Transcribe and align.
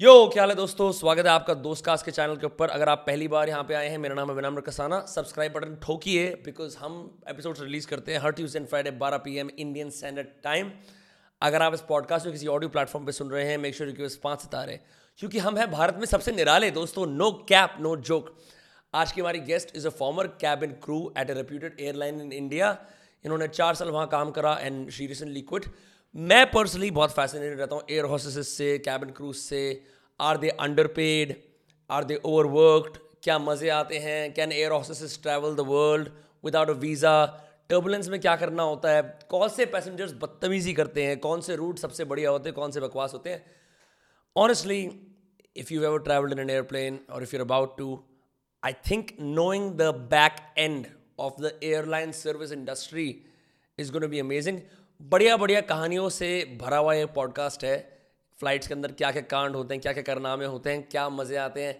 यो, 0.00 0.26
क्या 0.28 0.42
हाल 0.42 0.50
है 0.50 0.54
दोस्तों? 0.56 0.90
स्वागत 0.92 1.26
है 1.26 1.30
आपका 1.32 1.54
दोस्त 1.54 1.84
कास्ट 1.84 2.04
के 2.04 2.10
चैनल 2.10 2.36
के 2.36 2.46
ऊपर। 2.46 2.68
अगर 2.68 2.88
आप 2.88 3.04
पहली 3.06 3.28
बार 3.28 3.48
यहाँ 3.48 3.62
पे 3.64 3.74
आए 3.74 3.88
हैं, 3.88 3.98
मेरा 3.98 4.14
नाम 4.14 4.30
है 4.30 4.34
विनम्र 4.36 4.60
कसाना। 4.60 4.98
सब्सक्राइब 5.00 5.52
बटन 5.52 5.76
ठोकिए 5.82 6.26
बिकॉज़ 6.44 6.76
हम 6.76 6.98
एपिसोड 7.28 7.56
रिलीज़ 7.60 7.86
करते 7.86 8.12
हैं 8.12 8.18
हर 8.18 8.32
Tuesday 8.32 8.58
and 8.58 8.68
Friday 8.68 8.90
12 8.90 9.18
PM 9.18 9.50
Indian 9.58 9.90
standard 9.90 10.26
time 10.44 10.70
अगर 11.42 11.62
आप 11.62 11.74
इस 11.74 11.80
पॉडकास्ट 11.80 12.26
को 12.26 12.32
किसी 12.32 12.46
ऑडियो 12.46 12.68
प्लेटफॉर्म 12.68 13.06
पे 13.06 13.12
सुन 13.12 13.30
रहे 13.30 13.44
हैं 13.44 13.56
मेक 13.58 13.74
श्योर 13.74 13.94
यू 14.00 14.08
पाँच 14.24 14.40
सितारे। 14.40 14.78
क्योंकि 15.18 15.38
हम 15.38 15.56
हैं 15.56 15.70
भारत 15.70 15.96
में 15.96 16.06
सबसे 16.06 16.32
निराले, 16.32 16.70
दोस्तों। 16.70 17.06
नो 17.06 17.30
कैप 17.48 17.76
नो 17.80 17.96
जोक 17.96 18.34
आज 18.94 19.12
की 19.12 19.20
हमारी 19.20 19.40
guest 19.40 19.76
is 19.76 19.86
a 19.86 19.90
former 19.90 20.26
cabin 20.26 20.78
crew 20.84 21.00
at 21.18 21.30
a 21.30 21.34
reputed 21.34 21.80
airline 21.80 22.20
in 22.20 22.32
India 22.32 22.76
इन्होंने 23.24 23.48
चार 23.48 23.74
साल 23.74 23.88
वहाँ 23.88 24.06
काम 24.08 24.30
करा 24.30 24.58
एंड 24.60 24.90
शी 24.90 25.06
रिसेंटली 25.06 25.40
क्विट 25.40 25.64
मैं 26.16 26.44
पर्सनली 26.50 26.90
बहुत 26.90 27.10
फैसिनेटेड 27.12 27.58
रहता 27.58 27.74
हूँ 27.74 27.82
एयर 27.90 28.04
हॉस्टेसेस 28.04 28.48
से 28.48 28.78
कैबिन 28.78 29.10
क्रूज 29.10 29.34
से। 29.36 29.82
Are 30.20 30.36
they 30.36 30.48
underpaid 30.86 31.34
are 31.90 32.04
they 32.04 32.16
overworked 32.46 32.96
क्या 33.22 33.38
मज़े 33.38 33.68
आते 33.68 33.98
हैं? 33.98 34.32
Can 34.34 34.52
air 34.52 34.72
hostesses 34.72 35.18
travel 35.22 35.54
the 35.56 35.66
world 35.68 36.08
without 36.44 36.70
a 36.70 36.72
visa 36.72 37.26
turbulence 37.70 38.08
में 38.08 38.18
क्या 38.20 38.36
करना 38.36 38.62
होता 38.62 38.90
है? 38.90 39.02
कौन 39.30 39.48
से 39.48 39.66
पैसेंजर्स 39.66 40.12
बदतमीज़ी 40.22 40.72
करते 40.72 41.04
हैं? 41.04 41.18
कौन 41.18 41.40
से 41.40 41.56
रूट 41.56 41.78
सबसे 41.78 42.04
बढ़िया 42.04 42.30
होते 42.30 42.48
हैं? 42.48 42.54
कौन 42.54 42.70
से 42.70 42.80
बकवास 42.80 43.12
होते 43.12 43.30
हैं? 43.30 43.44
Honestly 44.36 44.80
if 45.56 45.74
you 45.74 45.82
ever 45.82 45.98
travelled 45.98 46.32
in 46.32 46.38
an 46.38 46.50
airplane 46.50 46.98
और 47.10 47.22
if 47.22 47.36
you're 47.36 47.44
about 47.44 47.76
to 47.78 47.98
I 48.62 48.72
think 48.90 49.16
knowing 49.20 49.70
the 49.72 49.92
back 50.14 50.40
end 50.58 50.86
of 51.18 51.40
the 51.42 51.58
airline 51.62 52.12
service 52.14 52.52
industry 52.52 53.08
is 53.78 53.92
gonna 53.92 54.06
be 54.06 54.18
amazing 54.20 54.60
बढ़िया 55.00 55.36
बढ़िया 55.36 55.60
कहानियों 55.60 56.08
से 56.08 56.28
भरा 56.60 56.78
हुआ 56.78 56.94
ये 56.94 57.06
पॉडकास्ट 57.14 57.64
है 57.64 57.76
फ्लाइट्स 58.38 58.66
के 58.68 58.74
अंदर 58.74 58.92
क्या 58.92 59.10
क्या 59.10 59.22
कांड 59.30 59.56
होते 59.56 59.74
हैं 59.74 59.80
क्या 59.82 59.92
क्या 59.92 60.02
कारनामे 60.02 60.46
होते 60.46 60.70
हैं 60.70 60.82
क्या 60.90 61.08
मज़े 61.08 61.36
आते 61.36 61.64
हैं 61.64 61.76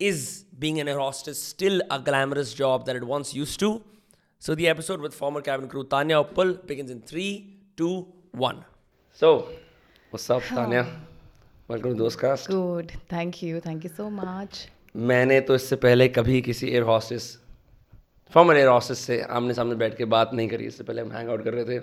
is 0.00 0.22
being 0.60 0.78
an 0.78 0.88
hostess 0.88 1.48
still 1.48 1.80
a 1.80 1.98
glamorous 2.08 2.56
job 2.56 2.84
that 2.86 2.96
it 2.96 3.02
wants 3.04 3.34
use 3.36 3.58
to 3.58 3.70
so 4.42 4.54
the 4.54 4.66
episode 4.66 5.02
with 5.02 5.12
former 5.12 5.40
cabin 5.40 5.68
crew 5.68 5.82
Tanya 5.92 6.20
Uppal 6.20 6.52
begins 6.68 6.90
in 6.90 7.02
three 7.08 7.26
two 7.78 7.90
one 8.36 8.62
so 9.20 9.34
What's 10.12 10.28
up, 10.28 10.42
Tanya? 10.46 10.80
Welcome 11.68 11.96
to 11.96 12.02
Dostcast. 12.02 12.48
Good. 12.48 12.90
Thank 13.08 13.38
you. 13.42 13.60
Thank 13.60 13.84
you 13.84 13.90
so 13.92 14.08
much. 14.12 14.58
मैंने 15.10 15.40
तो 15.40 15.54
इससे 15.54 15.76
पहले 15.84 16.08
कभी 16.08 16.40
किसी 16.42 16.68
air 16.68 16.82
hostess 16.84 17.28
former 18.32 18.56
air 18.56 18.68
hostess 18.68 18.98
से 19.00 19.20
आमने 19.30 19.54
सामने 19.54 19.74
बैठ 19.76 19.96
के 19.98 20.04
बात 20.14 20.34
नहीं 20.34 20.48
करी 20.48 20.66
इससे 20.66 20.84
पहले 20.84 21.02
हम 21.02 21.12
हैंग 21.12 21.28
आउट 21.30 21.44
कर 21.44 21.54
रहे 21.54 21.64
थे 21.64 21.78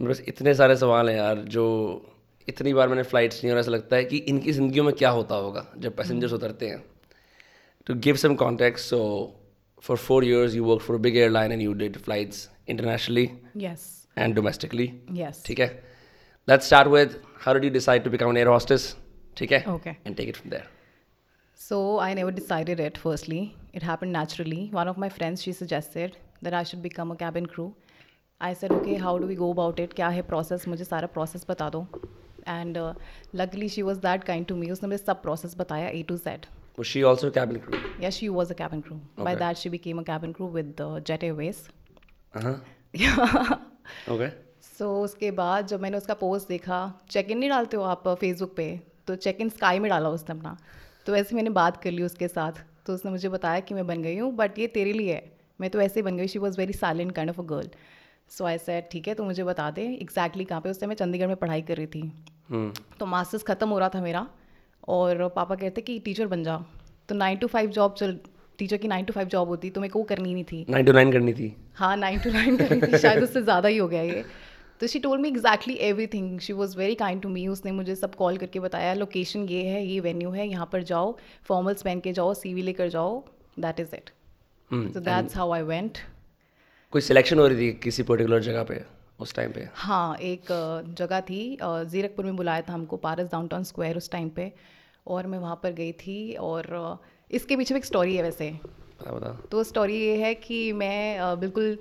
मेरे 0.00 0.12
पास 0.12 0.22
इतने 0.28 0.54
सारे 0.54 0.76
सवाल 0.76 1.08
हैं 1.10 1.16
यार 1.16 1.38
जो 1.54 1.64
इतनी 2.48 2.72
बार 2.74 2.88
मैंने 2.88 3.02
फ़्लाइट्स 3.02 3.42
नहीं 3.44 3.52
और 3.52 3.58
ऐसा 3.60 3.70
लगता 3.70 3.96
है 3.96 4.04
कि 4.04 4.16
इनकी 4.32 4.52
ज़िंदगियों 4.52 4.84
में 4.84 4.94
क्या 4.94 5.10
होता 5.18 5.34
होगा 5.34 5.66
जब 5.78 5.96
पैसेंजर्स 5.96 6.32
उतरते 6.32 6.68
हैं 6.68 6.82
to 7.86 7.94
give 8.06 8.16
some 8.22 8.34
contact 8.44 8.78
so 8.78 9.00
for 9.82 9.96
four 9.96 10.24
years 10.24 10.54
you 10.54 10.64
work 10.64 10.80
for 10.82 10.96
big 11.06 11.16
airline 11.16 11.52
and 11.52 11.62
you 11.62 11.72
did 11.82 11.96
flights 12.06 12.48
internationally 12.68 13.28
Yes. 13.64 13.84
And 14.18 14.34
domestically. 14.34 14.86
ठीक 15.46 15.60
है 15.60 15.66
let's 16.48 16.66
start 16.66 16.88
with 16.88 17.20
how 17.44 17.54
did 17.54 17.64
you 17.64 17.70
decide 17.70 18.04
to 18.04 18.10
become 18.10 18.30
an 18.30 18.36
air 18.36 18.46
hostess 18.48 18.94
ठीक 19.36 19.52
है 19.52 19.64
Okay. 19.74 19.94
And 20.06 20.16
take 20.16 20.28
it 20.28 20.36
from 20.36 20.50
there 20.50 20.76
So 21.60 21.76
I 22.02 22.08
never 22.16 22.32
decided 22.34 22.80
it. 22.82 22.98
Firstly, 23.04 23.38
it 23.78 23.84
happened 23.86 24.12
naturally. 24.16 24.58
One 24.74 24.90
of 24.90 24.98
my 25.04 25.08
friends 25.14 25.40
she 25.46 25.52
suggested 25.60 26.12
that 26.46 26.54
I 26.58 26.60
should 26.68 26.82
become 26.84 27.10
a 27.14 27.16
cabin 27.22 27.48
crew. 27.54 27.64
I 28.40 28.54
said, 28.54 28.72
okay, 28.72 28.94
how 28.94 29.18
do 29.18 29.26
we 29.26 29.34
go 29.34 29.50
about 29.50 29.80
it? 29.84 29.94
क्या 29.94 30.08
है 30.08 30.26
process? 30.28 30.66
मुझे 30.68 30.84
सारा 30.84 31.08
process 31.14 31.48
बता 31.48 31.68
दो. 31.70 31.86
And 32.46 32.76
uh, 32.76 32.92
luckily 33.40 33.68
she 33.68 33.82
was 33.82 34.00
that 34.04 34.26
kind 34.26 34.48
to 34.50 34.56
me. 34.60 34.70
उसने 34.72 34.88
मुझे 34.88 35.04
सब 35.04 35.22
process 35.22 35.56
बताया 35.58 35.90
A 35.92 36.02
to 36.10 36.16
Z. 36.16 36.48
Was 36.78 36.86
she 36.86 37.02
also 37.10 37.28
a 37.28 37.32
cabin 37.38 37.60
crew? 37.60 37.80
Yes, 38.00 38.18
she 38.20 38.28
was 38.28 38.52
a 38.52 38.58
cabin 38.60 38.82
crew. 38.82 38.98
Okay. 38.98 39.24
By 39.24 39.34
that 39.34 39.58
she 39.62 39.72
became 39.76 39.98
a 39.98 40.04
cabin 40.10 40.32
crew 40.32 40.50
with 40.58 40.80
uh, 40.80 41.00
Jet 41.00 41.24
Airways. 41.30 41.64
Uh-huh. 42.34 42.54
Yeah. 42.92 43.58
Okay. 44.08 44.30
सो 44.78 44.88
उसके 45.02 45.30
बाद 45.38 45.66
जब 45.66 45.80
मैंने 45.80 45.96
उसका 45.96 46.14
post 46.14 46.48
देखा 46.48 46.78
check 47.10 47.30
in 47.30 47.38
नहीं 47.38 47.50
डालते 47.50 47.76
हो 47.76 47.82
आप 47.82 48.08
फेसबुक 48.20 48.54
पे 48.56 48.66
तो 49.06 49.14
चेक 49.24 49.40
इन 49.40 49.48
स्काई 49.48 49.78
में 49.78 49.88
डाला 49.90 50.08
उसने 50.08 50.36
अपना 50.36 50.56
तो 51.06 51.12
वैसे 51.12 51.36
मैंने 51.36 51.50
बात 51.58 51.82
कर 51.82 51.90
ली 51.90 52.02
उसके 52.02 52.28
साथ 52.28 52.60
तो 52.86 52.94
उसने 52.94 53.10
मुझे 53.10 53.28
बताया 53.28 53.60
कि 53.60 53.74
मैं 53.74 53.86
बन 53.86 54.02
गई 54.02 54.16
हूँ 54.18 54.32
बट 54.36 54.58
ये 54.58 54.66
तेरे 54.76 54.92
लिए 54.92 55.14
है 55.14 55.22
मैं 55.60 55.70
तो 55.70 55.80
ऐसे 55.80 56.00
ही 56.00 56.02
बन 56.02 56.16
गई 56.16 56.26
she 56.28 56.38
was 56.38 56.58
very 56.58 56.72
silent 56.72 57.12
kind 57.12 57.30
of 57.30 57.40
a 57.40 57.44
girl 57.54 57.70
so 58.30 58.44
I 58.44 58.58
said 58.58 58.88
ठीक 58.92 59.08
है 59.08 59.14
तो 59.14 59.24
मुझे 59.24 59.44
बता 59.44 59.70
दे 59.70 59.82
एग्जैक्टली 60.02 60.44
कहाँ 60.44 60.60
पे. 60.60 60.70
उस 60.70 60.80
टाइम 60.80 60.88
मैं 60.88 60.96
चंडीगढ़ 60.96 61.26
में 61.26 61.36
पढ़ाई 61.36 61.62
कर 61.62 61.76
रही 61.76 61.86
थी। 61.86 62.02
Hmm. 62.48 62.98
तो 62.98 63.06
मास्टर्स 63.06 63.42
ख़त्म 63.44 63.68
हो 63.68 63.78
रहा 63.78 63.88
था 63.88 64.00
मेरा 64.02 64.26
और 64.88 65.28
पापा 65.36 65.54
कहते 65.54 65.80
कि 65.80 65.98
टीचर 66.00 66.26
बन 66.26 66.42
जा। 66.44 66.56
तो 67.08 67.14
नाइन 67.14 67.38
टू 67.38 67.46
फाइव 67.46 67.70
जॉब 67.70 67.94
चल 67.94 68.18
टीचर 68.58 68.76
की 68.76 68.88
नाइन 68.88 69.04
टू 69.04 69.12
फाइव 69.12 69.28
जॉब 69.28 69.48
होती 69.48 69.70
तो 69.70 69.80
मेरे 69.80 69.92
को 69.92 69.98
वो 69.98 70.04
करनी 70.04 70.34
नहीं 70.34 70.44
थी। 70.44 70.64
नाइन 70.70 70.86
टू 70.86 70.92
नाइन 70.92 71.12
करनी 71.12 71.32
थी? 71.32 71.54
हाँ 71.74 71.96
नाइन 71.96 72.18
टू 72.20 72.30
नाइन 72.32 72.56
करनी 72.56 72.80
थी 72.82 72.98
शायद 72.98 73.22
उससे 73.22 73.42
ज़्यादा 73.42 73.68
ही 73.68 73.76
हो 73.76 73.88
गया 73.88 74.02
ये। 74.02 74.24
तो 74.80 74.86
she 74.86 74.98
told 74.98 75.22
me 75.22 75.28
exactly 75.28 75.74
everything 76.06 76.38
she 76.40 76.52
was 76.52 76.76
very 76.78 76.94
kind 76.96 77.22
to 77.22 77.28
me 77.28 77.46
उसने 77.48 77.72
मुझे 77.72 77.94
सब 77.96 78.14
कॉल 78.14 78.36
करके 78.36 78.60
बताया 78.60 78.92
लोकेशन 78.94 79.48
ये 79.48 79.62
है 79.64 79.84
ये 79.86 79.98
वेन्यू 80.00 80.30
है 80.30 80.48
यहाँ 80.48 80.68
पर 80.72 80.82
जाओ 80.90 81.16
फॉर्मल्स 81.48 81.82
पहन 81.82 82.00
के 82.00 82.12
जाओ 82.12 82.34
सी 82.34 82.54
वी 82.54 82.62
लेकर 82.62 82.88
जाओ 82.90 83.22
that 83.58 83.80
is 83.80 83.94
it. 83.94 84.10
So 84.70 85.00
that's 85.00 85.36
how 85.36 85.52
I 85.52 85.62
went 85.64 85.98
कोई 86.92 87.02
सिलेक्शन 87.02 87.38
हो 87.38 87.46
रही 87.46 87.56
थी 87.58 87.72
किसी 87.84 88.02
पर्टिकुलर 88.02 88.40
जगह 88.42 88.62
पे 88.64 88.80
उस 89.20 89.34
टाइम 89.34 89.50
पे? 89.52 89.66
हाँ 89.74 90.16
एक 90.16 90.46
जगह 90.98 91.20
थी 91.20 91.40
जीरकपुर 91.62 92.24
में 92.24 92.36
बुलाया 92.36 92.60
था 92.68 92.72
हमको 92.72 92.96
पारस 92.96 93.26
डाउनटाउन 93.32 93.64
स्क्वायर 93.64 93.96
उस 93.96 94.10
टाइम 94.10 94.28
पे 94.28 94.52
और 95.06 95.26
मैं 95.26 95.38
वहाँ 95.38 95.58
पर 95.62 95.72
गई 95.72 95.92
थी 95.92 96.34
और 96.40 96.98
इसके 97.30 97.56
पीछे 97.56 97.76
एक 97.76 97.84
स्टोरी 97.84 98.16
है 98.16 98.22
वैसे। 98.22 98.50
तो 99.50 99.64
स्टोरी 99.64 99.96
ये 99.96 100.16
है 100.16 100.34
कि 100.36 100.60
मैं 100.72 101.18
बिल्कुल 101.40 101.78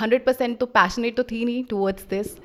हंड्रेड 0.00 0.24
परसेंट 0.24 0.58
तो 0.58 0.66
पैशनेट 0.66 1.16
तो 1.16 1.22
थी 1.22 1.44
नहीं 1.44 1.64
टूवर्ड्स 1.64 2.08
दिस 2.08 2.36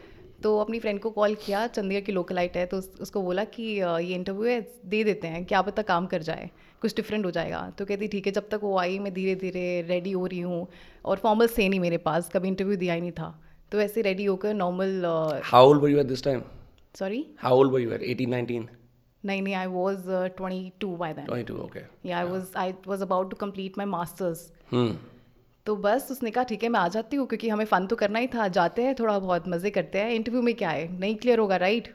तो 0.44 0.58
अपनी 0.60 0.80
फ्रेंड 0.80 1.00
को 1.00 1.10
कॉल 1.12 1.36
किया 1.36 1.66
चंडीगढ़ 1.68 2.06
की 2.06 2.12
लोकलाइट 2.12 2.58
है 2.58 2.66
तो 2.66 2.78
उस, 2.78 2.92
उसको 3.02 3.22
बोला 3.22 3.44
कि 3.44 3.64
ये 3.64 4.14
इंटरव्यू 4.16 4.50
है 4.50 4.62
दे 4.86 5.04
देते 5.04 5.28
हैं 5.28 5.46
क्या 5.46 5.62
पता 5.62 5.82
काम 5.82 6.06
कर 6.06 6.22
जाए। 6.22 6.50
कुछ 6.84 6.96
डिफरेंट 6.96 7.26
हो 7.26 7.32
जाएगा। 7.32 7.60
तो 7.78 7.86
कहती 7.86 8.08
ठीक 8.08 8.26
है 8.28 8.32
जब 8.34 8.48
तक 8.50 8.60
वो 8.64 8.78
आई 8.80 9.00
मैं 9.00 9.14
धीरे 9.14 9.36
धीरे 9.42 9.66
रेडी 9.90 10.12
हो 10.12 10.26
रही 10.26 10.40
हूँ 10.42 10.68
और 11.06 11.18
फॉर्मल्स 11.20 11.58
थे 11.58 11.68
नहीं 11.70 11.80
मेरे 11.80 11.98
पास 12.06 12.30
कभी 12.34 12.48
इंटरव्यू 12.48 12.78
दिया 12.78 12.94
ही 12.94 13.02
नहीं 13.02 13.12
था। 13.20 13.34
तो 13.72 13.82
ऐसे 13.82 14.02
रेडी 14.02 14.26
होकर 14.26 14.54
normal 14.54 15.06
how 15.46 15.68
old 15.68 15.82
were 15.82 15.90
you 15.90 16.00
at 16.00 16.08
this 16.08 16.24
time 16.24 16.42
sorry 16.96 17.26
how 17.40 17.58
old 17.58 17.72
were 17.74 17.82
you 17.82 17.92
at 17.92 18.02
18 18.10 18.34
19 18.34 18.68
नहीं 19.24 19.42
नहीं 19.42 19.54
I 19.56 19.68
was 19.68 20.04
twenty 20.38 20.72
two 20.80 20.96
by 20.98 21.14
then 21.14 21.26
22 21.28 21.60
okay 21.62 21.80
या 22.10 22.18
I 22.18 22.26
was 22.26 22.58
I 22.58 22.74
was 22.88 23.02
about 23.02 23.30
to 23.30 23.36
complete 23.38 23.78
my 23.78 23.88
masters 23.88 24.52
तो 25.66 25.76
बस 25.76 26.08
उसने 26.12 26.32
कहा 26.32 26.44
ठीक 26.44 26.64
है 26.64 26.70
मैं 26.70 26.80
आ 26.80 26.88
जाती 26.94 27.18
हूँ 27.18 27.26
क्योंकि 27.28 27.50
हमें 27.50 27.66
फ़न 27.66 27.86
तो 27.88 27.96
करना 27.96 28.20
ही 28.20 28.28
था। 28.28 28.48
जाते 28.56 28.84
हैं 28.84 28.96
थोड़ा 28.96 29.18
बहुत 29.20 29.48
मज़े 29.48 29.70
करते 29.70 30.00
हैं। 30.00 30.12
इंटरव्यू 30.12 30.42
में 30.42 30.54
क्या 30.56 30.70
है? 30.70 30.88
नहीं 31.00 31.16
क्लियर 31.16 31.40
होगा 31.40 31.58
राइट 31.58 31.88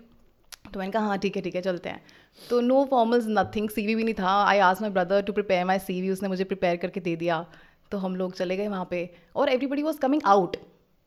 तो 0.72 0.78
मैंने 0.81 0.93
कहा 0.93 1.06
हाँ 1.06 1.19
ठीक 1.19 1.37
है 1.37 1.43
ठीक 1.43 1.54
है 1.54 1.62
चलते 1.62 1.88
हैं। 1.88 2.00
तो 2.38 2.60
नो 2.60 2.84
फॉर्मल्स 2.91 3.26
नथिंग 3.28 3.69
सीवी 3.71 3.94
भी 3.94 4.04
नहीं 4.04 4.15
था. 4.15 4.32
आई 4.44 4.59
आज 4.60 4.81
my 4.82 4.91
brother 4.91 5.22
to 5.22 5.32
prepare 5.32 5.65
my 5.65 5.78
C 5.78 6.00
V 6.03 6.10
उसने 6.10 6.28
मुझे 6.28 6.44
प्रिपेयर 6.44 6.76
करके 6.76 7.00
दे 7.00 7.16
दिया. 7.16 7.44
तो 7.93 7.99
हम 7.99 8.16
लोग 8.16 8.34
चले 8.34 8.56
गए 8.56 8.69
वहाँ 8.69 8.87
पे. 8.91 9.10
और 9.37 9.49
एवरीबडी 9.49 9.82
वॉज़ 9.82 9.99
कमिंग 9.99 10.22
आउट 10.26 10.56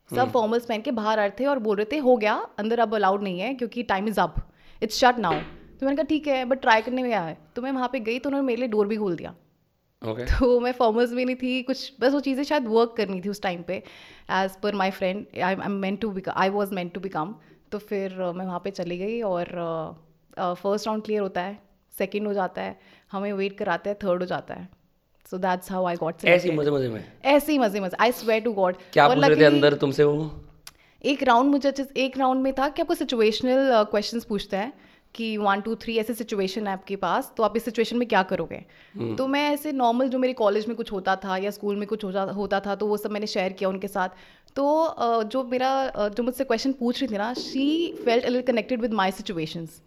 सब 0.09 0.31
फॉर्मल्स 0.31 0.65
पहन 0.65 0.81
के 0.81 0.91
बाहर 0.91 1.19
आ 1.19 1.25
रहे 1.25 1.39
थे 1.39 1.45
और 1.45 1.59
बोल 1.59 1.77
रहे 1.77 1.85
थे 1.91 1.97
हो 1.99 2.15
गया. 2.17 2.33
अंदर 2.59 2.79
अब 2.79 2.95
अलाउड 2.95 3.23
नहीं 3.23 3.39
है 3.39 3.53
क्योंकि 3.53 3.83
time 3.91 4.07
is 4.07 4.19
up 4.19 4.35
it's 4.81 4.99
shut 4.99 5.19
now 5.19 5.39
तो 5.79 5.85
मैंने 5.85 5.95
कहा 5.97 6.07
ठीक 6.09 6.27
है 6.27 6.43
बट 6.45 6.61
ट्राई 6.61 6.81
करने 6.81 7.03
में 7.03 7.09
आया 7.11 7.21
है? 7.21 7.37
तो 7.55 7.61
मैं 7.61 7.71
वहाँ 7.71 7.89
पे 7.91 7.99
गई 7.99 8.19
तो 8.19 8.29
उन्होंने 8.29 8.47
मेरे 8.47 8.59
लिए 8.59 8.69
डोर 8.69 8.87
भी 8.87 8.97
खोल 8.97 9.15
दिया. 9.15 9.33
ओके 10.01 10.25
तो 10.25 10.59
मैं 10.59 10.71
फॉर्मल्स 10.73 11.13
भी 11.13 11.25
नहीं 11.25 11.35
थी. 11.35 11.61
कुछ 11.63 11.93
बस 11.99 12.13
वो 12.13 12.19
चीज़ें 12.19 12.43
शायद 12.43 12.67
वर्क 12.67 12.93
करनी 12.97 13.21
थी 13.21 13.29
उस 13.29 13.41
टाइम 13.41 13.63
पे. 13.63 13.83
As 14.31 14.57
per 14.63 14.75
my 14.75 14.91
friend 14.91 15.25
I 15.43 15.53
am 15.65 15.71
meant 15.81 15.99
to 16.01 16.09
become 16.11 16.31
I 16.35 16.49
was 16.49 16.73
meant 16.75 16.93
to 16.93 17.01
become 17.01 17.35
तो 17.71 17.77
फिर 17.79 18.11
uh, 18.11 18.33
मैं 18.35 18.45
वहाँ 18.45 18.59
पे 18.63 18.71
चली 18.71 18.97
गई 18.97 19.21
और 19.21 19.45
फ़र्स्ट 20.39 20.87
राउंड 20.87 21.03
क्लियर 21.03 21.21
होता 21.21 21.41
है 21.41 21.57
सेकेंड 21.97 22.27
हो 22.27 22.33
जाता 22.33 22.61
है 22.61 22.79
हमें 23.11 23.31
वेट 23.33 23.57
कराते 23.57 23.89
हैं 23.89 23.97
थर्ड 24.03 24.19
हो 24.19 24.25
जाता 24.25 24.53
है। 24.53 24.67
So 25.31 25.37
that's 25.37 25.71
how 25.71 25.85
I 25.85 25.95
got 25.95 26.25
ऐसे 26.25 26.51
मज़े 26.51 26.71
मज़े 26.71 26.89
में? 26.89 27.03
ऐसे 27.25 27.51
ही 27.51 27.57
मज़े 27.59 27.79
मज़े 27.79 27.97
आई 28.01 28.11
स्वेयर 28.11 28.41
टू 28.41 28.53
गॉड 28.53 28.77
क्या 28.93 29.07
पूछ 29.07 29.25
रहे 29.25 29.35
थे 29.35 29.45
अंदर 29.45 29.73
तुमसे 29.73 30.03
वो? 30.03 30.31
एक 31.03 31.23
राउंड 31.23 31.51
मुझे 31.51 31.67
अच्छे 31.69 31.85
एक 31.97 32.17
राउंड 32.17 32.41
में 32.43 32.53
था 32.53 32.69
कि 32.69 32.81
आपको 32.81 32.93
सिचुएशनल 32.93 33.83
क्वेश्चन 33.91 34.19
पूछते 34.29 34.57
हैं 34.57 34.73
कि 35.15 35.35
वन 35.37 35.61
टू 35.61 35.75
थ्री 35.75 35.97
ऐसे 35.97 36.13
सिचुएशन 36.13 36.67
है 36.67 36.73
आपके 36.73 36.95
पास 36.95 37.31
तो 37.37 37.43
आप 37.43 37.55
इस 37.57 37.65
सिचुएशन 37.65 37.97
में 37.97 38.07
क्या 38.07 38.21
करोगे? 38.23 38.63
hmm. 38.97 39.17
तो 39.17 39.27
मैं 39.27 39.49
ऐसे 39.49 39.71
नॉर्मल 39.71 40.09
जो 40.09 40.19
मेरे 40.19 40.33
कॉलेज 40.33 40.67
में 40.67 40.75
कुछ 40.77 40.91
होता 40.91 41.15
था 41.15 41.37
या 41.37 41.51
स्कूल 41.51 41.75
में 41.75 41.87
कुछ 41.87 42.03
होता 42.03 42.21
होता 42.33 42.59
था 42.59 42.75
तो 42.75 42.87
वो 42.87 42.97
सब 42.97 43.11
मैंने 43.11 43.27
शेयर 43.27 43.53
किया 43.53 43.69
उनके 43.69 43.87
साथ। 43.87 44.09
तो 44.55 45.23
जो 45.23 45.43
मेरा 45.43 45.71
जो 45.97 46.23
मुझसे 46.23 46.43
क्वेश्चन 46.43 46.73
पूछ 46.73 47.01
रही 47.01 47.13
थी 47.13 47.17
ना 47.17 47.33
she 47.33 47.93
felt 47.95 48.25
a 48.25 48.41
connected 48.41 48.81
with 48.81 48.93
my 48.93 49.11
situations 49.11 49.81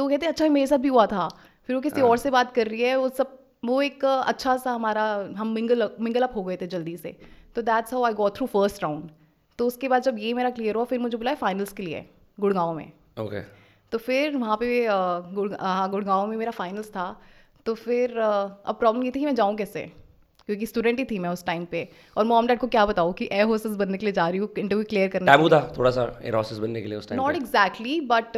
तो 0.00 0.08
कहते 0.08 0.26
अच्छा 0.26 0.48
मेरे 0.48 0.66
साथ 0.66 0.78
भी 0.78 0.88
हुआ 0.88 1.04
था। 1.06 1.28
फिर 1.68 1.76
वो 1.76 1.80
किसी 1.82 2.00
और 2.02 2.16
से 2.18 2.30
बात 2.30 2.52
कर 2.54 2.68
रही 2.68 2.82
है 2.82 2.96
वो 2.96 3.08
सब 3.16 3.38
वो 3.64 3.80
एक 3.82 4.04
अच्छा 4.04 4.56
सा 4.56 4.72
हमारा 4.72 5.02
हम 5.38 5.48
मिंगल 5.54 5.88
मिंगल 6.00 6.22
अप 6.22 6.36
हो 6.36 6.44
गए 6.44 6.56
थे 6.56 6.66
जल्दी 6.74 6.96
से। 6.96 7.10
तो 7.56 7.62
that's 7.62 7.92
how 7.94 8.04
I 8.04 8.14
go 8.14 8.28
through 8.36 8.46
first 8.48 8.82
round 8.82 9.10
तो 9.58 9.66
उसके 9.66 9.88
बाद 9.88 10.02
जब 10.02 10.18
ये 10.18 10.32
मेरा 10.34 10.50
क्लियर 10.50 10.74
हुआ 10.76 10.84
फिर 10.92 10.98
मुझे 10.98 11.16
बुलाया 11.16 11.36
फाइनल्स 11.36 11.72
के 11.72 11.82
लिए 11.82 12.04
गुड़गांव 12.38 12.72
में। 12.74 12.86
ओके 13.20 13.40
तो 13.92 13.98
फिर 13.98 14.36
वहाँ 14.36 14.56
पे 14.56 14.86
गुड़ 15.34 15.52
हाँ 15.54 15.90
गुड़गांव 15.90 16.26
में 16.26 16.36
मेरा 16.36 16.50
फाइनल्स 16.52 16.88
था। 16.90 17.06
तो 17.66 17.74
फिर 17.76 18.18
अब 18.18 18.74
प्रॉब्लम 18.74 19.04
ये 19.04 19.10
थी 19.10 19.18
कि 19.18 19.26
मैं 19.26 19.34
जाऊँ 19.34 19.56
कैसे? 19.56 19.82
क्योंकि 20.46 20.66
स्टूडेंट 20.66 20.98
ही 20.98 21.04
थी 21.04 21.18
मैं 21.18 21.30
उस 21.30 21.44
टाइम 21.46 21.64
पे। 21.70 21.88
और 22.16 22.24
मॉम 22.26 22.46
डैड 22.46 22.58
को 22.58 22.66
क्या 22.68 22.86
बताऊँ 22.86 23.12
कि 23.14 23.28
एयर 23.32 23.46
होस्टेस 23.46 23.76
बनने 23.76 23.98
के 23.98 24.06
लिए 24.06 24.12
जा 24.14 24.28
रही 24.28 24.38
हूँ 24.38 24.48
इंटरव्यू 24.58 24.84
क्लियर 24.90 25.08
करना 25.08 25.36
टैबू 25.36 25.48
था 25.48 25.60
थोड़ा 25.78 25.90
सा 25.90 26.12
एयर 26.22 26.34
हॉस्टेस 26.34 26.58
बनने 26.58 26.82
के 26.82 26.88
लिए 26.88 26.98
उस 26.98 27.08
टाइम 27.08 27.20
नॉट 27.22 27.36
एग्जैक्टली 27.36 28.00
बट 28.10 28.36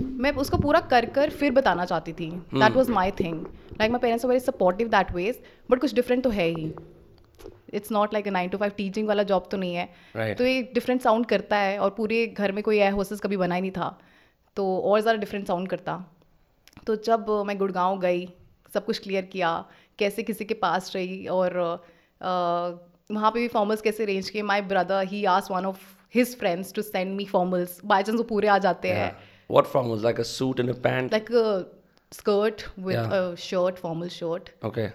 मैं 0.00 0.32
उसको 0.34 0.58
पूरा 0.58 0.80
कर 0.90 1.04
कर 1.10 1.30
फिर 1.32 1.52
बताना 1.52 1.84
चाहती 1.84 2.12
थी। 2.12 2.30
That 2.30 2.72
was 2.72 2.90
my 2.92 3.10
thing 3.20 3.40
like 3.72 3.90
my 3.90 4.00
parents 4.00 4.24
very 4.24 4.40
supportive 4.40 4.88
that 4.88 5.12
ways 5.14 5.40
but 5.70 5.80
कुछ 5.80 5.94
डिफरेंट 5.94 6.22
तो 6.24 6.30
है 6.30 6.48
ही। 6.48 6.72
It's 7.74 7.92
not 7.92 8.12
like 8.12 8.28
nine 8.28 8.48
two 8.48 8.58
five 8.58 8.72
teaching 8.76 9.08
वाला 9.08 9.22
जॉब 9.22 9.48
तो 9.50 9.56
नहीं 9.56 9.74
है। 9.74 9.88
Right. 10.16 10.38
तो 10.38 10.44
ये 10.44 10.62
डिफरेंट 10.74 11.02
साउंड 11.02 11.26
करता 11.26 11.56
है 11.58 11.78
और 11.78 11.90
पूरे 11.90 12.26
घर 12.26 12.52
में 12.52 12.62
कोई 12.64 12.78
एयर 12.78 12.92
होस्टेस 12.92 13.20
कभी 13.20 13.36
बना 13.36 13.54
ही 13.54 13.60
नहीं 13.60 13.70
था। 13.70 13.98
तो 14.56 14.66
और 14.80 15.00
ज़्यादा 15.00 15.18
डिफरेंट 15.20 15.46
साउंड 15.46 15.68
करता। 15.68 16.02
तो 16.86 16.96
जब 17.04 17.30
मैं 17.46 17.58
गुड़गांव 17.58 17.98
गई 18.00 18.28
सब 18.74 18.84
कुछ 18.84 18.98
क्लियर 18.98 19.24
किया 19.32 19.52
कैसे 19.98 20.22
किसी 20.22 20.44
के 20.44 20.54
पास 20.56 20.92
रही 20.94 21.26
और 21.28 21.50
uh, 21.50 23.14
वहाँ 23.14 23.30
पे 23.30 23.40
भी 23.40 23.48
फॉर्मल्स 23.48 23.80
कैसे 23.82 24.02
अरेंज 24.02 24.28
किए 24.30 24.42
my 24.42 24.60
brother 24.70 25.06
he 25.06 25.24
ask 25.30 25.50
one 25.50 25.66
of 25.66 25.80
his 26.14 26.36
friends 26.38 26.72
to 26.74 26.82
send 26.82 27.14
me 27.16 27.24
formals 27.26 27.80
by 27.84 28.02
chance 28.02 28.16
वो 28.16 28.22
पूरे 28.24 28.48
आ 28.48 28.58
जाते 28.58 28.92
हैं। 28.92 29.10
What 29.50 29.66
from 29.66 29.90
like 30.02 30.18
a 30.18 30.24
suit 30.24 30.60
and 30.60 30.70
a 30.70 30.74
pant? 30.74 31.12
like 31.12 31.30
a 31.30 31.66
skirt 32.12 32.64
with 32.76 32.94
Yeah. 32.94 33.12
a 33.12 33.36
shirt, 33.36 33.78
formal 33.78 34.08
shirt, 34.08 34.50
okay. 34.62 34.92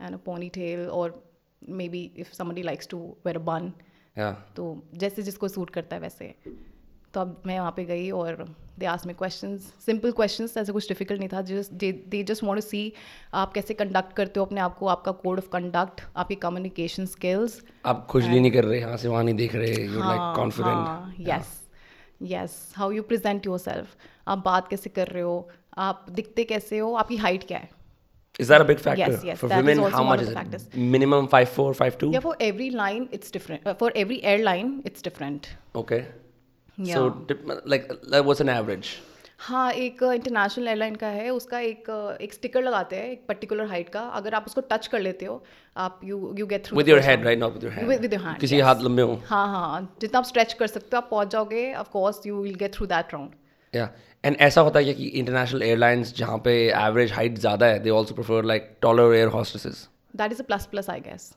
and 0.00 0.14
a 0.14 0.18
ponytail, 0.18 0.92
or 0.92 1.14
maybe 1.62 2.12
if 2.16 2.34
somebody 2.34 2.62
likes 2.62 2.86
to 2.88 3.00
wear 3.24 3.36
a 3.36 3.46
bun. 3.50 3.72
Yeah. 4.16 4.34
तो 4.56 4.64
जैसे 5.02 5.22
जिसको 5.22 5.48
suit 5.48 5.70
करता 5.70 5.96
है 5.96 6.02
वैसे 6.02 6.34
तो 7.14 7.20
अब 7.20 7.42
मैं 7.46 7.58
वहाँ 7.58 7.72
पे 7.76 7.84
गई 7.84 8.10
और 8.10 8.44
दे 8.78 8.86
आस 8.86 9.06
में 9.06 9.14
क्वेश्चंस 9.16 9.72
सिंपल 9.86 10.12
क्वेश्चंस 10.12 10.56
ऐसे 10.56 10.72
कुछ 10.72 10.88
डिफ़िकल्ट 10.88 11.18
नहीं 11.20 11.28
था 11.32 11.40
just 11.50 11.72
they 11.82 12.22
just 12.28 12.44
want 12.44 12.60
to 12.60 12.66
see 12.68 12.92
आप 13.42 13.52
कैसे 13.54 13.74
कंडक्ट 13.74 14.12
करते 14.16 14.40
हो 14.40 14.46
अपने 14.46 14.60
आप 14.60 14.76
को 14.78 14.86
आपका 14.96 15.12
कोड 15.24 15.38
ऑफ़ 15.38 15.48
कंडक्ट 15.52 16.00
आपकी 16.16 16.34
कम्युनिकेशन 16.44 17.06
स्किल्स 17.16 17.60
आप 17.86 18.06
खुजली 18.10 18.40
नहीं 18.40 18.52
कर 18.52 18.64
रहे 18.64 18.80
यहाँ 18.80 18.96
से 18.96 19.08
वहाँ 19.08 19.24
नहीं 19.24 19.34
देख 19.36 19.54
रहे 19.54 19.74
you 19.84 19.98
like 19.98 20.36
confident 20.36 21.28
yes 21.28 21.61
Yes 22.33 22.57
how 22.75 22.91
you 22.91 23.03
present 23.13 23.45
your 23.45 23.59
self 23.59 23.95
आप 24.35 24.43
बात 24.45 24.67
कैसे 24.69 24.89
कर 24.99 25.07
रहे 25.07 25.23
हो 25.23 25.37
आप 25.87 26.05
दिखते 26.19 26.43
कैसे 26.51 26.77
हो 26.79 26.93
आपकी 27.03 27.17
हाइट 27.25 27.47
क्या 27.47 27.57
है 27.57 27.75
Is 28.43 28.49
that 28.53 28.61
a 28.63 28.65
big 28.69 28.81
factor 28.85 29.05
Yes, 29.11 29.23
yes, 29.27 29.37
for 29.41 29.47
that 29.51 29.59
is 29.61 29.67
women? 29.67 29.79
also 29.83 29.93
How 29.97 30.01
one 30.05 30.09
much 30.09 30.19
of 30.23 30.27
is 30.27 30.27
the 30.29 30.33
it? 30.33 30.39
factors. 30.39 30.65
Minimum 30.95 31.27
five 31.29 31.47
four, 31.53 31.69
five 31.77 31.95
two. 32.01 32.09
Yeah, 32.15 32.21
for 32.25 32.33
every 32.47 32.67
line, 32.79 33.05
it's 33.17 33.31
different. 33.37 33.63
Uh, 33.71 33.73
for 33.79 33.87
every 34.01 34.17
airline, 34.31 34.67
it's 34.89 35.05
different. 35.07 35.47
Okay. 35.81 35.99
Yeah. 36.89 36.99
So 36.99 37.07
dip- 37.31 37.47
like 37.73 37.87
like 38.15 38.27
what's 38.27 38.43
an 38.45 38.51
average? 38.57 38.91
हाँ 39.42 39.70
एक 39.72 40.02
international 40.04 40.68
airline 40.68 40.94
का 40.96 41.06
है 41.08 41.30
उसका 41.30 41.58
एक 41.60 41.88
एक 42.20 42.32
sticker 42.32 42.62
लगाते 42.62 42.96
हैं 42.96 43.10
एक 43.10 43.24
पर्टिकुलर 43.28 43.66
हाइट 43.66 43.88
का 43.88 44.00
अगर 44.18 44.34
आप 44.34 44.44
उसको 44.46 44.60
टच 44.70 44.86
कर 44.86 45.00
लेते 45.00 45.26
हो 45.26 45.42
आप 45.76 46.00
you 46.04 46.18
you 46.38 46.46
get 46.46 46.66
through 46.66 46.82
your 46.82 47.00
head, 47.06 47.24
right? 47.26 47.40
Not 47.40 47.56
with 47.56 47.64
your 47.66 47.72
hand. 47.76 47.88
With- 47.88 48.02
with 48.02 48.12
your 48.12 48.22
hand, 48.24 48.40
किसी 48.40 48.60
हाथ 48.60 48.82
लंबे 48.82 49.02
हो. 49.02 49.20
हाँ 49.26 49.46
हाँ 49.48 49.80
जितना 50.00 50.18
आप 50.18 50.24
स्ट्रेच 50.24 50.52
कर 50.52 50.66
सकते 50.66 50.96
हो 50.96 51.02
आप 51.02 51.08
पहुँच 51.10 51.32
जाओगे 51.32 51.72
of 51.74 51.88
course 51.90 52.20
you 52.26 52.42
will 52.42 52.54
get 52.56 52.74
through 52.74 52.86
that 52.86 53.14
round 53.14 53.34
Yeah. 53.74 53.88
And 54.24 54.36
ऐसा 54.40 54.60
होता 54.60 54.78
है 54.78 54.94
कि 54.94 55.04
इंटरनेशनल 55.18 55.62
एयरलाइंस 55.62 56.14
जहाँ 56.16 56.38
पे 56.38 56.52
एवरेज 56.78 57.12
हाइट 57.12 57.38
ज़्यादा 57.38 57.66
है 57.66 57.78
they 57.78 57.90
also 57.90 58.14
prefer 58.14 58.44
like 58.44 58.70
taller 58.82 59.14
air 59.14 59.28
hostesses 59.36 59.88
that 60.16 60.32
is 60.32 60.42
a 60.42 60.44
plus 60.46 60.66
plus 60.66 60.90
I 60.90 61.00
guess 61.00 61.32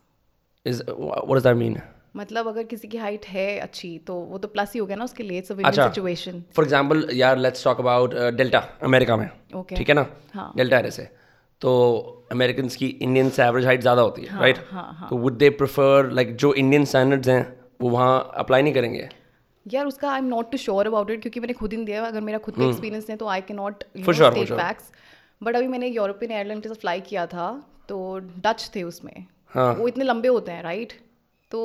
is 0.65 0.83
what 0.89 1.37
does 1.37 1.43
that 1.43 1.55
mean 1.57 1.77
मतलब 2.15 2.47
अगर 2.47 2.63
किसी 2.65 2.88
की 2.88 2.97
हाइट 2.97 3.25
है 3.27 3.47
अच्छी 3.59 3.97
तो 4.07 4.15
वो 4.25 4.38
तो 4.38 4.47
प्लस 4.47 4.73
ही 4.73 4.79
हो 4.79 4.85
गया 4.85 4.97
ना 4.97 5.03
उसके 5.03 5.23
लिए 5.23 5.38
इट्स 5.38 5.51
अच्छा। 5.51 5.88
सिचुएशन 5.88 6.44
फॉर 6.56 6.65
एग्ज़ाम्पल 6.65 7.07
यार 7.13 7.38
let's 7.38 7.63
talk 7.63 7.79
about 7.79 8.15
Delta 8.35 8.67
America 8.83 9.17
में 9.17 9.29
Okay. 9.56 9.77
ठीक 9.77 9.89
है 9.89 9.95
ना 9.95 10.06
हाँ। 10.33 10.51
डेल्टा 10.57 10.77
एयर 10.77 10.89
से 10.89 11.03
तो 11.62 11.71
अमेरिकन 12.31 12.67
की 12.69 12.88
इंडियन 12.88 13.29
से 13.29 13.44
एवरेज 13.44 13.65
हाइट 13.65 13.81
ज़्यादा 13.81 14.01
होती 14.01 14.21
है 14.21 14.39
राइट 14.39 14.57
हाँ, 14.71 15.07
तो 15.09 15.17
वुड 15.17 15.38
दे 15.38 15.50
प्रेफर 15.51 16.09
लाइक 16.12 16.35
जो 16.35 16.53
इंडियन 16.53 16.85
स्टैंडर्ड्स 16.85 17.27
हैं 17.27 17.41
वो 17.81 17.89
वहाँ 17.89 18.31
अप्लाई 18.35 18.62
नहीं 18.62 18.73
करेंगे 18.73 19.07
यार 19.65 19.85
उसका 19.85 20.09
I 20.12 20.19
am 20.19 20.25
not 20.25 20.51
too 20.51 20.57
sure 20.57 20.88
about 20.88 21.12
it 21.12 21.21
क्योंकि 21.21 21.39
मैंने 21.39 21.53
खुद 21.53 21.73
ही 21.73 21.83
दिया 21.85 22.03
अगर 22.06 22.21
मेरा 22.21 22.38
खुद 22.38 22.56
का 22.56 22.65
एक्सपीरियंस 22.65 23.09
है 23.09 23.15
तो 23.15 23.27
I 23.27 23.41
can 23.41 23.57
not 23.57 23.83
sure. 24.00 24.33
Facts 24.51 24.91
but 25.44 25.56
अभी 25.56 25.67
मैंने 25.67 25.88
यूरोपियन 25.88 26.31
एयरलाइन 26.31 26.62
के 26.62 26.69
साथ 26.69 26.81
फ्लाई 26.81 27.01
किया 27.01 27.25
था 27.27 27.47
तो 27.89 27.97
डच 28.19 28.69
थे 28.75 28.83
उसमें 28.83 29.25
हाँ। 29.53 29.73
वो 29.73 29.88
इतने 29.88 30.03
लंबे 30.03 30.27
होते 30.27 30.51
हैं 30.51 30.63
राइट 30.63 30.94
तो 31.51 31.59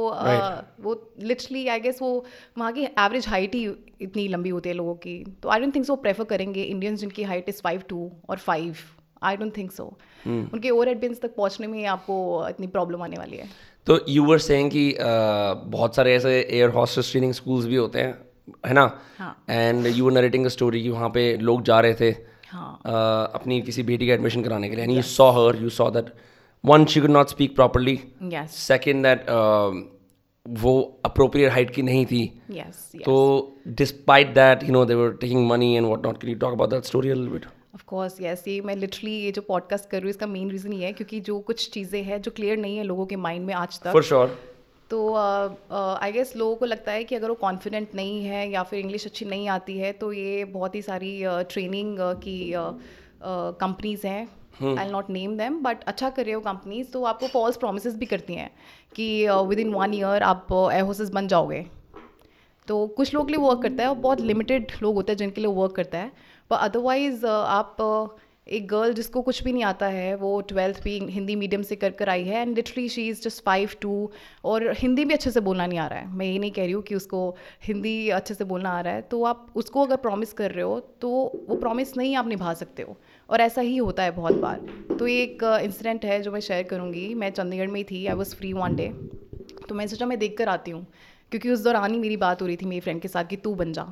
वो 0.83 0.95
लिटरली 1.23 1.67
आई 1.69 1.81
गेस 1.81 1.99
वो 2.03 2.13
वहाँ 2.59 2.73
की 2.73 2.85
एवरेज 2.85 3.29
हाइट 3.29 3.55
ही 3.55 3.65
इतनी 4.01 4.27
लंबी 4.29 4.49
होती 4.49 4.69
है 4.69 4.75
लोगों 4.75 4.95
की। 4.97 5.15
तो 5.43 5.49
I 5.49 5.61
don't 5.61 5.75
think 5.75 5.87
so 5.87 5.97
prefer 5.99 6.25
करेंगे 6.25 6.63
इंडियंस 6.63 7.01
जिनकी 7.01 7.23
हाइट 7.25 7.49
इज़ 7.49 7.61
फाइव 7.65 7.83
टू 7.89 8.11
और 8.31 8.39
five 8.39 8.77
I 9.23 9.37
don't 9.37 9.57
think 9.57 9.73
so. 9.73 9.85
उनके 10.27 10.71
ओवर 10.71 10.89
एडबियंस 10.89 11.21
तक 11.21 11.35
पहुँचने 11.37 11.67
में 11.67 11.85
आपको 11.87 12.47
इतनी 12.49 12.67
प्रॉब्लम 12.69 13.03
आने 13.03 13.17
वाली 13.19 13.37
है। 13.37 13.49
तो 13.87 13.99
यू 14.09 14.25
वर 14.25 14.39
सेइंग 14.39 14.71
कि 14.71 14.95
बहुत 15.69 15.97
सारे 15.97 16.15
ऐसे 16.15 16.39
एयर 16.41 16.71
हॉस्टेस 16.71 17.11
ट्रेनिंग 17.11 17.33
स्कूल्स 17.35 17.67
भी 17.67 17.77
होते 17.77 17.99
हैं 17.99 18.19
है 18.67 18.73
ना। 18.75 18.85
And 19.51 19.87
you 19.87 20.05
were 20.05 20.13
narrating 20.13 20.47
a 20.47 20.49
story 20.49 20.83
कि 20.83 20.89
वहाँ 20.91 21.09
पे 21.11 21.37
लोग 21.39 21.63
जा 21.63 21.81
रहे 21.81 21.95
थे 21.95 22.11
हाँ। 22.49 22.79
uh, 22.79 23.35
अपनी 23.35 23.61
किसी 23.63 23.83
बेटी 23.83 24.07
का 24.07 24.15
एडमिशन 24.15 24.43
कराने 24.43 24.69
के 24.69 24.77
लिए। 24.77 24.85
And 24.85 24.93
you 24.93 25.03
saw 25.09 25.31
her 25.33 25.63
you 25.63 25.69
saw 25.71 25.91
that 25.91 26.13
one 26.65 26.85
she 26.85 27.01
could 27.01 27.11
not 27.11 27.29
speak 27.29 27.55
properly 27.57 27.99
second 28.51 29.03
that 29.07 29.27
वो 30.47 30.73
अप्रोप्रिएट 31.05 31.53
हाइट 31.53 31.71
की 31.71 31.83
नहीं 31.83 32.05
थी. 32.07 32.27
तो 33.05 33.17
despite 33.69 34.35
that 34.35 34.63
you 34.65 34.73
know 34.73 34.85
they 34.85 34.95
were 34.95 35.13
taking 35.21 35.47
money 35.49 35.75
and 35.77 35.87
what 35.87 36.07
not 36.07 36.21
can 36.23 36.31
you 36.31 36.37
talk 36.39 36.53
about 36.53 36.71
that 36.71 36.85
story 36.85 37.09
little 37.09 37.29
bit 37.29 37.47
of 37.75 37.85
course 37.87 38.21
yes 38.21 38.45
ये 38.49 38.61
मैं 38.61 38.77
literally 38.77 39.13
ये 39.15 39.33
जो 39.33 39.43
podcast 39.43 39.91
कर 39.91 39.97
रही 39.97 40.05
हूँ 40.05 40.11
इसका 40.11 40.27
मेन 40.27 40.51
रीज़न 40.51 40.73
ये 40.73 40.87
है 40.87 40.93
क्योंकि 40.93 41.21
जो 41.21 41.39
कुछ 41.41 41.69
चीज़ें 41.71 42.03
हैं 42.03 42.21
जो 42.23 42.31
क्लियर 42.31 42.59
नहीं 42.59 42.77
है 42.77 42.85
लोगों 42.85 43.07
के 43.07 43.17
माइंड 43.17 43.47
में 43.47 43.55
आज 43.55 43.81
तक। 43.81 43.93
फॉर 43.93 44.03
श्योर 44.03 44.39
तो 44.91 45.15
आई 45.15 46.13
गेस 46.13 46.33
लोगों 46.37 46.57
को 46.57 46.67
लगता 46.67 46.93
है 46.93 47.05
कि 47.05 47.15
अगर 47.15 47.29
वो 47.29 47.35
कॉन्फिडेंट 47.41 47.95
नहीं 47.95 48.25
है 48.25 48.51
या 48.51 48.63
फिर 48.63 48.79
इंग्लिश 48.79 49.07
अच्छी 49.07 49.25
नहीं 49.25 49.49
आती 49.49 49.79
है 49.79 49.93
तो 49.93 50.13
ये 50.13 50.45
बहुत 50.45 50.75
ही 50.75 50.83
सारी 50.83 51.13
ट्रेनिंग 51.51 51.99
की 52.25 52.53
कंपनीज़ 53.25 54.07
हैं। 54.07 54.29
I 54.63 54.91
not 54.91 55.11
name 55.11 55.37
them 55.37 55.61
but 55.63 55.85
अच्छा 55.85 56.11
कर 56.11 56.25
रहे 56.25 56.35
हो 56.35 56.41
कंपनीज़ 56.41 56.91
तो 56.93 57.05
आपको 57.05 57.29
फॉल्स 57.29 57.57
प्रोमिस 57.57 57.87
भी 57.97 58.07
करती 58.07 58.35
हैं 58.35 58.51
कि 58.97 59.27
विद 59.49 59.59
इन 59.59 59.75
वन 59.75 59.95
ईयर 59.95 60.23
आप 60.23 60.47
एयर 60.73 60.83
होस्टेस 60.83 61.11
बन 61.11 61.29
जाओगे। 61.29 61.65
तो 62.69 62.87
कुछ 62.87 63.15
लोग 63.15 63.27
के 63.27 63.33
लिए 63.33 63.43
वर्क 63.43 63.63
करता 63.63 63.83
है 63.83 63.89
और 63.89 63.97
बहुत 63.99 64.21
लिमिटेड 64.23 64.73
लोग 64.83 64.95
होते 64.95 65.13
हैं 65.13 65.17
जिनके 65.19 65.41
लिए 65.41 65.51
वर्क 65.53 65.73
करता 65.77 65.99
है। 65.99 66.13
पर 66.51 66.57
अदरवाइज़ 66.57 67.27
आप 67.27 67.77
uh, 67.81 68.09
एक 68.47 68.67
गर्ल 68.69 68.93
जिसको 68.93 69.21
कुछ 69.23 69.43
भी 69.45 69.53
नहीं 69.53 69.65
आता 69.65 69.87
है 69.87 70.15
वो 70.17 70.41
ट्वेल्थ 70.49 70.83
भी 70.85 70.99
हिंदी 71.09 71.35
मीडियम 71.37 71.63
से 71.63 71.77
कर 71.77 71.91
कर 71.91 72.09
आई 72.09 72.25
है 72.25 72.41
and 72.41 72.55
literally 72.57 72.89
she 72.89 73.07
is 73.09 73.21
just 73.23 73.43
five 73.45 73.71
two 73.81 74.11
और 74.45 74.67
हिंदी 74.79 75.05
भी 75.05 75.15
अच्छे 75.15 75.31
से 75.31 75.41
बोलना 75.41 75.67
नहीं 75.67 75.79
आ 75.79 75.87
रहा 75.87 75.99
है। 75.99 76.15
मैं 76.15 76.27
ये 76.27 76.39
नहीं 76.39 76.51
कह 76.51 76.63
रही 76.63 76.73
हूँ 76.73 76.83
कि 76.83 76.95
उसको 76.95 77.21
हिंदी 77.65 78.09
अच्छे 78.11 78.35
से 78.35 78.45
बोलना 78.45 78.71
आ 78.71 78.81
रहा 78.81 78.95
है। 78.95 79.03
तो 79.03 79.23
आप 79.25 79.47
उसको 79.57 79.85
अगर 79.85 79.97
प्रॉमिस 79.97 80.33
कर 80.33 80.51
रहे 80.51 80.65
हो 80.65 80.79
तो 81.01 81.11
वो 81.49 81.57
प्रॉमिस 81.57 81.97
नहीं 81.97 82.17
आप 82.17 82.29
निभा 82.29 82.55
सकते 82.55 82.83
हो। 82.83 82.97
और 83.31 83.41
ऐसा 83.41 83.61
ही 83.61 83.77
होता 83.77 84.03
है 84.03 84.11
बहुत 84.11 84.35
बार। 84.35 84.61
तो 84.99 85.07
ये 85.07 85.23
एक 85.23 85.61
इंसिडेंट 85.63 86.05
है 86.05 86.23
जो 86.23 86.33
मैं 86.33 86.41
शेयर 86.41 86.63
करूँगी। 86.63 87.15
मैं 87.15 87.31
चंडीगढ़ 87.31 87.67
में 87.67 87.81
ही 87.81 87.85
थी 87.85 88.07
I 88.07 88.15
was 88.15 88.35
free 88.35 88.53
one 88.53 88.77
day 88.77 88.89
तो 89.69 89.75
मैं 89.75 89.87
सोचा 89.87 90.07
मैं 90.07 90.19
देख 90.19 90.37
कर 90.39 90.49
आती 90.49 90.71
हूँ 90.71 90.87
क्योंकि 91.31 91.51
उस 91.51 91.65
दौरान 91.65 91.93
ही 91.93 91.99
मेरी 91.99 92.17
बात 92.17 92.43
हो 92.43 92.47
रही 92.47 92.57
थी 92.57 92.67
मेरी 92.67 92.81
फ्रेंड 92.81 93.01
के 93.01 93.09
साथ 93.09 93.25
कि 93.25 93.37
तू 93.37 93.55
बन 93.55 93.73
जा। 93.73 93.83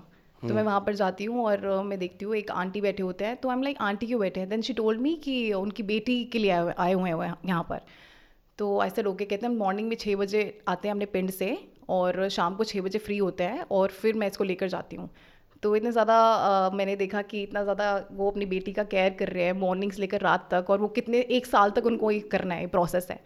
तो 0.43 0.55
मैं 0.55 0.63
वहाँ 0.63 0.81
पर 0.81 0.95
जाती 0.95 1.25
हूँ 1.25 1.45
और 1.45 1.83
मैं 1.83 1.99
देखती 1.99 2.25
हूँ 2.25 2.35
एक 2.37 2.51
आंटी 2.51 2.81
बैठे 2.81 3.03
होते 3.03 3.25
हैं। 3.25 3.37
तो 3.37 3.49
आई 3.49 3.57
एम 3.57 3.63
लाइक 3.63 3.77
आंटी 3.81 4.07
क्यों 4.07 4.21
बैठे 4.21 4.41
हैं? 4.41 4.49
देन 4.49 4.63
शी 4.63 4.73
टोल्ड 4.73 5.01
मी 5.01 5.15
कि 5.15 5.53
उनकी 5.53 5.83
बेटी 5.83 6.25
के 6.25 6.39
लिए 6.39 6.51
आए 6.51 6.93
हुए- 6.93 7.25
हैं 7.25 7.35
यहाँ 7.47 7.67
पर। 7.71 7.81
तो 8.59 8.85
ऐसे 8.85 9.03
लोग 9.03 9.19
कहते 9.19 9.47
हैं 9.47 9.49
मॉर्निंग 9.49 9.89
में 9.89 9.97
छः 9.97 10.17
बजे 10.17 10.61
आते 10.69 10.89
हैं 10.89 10.95
अपने 10.95 11.07
पिंड 11.07 11.31
से 11.31 11.69
और 11.89 12.29
शाम 12.29 12.55
को 12.55 12.65
छः 12.65 12.81
बजे 12.81 12.99
फ्री 12.99 13.19
होते 13.19 13.45
हैं 13.45 13.65
और 13.71 13.89
फिर 13.89 14.15
मैं 14.15 14.27
इसको 14.27 14.45
लेकर 14.45 14.69
जाती 14.69 14.97
हूँ। 14.97 15.11
तो 15.63 15.75
इतने 15.77 15.91
ज़्यादा 15.93 16.71
मैंने 16.75 16.95
देखा 16.97 17.23
कि 17.23 17.43
इतना 17.43 17.63
ज़्यादा 17.63 17.87
वो 18.13 18.31
अपनी 18.31 18.47
बेटी 18.47 18.73
का 18.73 18.83
केयर 18.85 19.13
कर 19.19 19.29
रहे 19.29 19.45
हैं 19.45 19.53
मॉर्निंग 19.53 19.93
से 19.93 20.01
लेकर 20.01 20.21
रात 20.21 20.49
तक 20.51 20.71
और 20.71 20.81
वो 20.81 20.89
कितने, 20.91 21.21
एक 21.21 21.47
साल 21.47 21.71
तक 21.71 21.87
उनको 21.87 22.11
ये 22.11 22.21
करना 22.33 22.55
है 22.55 22.67
प्रोसेस 22.69 23.07
है। 23.11 23.21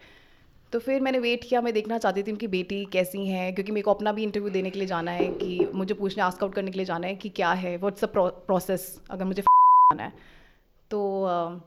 तो 0.73 0.79
फिर 0.79 1.01
मैंने 1.01 1.19
वेट 1.19 1.43
किया, 1.43 1.61
मैं 1.61 1.73
देखना 1.73 1.97
चाहती 1.97 2.23
थी 2.23 2.31
उनकी 2.31 2.47
बेटी 2.47 2.83
कैसी 2.93 3.25
है, 3.27 3.51
क्योंकि 3.51 3.71
मेरे 3.71 3.81
को 3.81 3.93
अपना 3.93 4.11
भी 4.11 4.23
इंटरव्यू 4.23 4.49
देने 4.49 4.69
के 4.69 4.79
लिए 4.79 4.87
जाना 4.87 5.11
है 5.11 5.27
कि 5.33 5.67
मुझे 5.73 5.93
पूछने 5.93 6.23
आस्क 6.23 6.43
आउट 6.43 6.55
करने 6.55 6.71
के 6.71 6.77
लिए 6.77 6.85
जाना 6.85 7.07
है 7.07 7.15
कि 7.15 7.29
क्या 7.31 7.51
है 7.55 7.75
व्हाट्स 7.77 8.03
द 8.03 8.09
प्रोसेस 8.47 8.87
अगर 9.09 9.25
मुझे 9.25 9.41
जाना 9.41 10.03
है। 10.03 10.13
तो 10.91 11.61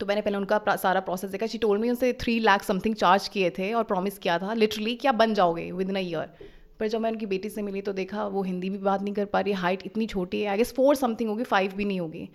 तो 0.00 0.06
मैंने 0.06 0.20
पहले 0.20 0.36
उनका 0.36 0.76
सारा 0.76 1.00
प्रोसेस 1.00 1.30
देखा। 1.30 1.46
शी 1.46 1.58
टोल्ड 1.58 1.80
मी 1.82 1.90
उनसे 1.90 2.12
थ्री 2.20 2.38
लाख 2.40 2.62
समथिंग 2.64 2.94
चार्ज 2.94 3.28
किए 3.28 3.50
थे 3.50 3.72
और 3.72 3.84
प्रॉमिस 3.84 4.18
किया 4.18 4.38
था 4.38 4.54
लिटरली 4.54 4.94
कि 4.96 5.08
आप 5.08 5.14
बन 5.16 5.34
जाओगे 5.34 5.70
विद 5.72 5.90
इन 5.90 5.96
अ 5.96 6.00
ईयर 6.00 6.56
पर 6.80 6.88
जब 6.88 7.00
मैं 7.00 7.10
उनकी 7.10 7.26
बेटी 7.26 7.48
से 7.50 7.62
मिली 7.62 7.80
तो 7.82 7.92
देखा 7.92 8.26
वो 8.28 8.42
हिंदी 8.42 8.70
भी 8.70 8.78
बात 8.80 9.02
नहीं 9.02 9.14
कर 9.14 9.24
पा 9.26 9.40
रही 9.40 9.52
हाइट 9.54 9.82
इतनी 9.86 10.06
छोटी 10.06 10.40
है 10.40 10.48
आई 10.48 10.56
गेस 10.56 10.72
फोर 10.74 10.94
समथिंग 10.96 11.30
होगी 11.30 11.44
फाइव 11.44 11.72
भी 11.76 11.84
नहीं 11.84 12.00
होगी। 12.00 12.28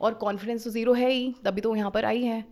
और 0.00 0.14
कॉन्फिडेंस 0.20 0.64
तो 0.64 0.70
ज़ीरो 0.70 0.92
है 0.94 1.10
ही 1.10 1.34
तभी 1.44 1.60
तो 1.60 1.74
यहाँ 1.76 1.90
पर 1.90 2.04
आई 2.04 2.22
है। 2.22 2.44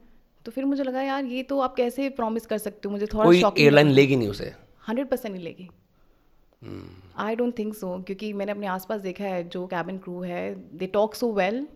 तो 0.44 0.52
फिर 0.52 0.64
मुझे 0.64 0.82
लगा 0.82 1.02
यार 1.02 1.24
ये 1.26 1.42
तो 1.42 1.58
आप 1.60 1.74
कैसे 1.76 2.08
प्रॉमिस 2.10 2.46
कर 2.46 2.58
सकते 2.58 2.88
हो? 2.88 2.92
मुझे 2.92 3.06
थोड़ा 3.06 3.52
एयरलाइन 3.58 3.88
लेगी। 3.90 4.16
नहीं 4.16 4.28
उसे? 4.28 4.52
हंड्रेड 4.88 5.08
परसेंट 5.08 5.34
नहीं 5.34 5.44
लेगी। 5.44 5.68
आई 7.18 7.36
डोंट 7.36 7.58
थिंक 7.58 7.74
सो 7.74 7.96
क्योंकि 8.06 8.32
मैंने 8.32 8.52
अपने 8.52 8.66
आसपास 8.66 9.00
देखा 9.00 9.24
है 9.24 9.42
जो 9.48 9.66
कैबिन 9.66 9.98
क्रू 9.98 10.20
है 10.22 10.54
दे 10.78 10.86
टॉक 10.88 11.14
सो 11.14 11.32
वेल 11.32 11.66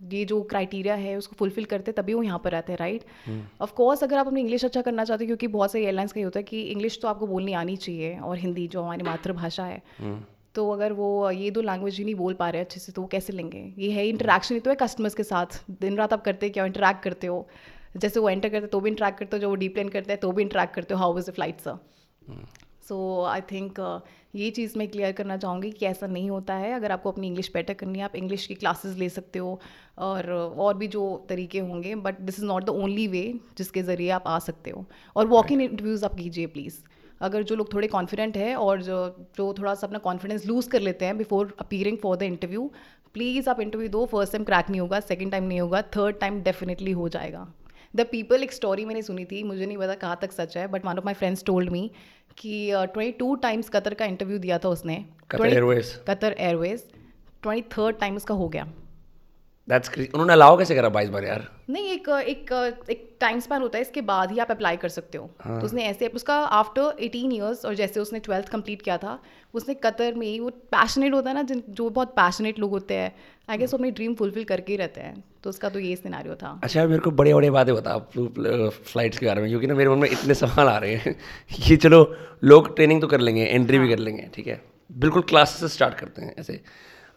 ये 0.00 0.24
जो 0.24 0.40
क्राइटेरिया 0.42 0.94
है 0.94 1.16
उसको 1.16 1.36
फुलफिल 1.36 1.64
करते 1.64 1.92
तभी 1.92 2.14
वो 2.14 2.22
यहाँ 2.22 2.38
पर 2.44 2.52
रहते 2.52 2.72
हैं 2.72 2.78
राइट 2.78 3.04
ऑफ़ 3.60 3.72
कोर्स 3.72 4.02
अगर 4.04 4.18
आप 4.18 4.26
अपनी 4.26 4.40
इंग्लिश 4.40 4.64
अच्छा 4.64 4.82
करना 4.82 5.04
चाहते 5.04 5.24
हो 5.24 5.26
क्योंकि 5.26 5.46
बहुत 5.48 5.72
सारी 5.72 5.84
एयरलाइंस 5.84 6.12
का 6.12 6.20
ये 6.20 6.24
होता 6.24 6.38
है 6.38 6.44
कि 6.44 6.62
इंग्लिश 6.62 6.98
तो 7.02 7.08
आपको 7.08 7.26
बोलनी 7.26 7.52
आनी 7.54 7.76
चाहिए 7.76 8.18
और 8.18 8.38
हिंदी 8.38 8.66
जो 8.68 8.82
हमारी 8.82 9.02
मातृभाषा 9.02 9.64
है। 9.64 9.82
तो 10.54 10.68
अगर 10.70 10.92
वो 10.92 11.30
ये 11.30 11.50
दो 11.50 11.60
लैंग्वेज 11.62 11.98
ही 11.98 12.04
नहीं 12.04 12.14
बोल 12.14 12.34
पा 12.34 12.48
रहे 12.50 12.62
अच्छे 12.62 12.80
से 12.80 12.92
तो 12.92 13.02
वो 13.02 13.08
कैसे 13.08 13.32
लेंगे? 13.32 13.62
ये 13.78 13.90
है 13.90 14.06
इंटरेक्शन 14.08 14.54
ही 14.54 14.60
तो 14.60 14.70
है 14.70 14.76
कस्टमर्स 14.76 15.14
के 15.14 15.24
साथ। 15.24 15.60
दिन 15.80 15.96
रात 15.96 16.12
आप 16.12 16.24
करते 16.24 16.50
क्या 16.50 16.64
इंटरेक्ट 16.66 17.02
करते 17.02 17.26
हो? 17.26 17.46
जैसे 17.96 18.20
वो 18.20 18.28
एंटर 18.28 18.48
करते 18.48 18.66
तो 18.66 18.80
भी 18.80 18.90
इंटरेक्ट 18.90 19.18
करते 19.18 19.36
हो 19.36 19.40
जो 19.40 19.48
वो 19.48 19.54
डीप्लेन 19.56 19.88
करते 19.88 20.12
हैं 20.12 20.20
तो 20.20 20.32
भी 20.32 20.42
इंटरेक्ट 20.42 20.74
करते 20.74 20.94
हो 20.94 21.00
how 21.00 21.18
is 21.18 21.30
the 21.30 21.34
flight 21.34 21.60
sir 21.60 21.78
so 22.88 23.24
I 23.24 23.40
think 23.50 23.80
ये 24.34 24.50
चीज़ 24.50 24.78
मैं 24.78 24.86
क्लियर 24.88 25.12
करना 25.12 25.36
चाहूँगी 25.36 25.70
कि 25.70 25.86
ऐसा 25.86 26.06
नहीं 26.06 26.30
होता 26.30 26.54
है। 26.54 26.72
अगर 26.72 26.92
आपको 26.92 27.10
अपनी 27.12 27.26
इंग्लिश 27.26 27.50
बेटर 27.54 27.74
करनी 27.74 27.98
है 27.98 28.04
आप 28.04 28.16
इंग्लिश 28.16 28.46
की 28.46 28.54
क्लासेस 28.54 28.96
ले 28.98 29.08
सकते 29.08 29.38
हो 29.38 29.60
और 29.98 30.30
और 30.30 30.76
भी 30.76 30.88
जो 30.88 31.04
तरीके 31.28 31.58
होंगे 31.60 31.94
but 31.96 32.20
this 32.20 32.38
is 32.38 32.46
not 32.46 32.64
the 32.64 32.70
only 32.70 33.06
way 33.08 33.22
जिसके 33.58 33.82
ज़रिए 33.82 34.10
आप 34.10 34.24
आ 34.26 34.38
सकते 34.40 34.70
हो। 34.70 34.84
और 35.16 35.26
वॉक 35.26 35.52
इन 35.52 35.60
इंटरव्यूज़ 35.60 36.04
आप 36.04 36.14
कीजिए 36.14 36.46
प्लीज़ 36.48 36.82
अगर 37.20 37.42
जो 37.42 37.56
लोग 37.56 37.72
थोड़े 37.72 37.88
कॉन्फिडेंट 37.88 38.36
है 38.36 38.54
और 38.56 38.82
जो 38.82 38.96
जो 39.36 39.52
थोड़ा 39.54 39.74
सा 39.74 39.86
अपना 39.86 39.98
कॉन्फिडेंस 40.00 40.46
लूज़ 40.46 40.68
कर 40.70 40.80
लेते 40.80 41.04
हैं 41.04 41.16
before 41.18 41.56
appearing 41.60 41.98
for 41.98 42.16
the 42.16 42.22
interview 42.24 42.70
please 43.14 43.50
आप 43.50 43.60
इंटरव्यू 43.60 43.88
दो। 43.88 44.04
फ़र्स्ट 44.06 44.32
टाइम 44.32 44.44
क्रैक 44.44 44.70
नहीं 44.70 44.80
होगा 44.80 45.00
सेकेंड 45.02 45.30
टाइम 45.32 45.44
नहीं 45.44 45.60
होगा 45.60 45.82
थर्ड 45.96 46.18
टाइम 46.20 46.40
डेफिनेटली 46.42 46.92
हो 46.92 47.08
जाएगा। 47.08 47.46
द 47.94 48.06
पीपल 48.10 48.42
एक 48.42 48.52
स्टोरी 48.52 48.84
मैंने 48.84 49.02
सुनी 49.02 49.24
थी 49.24 49.42
मुझे 49.42 49.66
नहीं 49.66 49.76
पता 49.78 49.94
कहाँ 49.94 50.18
तक 50.22 50.32
सच 50.32 50.56
है 50.56 50.66
but 50.68 50.84
one 50.84 50.98
of 50.98 51.04
my 51.04 51.14
friends 51.14 51.44
told 51.44 51.70
me 51.70 51.90
कि 52.38 52.70
ट्वेंटी 52.74 53.12
टू 53.12 53.34
टाइम्स 53.34 53.68
कतर 53.68 53.94
का 53.94 54.04
इंटरव्यू 54.04 54.38
दिया 54.38 54.58
था 54.58 54.68
उसने। 54.68 55.04
Qatar 55.30 55.46
Airways 55.46 55.94
Qatar 56.08 56.36
Airways 56.38 56.84
twenty 57.42 57.68
third 57.72 57.98
time 57.98 58.16
उसका 58.16 58.34
हो 58.34 58.48
गया। 58.48 58.68
दैट्स 59.68 59.90
उन्होंने 59.98 60.32
अलाउ 60.32 60.56
कैसे 60.58 60.74
करा 60.74 60.88
बाईस 60.88 61.08
बार 61.08 61.24
यार? 61.24 61.46
नहीं 61.70 61.90
एक 61.90 62.08
एक 62.08 62.52
एक 62.90 63.08
टाइम 63.20 63.38
स्पैन 63.40 63.62
होता 63.62 63.78
है 63.78 63.82
इसके 63.82 64.00
बाद 64.00 64.30
ही 64.32 64.38
आप 64.38 64.50
अप्लाई 64.50 64.76
कर 64.76 64.88
सकते 64.88 65.18
हो। 65.18 65.30
हाँ। 65.40 65.58
तो 65.60 65.66
उसने 65.66 65.84
ऐसे 65.84 66.08
उसका 66.08 66.34
आफ्टर 66.56 66.96
एटीन 67.00 67.32
ईयर्स 67.32 67.64
और 67.64 67.74
जैसे 67.74 68.00
उसने 68.00 68.18
ट्वेल्थ 68.18 68.48
कंप्लीट 68.48 68.82
किया 68.82 68.96
था 68.98 69.18
उसने 69.54 69.74
कतर 69.74 70.14
में 70.14 70.26
ही 70.26 70.38
वो 70.40 70.50
पैशनेट 70.72 71.14
होता 71.14 71.30
है 71.30 71.34
ना 71.36 71.42
जिन 71.42 71.62
जो 71.70 71.88
बहुत 71.90 72.08
पैशनेट 72.16 72.58
लोग 72.58 72.70
होते 72.70 72.94
हैं 72.94 73.14
आई 73.50 73.58
गेस 73.58 73.72
वो 73.72 73.78
अपनी 73.78 73.90
ड्रीम 73.90 74.14
फुलफिल 74.14 74.44
करके 74.44 74.72
ही 74.72 74.76
रहते 74.76 75.00
हैं। 75.00 75.22
तो 75.44 75.50
उसका 75.50 75.68
तो 75.68 75.78
ये 75.78 75.96
सिनारियो 75.96 76.34
था। 76.34 76.60
अच्छा 76.64 76.86
मेरे 76.86 76.98
को 76.98 77.10
बड़े 77.10 77.34
बड़े 77.34 77.50
बातें 77.50 77.74
बता 77.74 77.98
फ्लाइट्स 78.68 79.18
के 79.18 79.26
बारे 79.26 79.40
में 79.40 79.48
क्योंकि 79.50 79.66
ना 79.66 79.74
मेरे 79.74 79.90
मन 79.90 79.98
में 79.98 80.08
इतने 80.10 80.34
सवाल 80.34 80.68
आ 80.68 80.76
रहे 80.78 80.94
हैं 80.94 81.14
कि 81.66 81.76
चलो 81.76 82.04
लोग 82.44 82.74
ट्रेनिंग 82.76 83.00
तो 83.00 83.06
कर 83.06 83.20
लेंगे 83.20 83.44
एंट्री 83.44 83.78
भी 83.78 83.88
कर 83.88 83.98
लेंगे 83.98 84.28
ठीक 84.34 84.46
है? 84.46 84.60
बिल्कुल 84.92 85.22
क्लासेस 85.22 85.60
से 85.60 85.74
स्टार्ट 85.74 85.94
करते 85.94 86.22
हैं 86.22 86.34
ऐसे। 86.38 86.60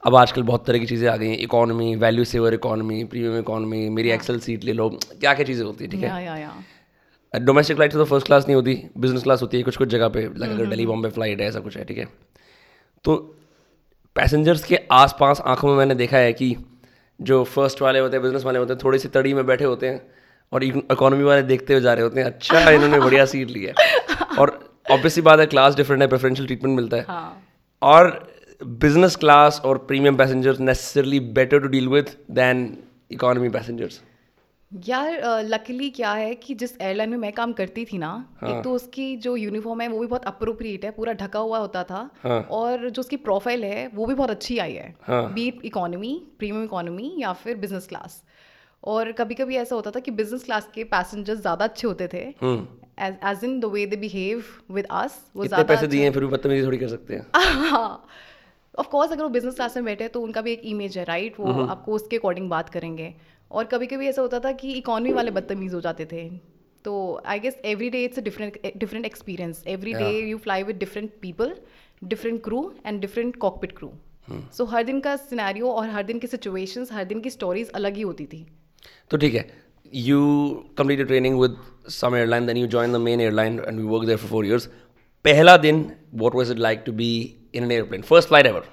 अब 0.03 0.15
आजकल 0.15 0.43
बहुत 0.43 0.65
तरह 0.65 0.79
की 0.79 0.85
चीज़ें 0.85 1.07
आ 1.09 1.15
गई 1.17 1.27
हैं। 1.27 1.37
Economy 1.39 1.95
value 1.95 2.23
saver 2.25 2.53
economy 2.53 3.03
premium 3.05 3.37
economy 3.39 3.87
मेरी 3.89 4.09
एक्सेल 4.11 4.39
सीट 4.39 4.63
ले 4.63 4.73
लो 4.73 4.89
क्या 4.89 5.33
क्या 5.33 5.45
चीज़ें 5.45 5.65
होती 5.65 5.83
है 5.83 5.89
ठीक 5.91 6.03
है? 6.03 6.51
डोमेस्टिक 7.33 7.77
फ़्लाइट 7.77 7.93
तो 7.93 8.05
फ़र्स्ट 8.05 8.27
क्लास 8.27 8.45
नहीं 8.47 8.55
होती 8.55 8.73
बिज़नेस 8.97 9.23
क्लास 9.23 9.41
होती 9.41 9.57
है 9.57 9.63
कुछ 9.63 9.77
कुछ 9.77 9.89
जगह 9.89 10.07
पे 10.09 10.21
लगा 10.25 10.53
अगर 10.53 10.65
दिल्ली 10.65 10.85
बॉम्बे 10.85 11.09
फ़्लाइट 11.09 11.41
है 11.41 11.47
ऐसा 11.47 11.59
कुछ 11.59 11.77
है 11.77 11.83
ठीक 11.85 11.97
है? 11.97 12.07
तो 13.05 13.15
पैसेंजर्स 14.15 14.63
के 14.63 14.79
आसपास 14.91 15.41
आँखों 15.45 15.69
में 15.69 15.75
मैंने 15.77 15.95
देखा 15.95 16.17
है 16.17 16.31
कि 16.33 16.55
जो 17.19 17.43
फ़र्स्ट 17.45 17.81
वाले 17.81 17.99
होते 17.99 18.15
हैं 18.15 18.23
बिज़नेस 18.23 18.43
वाले 18.45 18.59
होते 18.59 18.73
हैं 18.73 18.79
थोड़ी 18.83 18.99
सी 18.99 19.07
तड़ी 19.09 19.33
में 19.33 19.45
बैठे 19.45 19.65
होते 19.65 19.87
हैं 19.87 20.01
और 20.51 20.63
इकोनॉमी 20.63 21.23
वाले 21.23 21.41
देखते 21.43 21.73
हुए 21.73 21.81
जा 21.81 21.93
रहे 21.93 22.03
होते 22.03 22.19
हैं 22.19 22.27
अच्छा 22.27 22.69
इन्होंने 22.71 22.99
बढ़िया 22.99 23.25
सीट 23.25 23.49
ली 23.49 23.63
है। 23.63 23.73
और 24.39 24.49
ऑब्वियसली 24.91 25.21
बात 25.21 25.39
है 25.39 25.45
क्लास 25.45 25.75
डिफरेंट 25.75 26.01
है 26.01 26.07
प्रेफरेंशियल 26.07 26.47
ट्रीटमेंट 26.47 26.75
मिलता 26.75 26.97
है। 26.97 27.03
हाँ। 27.03 27.43
और 27.81 28.09
business 28.61 29.15
class 29.15 29.59
or 29.61 29.77
premium 29.79 30.17
passengers 30.17 30.59
necessarily 30.59 31.19
better 31.19 31.59
to 31.59 31.69
deal 31.69 31.89
with 31.89 32.15
than 32.29 32.77
economy 33.11 33.49
passengers? 33.49 34.01
यार 34.71 35.43
लकीली 35.43 35.89
क्या 35.89 36.11
है 36.11 36.33
कि 36.35 36.53
जिस 36.55 36.71
एयरलाइन 36.81 37.09
में 37.09 37.17
मैं 37.17 37.31
काम 37.33 37.51
करती 37.53 37.85
थी 37.85 37.97
ना 37.97 38.07
हाँ। 38.41 38.49
एक 38.49 38.63
तो 38.63 38.71
उसकी 38.71 39.15
जो 39.17 39.35
यूनिफॉर्म 39.35 39.81
है 39.81 39.87
वो 39.87 39.99
भी 39.99 40.07
बहुत 40.07 40.25
अप्रोप्रिएट 40.25 40.85
है 40.85 40.91
पूरा 40.91 41.13
ढका 41.13 41.39
हुआ 41.39 41.59
होता 41.59 41.83
था। 41.83 42.09
हाँ। 42.23 42.41
और 42.51 42.89
जो 42.89 42.99
उसकी 42.99 43.17
प्रोफ़ाइल 43.19 43.63
है 43.63 43.87
वो 43.93 44.05
भी 44.05 44.13
बहुत 44.13 44.29
अच्छी 44.29 44.57
आई 44.57 44.73
है। 44.73 44.93
हाँ। 45.03 45.23
बीट 45.33 45.61
इकोनॉमी 45.65 46.13
प्रीमियम 46.39 46.63
इकोनॉमी 46.63 47.13
या 47.19 47.33
फिर 47.33 47.55
बिज़नेस 47.57 47.87
क्लास 47.87 48.21
और 48.83 49.11
कभी 49.11 49.35
कभी 49.35 49.55
ऐसा 49.55 49.75
होता 49.75 49.91
था 49.91 49.99
कि 49.99 50.11
बिज़नेस 50.11 50.43
क्लास 50.43 50.69
के 50.75 50.83
पैसेंजर्स 50.91 51.39
ज़्यादा 51.41 51.65
अच्छे 51.65 51.87
होते 51.87 52.07
थे। 52.07 52.25
As 52.99 53.43
in 53.43 53.59
the 53.59 53.65
way 53.73 53.85
they 53.85 53.95
behave 53.97 54.43
with 54.71 54.87
us 54.91 55.19
वो 55.35 55.45
ज़्यादा 55.45 55.63
पैसे 55.73 55.87
दिए 55.87 56.03
हैं 56.03 56.11
फिर 56.11 56.25
भी 56.25 56.27
बदतमीजी 56.27 56.65
थोड़ी 56.65 56.77
कर 56.77 56.87
सकते 56.87 57.15
हैं। 57.15 57.25
ऑफ़ 58.77 58.87
कोर्स 58.89 59.11
अगर 59.11 59.23
वो 59.23 59.29
बिज़नेस 59.29 59.55
क्लास 59.55 59.75
में 59.75 59.85
बैठे 59.85 60.07
तो 60.07 60.21
उनका 60.21 60.41
भी 60.41 60.51
एक 60.53 60.61
इमेज 60.65 60.97
है 60.97 61.03
राइट 61.05 61.39
वो 61.39 61.65
आपको 61.65 61.93
उसके 61.93 62.17
अकॉर्डिंग 62.17 62.49
बात 62.49 62.69
करेंगे। 62.69 63.13
और 63.51 63.65
कभी 63.65 63.87
कभी 63.87 64.07
ऐसा 64.07 64.21
होता 64.21 64.39
था 64.39 64.51
कि 64.51 64.71
इकोनॉमी 64.73 65.13
वाले 65.13 65.31
बदतमीज 65.31 65.73
हो 65.73 65.81
जाते 65.81 66.05
थे। 66.05 66.27
तो 66.85 66.95
I 67.25 67.39
guess 67.39 67.59
every 67.65 67.89
day 67.89 68.03
it's 68.05 68.19
different 68.19 68.59
different 68.77 69.05
experience 69.05 69.63
every 69.67 69.93
day 69.93 70.09
you 70.19 70.37
fly 70.37 70.63
with 70.63 70.77
different 70.77 71.11
people 71.21 71.55
different 72.03 72.43
crew 72.43 72.71
and 72.85 72.99
different 73.01 73.35
cockpit 73.35 73.77
crew 73.77 73.91
so 74.57 74.65
हर 74.65 74.83
दिन 74.83 74.99
का 74.99 75.15
सिनेरियो 75.27 75.71
और 75.71 75.89
हर 75.89 76.03
दिन 76.03 76.19
की 76.19 76.27
सिचुएशंस 76.27 76.91
हर 76.91 77.05
दिन 77.05 77.21
की 77.21 77.29
स्टोरीज 77.29 77.69
अलग 77.75 77.95
ही 77.95 78.01
होती 78.01 78.25
थी। 78.25 78.45
तो 79.11 79.17
ठीक 79.17 79.33
है। 79.35 79.65
You 79.93 80.21
completed 80.79 81.07
training 81.09 81.35
with 81.41 81.53
some 81.97 82.15
airline 82.15 82.47
then 82.47 82.57
you 82.61 82.67
joined 82.71 82.95
the 82.95 82.99
main 83.03 83.21
airline 83.25 83.59
and 83.67 83.81
we 83.81 83.85
worked 83.91 84.09
there 84.09 84.19
for 84.23 84.31
four 84.31 84.41
years. 84.47 84.65
पहला 85.27 85.57
दिन, 85.57 85.83
what 86.15 86.35
was 86.35 86.51
it 86.51 86.59
like 86.59 86.83
to 86.85 86.91
be 86.91 87.11
in 87.55 87.63
an 87.63 87.71
airplane? 87.71 88.03
First 88.09 88.29
flight 88.29 88.47
ever. 88.47 88.63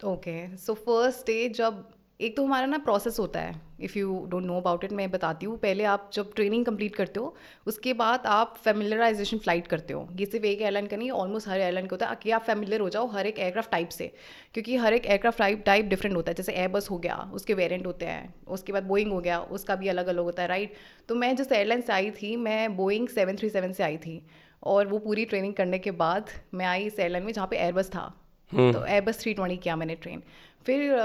Okay 0.00 0.56
so 0.56 0.74
first 0.74 1.26
day 1.26 1.48
जब, 1.48 1.84
एक 2.20 2.36
तो 2.36 2.44
हमारा 2.44 2.66
ना 2.66 2.78
process 2.78 3.18
होता 3.18 3.40
है 3.40 3.54
if 3.80 3.98
you 3.98 4.26
don't 4.30 4.44
know 4.44 4.56
about 4.56 4.84
it 4.84 4.92
मैं 4.92 5.10
बताती 5.10 5.46
हूँ। 5.46 5.56
पहले 5.58 5.84
आप 5.84 6.10
जब 6.14 6.32
ट्रेनिंग 6.34 6.64
कंप्लीट 6.66 6.94
करते 6.96 7.20
हो, 7.20 7.34
उसके 7.66 7.92
बाद 7.92 8.26
आप 8.26 8.56
फेमिलराइजेशन 8.64 9.38
फ़्लाइट 9.38 9.66
करते 9.66 9.94
हो। 9.94 10.08
ये 10.16 10.26
सिर्फ़ 10.26 10.46
एक 10.46 10.60
एयरलाइन 10.60 10.86
का 10.86 10.96
नहीं 10.96 11.10
ऑलमोस्ट 11.10 11.48
हर 11.48 11.60
एयरलाइन 11.60 11.86
का 11.86 11.94
होता 11.94 12.06
है। 12.06 12.16
कि 12.22 12.30
आप 12.30 12.42
फेमिलियर 12.42 12.80
हो 12.80 12.88
जाओ 12.88 13.06
हर 13.08 13.26
एक 13.26 13.38
एयरक्राफ्ट 13.38 13.70
टाइप 13.70 13.88
से, 13.88 14.12
क्योंकि 14.54 14.76
हर 14.76 14.94
एक 14.94 15.06
एयरक्राफ्ट 15.06 15.38
टाइप 15.38 15.62
टाइप 15.66 15.86
डिफरेंट 15.86 16.16
होता 16.16 16.30
है। 16.30 16.34
जैसे 16.34 16.52
एयरबस 16.52 16.90
हो 16.90 16.98
गया, 16.98 17.16
उसके 17.34 17.54
वेरियंट 17.54 17.86
होते 17.86 18.06
हैं, 18.06 18.34
उसके 18.48 18.72
बाद 18.72 18.82
बोइंग 18.84 19.12
हो 19.12 19.20
गया, 19.20 19.40
उसका 19.40 19.76
भी 19.76 19.88
अलग 19.88 20.06
अलग 20.06 20.24
होता 20.24 20.42
है 20.42 20.48
राइट 20.48 20.74
तो 21.08 21.14
मैं 21.14 21.34
जिस 21.36 21.52
एयरलाइन 21.52 21.80
से 21.80 21.92
आई 21.92 22.10
थी, 22.12 22.36
मैं 22.36 22.76
बोइंग 22.76 23.08
सेवन 23.08 23.36
थ्री 23.36 23.50
सेवन 23.50 23.72
से 23.72 23.82
आई 23.82 23.96
थी। 23.96 24.22
और 24.62 24.86
वो 24.86 24.98
पूरी 24.98 25.24
ट्रेनिंग 25.24 25.54
करने 25.54 25.78
के 25.78 25.90
बाद 25.90 26.30
मैं 26.54 26.66
आई 26.66 26.84
इस 26.84 26.98
एयरलाइन 27.00 27.24
में 27.24 27.32
जहाँ 27.32 27.46
पे 27.46 27.56
एयरबस 27.58 27.90
था। 27.90 28.12
तो 28.50 28.84
एयरबस 28.86 29.20
थ्री 29.20 29.34
ट्वेंटी 29.34 29.56
किया 29.56 29.76
मैंने 29.76 29.94
ट्रेन 29.96 30.22
फिर 30.66 30.96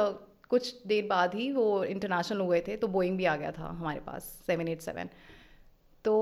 कुछ 0.50 0.74
देर 0.88 1.06
बाद 1.08 1.36
ही 1.36 1.52
वो 1.52 1.84
इंटरनेशनल 1.86 2.40
हो 2.40 2.48
गए 2.48 2.62
थे 2.62 2.76
तो 2.78 2.88
बोइंग 2.88 3.18
भी 3.18 3.26
आ 3.26 3.36
गया 3.36 3.52
था 3.52 3.68
हमारे 3.70 4.00
पास 4.00 4.24
सेवन 4.48 4.68
एट 4.68 4.82
सेवन 4.82 5.10
तो 6.06 6.16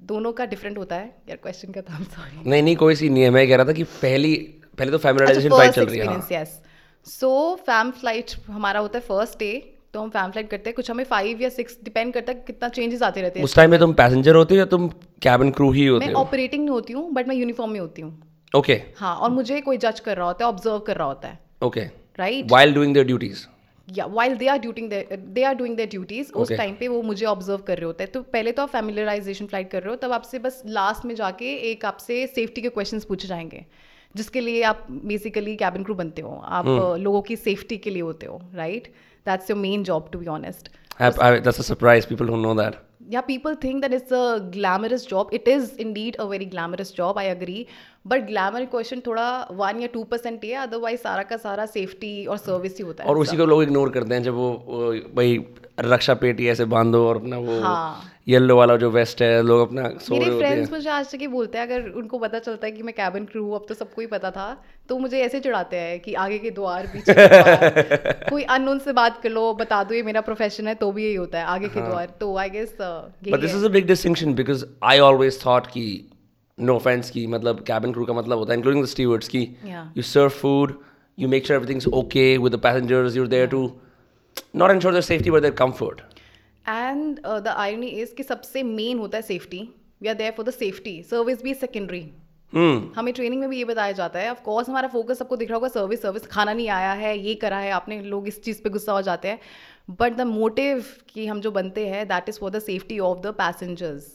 दोनों 0.00 0.32
का 0.32 0.44
डिफरेंट 0.46 0.78
होता 0.78 0.96
है। 0.96 1.06
यार 1.28 1.36
क्वेश्चन 1.36 1.72
का 1.72 1.80
था 1.82 2.02
सॉरी 2.04 2.48
नहीं 2.50 2.62
नहीं 2.62 2.76
कोई 2.76 2.94
सी 2.94 3.08
नहीं 3.08 3.22
है। 3.22 3.30
मैं 3.30 3.46
कह 3.48 3.56
रहा 3.56 3.66
था 3.66 3.72
कि 3.72 3.84
पहली 3.84 4.34
पहले 4.78 4.90
तो 4.90 4.98
फैमिलाइजेशन 4.98 5.48
फ़्लाइट 5.48 5.72
चल 5.72 5.86
रही 5.86 5.98
है 5.98 6.06
हाँ। 6.06 6.28
यस 6.32 6.60
सो 7.06 7.54
फैम 7.66 7.90
फ़्लाइट 7.90 8.30
हमारा 8.46 8.80
होता 8.80 8.98
है 8.98 9.04
फ़र्स्ट 9.04 9.38
डे 9.38 9.69
तो 9.94 10.00
हम 10.00 10.10
फैम 10.10 10.30
फ़्लाइट 10.30 10.48
करते 10.50 10.70
हैं। 10.70 10.74
कुछ 10.74 10.90
हमें 10.90 11.04
फाइव 11.04 11.40
या 11.42 11.48
सिक्स 11.48 11.78
डिपेंड 11.84 12.12
करता 12.14 12.32
है 12.32 12.42
कितना 12.46 12.68
चेंजेस 12.68 13.02
आते 13.02 13.22
रहते 13.22 13.38
हैं। 13.38 13.44
उस 13.44 13.54
टाइम 13.56 13.70
में 13.70 13.78
तुम 13.80 13.92
पैसेंजर 13.92 14.34
होते 14.34 14.54
हो 14.54 14.58
या 14.58 14.64
तुम 14.66 14.88
कैबिन 15.22 15.50
क्रू 15.50 15.70
ही 15.72 15.86
होते 15.86 16.06
मैं 16.06 16.14
ऑपरेटिंग 16.14 16.62
नहीं 16.64 16.70
होती 16.70 16.92
हूँ 16.92 17.10
बट 17.12 17.28
मैं 17.28 17.36
यूनिफॉर्म 17.36 17.72
में 17.72 17.80
होती 17.80 18.02
हूँ। 18.02 18.10
Okay 18.52 18.74
okay. 18.74 19.00
हाँ 19.00 19.14
और 19.16 19.30
मुझे 19.30 19.60
कोई 19.60 19.76
जज 19.76 20.00
कर 20.00 20.16
रहा 20.16 20.26
होता 20.26 20.44
है 20.44 20.48
ऑब्ज़र्व 20.48 20.78
कर 20.86 20.96
रहा 20.96 21.06
होता 21.06 21.28
है। 21.28 21.38
Okay 21.62 21.80
right 22.18 22.52
while 22.52 22.76
doing 22.76 22.94
their 22.96 23.08
duties. 23.10 23.46
या 23.88 24.06
while 24.06 24.34
they 24.36 24.46
are 24.48 24.58
duting 24.58 24.90
they 24.90 25.42
are 25.42 25.54
doing 25.54 25.76
their 25.76 25.88
duties 25.88 26.32
उस 26.32 26.52
टाइम 26.52 26.74
पे 26.80 26.88
वो 26.88 27.02
मुझे 27.02 27.26
ऑब्ज़र्व 27.26 27.62
कर 27.68 27.76
रहे 27.76 27.86
होते 27.86 28.04
हैं। 28.04 28.12
तो 28.12 28.22
पहले 28.32 28.52
तो 28.52 28.62
आप 28.62 28.68
फैमिलराइजेशन 28.68 29.46
फ़्लाइट 29.46 29.70
कर 29.70 29.82
रहे 29.82 29.90
हो 29.90 29.96
तब 30.02 30.12
आपसे 30.12 30.38
बस 30.38 30.62
लास्ट 30.66 31.04
में 31.04 31.14
जाके 31.14 31.54
एक 31.70 31.84
आपसे 31.84 32.26
सेफ्टी 32.26 32.62
के 32.62 32.68
क्वेश्चंस 32.68 33.04
पूछे 33.04 33.28
जाएँगे 33.28 33.64
जिसके 34.14 34.40
लिए 34.40 34.62
आप 34.62 34.86
बेसिकली 34.90 35.56
कैबिन 35.56 35.84
क्रू 35.84 35.94
बनते 35.94 36.22
हो। 36.22 36.40
आप 36.44 36.64
Hmm. 36.66 36.98
लोगों 37.00 37.22
की 37.22 37.36
सेफ्टी 37.36 37.76
के 37.78 37.90
लिए 37.90 38.02
होते 38.02 38.26
हो 38.26 38.40
right 38.54 38.92
that's 39.26 39.50
your 39.50 39.58
main 39.64 39.88
job 39.90 40.12
to 40.12 40.22
be 40.22 40.30
honest 40.36 40.70
I, 41.00 41.08
I, 41.26 41.40
that's 41.40 41.58
a 41.58 41.66
surprise 41.66 42.06
people 42.06 42.30
don't 42.32 42.46
know 42.46 42.54
that 42.54 42.80
yeah 43.12 43.22
people 43.22 43.54
think 43.62 43.82
that 43.82 43.92
it's 43.92 44.12
a 44.12 44.50
glamorous 44.56 45.06
job 45.12 45.32
it 45.38 45.48
is 45.48 45.70
indeed 45.84 46.18
a 46.18 46.26
very 46.32 46.48
glamorous 46.50 46.92
job 46.98 47.20
i 47.22 47.24
agree 47.30 47.62
but 48.12 48.26
glamour 48.28 48.62
question 48.74 49.00
थोड़ा 49.06 49.28
one 49.62 49.80
या 49.80 49.86
two 49.94 50.02
percent 50.12 50.44
ही 50.44 50.50
है 50.50 50.62
otherwise 50.62 51.00
सारा 51.00 51.22
का 51.30 51.36
सारा 51.36 51.66
safety 51.66 52.14
और 52.26 52.36
service 52.38 52.76
ही 52.78 52.84
होता 52.84 53.04
है 53.04 53.10
और 53.10 53.18
उसी 53.18 53.36
को 53.36 53.46
लोग 53.46 53.62
इग्नोर 53.62 53.90
करते 53.90 54.14
हैं 54.14 54.22
जब 54.22 54.34
वो 54.34 54.50
वो 54.66 54.92
भाई 55.16 55.38
रक्षा 55.88 56.14
पेटी 56.22 56.48
ऐसे 56.48 56.64
बांधो 56.74 57.06
और 57.08 57.16
अपना 57.16 57.38
वो 57.38 57.60
हाँ। 57.60 58.02
येलो 58.30 58.56
वाला 58.56 58.76
जो 58.76 58.90
वेस्ट 58.90 59.22
है 59.22 59.42
लोग 59.42 59.60
अपना 59.60 59.88
सो 60.00 60.14
मेरे 60.14 60.24
हैं। 60.24 60.38
फ्रेंड्स 60.38 60.70
मुझे 60.72 60.90
आज 60.90 61.10
तक 61.12 61.22
ये 61.22 61.28
बोलते 61.28 61.58
हैं 61.58 61.66
अगर 61.66 61.88
उनको 61.98 62.18
पता 62.18 62.38
चलता 62.38 62.66
है 62.66 62.72
कि 62.72 62.82
मैं 62.82 62.94
कैबिन 62.94 63.24
क्रू 63.24 63.44
हूँ 63.44 63.54
अब 63.54 63.64
तो 63.68 63.74
सबको 63.74 64.00
ही 64.00 64.06
पता 64.08 64.30
था 64.30 64.46
तो 64.88 64.98
मुझे 64.98 65.20
ऐसे 65.20 65.40
चिढ़ाते 65.40 65.76
हैं 65.78 65.98
कि 66.00 66.14
आगे 66.16 66.38
के 66.38 66.50
द्वार 66.50 66.86
पीछे 66.92 67.14
कोई 68.30 68.42
अननोन 68.50 68.78
से 68.78 68.92
बात 68.92 69.20
कर 69.22 69.30
लो 69.30 69.52
बता 69.56 69.82
दो 69.84 69.94
ये 69.94 70.02
मेरा 70.02 70.20
प्रोफेशन 70.22 70.68
है 70.68 70.74
तो 70.76 70.90
भी 70.92 71.04
यही 71.04 71.14
होता 71.14 71.38
है 71.38 71.44
आगे 71.46 71.66
हाँ। 71.66 71.74
के 71.74 71.88
द्वार 71.88 72.14
तो 72.20 72.36
I 72.36 72.50
guess 72.50 72.76
but 72.78 73.40
this 73.40 73.54
is 73.54 73.64
a 73.64 73.74
big 73.76 73.86
distinction 73.88 74.34
because 74.34 74.64
I 74.84 74.96
always 75.00 75.42
thought 75.44 75.66
कि 75.68 75.84
नो 76.58 76.74
ऑफेंस 76.76 77.10
की 77.10 77.26
मतलब 77.28 77.64
कैबिन 77.66 77.92
क्रू 77.92 78.04
का 78.04 78.14
मतलब 78.14 78.38
होता 78.38 78.52
है 78.52 78.58
इंक्लूडिंग 78.58 78.84
द 78.84 78.88
स्टीवर्ड्स 78.88 79.28
की 79.28 79.42
you 79.96 80.02
serve 80.04 80.28
food 80.40 80.74
you 81.18 81.28
make 81.28 81.46
sure 81.46 81.60
everything's 81.60 81.88
okay 81.94 82.26
with 82.38 82.54
the 82.54 82.60
passengers 82.60 83.16
you 83.16 83.26
they're 83.28 83.46
to 83.48 83.62
not 84.56 84.70
ensure 84.70 84.92
their 84.92 85.02
safety 85.04 85.30
but 85.30 85.42
their 85.42 85.54
comfort 85.54 86.00
and 86.64 87.20
the 87.20 87.48
irony 87.48 87.86
is 87.86 88.14
कि 88.14 88.22
सबसे 88.22 88.62
main 88.62 88.98
होता 88.98 89.18
है 89.18 89.22
safety 89.22 89.68
we 90.02 90.08
are 90.08 90.14
there 90.14 90.32
for 90.32 90.46
the 90.46 90.50
safety 90.52 91.02
service 91.02 91.42
भी 91.42 91.54
secondary 91.56 92.02
hmm 92.52 92.92
हमें 92.96 93.12
training 93.14 93.40
में 93.40 93.48
भी 93.50 93.58
ये 93.58 93.64
बताया 93.64 93.92
जाता 93.92 94.18
है. 94.18 94.30
ऑफकोर्स 94.30 94.68
हमारा 94.68 94.88
फोकस 94.88 95.18
सबको 95.18 95.36
दिख 95.36 95.48
रहा 95.48 95.56
होगा 95.56 95.68
सर्विस 95.68 96.02
सर्विस 96.02 96.26
खाना 96.26 96.52
नहीं 96.52 96.68
आया 96.68 96.92
है 96.92 97.16
ये 97.18 97.34
करा 97.34 97.58
है 97.58 97.70
आपने 97.72 98.00
लोग 98.04 98.28
इस 98.28 98.42
चीज़ 98.42 98.62
पे 98.62 98.70
गुस्सा 98.70 98.92
हो 98.92 99.02
जाते 99.02 99.28
हैं. 99.28 99.38
बट 100.00 100.16
द 100.16 100.20
मोटिव 100.20 100.84
कि 101.08 101.26
हम 101.26 101.40
जो 101.40 101.50
बनते 101.50 101.86
हैं 101.88 102.06
that 102.08 102.28
is 102.28 102.38
for 102.40 102.50
the 102.50 102.58
safety 102.60 102.98
of 103.00 103.18
the 103.18 103.34
passengers 103.38 104.10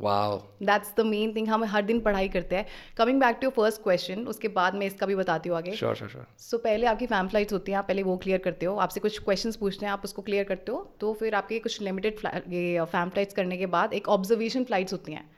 that's 0.00 0.92
the 0.96 1.04
main 1.06 1.34
thing 1.36 1.48
हम 1.48 1.64
हर 1.66 1.82
दिन 1.82 2.00
पढ़ाई 2.00 2.28
करते 2.28 2.56
हैं। 2.56 2.66
Coming 2.98 3.20
back 3.20 3.38
to 3.42 3.50
first 3.50 3.82
question 3.82 4.26
उसके 4.28 4.48
बाद 4.50 4.74
मैं 4.74 4.86
इसका 4.86 5.06
भी 5.06 5.14
बताती 5.14 5.48
हूँ 5.48 5.56
आगे। 5.56 5.72
श्योर 5.72 5.94
श्योर 5.94 6.10
श्योर 6.10 6.26
सो 6.40 6.58
पहले 6.58 6.86
आपकी 6.86 7.06
फैम 7.06 7.28
फ्लाइट्स 7.28 7.52
होती 7.52 7.72
हैं 7.72 7.78
आप 7.78 7.88
पहले 7.88 8.02
वो 8.02 8.16
क्लियर 8.16 8.38
करते 8.40 8.66
हो। 8.66 8.76
आपसे 8.78 9.00
कुछ 9.00 9.18
क्वेश्चंस 9.18 9.56
पूछते 9.56 9.86
हैं 9.86 9.92
आप 9.92 10.04
उसको 10.04 10.22
क्लियर 10.22 10.44
करते 10.44 10.72
हो। 10.72 10.78
तो 11.00 11.12
फिर 11.14 11.34
आपके 11.34 11.58
कुछ 11.58 11.80
लिमिटेड 11.82 12.20
ये 12.48 12.84
फैम 12.86 13.08
फ्लाइट्स 13.08 13.34
करने 13.34 13.56
के 13.56 13.66
बाद 13.68 13.92
एक 13.92 14.08
ऑब्जर्वेशन 14.08 14.64
फ्लाइट्स 14.64 14.92
होती 14.92 15.12
हैं 15.12 15.28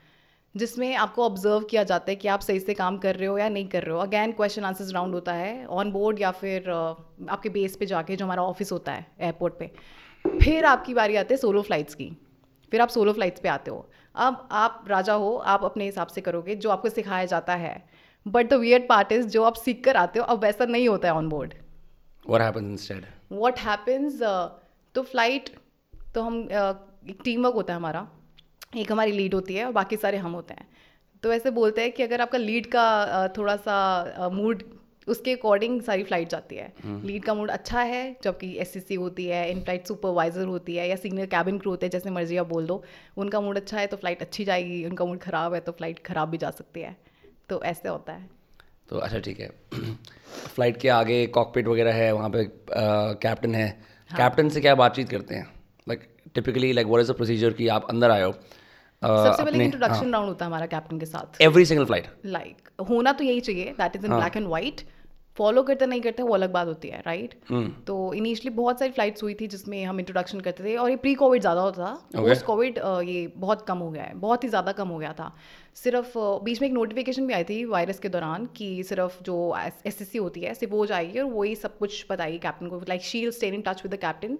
जिसमें 0.55 0.95
आपको 0.95 1.23
ऑब्ज़र्व 1.25 1.63
किया 1.65 1.83
जाता 1.83 2.11
है 2.11 2.15
कि 2.15 2.27
आप 2.27 2.39
सही 2.41 2.59
से 2.59 2.73
काम 2.73 2.97
कर 2.97 3.15
रहे 3.15 3.27
हो 3.27 3.37
या 3.37 3.47
नहीं 3.49 3.67
कर 3.67 3.83
रहे 3.83 3.95
हो। 3.95 3.99
अगैन 4.01 4.31
क्वेश्चन 4.31 4.63
आंसर्स 4.63 4.91
राउंड 4.93 5.13
होता 5.13 5.33
है 5.33 5.65
ऑन 5.67 5.91
बोर्ड 5.91 6.19
या 6.21 6.31
फिर 6.31 6.61
uh, 6.61 7.29
आपके 7.29 7.49
बेस 7.49 7.75
पे 7.75 7.85
जाके 7.85 8.15
जो 8.15 8.25
हमारा 8.25 8.43
ऑफ़िस 8.43 8.71
होता 8.71 8.91
है 8.91 9.05
एयरपोर्ट 9.21 9.53
पे। 9.59 9.71
फिर 10.25 10.65
आपकी 10.65 10.93
बारी 10.93 11.15
आती 11.15 11.33
है 11.33 11.37
सोलो 11.37 11.61
फ्लाइट्स 11.61 11.95
की। 11.95 12.09
फिर 12.71 12.81
आप 12.81 12.89
सोलो 12.89 13.13
फ्लाइट्स 13.13 13.41
पे 13.41 13.49
आते 13.49 13.71
हो। 13.71 13.89
अब 14.15 14.47
आप 14.51 14.85
राजा 14.87 15.13
हो 15.13 15.35
आप 15.35 15.63
अपने 15.63 15.85
हिसाब 15.85 16.07
से 16.07 16.21
करोगे 16.21 16.55
जो 16.55 16.69
आपको 16.69 16.89
सिखाया 16.89 17.25
जाता 17.25 17.55
है। 17.55 17.73
But 18.25 18.49
the 18.49 18.53
weird 18.53 18.87
part 18.89 19.11
is 19.11 19.27
जो 19.27 19.43
आप 19.43 19.53
सीख 19.53 19.83
कर 19.83 19.97
आते 19.97 20.19
हो 20.19 20.25
अब 20.25 20.39
वैसा 20.39 20.65
नहीं 20.65 20.87
होता 20.89 21.07
है 21.07 21.13
on 21.13 21.29
board 21.29 21.53
instead 22.57 23.05
what 23.31 23.59
happens 23.59 24.19
तो 24.95 25.01
फ़्लाइट 25.01 25.49
तो 26.15 26.21
हम 26.21 26.43
uh, 26.43 26.75
एक 27.09 27.19
टीम 27.23 27.43
वर्क 27.43 27.55
होता 27.55 27.73
है 27.73 27.79
हमारा। 27.79 28.07
एक 28.77 28.91
हमारी 28.91 29.11
लीड 29.11 29.33
होती 29.33 29.55
है 29.55 29.65
और 29.65 29.71
बाकी 29.71 29.97
सारे 29.97 30.17
हम 30.17 30.31
होते 30.31 30.53
हैं। 30.53 30.67
तो 31.23 31.33
ऐसे 31.33 31.51
बोलते 31.51 31.81
हैं 31.81 31.91
कि 31.91 32.03
अगर 32.03 32.21
आपका 32.21 32.37
लीड 32.37 32.65
का 32.65 32.85
uh, 33.17 33.37
थोड़ा 33.37 33.55
सा 33.55 34.29
मूड 34.33 34.63
उसके 35.11 35.33
अकॉर्डिंग 35.33 35.81
सारी 35.81 36.03
फ़्लाइट 36.03 36.29
जाती 36.29 36.55
है। 36.55 36.71
लीड 37.05 37.23
का 37.23 37.33
मूड 37.33 37.49
अच्छा 37.51 37.81
है 37.83 38.03
जबकि 38.23 38.51
एस 38.57 38.73
होती 38.91 39.25
है 39.25 39.49
इन 39.51 39.61
फ़्लाइट 39.61 39.87
सुपरवाइजर 39.87 40.45
होती 40.47 40.75
है 40.75 40.87
या 40.89 40.95
सीनियर 40.97 41.27
कैबिन 41.29 41.57
क्रू 41.59 41.71
होते 41.71 41.85
हैं 41.85 41.91
जैसे 41.91 42.09
मर्ज़ी 42.11 42.37
आप 42.37 42.47
बोल 42.49 42.67
दो। 42.67 42.81
उनका 43.17 43.41
मूड 43.41 43.57
अच्छा 43.57 43.77
है 43.77 43.87
तो 43.87 43.97
फ़्लाइट 43.97 44.21
अच्छी 44.21 44.45
जाएगी 44.45 44.83
उनका 44.85 45.05
मूड 45.05 45.19
ख़राब 45.21 45.53
है 45.53 45.59
तो 45.59 45.71
फ़्लाइट 45.71 45.99
ख़राब 46.05 46.29
भी 46.29 46.37
जा 46.37 46.51
सकती 46.51 46.81
है। 46.81 46.95
तो 47.49 47.61
ऐसे 47.63 47.89
होता 47.89 48.13
है। 48.13 48.29
तो 48.89 48.97
अच्छा 48.99 49.19
ठीक 49.19 49.39
है। 49.39 49.49
फ़्लाइट 49.73 50.77
के 50.77 50.89
आगे 50.91 51.25
कॉकपिट 51.35 51.67
वगैरह 51.67 51.93
है 51.93 52.11
वहाँ 52.13 52.29
पे 52.29 52.43
कैप्टन 53.21 53.55
है। 53.55 53.67
कैप्टन 54.09 54.49
से 54.49 54.61
क्या 54.61 54.75
बातचीत 54.75 55.09
करते 55.09 55.35
हैं? 55.35 55.47
Like 55.87 56.07
typically 56.35 56.71
like 56.73 56.87
what 56.87 57.01
is 57.01 57.11
the 57.11 57.15
procedure 57.15 57.53
कि 57.53 57.67
आप 57.75 57.87
अंदर 57.89 58.11
आए 58.11 58.23
हो? 58.23 58.31
सबसे 59.01 59.43
पहले 59.43 59.63
इंट्रोडक्शन 59.65 60.11
राउंड 60.13 60.27
होता 60.27 60.45
है 60.45 60.49
हमारा 60.49 60.65
कैप्टन 60.71 60.99
के 60.99 61.05
साथ। 61.05 61.41
एवरी 61.41 61.65
सिंगल 61.65 61.85
फ़्लाइट 61.85 62.07
लाइक 62.27 62.69
होना 62.89 63.11
तो 63.11 63.23
यही 63.23 63.39
चाहिए। 63.41 63.71
That 63.77 63.95
is 63.95 64.05
in 64.05 64.15
black 64.15 64.37
and 64.37 64.47
white 64.47 64.81
follow 65.41 65.63
करते 65.63 65.85
नहीं 65.85 66.01
करते 66.01 66.23
वो 66.23 66.33
अलग 66.33 66.51
बात 66.53 66.67
होती 66.67 66.87
है 66.87 67.01
राइट 67.05 67.33
तो 67.87 67.95
इनिशियली 68.13 68.55
बहुत 68.55 68.79
सारी 68.79 68.91
फ्लाइट्स 68.91 69.23
हुई 69.23 69.33
थी 69.39 69.47
जिसमें 69.49 69.83
हम 69.85 69.99
इंट्रोडक्शन 69.99 70.39
करते 70.41 70.63
थे 70.63 70.75
और 70.77 70.89
ये 70.89 70.95
प्री 70.97 71.13
कोविड 71.15 71.41
ज़्यादा 71.41 71.61
होता 71.61 71.85
था। 71.85 72.21
पोस्ट 72.21 72.45
कोविड 72.45 72.77
ये 73.05 73.25
बहुत 73.37 73.65
कम 73.67 73.77
हो 73.77 73.89
गया 73.91 74.03
है 74.03 74.13
बहुत 74.19 74.43
ही 74.43 74.49
ज़्यादा 74.49 74.71
कम 74.73 74.87
हो 74.87 74.97
गया 74.97 75.13
था। 75.13 75.31
सिर्फ़ 75.75 76.13
बीच 76.43 76.61
में 76.61 76.67
एक 76.67 76.73
नोटिफिकेशन 76.73 77.27
भी 77.27 77.33
आई 77.33 77.43
थी 77.43 77.63
वायरस 77.67 77.99
के 77.99 78.09
दौरान 78.09 78.45
कि 78.55 78.83
सिर्फ़ 78.83 79.21
जो 79.23 79.37
एस 79.59 79.81
एस 79.85 79.97
सी 80.09 80.17
होती 80.17 80.41
है 80.41 80.53
सिर्फ़ 80.53 80.73
वो 80.73 80.85
जाएगी 80.85 81.19
और 81.19 81.31
वही 81.31 81.55
सब 81.57 81.77
कुछ 81.77 82.05
बताएगी 82.11 82.37
कैप्टन 82.39 82.69
को। 82.69 82.79
लाइक 82.89 83.01
शील 83.03 83.31
stand 83.31 83.53
in 83.53 83.61
touch 83.61 83.83
with 83.83 83.93
the 83.93 83.99
captain 83.99 84.37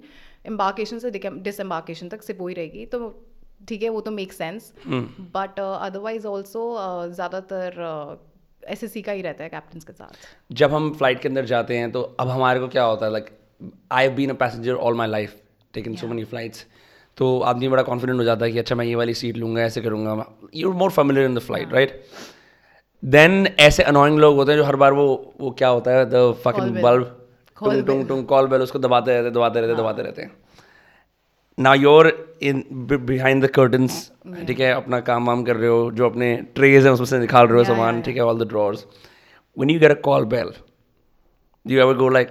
embarkation 0.48 1.00
से 1.00 1.12
डिसम्बार्केशन 1.12 2.10
तक 2.10 2.24
सिर्फ़ 2.24 2.42
वही 2.42 2.54
रहेगी। 2.56 2.86
तो 2.88 3.14
ठीक 3.68 3.84
है 3.84 3.90
वो 3.90 4.02
तो 4.02 4.12
make 4.12 4.34
sense 4.34 4.74
but 4.88 5.60
otherwise 5.60 6.28
also 6.28 6.68
ज़्यादातर 7.10 7.80
एस 8.66 8.94
का 9.06 9.12
ही 9.12 9.22
रहता 9.22 9.44
है 9.44 9.50
कैप्टन 9.50 9.80
के 9.80 9.94
साथ। 9.94 10.54
जब 10.54 10.74
हम 10.74 10.92
फ़्लाइट 10.94 11.22
के 11.22 11.28
अंदर 11.28 11.46
जाते 11.46 11.78
हैं 11.78 11.92
तो 11.92 12.02
अब 12.20 12.30
हमारे 12.30 12.60
को 12.60 12.68
क्या 12.68 12.84
होता 12.84 13.06
है 13.06 13.12
like 13.12 13.30
I 13.92 14.04
have 14.04 14.14
been 14.16 14.30
a 14.30 14.34
passenger 14.36 14.74
all 14.74 14.96
my 14.96 15.08
life 15.08 15.36
taken 15.74 15.96
so 15.96 16.08
many 16.08 16.24
flights 16.26 16.66
तो 17.18 17.40
आदमी 17.42 17.68
बड़ा 17.68 17.84
कॉन्फिडेंट 17.84 18.20
हो 18.20 18.24
जाता 18.24 18.46
है 18.46 18.52
कि 18.52 18.60
अच्छा 18.60 18.76
मैं 18.76 18.86
ये 18.86 18.96
वाली 18.96 19.14
सीट 19.14 19.38
लूँगा 19.38 19.62
ऐसे 19.62 19.82
करूँगा। 19.82 20.26
You 20.56 20.72
more 20.74 20.92
familiar 20.92 21.30
in 21.30 21.36
the 21.36 21.40
flight 21.40 21.74
right 21.74 22.04
then 23.04 23.48
ऐसे 23.60 23.84
अनोइंग 23.84 24.20
लोग 24.20 24.36
होते 24.36 24.52
हैं 24.52 24.60
जो 24.60 24.66
हर 24.66 24.76
बार 24.76 24.94
वो 24.94 25.34
वो 25.42 25.52
क्या 25.52 25.68
होता 25.70 25.92
है 25.92 26.06
द 26.06 26.32
फकिंग 26.46 26.82
बल्ब 26.84 27.18
टुंग 27.58 27.86
टुंग 27.86 28.08
टुंग 28.08 28.26
कॉल 28.26 28.48
बेल 28.48 28.62
उसको 28.62 28.80
दबाते 28.80 29.12
रहते 29.12 29.30
दबाते 29.30 29.62
रहते 29.62 29.76
दबाते 29.76 30.02
रहते 30.02 30.22
हैं। 30.22 30.32
ना 31.60 31.74
you're 31.74 32.08
in 32.42 32.64
behind 33.06 33.44
the 33.46 33.48
curtains 33.48 34.12
ठीक 34.48 34.60
है 34.60 34.72
अपना 34.74 35.00
काम 35.00 35.26
वाम 35.28 35.44
कर 35.44 35.56
रहे 35.56 35.70
हो 35.70 35.92
जो 35.92 36.06
अपने 36.06 36.36
ट्रेज 36.56 36.86
हैं 36.86 36.92
उसमें 36.94 37.06
से 37.06 37.20
निकाल 37.20 37.48
रहे 37.48 37.58
हो 37.58 37.64
Yeah, 37.64 37.74
सामान 37.74 38.02
ठीक 38.02 38.16
है 38.16 38.22
all 38.22 38.44
the 38.46 38.48
drawers 38.48 38.86
when 39.58 39.70
you 39.74 39.80
get 39.80 39.92
a 39.92 40.00
call 40.08 40.26
bell 40.26 40.52
do 41.66 41.76
you 41.76 41.82
ever 41.86 41.96
go 42.02 42.10
like 42.18 42.30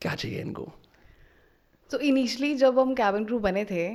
क्या 0.00 0.14
चाहिए 0.14 0.40
इनको? 0.40 0.72
तो 1.90 1.98
इनिशियली 1.98 2.54
जब 2.54 2.78
हम 2.78 2.94
कैबिन 2.94 3.24
क्रू 3.24 3.38
बने 3.38 3.64
थे 3.64 3.88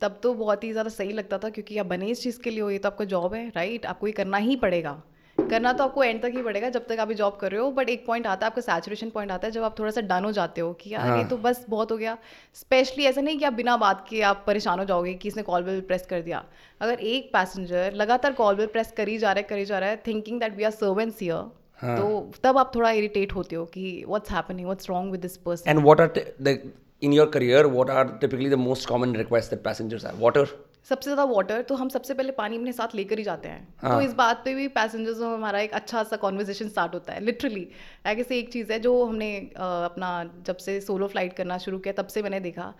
तब 0.00 0.18
तो 0.22 0.34
बहुत 0.34 0.64
ही 0.64 0.72
ज़्यादा 0.72 0.90
सही 0.90 1.12
लगता 1.12 1.38
था 1.38 1.48
क्योंकि 1.48 1.78
आप 1.78 1.86
बने 1.86 2.06
इस 2.06 2.22
चीज़ 2.22 2.40
के 2.40 2.50
लिए 2.50 2.60
हो 2.60 2.70
ये 2.70 2.78
तो 2.78 2.88
आपका 2.88 3.04
जॉब 3.04 3.34
है 3.34 3.48
राइट 3.48 3.86
आपको 3.86 4.06
ये 4.06 4.12
करना 4.12 4.36
ही 4.36 4.56
पड़ेगा। 4.56 5.02
करना 5.40 5.72
तो 5.72 5.84
आपको 5.84 6.04
एंड 6.04 6.22
तक 6.22 6.32
ही 6.34 6.42
पड़ेगा 6.42 6.68
जब 6.68 6.86
तक 6.86 6.98
आप 7.00 7.12
जॉब 7.12 7.36
कर 7.36 7.50
रहे 7.50 7.60
हो 7.60 7.70
बट 7.70 7.88
एक 7.88 8.06
पॉइंट 8.06 8.26
आता 8.26 8.46
है 8.46 8.50
आपका 8.50 8.62
सैचुरेशन 8.62 9.10
पॉइंट 9.10 9.32
आता 9.32 9.46
है 9.46 9.52
जब 9.52 9.62
आप 9.62 9.78
थोड़ा 9.78 9.90
सा 9.90 10.00
डन 10.00 10.24
हो 10.24 10.32
जाते 10.32 10.60
हो 10.60 10.72
कि 10.72 10.90
यार 10.90 11.18
ये 11.18 11.24
तो 11.24 11.36
बस 11.36 11.64
बहुत 11.70 11.92
हो 11.92 11.96
गया। 11.96 12.16
स्पेशली 12.54 13.04
ऐसा 13.04 13.20
नहीं 13.20 13.38
कि 13.38 13.44
आप 13.44 13.52
बिना 13.52 13.76
बात 13.76 14.06
के 14.08 14.22
आप 14.22 14.44
परेशान 14.46 14.78
हो 14.78 14.84
जाओगे 14.84 15.14
कि 15.14 15.28
इसने 15.28 15.42
कॉल 15.42 15.62
बिल 15.62 15.80
प्रेस 15.80 16.06
कर 16.10 16.20
दिया। 16.20 16.44
अगर 16.80 17.00
एक 17.00 17.30
पैसेंजर 17.32 17.92
लगातार 17.94 18.32
कॉल 18.32 18.56
बेल 18.56 18.66
प्रेस 18.66 18.92
करी 18.96 19.18
जा 19.18 19.32
रहा 19.32 19.40
है 19.40 19.42
करी 19.42 19.64
जा 19.64 19.78
रहा 19.78 19.90
है 19.90 20.02
thinking 20.06 20.40
that 20.40 20.56
we 20.56 20.64
are 20.64 20.70
servants 20.70 21.22
here 21.22 21.96
तो 21.96 22.32
तब 22.42 22.58
आप 22.58 22.72
थोड़ा 22.74 22.90
इरिटेट 22.90 23.34
होते 23.34 23.56
हो 23.56 23.64
कि 23.64 24.04
what's 24.08 24.30
happening 24.30 24.66
what's 24.66 24.90
wrong 24.90 25.12
with 25.12 25.20
this 25.20 25.36
person 25.36 25.70
and 25.70 25.84
t- 26.14 26.26
the 26.40 26.58
in 27.02 27.12
your 27.12 27.26
career 27.32 27.58
what 27.68 27.90
are 27.94 28.04
typically 28.20 28.50
the 28.52 28.58
most 28.60 28.86
common 28.90 29.10
requests 29.22 29.50
that 29.54 29.62
passengers 29.64 30.04
have? 30.08 30.20
Water? 30.20 30.44
सबसे 30.86 31.04
ज़्यादा 31.04 31.24
water 31.24 31.62
तो 31.62 31.74
हम 31.74 31.88
सबसे 31.88 32.14
पहले 32.14 32.32
पानी 32.32 32.56
अपने 32.56 32.72
साथ 32.72 32.94
लेकर 32.94 33.18
ही 33.18 33.24
जाते 33.24 33.48
हैं। 33.48 33.62
तो 33.82 34.00
इस 34.00 34.12
बात 34.14 34.42
पे 34.44 34.54
भी 34.54 34.66
पैसेंजर्स 34.76 35.18
में 35.18 35.26
हमारा 35.26 35.60
एक 35.60 35.72
अच्छा 35.74 36.02
सा 36.04 36.16
कॉन्वर्जेशन 36.16 36.68
स्टार्ट 36.68 36.94
होता 36.94 37.12
है 37.12 37.24
लिटरली 37.24 37.66
ऐसे 38.06 38.24
से 38.24 38.38
एक 38.38 38.52
चीज़ 38.52 38.72
है 38.72 38.78
जो 38.80 38.92
हमने 39.04 39.30
आ, 39.56 39.84
अपना 39.84 40.10
जब 40.46 40.56
से 40.56 40.80
सोलो 40.80 41.08
फ़्लाइट 41.08 41.32
करना 41.32 41.58
शुरू 41.58 41.78
किया 41.78 41.94
तब 41.94 42.06
से 42.06 42.22
मैंने 42.22 42.40
देखा 42.40 42.72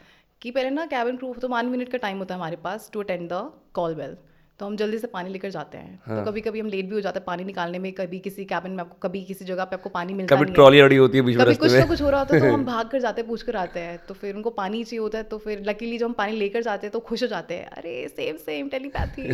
कि 0.42 0.50
पहले 0.50 0.70
ना 0.70 0.86
कैबिन 0.86 1.16
प्रूफ 1.16 1.38
तो 1.38 1.48
वन 1.48 1.66
मिनट 1.66 1.88
का 1.88 1.98
टाइम 1.98 2.18
होता 2.18 2.34
है 2.34 2.40
हमारे 2.40 2.56
पास 2.64 2.90
to 2.92 3.02
attend 3.02 3.28
the 3.32 3.42
call 3.74 3.94
bell 3.94 4.16
तो 4.60 4.66
हम 4.66 4.76
जल्दी 4.76 4.98
से 4.98 5.06
पानी 5.06 5.30
लेकर 5.30 5.50
जाते 5.50 5.78
हैं। 5.78 5.98
हाँ. 6.04 6.18
तो 6.18 6.30
कभी 6.30 6.40
कभी 6.40 6.60
हम 6.60 6.66
लेट 6.66 6.86
भी 6.88 6.94
हो 6.94 7.00
जाते 7.00 7.18
हैं 7.18 7.24
पानी 7.24 7.44
निकालने 7.44 7.78
में 7.78 7.92
कभी 7.92 8.18
किसी 8.18 8.44
कैबिन 8.44 8.72
में 8.72 8.80
आपको 8.80 8.96
कभी 9.00 9.22
किसी 9.24 9.44
जगह 9.44 9.64
पे 9.64 9.76
आपको 9.76 9.90
पानी 9.90 10.14
मिलता 10.14 10.34
कभी 10.34 10.44
नहीं 10.44 10.50
है। 10.50 10.54
ट्रॉली 10.54 10.80
रेडी 10.80 10.96
होती 10.96 11.18
है 11.18 11.24
बीच 11.24 11.36
कभी 11.36 11.54
कुछ 11.54 11.72
ना 11.72 11.84
कुछ 11.86 12.02
हो 12.02 12.10
रहा 12.10 12.20
होता 12.20 12.34
है 12.36 12.40
तो 12.40 12.52
हम 12.52 12.64
भाग 12.72 12.88
कर 12.90 13.00
जाते 13.00 13.20
हैं 13.20 13.28
पूछ 13.28 13.42
कर 13.42 13.56
आते 13.56 13.80
हैं। 13.80 13.98
तो 14.08 14.14
फिर 14.14 14.34
उनको 14.36 14.50
पानी 14.52 14.82
चाहिए 14.84 15.00
होता 15.00 15.18
है 15.18 15.24
तो 15.24 15.38
फिर 15.38 15.62
लकीली 15.66 15.98
जब 15.98 16.06
हम 16.06 16.12
पानी 16.12 16.36
लेकर 16.36 16.62
जाते 16.62 16.86
हैं 16.86 16.92
तो 16.92 17.00
खुश 17.00 17.22
हो 17.22 17.28
जाते 17.28 17.54
हैं। 17.54 17.66
अरे 17.72 18.06
सेम 18.08 18.36
सेम 18.36 18.68
टेलीपैथी 18.68 19.28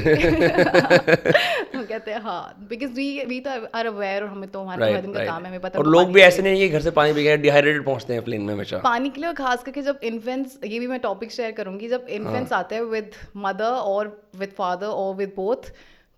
हम 1.77 1.85
कहते 1.85 2.11
हैं 2.11 2.21
हाँ 2.23 2.67
बिकॉज़ 2.71 2.91
वी 2.93 3.25
वी 3.27 3.41
तो 3.41 3.51
आर 3.75 3.87
अवेयर 3.87 4.23
और 4.23 4.29
हमें 4.29 4.49
तो 4.51 4.61
हमारे 4.61 4.93
तो 4.95 5.01
दिन 5.03 5.13
का 5.13 5.25
काम 5.25 5.43
है 5.43 5.49
हमें 5.49 5.61
पता 5.61 5.79
और 5.79 5.87
लोग 5.89 6.13
भी 6.13 6.21
ऐसे 6.21 6.43
नहीं 6.43 6.63
है 6.63 6.69
घर 6.69 6.81
से 6.81 6.91
पानी 6.99 7.13
पी 7.13 7.25
गए 7.25 7.37
डिहाइड्रेटेड 7.37 7.85
पहुँचते 7.85 8.15
हैं 8.15 8.25
प्लेन 8.25 8.43
में 8.43 8.53
हमेशा। 8.55 8.79
पानी 8.85 9.11
के 9.11 9.21
लिए 9.21 9.33
खास 9.35 9.63
करके 9.63 9.83
जब 9.83 10.01
इन्फेंट्स 10.05 10.59
ये 10.65 10.79
भी 10.79 10.87
मैं 10.87 11.01
टॉपिक 11.01 11.33
शेयर 11.33 11.53
करूँगी 11.53 11.89
जब 11.89 12.07
इन्फेंट्स 12.11 12.53
आते 12.53 12.75
हैं 12.75 12.83
विद 12.91 13.11
मदर 13.37 13.81
और 13.95 14.22
विद 14.39 14.53
फादर 14.59 14.87
और 14.87 15.15
विद 15.17 15.33
बोथ 15.37 15.71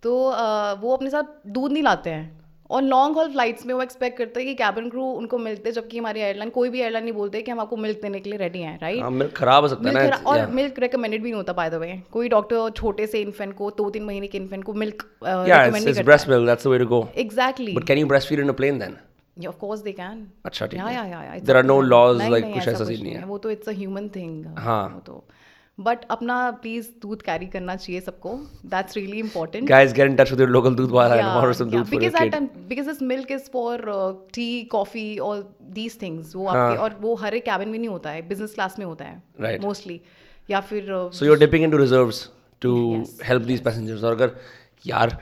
तो 0.03 0.24
अ, 0.29 0.72
वो 0.81 0.94
अपने 0.96 1.11
साथ 1.11 1.46
दूध 1.48 1.72
नहीं 1.72 1.83
लाते 1.83 2.11
हैं। 2.11 2.33
और 2.70 2.83
लॉन्ग 2.83 3.16
हॉल 3.16 3.31
फ्लाइट्स 3.33 3.66
में 3.66 3.72
वो 3.74 3.81
एक्सपेक्ट 3.83 4.16
करते 4.18 4.40
हैं 4.40 4.46
कि 4.48 4.55
कैबिन 4.55 4.88
क्रू 4.90 5.05
उनको 5.16 5.38
मिलते 5.38 5.68
हैं 5.68 5.74
जबकि 5.74 5.98
हमारी 5.98 6.20
एयरलाइन 6.20 6.50
कोई 6.50 6.68
भी 6.70 6.81
एयरलाइन 6.81 7.05
नहीं 7.05 7.12
बोलते 7.14 7.42
कि 7.42 7.50
हम 7.50 7.61
आपको 7.61 7.77
मिल्क 7.77 8.00
देने 8.03 8.20
के 8.20 8.31
लिए 8.31 8.38
रेडी 8.38 8.61
हैं 8.61 8.79
राइट 8.83 9.03
हाँ 9.03 9.11
मिल्क 9.11 9.33
खराब 9.37 9.62
हो 9.62 9.68
सकता 9.68 9.88
है 9.88 10.09
ना 10.11 10.16
और 10.27 10.46
मिल्क 10.50 10.79
रिकमेंडेड 10.79 11.22
भी 11.22 11.29
नहीं 11.31 11.35
होता 11.35 11.53
बाय 11.53 11.70
द 11.70 11.74
वे 11.83 11.92
कोई 12.12 12.29
डॉक्टर 12.29 12.70
छोटे 12.77 13.07
से 13.07 13.20
इन्फेंट 13.20 13.55
को 13.57 13.70
दो 13.79 13.88
तीन 13.90 14.05
महीने 14.05 14.27
के 14.27 14.38
इन्फेंट 14.38 14.64
को 14.64 14.74
मिल्क 14.74 15.03
yeah 15.22 15.64
रिकमेंड 15.64 15.74
it's, 15.74 15.74
नहीं 15.74 15.87
it's 15.87 15.98
करता 15.98 16.11
breast 16.11 16.29
milk 16.29 16.46
that's 16.50 16.66
the 16.68 16.72
way 16.74 16.81
to 16.85 16.88
go. 16.94 17.03
Exactly 17.27 17.74
but 17.74 17.87
can 17.90 18.03
you 18.03 18.11
breastfeed 18.14 18.44
in 18.46 18.55
a 18.55 18.57
plane 18.62 18.83
then? 18.85 18.96
Of 19.48 19.57
course 19.59 19.81
they 19.81 19.92
can 19.92 20.27
अच्छा 20.44 20.66
ठीक 20.66 20.79
या 20.79 20.87
है। 20.87 20.94
या 20.94 21.05
या 21.05 21.22
या 21.24 21.40
there 21.46 21.61
are 21.62 21.66
no 21.70 21.79
laws 21.92 22.20
like 22.35 22.53
कुछ 22.53 22.68
ऐसा 22.68 22.85
सीन 22.85 23.03
नहीं 23.03 23.14
है। 23.14 23.24
वो 23.24 23.38
तो 23.38 23.50
इट्स 23.50 23.68
अ 23.68 23.72
ह्यूमन 23.72 24.09
थिंग 24.16 24.44
हाँ। 24.59 24.83
वो 24.94 25.00
तो 25.07 25.24
बट 25.79 26.05
अपना 26.11 26.35
प्लीज़ 26.63 26.89
दूध 27.03 27.23
कैरी 27.23 27.47
करना 27.47 27.75
चाहिए 27.77 28.01
सबको। 28.01 28.35
That's 28.67 28.97
really 28.97 29.19
important 29.19 29.69
guys 29.69 29.93
get 29.93 30.11
in 30.11 30.17
touch 30.17 30.31
with 30.31 30.41
your 30.41 30.51
local 30.51 30.75
doodh 30.75 30.91
wala 30.91 31.15
and 31.15 31.27
order 31.27 31.53
some 31.53 31.71
doodh 31.71 31.89
because 31.91 32.17
I 32.17 32.31
am 32.35 32.47
because 32.69 32.87
this 32.87 33.03
milk 33.05 33.33
is 33.33 33.51
for 33.53 33.83
tea 34.35 34.63
coffee 34.73 35.07
और 35.19 35.43
these 35.73 36.01
things 36.03 36.35
वो 36.37 36.47
हाँ। 36.49 36.57
आपके 36.61 36.83
और 36.83 36.97
वो 37.01 37.15
हर 37.15 37.35
एक 37.35 37.45
केबिन 37.45 37.69
में 37.69 37.79
नहीं 37.79 37.89
होता 37.89 38.11
है 38.11 38.23
बिज़नेस 38.29 38.55
क्लास 38.55 38.79
में 38.79 38.85
होता 38.87 39.05
है 39.05 39.59
मोस्टली 39.61 40.01
या 40.49 40.61
फिर 40.63 40.87
so 41.13 41.25
you 41.27 41.33
are 41.33 41.39
dipping 41.39 41.65
into 41.65 41.79
reserves 41.79 42.29
to 42.63 42.75
help 43.25 43.43
these 43.43 43.61
passengers 43.61 44.05
और 44.05 44.13
अगर 44.13 44.37
यार 44.87 45.17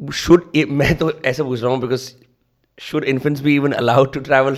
शुड 0.00 0.50
मैं 0.70 0.94
तो 0.98 1.10
ऐसे 1.24 1.42
पूछ 1.42 1.62
रहा 1.62 1.72
हूँ 1.72 1.80
because 1.80 2.10
should 2.78 3.04
infants 3.06 3.40
be 3.40 3.54
even 3.56 3.72
allowed 3.72 4.12
to 4.12 4.20
travel 4.20 4.56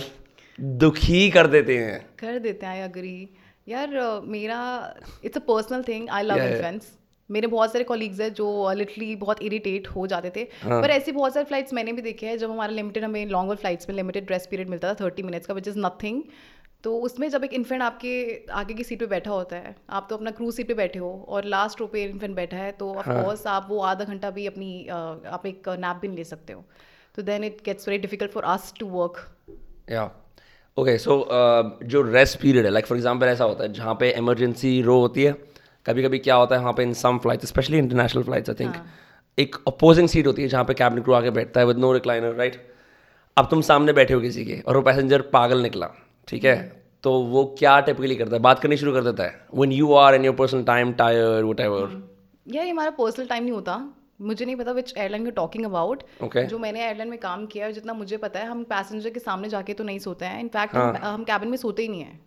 दुखी 0.79 1.29
कर 1.31 1.47
देते 1.47 1.77
हैं। 1.77 1.99
कर 2.19 2.37
देते 2.39 2.65
हैं 2.65 2.73
आई 2.73 2.81
अग्री 2.81 3.17
यार 3.67 4.21
मेरा 4.27 4.59
it's 5.23 5.37
a 5.37 5.41
personal 5.47 5.83
thing 5.83 6.09
I 6.09 6.23
love 6.23 6.37
yeah. 6.37 6.81
मेरे 7.29 7.47
बहुत 7.47 7.71
सारे 7.71 7.83
कॉलीग्स 7.83 8.19
हैं 8.21 8.33
जो 8.33 8.47
लिटली 8.73 9.15
बहुत 9.15 9.41
इरिटेट 9.41 9.87
हो 9.87 10.05
जाते 10.07 10.29
थे. 10.35 10.41
हाँ। 10.63 10.81
पर 10.81 10.91
ऐसी 10.91 11.11
बहुत 11.11 11.33
सारी 11.33 11.45
फ्लाइट्स 11.45 11.73
मैंने 11.73 11.93
भी 11.93 12.01
देखे 12.01 12.27
हैं. 12.27 12.37
जब 12.37 12.51
हमारा 12.51 12.71
लिमिटेड 12.71 13.03
हमें 13.03 13.25
लॉन्गर 13.25 13.55
फ्लाइट्स 13.55 13.89
में 13.89 13.95
लिमिटेड 13.95 14.31
रेस्ट 14.31 14.49
पीरियड 14.49 14.69
मिलता 14.69 14.89
था 14.89 14.93
थर्टी 14.99 15.23
मिनट्स 15.23 15.47
का 15.47 15.53
विच 15.53 15.67
इज़ 15.67 15.79
नथिंग 15.79 16.21
तो 16.83 16.97
उसमें 16.99 17.27
जब 17.29 17.43
एक 17.43 17.53
इन्फेंट 17.53 17.81
आपके 17.81 18.11
आगे 18.53 18.73
की 18.73 18.83
सीट 18.83 18.99
पे 18.99 19.05
बैठा 19.05 19.31
होता 19.31 19.55
है 19.55 19.75
आप 19.89 20.07
तो 20.09 20.15
अपना 20.15 20.31
क्रूज 20.31 20.53
सीट 20.53 20.67
पे 20.67 20.73
बैठे 20.73 20.99
हो 20.99 21.09
और 21.27 21.45
लास्ट 21.45 21.81
रो 21.81 21.87
पे 21.87 22.03
इन्फेंट 22.03 22.35
बैठा 22.35 22.57
है 22.57 22.71
तो 22.71 22.93
ऑफ़ 22.93 23.09
हाँ। 23.09 23.35
आप 23.47 23.67
वो 23.69 23.79
आधा 23.83 24.05
घंटा 24.05 24.29
भी 24.29 24.45
अपनी 24.47 24.87
आप 24.87 25.45
एक 25.45 25.69
नैप 25.79 25.97
भी 26.01 26.07
नहीं 26.07 26.17
ले 26.17 26.23
सकते 26.23 26.53
हो. 26.53 26.63
तो 27.15 27.21
then 27.21 27.43
it 27.43 27.61
gets 27.65 27.87
very 27.87 28.01
difficult 28.01 28.31
for 28.31 28.43
us 28.53 28.73
to 28.79 28.87
work 28.89 29.25
yeah 29.91 30.05
okay 30.79 30.97
so 30.97 31.19
uh, 31.19 31.87
जो 31.87 32.01
रेस्ट 32.01 32.41
पीरियड 32.41 32.65
है 32.65 32.71
लाइक 32.71 32.85
फॉर 32.85 32.97
एग्जांपल 32.97 33.25
ऐसा 33.25 33.43
होता 33.43 33.63
है 33.63 33.73
जहाँ 33.73 33.97
पे 33.99 34.11
इमरजेंसी 34.11 34.81
रो 34.81 34.99
होती 34.99 35.23
है 35.23 35.35
कभी 35.85 36.03
कभी 36.03 36.19
क्या 36.19 36.35
होता 36.35 36.55
है 36.55 36.61
वहाँ 36.61 36.73
पे 36.73 36.83
in 36.83 36.93
some 36.93 37.17
flights 37.17 37.47
specially 37.47 37.77
international 37.77 38.23
flights 38.23 38.49
I 38.49 38.55
think 38.59 38.75
एक 39.39 39.55
अपोजिंग 39.67 40.07
सीट 40.07 40.27
होती 40.27 40.41
है 40.41 40.47
जहाँ 40.47 40.63
पे 40.63 40.73
कैबिन 40.73 41.03
क्रू 41.03 41.13
आके 41.13 41.29
बैठता 41.29 41.59
है 41.59 41.65
विद 41.65 41.77
नो 41.77 41.93
रिक्लाइनर 41.93 42.33
राइट 42.33 42.69
अब 43.37 43.47
तुम 43.51 43.61
सामने 43.61 43.93
बैठे 43.93 44.13
हो 44.13 44.21
किसी 44.21 44.45
के 44.45 44.61
और 44.67 44.75
वो 44.75 44.81
पैसेंजर 44.81 45.21
पागल 45.21 45.59
निकला 45.59 45.89
ठीक 46.27 46.45
है? 46.45 46.83
तो 47.03 47.13
वो 47.13 47.55
क्या 47.59 47.79
टिपिकली 47.79 48.15
करता 48.15 48.35
है? 48.35 48.41
बात 48.41 48.59
करनी 48.59 48.77
शुरू 48.77 48.93
कर 48.93 49.03
देता 49.03 49.23
है 49.23 49.45
when 49.53 49.71
you 49.71 49.93
are 49.93 50.15
in 50.15 50.25
your 50.25 50.35
personal 50.35 50.63
time 50.63 50.93
tire 50.93 51.43
whatever 51.59 52.09
हमारा 52.69 52.89
पर्सनल 52.89 53.25
टाइम 53.25 53.43
नहीं 53.43 53.53
होता। 53.53 53.94
मुझे 54.21 54.45
नहीं 54.45 54.55
पता 54.55 54.71
which 54.71 54.93
airline 54.97 55.25
you 55.25 55.31
talking 55.31 55.65
about 55.65 56.03
जो 56.45 56.59
मैंने 56.59 56.85
एयरलाइन 56.85 57.09
में 57.09 57.19
काम 57.19 57.45
किया 57.45 57.65
है 57.65 57.73
जितना 57.73 57.93
मुझे 57.93 58.17
पता 58.17 58.39
है 58.39 58.45
हम 58.45 58.63
पैसेंजर 58.63 59.09
के 59.09 59.19
सामने 59.19 59.49
जाके 59.49 59.73
तो 59.73 59.83
नहीं 59.83 59.99
सोते 59.99 60.25
हैं। 60.25 60.39
इनफैक्ट 60.39 60.75
हाँ। 60.75 60.93
हम, 60.93 61.23
कैबिन 61.23 61.49
में 61.49 61.57
सोते 61.57 61.81
ही 61.81 61.87
नहीं 61.87 62.01
है। 62.01 62.19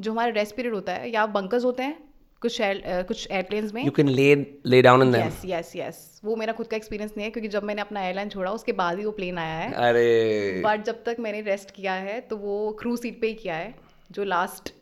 जो 0.00 0.12
हमारा 0.12 0.30
रेस्ट 0.30 0.56
पीरियड 0.56 0.74
होता 0.74 0.92
है 0.92 1.10
या 1.10 1.26
बंकर्स 1.26 1.64
होते 1.64 1.82
हैं 1.82 2.10
कुछ 2.40 2.62
air- 2.62 2.84
अ, 2.84 3.02
कुछ 3.02 3.28
एयरप्लेन्स 3.30 3.74
में। 3.74 3.84
You 3.84 3.90
can 3.90 4.08
lay 4.08 4.34
lay 4.66 4.82
down 4.82 5.02
in 5.02 5.12
them 5.12 5.26
yes 5.26 5.42
yes 5.44 5.72
yes 5.76 6.20
वो 6.24 6.36
मेरा 6.36 6.52
खुद 6.52 6.66
का 6.66 6.76
एक्सपीरियंस 6.76 7.12
नहीं 7.16 7.24
है 7.24 7.30
क्योंकि 7.30 7.48
जब 7.48 7.62
मैंने 7.62 7.80
अपना 7.82 8.04
एयरलाइन 8.04 8.28
छोड़ा 8.28 8.52
उसके 8.52 8.72
बाद 8.72 8.98
ही 8.98 9.04
वो 9.04 9.10
प्लेन 9.10 9.38
आया 9.38 9.58
है। 9.58 9.72
अरे। 9.72 10.62
बट 10.64 10.84
जब 10.84 11.04
तक 11.04 11.16
मैंने 11.20 11.40
रेस्ट 11.40 11.70
किया 11.70 11.92
है 11.92 12.20
तो 12.20 12.36
वो 12.36 12.72
क्रू 12.72 12.96
सीट 12.96 13.20
पे 13.20 13.26
ही 13.26 13.34
किया 13.34 13.56
है 13.56 13.74
जो 14.10 14.24
लास्ट 14.24 14.74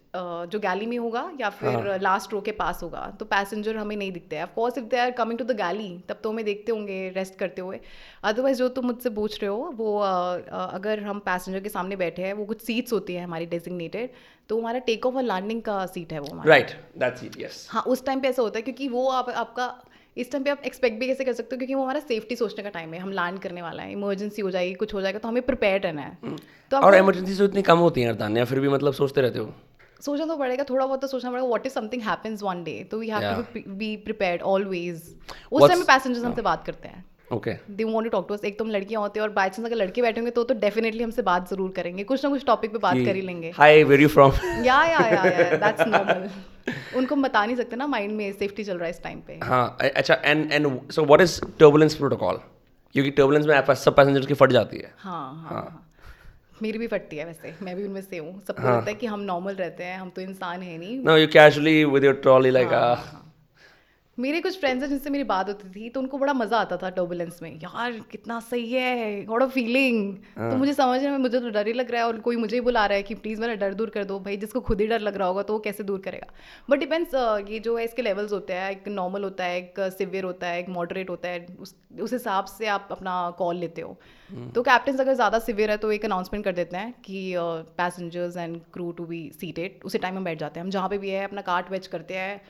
जो 0.46 0.58
गैली 0.60 0.86
में 0.86 0.96
होगा 0.98 1.20
या 1.40 1.46
हाँ। 1.46 1.72
फिर 1.72 2.00
लास्ट 2.02 2.32
रो 2.32 2.40
के 2.40 2.52
पास 2.54 2.82
होगा। 2.82 3.06
तो 3.18 3.24
पैसेंजर 3.26 3.76
हमें 3.76 3.96
नहीं 3.96 4.10
दिखते 4.12 4.36
हैं। 4.36 4.42
Of course 4.44 4.78
if 4.78 4.84
they 4.86 4.98
are 4.98 5.10
coming 5.12 5.38
to 5.38 5.44
the 5.44 5.56
galley 5.56 5.88
तब 6.08 6.20
तो 6.22 6.30
हमें 6.30 6.44
देखते 6.44 6.72
होंगे 6.72 7.08
रेस्ट 7.16 7.38
करते 7.38 7.62
हुए। 7.62 7.80
अदरवाइज़ 8.24 8.58
जो 8.58 8.68
तुम 8.70 8.86
मुझसे 8.86 9.10
पूछ 9.10 9.40
रहे 9.42 9.50
हो 9.50 9.72
वो 9.76 9.98
अगर 9.98 11.02
हम 11.02 11.18
पैसेंजर 11.26 11.60
के 11.60 11.68
सामने 11.68 11.96
बैठे 11.96 12.22
हैं 12.22 12.32
वो 12.34 12.44
कुछ 12.44 12.62
सीट्स 12.62 12.92
होती 12.92 13.14
है 13.14 13.24
हमारी 13.24 13.46
डेजिग्नेटेड 13.48 14.10
तो 14.48 14.58
हमारा 14.60 14.78
टेक 14.82 15.06
ऑफ़ 15.06 15.14
और 15.14 15.22
लैंडिंग 15.24 15.62
का 15.62 15.84
सीट 15.88 16.12
है 16.12 16.18
वो 16.18 16.32
हमारा। 16.32 16.48
राइट 16.50 16.70
दैट्स 16.98 17.24
इट 17.24 17.40
यस 17.40 17.66
हाँ 17.70 17.82
उस 17.86 18.04
टाइम 18.06 18.20
पे 18.20 18.28
ऐसा 18.28 18.42
होता 18.42 18.58
है 18.58 18.62
क्योंकि 18.62 18.88
वो 18.88 19.08
आप 19.10 19.30
आपका 19.30 19.74
इस 20.16 20.30
टाइम 20.32 20.44
पे 20.44 20.50
आप 20.50 20.62
एक्सपेक्ट 20.66 20.98
भी 21.00 21.06
कैसे 21.06 21.24
कर 21.24 21.32
सकते 21.32 21.54
हो 21.54 21.58
क्योंकि 21.58 21.74
वो 21.74 21.82
हमारा 21.82 22.00
सेफ्टी 22.00 22.36
सोचने 22.36 22.62
का 22.64 22.70
टाइम 22.70 22.94
है। 22.94 23.00
हम 23.00 23.10
लैंड 23.12 23.38
करने 23.38 23.62
वाला 23.62 23.82
है 23.82 23.92
इमरजेंसी 23.92 24.42
हो 24.42 24.50
जाएगी 24.50 24.74
कुछ 24.74 24.94
हो 24.94 25.00
जाएगा 25.00 25.18
तो 25.18 25.28
हमें 25.28 25.42
प्रिपेयर 25.42 25.80
रहना 25.80 26.02
है। 26.02 26.36
तो 26.70 26.76
और 26.78 26.94
इमरजेंसी 26.94 27.36
तो 27.36 27.44
इतनी 27.44 27.62
कम 27.62 27.78
होती 27.78 28.02
हैं 28.02 28.16
तान्या 28.18 28.44
फिर 28.44 28.60
भी 28.60 28.68
मतलब 28.68 28.92
सोचते 28.92 29.20
रहते 29.20 29.38
हो। 29.38 29.54
सोचना 30.00 30.26
तो 30.26 30.36
पड़ेगा 30.36 30.64
थोड़ा 30.64 30.86
बहुत 30.86 31.00
तो 31.00 31.06
सोचना 31.06 31.30
पड़ेगा 31.30 31.46
what 31.46 31.66
is 31.66 31.72
something 31.72 32.02
happens 32.02 32.42
one 32.42 32.62
day 32.64 32.82
तो 32.90 32.98
we 32.98 33.08
have 33.10 33.34
to 33.34 33.60
be 33.72 33.96
prepared 34.04 34.42
always 34.44 35.14
उस 35.52 35.68
टाइम 35.68 35.82
पैसेंजर्स 35.84 36.24
हमसे 36.24 36.42
बात 36.42 36.64
करते 36.66 36.88
हैं। 36.88 37.04
Okay 37.32 37.52
they 37.70 37.84
want 37.84 38.04
to 38.04 38.10
talk 38.10 38.28
to 38.28 38.34
us 38.34 38.44
एक 38.44 38.58
तो 38.58 38.64
हम 38.64 38.70
लड़कियाँ 38.70 39.00
होती 39.02 39.20
हैं 39.20 39.26
और 39.26 39.32
बाई 39.32 39.48
चांस 39.48 39.66
अगर 39.66 39.76
लड़के 39.76 40.02
बैठे 40.02 40.20
होंगे 40.20 40.30
तो 40.30 40.44
तो 40.44 40.54
डेफिनेटली 40.60 41.02
हमसे 41.02 41.22
बात 41.22 41.50
ज़रूर 41.50 41.70
करेंगे। 41.76 42.04
कुछ 42.04 42.24
ना 42.24 42.30
कुछ 42.30 42.44
टॉपिक 42.46 42.72
पे 42.72 42.78
बात 42.78 42.96
कर 42.96 43.16
ही 43.16 43.22
लेंगे। 43.22 43.50
हाय 43.56 43.82
वेर 43.84 44.00
यू 44.00 44.08
फ्रॉम 44.08 44.32
या 44.64 44.82
या 44.84 45.00
या 45.06 45.56
दैट्स 45.56 45.86
नॉर्मल 45.86 46.28
उनको 46.96 47.14
हम 47.14 47.22
बता 47.22 47.44
नहीं 47.44 47.56
सकते 47.56 47.76
ना 47.76 47.86
माइंड 47.86 48.12
में 48.12 48.32
सेफ्टी 48.34 48.64
चल 48.64 48.76
रहा 48.76 48.84
है 48.84 48.90
इस 48.90 49.02
टाइम 49.02 49.20
पे। 49.26 49.38
हाँ 49.42 49.76
अच्छा 49.82 50.14
and 50.24 50.52
and 50.52 50.90
so 50.92 51.04
what 51.04 51.20
is 51.20 51.40
turbulence 51.58 51.94
protocol 51.94 52.40
क्योंकि 52.94 53.10
टर्बुलेंस 53.10 53.46
में 53.46 53.74
सब 53.74 53.96
पैसेंजर्स 53.96 54.26
की 54.26 54.34
फट 54.34 54.52
जाती 54.52 54.76
है 54.76 54.94
हाँ 54.98 55.20
हाँ। 55.34 55.52
हाँ। 55.52 55.84
मेरी 56.62 56.78
भी 56.78 56.86
फटती 56.86 57.16
है 57.16 57.24
वैसे 57.24 57.54
मैं 57.62 57.74
भी 57.76 57.84
उनमें 57.84 58.00
से 58.02 58.18
हूँ। 58.18 58.32
सबको 58.46 58.62
लगता 58.62 58.90
है 58.90 58.94
कि 58.94 59.06
हम 59.06 59.20
नॉर्मल 59.20 59.54
रहते 59.54 59.84
हैं 59.84 59.98
हम 59.98 60.10
तो 60.10 60.22
इंसान 60.22 60.62
है 60.62 60.76
नहीं। 60.78 60.98
No 61.04 61.16
you 61.16 61.26
casually 61.32 61.84
with 61.84 62.04
your 62.04 62.14
trolley 62.22 62.50
like 62.50 62.72
हाँ, 62.72 63.27
मेरे 64.18 64.40
कुछ 64.40 64.58
फ्रेंड्स 64.60 64.82
हैं 64.82 64.88
जिनसे 64.90 65.10
मेरी 65.10 65.24
बात 65.24 65.48
होती 65.48 65.68
थी 65.70 65.88
तो 65.90 66.00
उनको 66.00 66.18
बड़ा 66.18 66.32
मज़ा 66.34 66.58
आता 66.58 66.76
था 66.76 66.90
टर्बुलेंस 66.90 67.38
में। 67.42 67.50
यार 67.54 67.98
कितना 68.10 68.38
सही 68.42 68.70
है 68.70 69.24
गॉड 69.24 69.42
ऑफ़ 69.42 69.50
फीलिंग 69.50 70.14
तो 70.16 70.56
मुझे 70.56 70.72
समझने 70.74 71.10
में 71.10 71.18
मुझे 71.18 71.40
तो 71.40 71.50
डर 71.50 71.66
ही 71.66 71.72
लग 71.72 71.90
रहा 71.90 72.00
है 72.00 72.06
और 72.06 72.18
कोई 72.20 72.36
मुझे 72.36 72.56
ही 72.56 72.60
बुला 72.60 72.84
रहा 72.86 72.96
है 72.96 73.02
कि 73.02 73.14
प्लीज़ 73.16 73.40
मेरा 73.40 73.54
डर 73.56 73.74
दूर 73.74 73.90
कर 73.90 74.04
दो। 74.04 74.18
भाई 74.20 74.36
जिसको 74.36 74.60
खुद 74.60 74.80
ही 74.80 74.86
डर 74.86 75.00
लग 75.00 75.16
रहा 75.16 75.28
होगा 75.28 75.42
तो 75.42 75.52
वो 75.52 75.58
कैसे 75.60 75.84
दूर 75.84 76.00
करेगा? 76.00 76.32
बट 76.70 76.78
डिपेंड्स 76.78 77.14
ये 77.50 77.58
जो 77.60 77.76
है 77.76 77.84
इसके 77.84 78.02
लेवल्स 78.02 78.32
होते 78.32 78.52
हैं 78.52 78.70
एक 78.70 78.88
नॉर्मल 78.90 79.24
होता 79.24 79.44
है 79.44 79.58
एक 79.58 79.80
सिवियर 79.98 80.24
होता 80.24 80.46
है 80.46 80.60
एक 80.60 80.68
मॉडरेट 80.70 81.10
होता 81.10 81.28
है 81.28 81.46
उस 81.60 81.74
उस 82.00 82.12
हिसाब 82.12 82.44
से 82.46 82.66
आप 82.68 82.88
अपना 82.92 83.18
कॉल 83.38 83.56
लेते 83.56 83.80
हो। 83.80 83.98
तो 84.54 84.62
कैप्टन 84.62 84.96
अगर 84.98 85.14
ज़्यादा 85.14 85.38
सिवियर 85.40 85.70
है 85.70 85.76
तो 85.76 85.92
एक 85.92 86.04
अनाउंसमेंट 86.04 86.44
कर 86.44 86.52
देते 86.52 86.76
हैं 86.76 86.92
कि 87.04 87.32
passengers 87.78 88.36
and 88.36 88.60
crew 88.72 88.90
to 88.92 89.04
be 89.06 89.30
seated 89.34 89.84
उसी 89.84 89.98
टाइम 89.98 90.14
में 90.14 90.24
बैठ 90.24 90.38
जाते 90.38 90.60
हैं। 90.60 90.64
हम 90.64 90.70
जहाँ 90.70 90.88
पे 90.88 90.98
भी 90.98 91.10
है 91.10 91.24
अपना 91.24 91.40
कार्ट 91.42 91.70
वेच 91.70 91.86
करते 91.86 92.14
हैं 92.14 92.40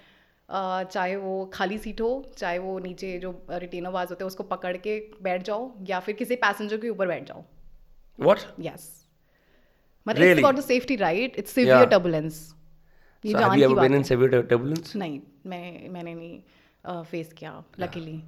चाहे 0.49 1.17
वो 1.17 1.45
खाली 1.53 1.79
सीट 1.79 2.01
हो 2.01 2.11
चाहे 2.37 2.59
वो 2.59 2.79
नीचे 2.79 3.19
जो 3.19 3.33
रिटेनर 3.53 3.91
वाज 3.91 4.11
होते 4.11 4.25
हैं 4.25 4.27
उसको 4.27 4.43
पकड़ 4.45 4.77
के 4.77 4.99
बैठ 5.23 5.43
जाओ 5.45 5.71
या 5.89 6.01
फिर 6.01 6.15
किसी 6.15 6.37
पैसेंजर 6.37 6.77
के 6.77 6.89
ऊपर 6.89 7.07
बैठ 7.09 7.27
जाओ। 7.29 7.45
व्हाट 8.19 8.39
यस 8.61 8.87
मतलब? 10.07 10.39
It's 10.39 10.55
the 10.57 10.65
safety 10.65 10.97
right 10.97 11.37
it's 11.39 11.51
severe 11.53 11.87
turbulence 11.87 12.55
ये 13.25 13.33
So 13.33 13.39
जान 13.39 13.51
की 13.51 13.75
बात 13.75 13.91
है। 13.91 13.99
नहीं 14.97 15.21
मैं 15.47 15.89
मैंने 15.89 16.15
नहीं 16.15 17.03
फेस 17.05 17.33
किया 17.33 17.63
लकीली 17.81 18.23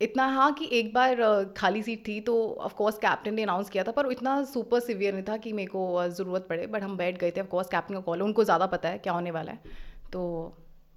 इतना 0.00 0.26
हाँ 0.26 0.52
कि 0.52 0.68
एक 0.72 0.92
बार 0.94 1.16
खाली 1.56 1.82
सीट 1.82 2.06
थी 2.08 2.20
तो 2.20 2.34
ऑफ़ 2.60 2.74
कोर्स 2.74 2.98
कैप्टन 2.98 3.34
ने 3.34 3.42
अनाउंस 3.42 3.70
किया 3.70 3.84
था 3.84 3.90
पर 3.92 4.10
इतना 4.12 4.42
सुपर 4.44 4.80
सिवियर 4.80 5.14
नहीं 5.14 5.24
था 5.24 5.36
कि 5.36 5.52
मेरे 5.52 5.70
को 5.70 6.08
ज़रूरत 6.08 6.46
पड़े 6.48 6.66
बट 6.66 6.82
हम 6.82 6.96
बैठ 6.96 7.18
गए 7.18 7.30
थे 7.30 7.40
ऑफ़ 7.40 7.48
कोर्स 7.48 7.68
कैप्टन 7.68 7.94
का 7.94 8.00
कॉल 8.00 8.18
है 8.18 8.24
उनको 8.24 8.44
ज़्यादा 8.44 8.66
पता 8.66 8.88
है 8.88 8.98
क्या 8.98 9.12
होने 9.12 9.30
वाला 9.30 9.52
है। 9.52 9.58
तो 10.12 10.22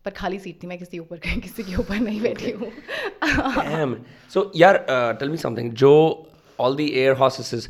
पर 0.07 0.11
खाली 0.11 0.39
सीट 0.39 0.63
थी 0.63 0.67
मैं 0.67 0.79
किसी 0.79 0.99
ऊपर 0.99 1.19
किसी 1.47 1.63
के 1.63 1.75
ऊपर 1.83 1.99
नहीं 2.01 2.21
बैठी 2.21 2.51
हूँ 2.51 2.71
Damn. 3.57 3.95
So, 4.29 4.51
yeah, 4.63 4.79
uh, 4.95 5.13
tell 5.21 5.29
me 5.35 5.37
something. 5.43 5.73
Joe, 5.83 6.27
all 6.59 6.75
the 6.81 6.87
air 7.03 7.15
hostesses. 7.15 7.69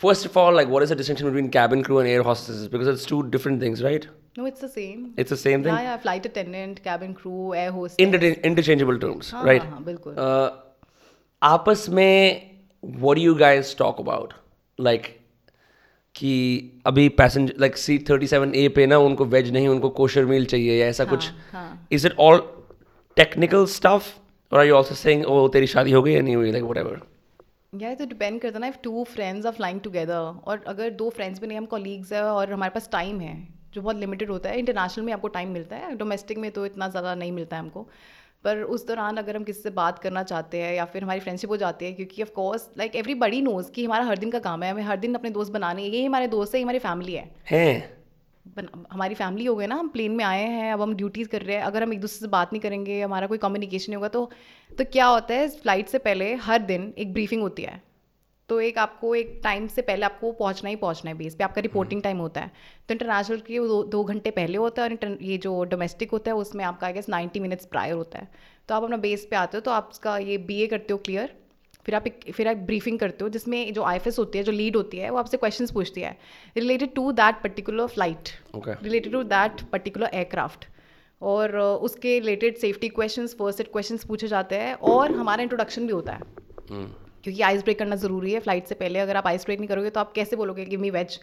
First 0.00 0.26
of 0.28 0.36
all, 0.42 0.52
like, 0.58 0.68
what 0.74 0.82
is 0.86 0.88
the 0.92 0.96
distinction 1.00 1.28
between 1.28 1.50
cabin 1.56 1.82
crew 1.88 1.98
and 2.00 2.08
air 2.14 2.22
hostesses? 2.28 2.66
Because 2.68 2.88
it's 2.92 3.04
two 3.12 3.22
different 3.36 3.60
things, 3.66 3.82
right? 3.88 4.06
No 4.38 4.46
it's 4.46 4.64
the 4.64 4.68
same 4.70 5.04
It's 5.22 5.32
the 5.32 5.38
same 5.40 5.62
thing. 5.64 5.74
Yeah 5.74 5.80
yeah 5.80 5.96
flight 6.04 6.26
attendant 6.26 6.78
cabin 6.84 7.12
crew 7.20 7.52
air 7.54 7.70
host 7.72 8.00
Inter- 8.04 8.32
interchangeable 8.50 8.98
terms, 9.04 9.30
हाँ, 9.34 9.44
right? 9.48 9.62
हाँ, 9.62 9.70
हाँ, 9.70 9.84
बिल्कुल। 9.84 10.14
Uh, 10.14 10.50
आपस 11.42 11.88
में 11.98 12.50
what 13.04 13.18
do 13.20 13.22
you 13.26 13.34
guys 13.44 13.72
talk 13.82 14.00
about? 14.04 14.34
Like, 14.78 15.06
कि 16.19 16.31
अभी 16.85 17.07
passenger 17.17 17.53
like 17.59 17.77
C 17.77 17.97
thirty 18.09 18.27
seven 18.27 18.55
A 18.55 18.67
पे 18.69 18.85
ना 18.85 18.97
उनको 18.99 19.25
वेज 19.25 19.51
नहीं 19.53 19.67
उनको 19.67 19.89
कोशर 19.99 20.25
मील 20.25 20.45
चाहिए 20.45 20.79
या 20.79 20.87
ऐसा 20.87 21.03
हाँ, 21.03 21.15
कुछ। 21.15 21.93
Is 21.93 22.07
it 22.07 22.15
all 22.19 22.39
technical 23.17 23.65
stuff 23.65 24.09
और 24.51 24.59
आर 24.59 24.65
यू 24.65 24.75
आल्सो 24.75 24.95
सेइंग 24.95 25.25
ओ 25.25 25.47
तेरी 25.47 25.67
शादी 25.67 25.91
हो 25.91 26.01
गई 26.01 26.13
या 26.13 26.21
नहीं 26.21 26.35
हुई 26.35 26.51
लाइक 26.51 26.63
व्हाटएवर 26.63 26.99
या 27.73 27.93
तो 27.95 28.05
डिपेंड 28.05 28.41
करता 28.41 28.59
ना 28.59 28.67
if 28.67 28.77
two 28.83 29.03
friends 29.03 29.45
are 29.45 29.53
flying 29.53 29.79
together 29.79 30.13
और 30.45 30.63
अगर 30.67 30.89
दो 30.99 31.09
फ्रेंड्स 31.09 31.41
भी 31.41 31.47
नहीं 31.47 31.57
हम 31.57 31.65
कॉलीग्स 31.65 32.13
है 32.13 32.23
और 32.23 32.53
हमारे 32.53 32.71
पास 32.75 32.89
टाइम 32.91 33.19
है 33.19 33.35
जो 33.73 33.81
बहुत 33.81 33.95
लिमिटेड 33.95 34.29
होता 34.29 34.49
है 34.49 34.59
इंटरनेशनल 34.59 35.05
में 35.05 35.13
आपको 35.13 35.27
टाइम 35.27 35.49
मिलता 35.49 35.75
है 35.75 35.95
डोमेस्टिक 35.95 36.37
में 36.37 36.51
तो 36.51 36.65
इतना 36.65 36.87
ज़्यादा 36.87 37.13
नहीं 37.15 37.31
मिलता 37.31 37.55
है 37.55 37.61
हमको। 37.61 37.87
पर 38.43 38.61
उस 38.65 38.87
दौरान 38.87 39.17
अगर 39.17 39.35
हम 39.35 39.43
किसी 39.43 39.61
से 39.61 39.69
बात 39.71 39.99
करना 39.99 40.23
चाहते 40.23 40.61
हैं 40.61 40.73
या 40.75 40.85
फिर 40.85 41.03
हमारी 41.03 41.19
फ्रेंडशिप 41.19 41.49
हो 41.49 41.57
जाती 41.57 41.85
है 41.85 41.91
क्योंकि 41.93 42.21
of 42.21 42.31
course 42.31 42.69
like 42.77 42.95
everybody 43.17 43.41
knows 43.41 43.71
कि 43.71 43.85
हमारा 43.85 44.05
हर 44.05 44.17
दिन 44.17 44.31
का 44.31 44.39
काम 44.39 44.63
है 44.63 44.71
हमें 44.71 44.83
हर 44.83 44.97
दिन 44.97 45.15
अपने 45.15 45.29
दोस्त 45.29 45.51
बनाने 45.51 45.83
ये 45.83 46.05
हमारे 46.05 46.27
दोस्त 46.27 46.53
है 46.55 46.59
ये 46.59 46.63
हमारी 46.63 46.79
फैमिली 46.79 47.13
है। 47.13 47.29
हैं। 47.51 47.99
हमारी 48.91 49.15
फैमिली 49.15 49.45
हो 49.45 49.55
गई 49.55 49.67
ना 49.67 49.75
हम 49.75 49.87
प्लेन 49.87 50.11
में 50.11 50.23
आए 50.25 50.43
हैं 50.43 50.71
अब 50.73 50.81
हम 50.81 50.95
ड्यूटीज़ 50.95 51.27
कर 51.29 51.41
रहे 51.41 51.55
हैं। 51.55 51.63
अगर 51.63 51.83
हम 51.83 51.93
एक 51.93 51.99
दूसरे 52.01 52.19
से 52.19 52.27
बात 52.27 52.53
नहीं 52.53 52.61
करेंगे 52.61 53.01
हमारा 53.01 53.27
कोई 53.27 53.37
कम्युनिकेशन 53.37 53.91
नहीं 53.91 53.95
होगा 53.95 54.07
तो 54.07 54.29
तो 54.69 54.85
क्या 54.85 55.05
होता 55.05 55.33
है 55.33 55.47
फ़्लाइट 55.49 55.87
से 55.87 55.97
पहले 55.99 56.33
हर 56.37 56.59
दिन 56.63 56.93
एक 56.97 57.13
ब्रीफिंग 57.13 57.41
होती 57.41 57.63
है। 57.63 57.81
तो 58.49 58.59
एक 58.61 58.77
आपको 58.77 59.13
एक 59.15 59.39
टाइम 59.43 59.67
से 59.67 59.81
पहले 59.81 60.05
आपको 60.05 60.31
पहुँचना 60.33 60.69
ही 60.69 60.75
पहुँचना 60.77 61.11
है 61.11 61.17
बेस 61.17 61.35
पे 61.35 61.43
आपका 61.43 61.61
रिपोर्टिंग 61.61 62.01
टाइम 62.03 62.17
होता 62.17 62.41
है। 62.41 62.51
तो 62.87 62.93
इंटरनेशनल 62.93 63.39
के 63.39 63.59
दो, 63.59 63.83
दो 63.83 64.03
घंटे 64.03 64.31
पहले 64.31 64.57
होता 64.57 64.83
है 64.83 64.89
और 64.89 65.17
ये 65.21 65.37
जो 65.37 65.63
डोमेस्टिक 65.65 66.11
होता 66.11 66.31
है 66.31 66.37
उसमें 66.37 66.63
आपका 66.65 66.87
I 66.87 66.93
guess 66.93 67.09
ninety 67.09 67.39
minutes 67.39 67.65
prior 67.67 67.93
होता 67.93 68.19
है। 68.19 68.27
तो 68.69 68.75
आप 68.75 68.83
अपना 68.83 68.97
बेस 68.99 69.27
पे 69.29 69.35
आते 69.35 69.57
हो 69.57 69.61
तो 69.61 69.71
आप 69.71 69.89
उसका 69.91 70.17
ये 70.19 70.37
बीए 70.47 70.67
करते 70.67 70.93
हो 70.93 70.97
क्लियर 71.05 71.37
फिर 71.85 71.95
आप 71.95 72.07
एक 72.07 72.31
फिर 72.33 72.47
आप 72.47 72.57
ब्रीफिंग 72.65 72.99
करते 72.99 73.23
हो 73.23 73.29
जिसमें 73.29 73.73
जो 73.73 73.83
आईएफएस 73.83 74.19
होती 74.19 74.37
है 74.37 74.43
जो 74.43 74.51
लीड 74.51 74.75
होती 74.75 74.97
है 74.97 75.09
वो 75.09 75.17
आपसे 75.17 75.37
क्वेश्चन 75.37 75.67
पूछती 75.73 76.01
है। 76.01 76.17
Related 76.57 76.93
to 76.95 77.11
that 77.13 77.41
particular 77.43 77.87
flight 77.87 78.29
related 78.55 79.11
to 79.13 79.23
that 79.25 79.61
particular 79.71 80.09
aircraft 80.13 80.65
और 81.21 81.51
uh, 81.51 81.83
उसके 81.85 82.19
related 82.19 82.57
safety 82.57 82.89
questions 82.89 83.35
first 83.37 83.61
aid 83.61 83.71
questions 83.71 84.03
पूछे 84.05 84.27
जाते 84.27 84.55
हैं 84.55 84.73
और 84.91 85.15
हमारा 85.15 85.43
इंट्रोडक्शन 85.43 85.87
भी 85.87 85.93
होता 85.93 86.13
है। 86.13 86.21
क्योंकि 87.23 87.41
आइस 87.41 87.63
ब्रेक 87.63 87.79
करना 87.79 87.95
ज़रूरी 87.97 88.33
है 88.33 88.39
फ़्लाइट 88.39 88.67
से 88.67 88.75
पहले 88.75 88.99
अगर 88.99 89.17
आप 89.17 89.27
आइस 89.27 89.45
ब्रेक 89.45 89.59
नहीं 89.59 89.69
करोगे 89.69 89.89
तो 89.89 89.99
आप 89.99 90.11
कैसे 90.13 90.35
बोलोगे 90.35 90.65
गिव 90.65 90.81
मी 90.81 90.89
वेज 90.89 91.19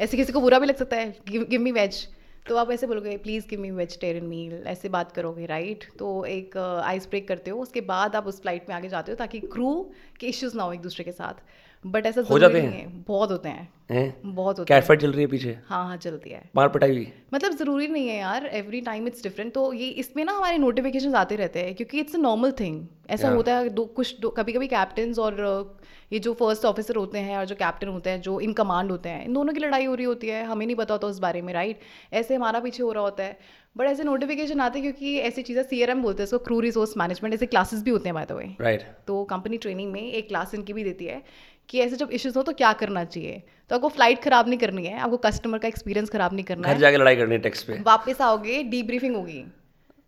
ऐसे 0.00 0.16
किसी 0.16 0.32
को 0.32 0.40
बुरा 0.40 0.58
भी 0.58 0.66
लग 0.66 0.76
सकता 0.76 0.96
है 0.96 1.14
गिव 1.28 1.60
मी 1.60 1.72
वेज 1.72 2.06
तो 2.46 2.56
आप 2.56 2.70
ऐसे 2.70 2.86
बोलोगे 2.86 3.16
please 3.16 3.46
give 3.48 3.60
me 3.60 3.70
vegetarian 3.70 4.24
meal 4.26 4.62
ऐसे 4.66 4.88
बात 4.88 5.12
करोगे 5.12 5.46
राइट 5.46 5.84
तो 5.98 6.24
एक 6.24 6.56
आइस 6.84 7.08
ब्रेक 7.08 7.26
करते 7.28 7.50
हो, 7.50 7.58
उसके 7.60 7.80
बाद 7.80 8.16
आप 8.16 8.26
उस 8.26 8.40
फ़्लाइट 8.40 8.68
में 8.68 8.74
आगे 8.76 8.88
जाते 8.88 9.12
हो 9.12 9.16
ताकि 9.16 9.40
क्रू 9.40 9.72
के 10.20 10.26
इश्यूज़ 10.26 10.56
ना 10.56 10.62
हो 10.62 10.72
एक 10.72 10.80
दूसरे 10.80 11.04
के 11.04 11.12
साथ। 11.12 11.42
बट 11.84 12.06
ऐसा 12.06 12.20
हो 12.20 12.38
जाते 12.38 12.60
नहीं 12.62 12.78
है। 12.78 12.86
बहुत 13.06 13.30
होते 13.30 13.48
हैं। 13.48 13.68
हैं? 13.90 14.34
बहुत 14.34 14.58
होते 14.58 14.80
फाइट 14.80 15.00
चल 15.00 15.12
रही 15.12 15.20
है 15.20 15.26
पीछे? 15.26 15.56
हाँ 15.68 15.84
हाँ 15.86 15.96
चलती 15.96 16.30
है। 16.30 16.42
मार 16.56 16.68
पिटाई 16.68 16.90
हुई। 16.90 17.06
मतलब 17.34 17.52
ज़रूरी 17.52 17.86
नहीं 17.88 18.08
है 18.08 18.18
यार 18.18 18.46
एवरी 18.46 18.80
टाइम 18.80 19.06
इट्स 19.06 19.22
डिफरेंट 19.22 19.52
तो 19.54 19.72
ये 19.72 19.88
इसमें 20.02 20.24
ना 20.24 20.32
हमारे 20.32 20.58
नोटिफिकेशन 20.58 21.14
आते 21.14 21.36
रहते 21.36 21.60
हैं 21.60 21.74
क्योंकि 21.74 22.00
इट्स 22.00 22.14
अ 22.14 22.18
नॉर्मल 22.18 22.52
थिंग 22.60 22.86
ऐसा 23.10 23.24
Yeah. 23.24 23.36
होता 23.36 23.56
है 23.56 23.68
दो 23.68 23.84
कुछ 23.86 24.20
दो, 24.20 24.28
कभी 24.30 24.52
कभी 24.52 24.66
कैप्टन 24.68 25.14
और 25.18 25.78
ये 26.12 26.18
जो 26.18 26.32
फ़र्स्ट 26.34 26.64
ऑफिसर 26.64 26.96
होते 26.96 27.18
हैं 27.18 27.36
और 27.38 27.44
जो 27.44 27.54
कैप्टन 27.54 27.88
होते 27.88 28.10
हैं 28.10 28.20
जो 28.20 28.38
इन 28.40 28.52
कमांड 28.52 28.90
होते 28.90 29.08
हैं 29.08 29.24
इन 29.24 29.32
दोनों 29.32 29.52
की 29.54 29.60
लड़ाई 29.60 29.84
हो 29.84 29.94
रही 29.94 30.06
होती 30.06 30.28
है। 30.28 30.44
हमें 30.44 30.64
नहीं 30.66 30.76
पता 30.76 30.94
होता 30.94 31.06
उस 31.06 31.18
बारे 31.18 31.42
में 31.42 31.52
राइट 31.54 31.80
ऐसे 32.12 32.34
हमारा 32.34 32.60
पीछे 32.60 32.82
हो 32.82 32.92
रहा 32.92 33.02
होता 33.02 33.24
है। 33.24 33.38
बट 33.76 33.86
ऐसे 33.86 34.04
नोटिफिकेशन 34.04 34.60
आते 34.60 34.78
हैं 34.78 34.92
क्योंकि 34.92 35.18
ऐसी 35.20 35.42
चीज़ें 35.42 35.62
सी 35.62 35.84
बोलते 35.94 36.22
हैं 36.22 36.24
इसको 36.24 36.38
क्रू 36.38 36.60
रिसोर्स 36.60 36.96
मैनेजमेंट 36.96 37.34
ऐसे 37.34 37.46
क्लासेस 37.46 37.82
भी 37.82 37.90
होते 37.90 38.08
हैं 38.08 38.14
बाय 38.14 38.26
द 38.26 38.32
वे 38.32 38.44
राइट 38.60 38.82
तो 39.06 39.22
कंपनी 39.24 39.58
ट्रेनिंग 39.58 39.92
में 39.92 40.00
एक 40.02 40.28
क्लास 40.28 40.54
इनकी 40.54 40.72
भी 40.72 40.84
देती 40.84 41.04
है। 41.04 41.22
कि 41.70 41.80
ऐसे 41.80 41.96
जब 41.96 42.10
इश्यूज़ 42.12 42.36
हो 42.38 42.42
तो 42.42 42.52
क्या 42.54 42.72
करना 42.74 43.04
चाहिए? 43.06 43.42
तो 43.70 43.74
आपको 43.76 43.88
फ़्लाइट 43.88 44.22
खराब 44.22 44.48
नहीं 44.48 44.58
करनी 44.58 44.86
है 44.86 44.98
आपको 44.98 45.16
कस्टमर 45.24 45.58
का 45.58 45.68
एक्सपीरियंस 45.68 46.10
खराब 46.10 46.34
नहीं 46.34 46.44
करना 46.44 46.68
घर 46.68 46.74
है। 46.74 46.80
जाके 46.80 46.96
लड़ाई 46.96 47.16
करनी 47.16 47.34
है 47.34 47.40
टेक्स्ट 47.40 47.66
पे। 47.66 47.78
वापस 47.86 48.20
आओगे 48.22 48.62
डीब्रीफिंग 48.70 49.16
होगी। 49.16 49.44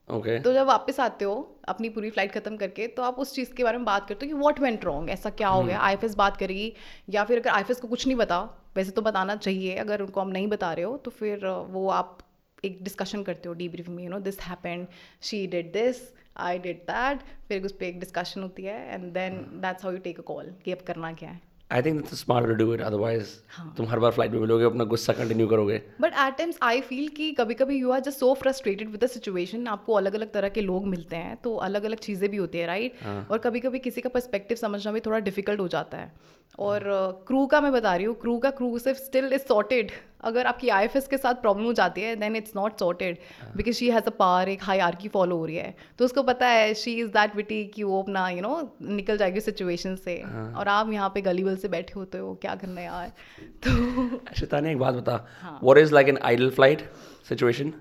ओके 0.09 0.39
तो 0.41 0.53
जब 0.53 0.67
वापस 0.67 0.99
आते 1.01 1.25
हो 1.25 1.35
अपनी 1.69 1.89
पूरी 1.89 2.11
फ़्लाइट 2.11 2.33
खत्म 2.33 2.57
करके 2.57 2.87
तो 2.89 3.03
आप 3.03 3.19
उस 3.19 3.35
चीज़ 3.35 3.53
के 3.55 3.65
बारे 3.65 3.79
में 3.79 3.85
बात 3.85 4.09
करते 4.09 4.27
हो 4.27 4.33
कि 4.33 4.39
व्हाट 4.39 4.61
वेंट 4.61 4.85
रॉन्ग 4.85 5.11
ऐसा 5.11 5.31
क्या 5.33 5.49
हो 5.49 5.63
गया? 5.63 5.79
आईएफएस 5.81 6.15
बात 6.17 6.37
करेगी 6.37 6.73
या 7.11 7.25
फिर 7.25 7.41
अगर 7.41 7.51
आईएफएस 7.51 7.81
को 7.81 7.89
कुछ 7.89 8.07
नहीं 8.07 8.17
बता 8.17 8.41
वैसे 8.77 8.91
तो 8.91 9.03
बताना 9.03 9.37
चाहिए। 9.37 9.77
अगर 9.77 10.03
उनको 10.03 10.21
हम 10.21 10.29
नहीं 10.31 10.47
बता 10.49 10.73
रहे 10.73 10.85
हो 10.85 10.97
तो 10.97 11.11
फिर 11.13 11.47
वो 11.71 11.89
आप 11.91 12.19
एक 12.65 12.83
डिस्कशन 12.83 13.23
करते 13.23 13.49
हो 13.49 13.55
डीब्रीफिंग 13.55 13.97
में 13.97 14.03
you 14.05 14.11
know 14.11 14.19
this 14.21 14.41
happened 14.41 14.87
she 15.23 15.47
did 15.47 15.73
this 15.73 16.03
I 16.41 16.59
did 16.59 16.83
that 16.91 17.23
फिर 17.49 17.65
उस 17.65 17.73
पर 17.73 17.85
एक 17.85 18.01
डिस्कशन 18.01 18.43
होती 18.43 18.63
है 18.63 18.77
and 18.95 19.13
then 19.15 19.41
that's 19.63 19.85
how 19.85 19.93
you 19.93 19.99
take 20.01 20.19
a 20.19 20.23
call 20.25 20.53
कि 20.65 20.73
अब 20.73 20.85
करना 20.87 21.13
क्या 21.13 21.31
है। 21.31 21.41
I 21.73 21.83
think 21.83 21.97
that's 21.97 22.21
smart 22.21 22.47
to 22.47 22.55
do 22.55 22.73
it 22.75 22.81
otherwise 22.83 23.29
तुम 23.77 23.87
हर 23.87 23.99
बार 23.99 24.11
फ़्लाइट 24.13 24.33
में 24.33 24.41
मिलोगे 24.41 24.65
अपना 24.65 24.85
गुस्सा 24.85 25.13
कंटिन्यू 25.13 25.47
करोगे। 25.49 25.81
But 26.01 26.13
at 26.15 26.37
times 26.39 26.59
I 26.63 26.81
feel 26.83 27.09
कि 27.17 27.31
कभी 27.33 27.55
कभी 27.55 27.79
you 27.79 27.91
are 27.91 28.01
just 28.01 28.19
so 28.19 28.33
frustrated 28.43 28.91
with 28.91 29.05
the 29.05 29.07
situation 29.09 29.67
आपको 29.69 29.95
अलग 29.95 30.15
अलग 30.15 30.33
तरह 30.33 30.49
के 30.49 30.61
लोग 30.61 30.87
मिलते 30.89 31.17
हैं 31.17 31.37
तो 31.45 31.55
अलग 31.69 31.85
अलग 31.85 31.99
चीज़ें 32.01 32.31
भी 32.31 32.37
होती 32.37 32.59
है 32.59 32.67
राइट 32.67 33.07
और 33.31 33.39
कभी 33.39 33.61
कभी 33.61 33.79
किसी 33.79 34.01
का 34.01 34.09
पर्सपेक्टिव 34.09 34.57
समझना 34.57 34.93
भी 34.93 35.01
थोड़ा 35.01 35.19
डिफ़िकल्ट 35.21 35.61
हो 35.61 35.69
जाता 35.69 35.99
है। 35.99 36.13
और 36.61 36.83
क्रू 37.27 37.45
का 37.47 37.61
मैं 37.61 37.73
बता 37.73 37.95
रही 37.95 38.05
हूँ 38.07 38.15
क्रू 38.21 38.37
का 38.39 38.51
क्रू 38.53 38.79
सिर्फ़ 38.79 38.99
स्टिल 38.99 39.33
इज़ 39.33 39.43
सॉर्टेड 39.43 39.91
अगर 40.23 40.47
आपकी 40.47 40.69
आईएफएस 40.69 41.07
के 41.09 41.17
साथ 41.17 41.35
प्रॉब्लम 41.43 41.65
हो 41.65 41.73
जाती 41.73 42.03
है 42.03 42.15
then 42.17 42.37
it's 42.37 42.53
not 42.57 42.79
sorted 42.79 43.19
because 43.57 43.75
she 43.77 43.91
has 43.91 44.05
a 44.05 44.11
par 44.19 44.49
एक 44.49 44.63
हाई 44.63 44.79
आर 44.79 44.95
की 44.95 45.09
फॉलो 45.09 45.37
हो 45.37 45.47
रही 45.47 45.57
है। 45.57 45.75
तो 45.99 46.05
उसको 46.05 46.23
पता 46.23 46.49
है 46.49 46.73
शी 46.75 46.95
इज़ 47.01 47.09
दैट 47.11 47.37
विटी 47.37 47.65
कि 47.75 47.83
वो 47.83 48.03
अपना 48.03 48.29
यू 48.29 48.37
you 48.37 48.47
नो 48.47 48.55
know, 48.55 48.91
निकल 48.91 49.17
जाएगी 49.19 49.41
सिचुएशन 49.41 49.97
से। 49.97 50.17
और 50.57 50.69
आप 50.69 50.93
यहाँ 50.93 51.11
पे 51.15 51.21
गली 51.21 51.45
बल 51.45 51.57
से 51.57 51.69
बैठे 51.69 51.95
होते 51.97 52.19
हो 52.19 52.35
क्या 52.43 52.55
करना 52.55 52.81
है 52.81 52.87
यार? 52.87 53.13
तो 53.67 54.35
शितानी 54.39 54.71
एक 54.71 54.79
बात 54.79 54.95
बता। 54.95 55.17
What 55.63 55.79
is 55.79 55.95
like 55.95 56.09
an 56.09 56.19
ideal 56.23 56.51
flight 56.51 56.89
situation 57.29 57.73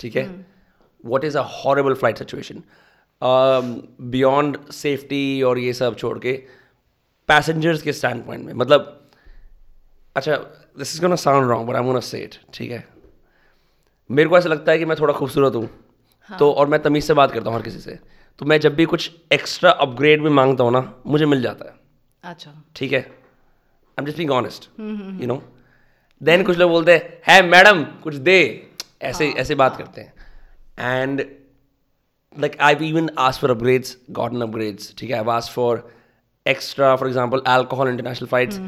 ठीक 0.00 0.16
है? 0.16 0.24
What 1.04 1.24
is 1.24 1.38
a 1.38 1.42
horrible 1.54 1.94
flight 1.94 2.18
situation 2.18 2.62
beyond 3.22 4.58
safety 4.72 5.42
और 5.42 5.58
ये 5.58 5.72
सब 5.72 5.96
छोड़ 5.96 6.18
के 6.18 6.32
पैसेंजर्स 7.28 7.82
के 7.82 7.92
स्टैंड 7.92 8.24
पॉइंट 8.26 8.44
में 8.44 8.52
मतलब 8.54 8.92
अच्छा 10.16 10.36
this 10.76 10.94
is 10.94 11.00
gonna 11.02 11.16
sound 11.16 11.48
wrong 11.50 11.68
but 11.68 11.76
I 11.76 11.84
gonna 11.84 12.00
say 12.00 12.18
it 12.20 12.34
ठीक 12.54 12.70
है? 12.70 12.84
मेरे 14.10 14.28
को 14.28 14.38
ऐसा 14.38 14.48
लगता 14.48 14.72
है 14.72 14.78
कि 14.78 14.84
मैं 14.84 14.96
थोड़ा 15.00 15.14
खूबसूरत 15.14 15.54
हूँ। 15.54 15.68
हाँ. 16.28 16.38
तो 16.38 16.50
और 16.52 16.66
मैं 16.68 16.80
तमीज़ 16.82 17.04
से 17.04 17.14
बात 17.14 17.32
करता 17.32 17.50
हूँ 17.50 17.56
हर 17.58 17.62
किसी 17.62 17.78
से। 17.78 17.98
तो 18.38 18.46
मैं 18.46 18.58
जब 18.60 18.74
भी 18.74 18.84
कुछ 18.84 19.10
एक्स्ट्रा 19.32 19.70
अपग्रेड 19.70 20.22
भी 20.22 20.30
माँगता 20.30 20.64
हूँ 20.64 20.72
ना 20.72 20.92
मुझे 21.06 21.26
मिल 21.26 21.42
जाता 21.42 21.64
है। 21.64 21.74
अच्छा। 22.24 22.52
ठीक 22.76 22.92
है? 22.92 23.00
I 23.00 24.02
am 24.02 24.06
just 24.06 24.16
being 24.16 24.30
honest 24.32 24.68
you 24.80 25.26
know 25.26 25.42
then 26.20 26.42
कुछ 26.44 26.58
लोग 26.58 26.70
बोलते 26.70 26.92
हैं 26.92 27.20
है 27.28 27.42
मैडम 27.48 27.82
कुछ 28.02 28.14
दे। 28.14 28.38
ऐसे 29.02 29.26
हाँ, 29.26 29.34
ऐसे 29.34 29.54
बात 29.54 29.72
हाँ. 29.72 29.82
करते 29.82 30.00
हैं। 30.00 30.12
And 31.02 31.20
like 32.36 32.56
I 32.60 32.88
even 32.88 33.10
ask 33.18 33.40
for 33.40 33.50
upgrades 33.50 33.96
gotten 34.10 34.40
upgrades 34.42 34.94
ठीक 34.98 35.10
है? 35.10 35.16
I 35.18 35.36
ask 35.36 35.52
for 35.52 35.88
extra 36.52 36.88
for 36.98 37.06
example 37.10 37.40
alcohol 37.52 37.88
international 37.92 38.28
flights 38.32 38.58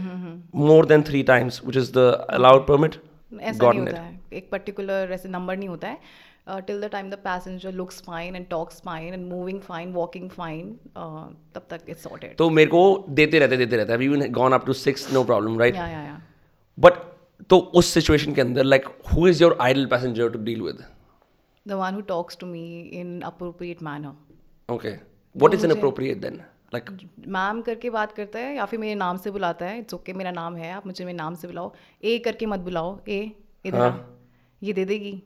more 0.69 0.85
than 0.93 1.05
three 1.09 1.23
times 1.31 1.59
which 1.67 1.79
is 1.81 1.91
the 1.99 2.07
allowed 2.39 2.65
permit 2.71 2.97
ऐसा 2.97 3.51
नहीं 3.51 3.61
gotten 3.65 3.87
होता 3.87 4.01
है। 4.01 4.21
एक 4.39 4.51
पर्टिकुलर 4.53 5.13
ऐसे 5.13 5.29
नंबर 5.29 5.57
नहीं 5.57 5.69
होता 5.69 5.89
है। 5.89 6.61
Till 6.67 6.81
the 6.81 6.89
time 6.93 7.11
the 7.11 7.15
passenger 7.25 7.73
looks 7.81 8.01
fine 8.07 8.37
and 8.37 8.47
talks 8.51 8.81
fine 8.85 9.15
and 9.15 9.27
moving 9.33 9.61
fine 9.61 9.93
walking 9.93 10.29
fine 10.31 10.73
तब 11.55 11.67
तक 11.71 11.81
इट्स 11.89 12.03
सॉर्टेड 12.03 12.37
तो 12.39 12.49
मेरे 12.51 12.71
को 12.71 12.83
देते 13.21 13.39
रहते 13.39 13.57
देते 13.57 13.77
रहते 13.77 14.05
even 14.05 14.31
gone 14.41 14.53
up 14.53 14.67
to 14.67 14.73
six 14.83 15.13
no 15.15 15.25
problem 15.25 15.59
right 15.61 15.75
yeah 15.75 15.87
yeah 15.89 16.03
yeah 16.03 16.21
but 16.79 17.03
तो 17.51 17.59
उस 17.81 17.93
सिचुएशन 17.95 18.35
के 18.35 18.41
अंदर 18.41 18.65
like 18.65 18.89
who 19.13 19.27
is 19.29 19.43
your 19.43 19.57
ideal 19.61 19.87
passenger 19.93 20.31
to 20.31 20.39
deal 20.45 20.63
with 20.63 20.85
the 21.67 21.83
one 21.83 21.95
who 21.95 22.01
talks 22.15 22.39
to 22.41 22.47
me 22.47 22.65
in 23.01 23.21
appropriate 23.33 23.83
manner 23.91 24.17
Okay. 24.69 24.91
What 25.35 25.55
is 25.57 25.63
inappropriate 25.67 26.19
then? 26.23 26.35
Like, 26.75 26.91
ma'am 27.29 27.61
करके 27.63 27.91
बात 27.91 28.13
करता 28.13 28.39
है 28.39 28.57
या 28.57 28.65
फिर 28.65 28.79
मेरे 28.79 28.95
नाम 28.95 29.17
से 29.17 29.31
बुलाता 29.31 29.67
है? 29.67 29.79
इट्स 29.79 29.95
ओके 29.95 30.13
मेरा 30.13 30.31
नाम 30.31 30.57
है 30.57 30.73
आप 30.73 30.87
मुझे 30.87 31.05
मेरे 31.05 31.17
नाम 31.17 31.35
से 31.35 31.49
बुलाओ। 31.49 31.73
ए 32.05 32.19
करके 32.19 32.47
मत 32.47 32.61
बुलाओ 32.61 32.99
ए 33.09 33.33
इधर 33.65 33.81
आ, 33.81 33.97
ये 34.63 34.73
दे 34.73 34.85
देगी। 34.85 35.23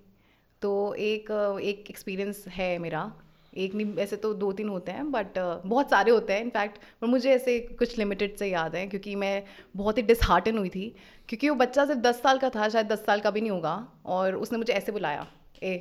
तो 0.63 0.73
एक 0.95 1.31
एक 1.63 1.91
एक्सपीरियंस 1.91 2.45
है 2.49 2.79
मेरा। 2.79 3.13
एक 3.57 3.75
नहीं 3.75 3.97
ऐसे 3.97 4.17
तो 4.17 4.33
दो 4.35 4.53
तीन 4.53 4.69
होते 4.69 4.93
हैं 4.93 5.11
बट 5.13 5.39
बहुत 5.67 5.91
सारे 5.91 6.11
होते 6.11 6.33
हैं 6.33 6.41
इनफैक्ट 6.41 6.79
पर 7.01 7.07
मुझे 7.07 7.31
ऐसे 7.31 7.59
कुछ 7.79 7.99
लिमिटेड 7.99 8.37
से 8.37 8.47
याद 8.47 8.77
है 8.77 8.87
क्योंकि 8.87 9.15
मैं 9.15 9.43
बहुत 9.77 9.99
ही 9.99 10.03
डिसहार्टन 10.03 10.59
हुई 10.59 10.69
थी। 10.69 10.95
क्योंकि 11.29 11.49
वो 11.49 11.55
बच्चा 11.55 11.85
सिर्फ़ 11.85 12.01
दस 12.01 12.23
साल 12.23 12.39
का 12.39 12.51
था 12.51 12.69
शायद 12.69 12.87
दस 12.87 13.05
साल 13.07 13.21
का 13.21 13.31
भी 13.31 13.41
नहीं 13.41 13.51
होगा 13.51 13.75
और 14.07 14.35
उसने 14.35 14.59
मुझे 14.59 14.73
ऐसे 14.73 14.93
बुलाया 14.93 15.27
ए 15.63 15.75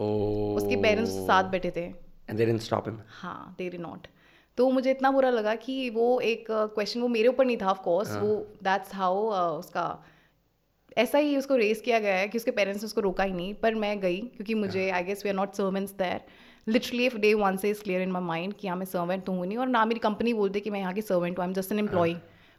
oh. 0.00 0.56
उसके 0.56 0.76
पेरेंट्स 0.82 1.12
साथ 1.26 1.44
बैठे 1.44 1.70
थे. 1.70 1.86
हाँ 3.08 3.54
दे 3.58 3.70
नॉट 3.78 4.06
तो 4.58 4.70
मुझे 4.70 4.90
इतना 4.90 5.10
बुरा 5.10 5.30
लगा 5.30 5.54
कि 5.54 5.90
वो 5.90 6.20
एक 6.20 6.46
क्वेश्चन 6.50 7.00
वो 7.00 7.08
मेरे 7.08 7.28
ऊपर 7.28 7.44
नहीं 7.44 7.56
था 7.56 7.70
ऑफ़ 7.70 7.82
कोर्स 7.82 8.16
वो 8.16 8.34
दैट्स 8.62 8.94
हाउ 8.94 9.16
उसका 9.58 10.04
ऐसा 10.98 11.18
ही 11.18 11.36
उसको 11.36 11.56
रेस 11.56 11.80
किया 11.80 11.98
गया 11.98 12.14
है 12.14 12.28
कि 12.28 12.38
उसके 12.38 12.50
पेरेंट्स 12.50 12.82
ने 12.82 12.86
उसको 12.86 13.00
रोका 13.00 13.24
ही 13.24 13.32
नहीं 13.32 13.54
पर 13.54 13.74
मैं 13.74 14.00
गई 14.00 14.20
क्योंकि 14.20 14.54
मुझे 14.54 14.90
I 14.90 15.04
guess 15.04 15.24
we 15.24 15.30
are 15.30 15.36
not 15.36 15.52
servants 15.52 15.92
there 15.92 16.20
literally 16.68 17.06
if 17.06 17.16
day 17.16 17.34
one 17.34 17.56
से 17.56 17.70
is 17.70 17.82
clear 17.82 18.02
in 18.02 18.10
my 18.10 18.22
mind 18.22 18.54
कि 18.54 18.68
हाँ 18.68 18.76
मैं 18.76 18.86
सर्वेंट 18.86 19.24
तो 19.24 19.32
हूँ 19.32 19.46
नहीं 19.46 19.58
और 19.58 19.68
ना 19.68 19.84
मेरी 19.84 20.00
कंपनी 20.00 20.34
बोलते 20.34 20.60
कि 20.60 20.70
मैं 20.70 20.80
यहाँ 20.80 20.94
की 20.94 21.02
सर्वेंट 21.02 21.38
हूँ 21.38 21.44
I 21.44 21.48
am 21.48 21.54
just 21.54 21.72
an 21.72 21.78
employ 21.78 22.16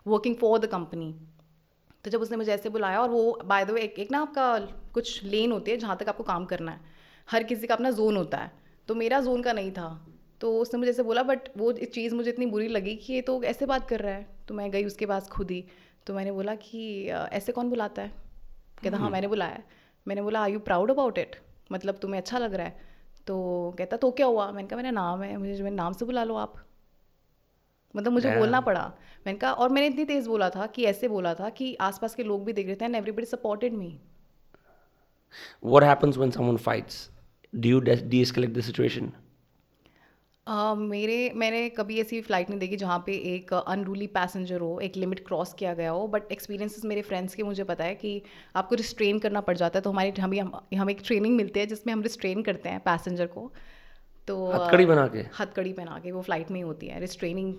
working 0.07 0.35
for 0.35 0.59
the 0.59 0.65
company 0.65 1.15
तो 2.05 2.11
जब 2.11 2.21
उसने 2.21 2.37
मुझे 2.37 2.51
ऐसे 2.51 2.69
बुलाया 2.69 3.01
और 3.01 3.09
वो 3.09 3.39
बाय 3.45 3.65
द 3.65 3.71
वे 3.71 3.81
एक, 3.81 3.99
एक 3.99 4.11
ना 4.11 4.21
आपका 4.21 4.59
कुछ 4.93 5.23
लेन 5.23 5.51
होती 5.51 5.71
है 5.71 5.77
जहाँ 5.77 5.97
तक 5.97 6.09
आपको 6.09 6.23
काम 6.23 6.45
करना 6.45 6.71
है। 6.71 6.79
हर 7.31 7.43
किसी 7.43 7.67
का 7.67 7.75
अपना 7.75 7.91
जोन 7.91 8.17
होता 8.17 8.37
है। 8.37 8.51
तो 8.87 8.95
मेरा 8.95 9.19
जोन 9.19 9.41
का 9.41 9.53
नहीं 9.53 9.71
था। 9.71 10.08
तो 10.41 10.59
उसने 10.59 10.79
मुझे 10.79 10.91
ऐसे 10.91 11.03
बोला 11.03 11.23
बट 11.23 11.39
वो 11.57 11.71
चीज़ 11.71 12.15
मुझे 12.15 12.29
इतनी 12.29 12.45
बुरी 12.45 12.67
लगी 12.67 12.95
कि 12.95 13.13
ये 13.13 13.21
तो 13.21 13.43
ऐसे 13.43 13.65
बात 13.65 13.89
कर 13.89 13.99
रहा 13.99 14.13
है। 14.13 14.27
तो 14.47 14.53
मैं 14.53 14.71
गई 14.71 14.83
उसके 14.83 15.05
पास 15.05 15.27
खुद 15.27 15.51
ही। 15.51 15.65
तो 16.07 16.13
मैंने 16.13 16.31
बोला 16.31 16.55
कि 16.55 17.07
ऐसे 17.09 17.51
कौन 17.51 17.69
बुलाता 17.69 18.01
है? 18.01 18.11
कहता 18.83 18.97
हाँ 18.97 19.09
मैंने 19.09 19.27
बुलाया 19.27 19.63
मैंने 20.07 20.21
बोला 20.21 20.41
I 20.41 20.53
you 20.53 20.59
proud 20.59 20.91
about 20.91 21.17
it 21.17 21.35
मतलब 21.71 21.95
तुम्हें 21.95 22.21
अच्छा 22.21 22.37
लग 22.37 22.53
रहा 22.53 22.67
है? 22.67 22.79
तो 23.27 23.35
कहता 23.77 23.97
तो 23.97 24.11
क्या 24.11 24.27
हुआ? 24.27 24.51
मैंने 24.51 24.67
कहा 24.67 24.77
मेरा 24.77 24.91
नाम 24.91 25.21
है 25.21 25.37
मुझे 25.37 25.63
मेरे 25.63 25.75
नाम 25.75 25.93
से 25.93 26.05
बुला 26.05 26.23
लो 26.23 26.35
आप। 26.35 26.65
मतलब 27.95 28.11
मुझे. 28.11 28.35
बोलना 28.35 28.61
पड़ा। 28.61 28.93
मैंने 29.27 29.39
कहा 29.39 29.51
और 29.51 29.69
मैंने 29.69 29.87
इतनी 29.87 30.05
तेज़ 30.05 30.29
बोला 30.29 30.49
था 30.49 30.67
कि 30.67 30.83
ऐसे 30.83 31.07
बोला 31.07 31.33
था 31.33 31.49
कि 31.49 31.75
आसपास 31.75 32.15
के 32.15 32.23
लोग 32.23 32.45
भी 32.45 32.53
देख 32.53 32.65
रहे 32.65 32.75
थे 32.75 32.85
and 32.85 32.95
everybody 32.95 33.25
supported 33.25 33.73
me 33.73 33.99
happens 35.65 36.13
when 36.17 36.31
someone 36.31 36.57
fights? 36.57 36.93
Do 37.55 37.65
you 37.73 37.85
de- 37.85 38.03
de-escalate 38.03 38.57
the 38.57 38.67
situation? 38.67 39.09
अ, 40.49 40.73
मेरे 40.75 41.31
मैंने 41.35 41.69
कभी 41.69 41.99
ऐसी 42.01 42.21
फ़्लाइट 42.21 42.49
नहीं 42.49 42.59
देखी 42.59 42.75
जहाँ 42.77 43.03
पे 43.05 43.13
एक 43.35 43.53
अनरूली 43.53 44.07
पैसेंजर 44.07 44.59
हो 44.59 44.79
एक 44.79 44.97
लिमिट 44.97 45.19
क्रॉस 45.27 45.53
किया 45.53 45.73
गया 45.73 45.91
हो 45.91 46.07
बट 46.07 46.31
एक्सपीरियंसेस 46.31 46.85
मेरे 46.85 47.01
फ्रेंड्स 47.01 47.35
के 47.35 47.43
मुझे 47.43 47.63
पता 47.63 47.83
है 47.83 47.95
कि 47.95 48.21
आपको 48.55 48.75
रिस्ट्रेन 48.75 49.19
करना 49.19 49.41
पड़ 49.41 49.57
जाता 49.57 49.79
है 49.79 49.81
तो 49.81 49.89
हमारी 49.89 50.11
हमें 50.21 50.39
हम 50.39 50.51
हमें 50.77 50.93
एक 50.93 51.01
ट्रेनिंग 51.05 51.35
मिलती 51.35 51.59
है 51.59 51.65
जिसमें 51.65 51.93
हम 51.93 52.01
रिस्ट्रेन 52.01 52.41
करते 52.41 52.69
हैं 52.69 52.79
पैसेंजर 52.79 53.27
को 53.27 53.51
तो 54.27 54.45
अ, 54.45 54.55
हथकड़ी 54.55 54.85
बना 54.85 55.07
के 55.07 55.25
हथकड़ी 55.39 55.73
पहना 55.73 55.99
के 56.03 56.11
वो 56.11 56.21
फ़्लाइट 56.21 56.51
में 56.51 56.57
ही 56.57 56.61
होती 56.61 56.87
है 56.87 56.99
रिस्ट्रेनिंग 56.99 57.53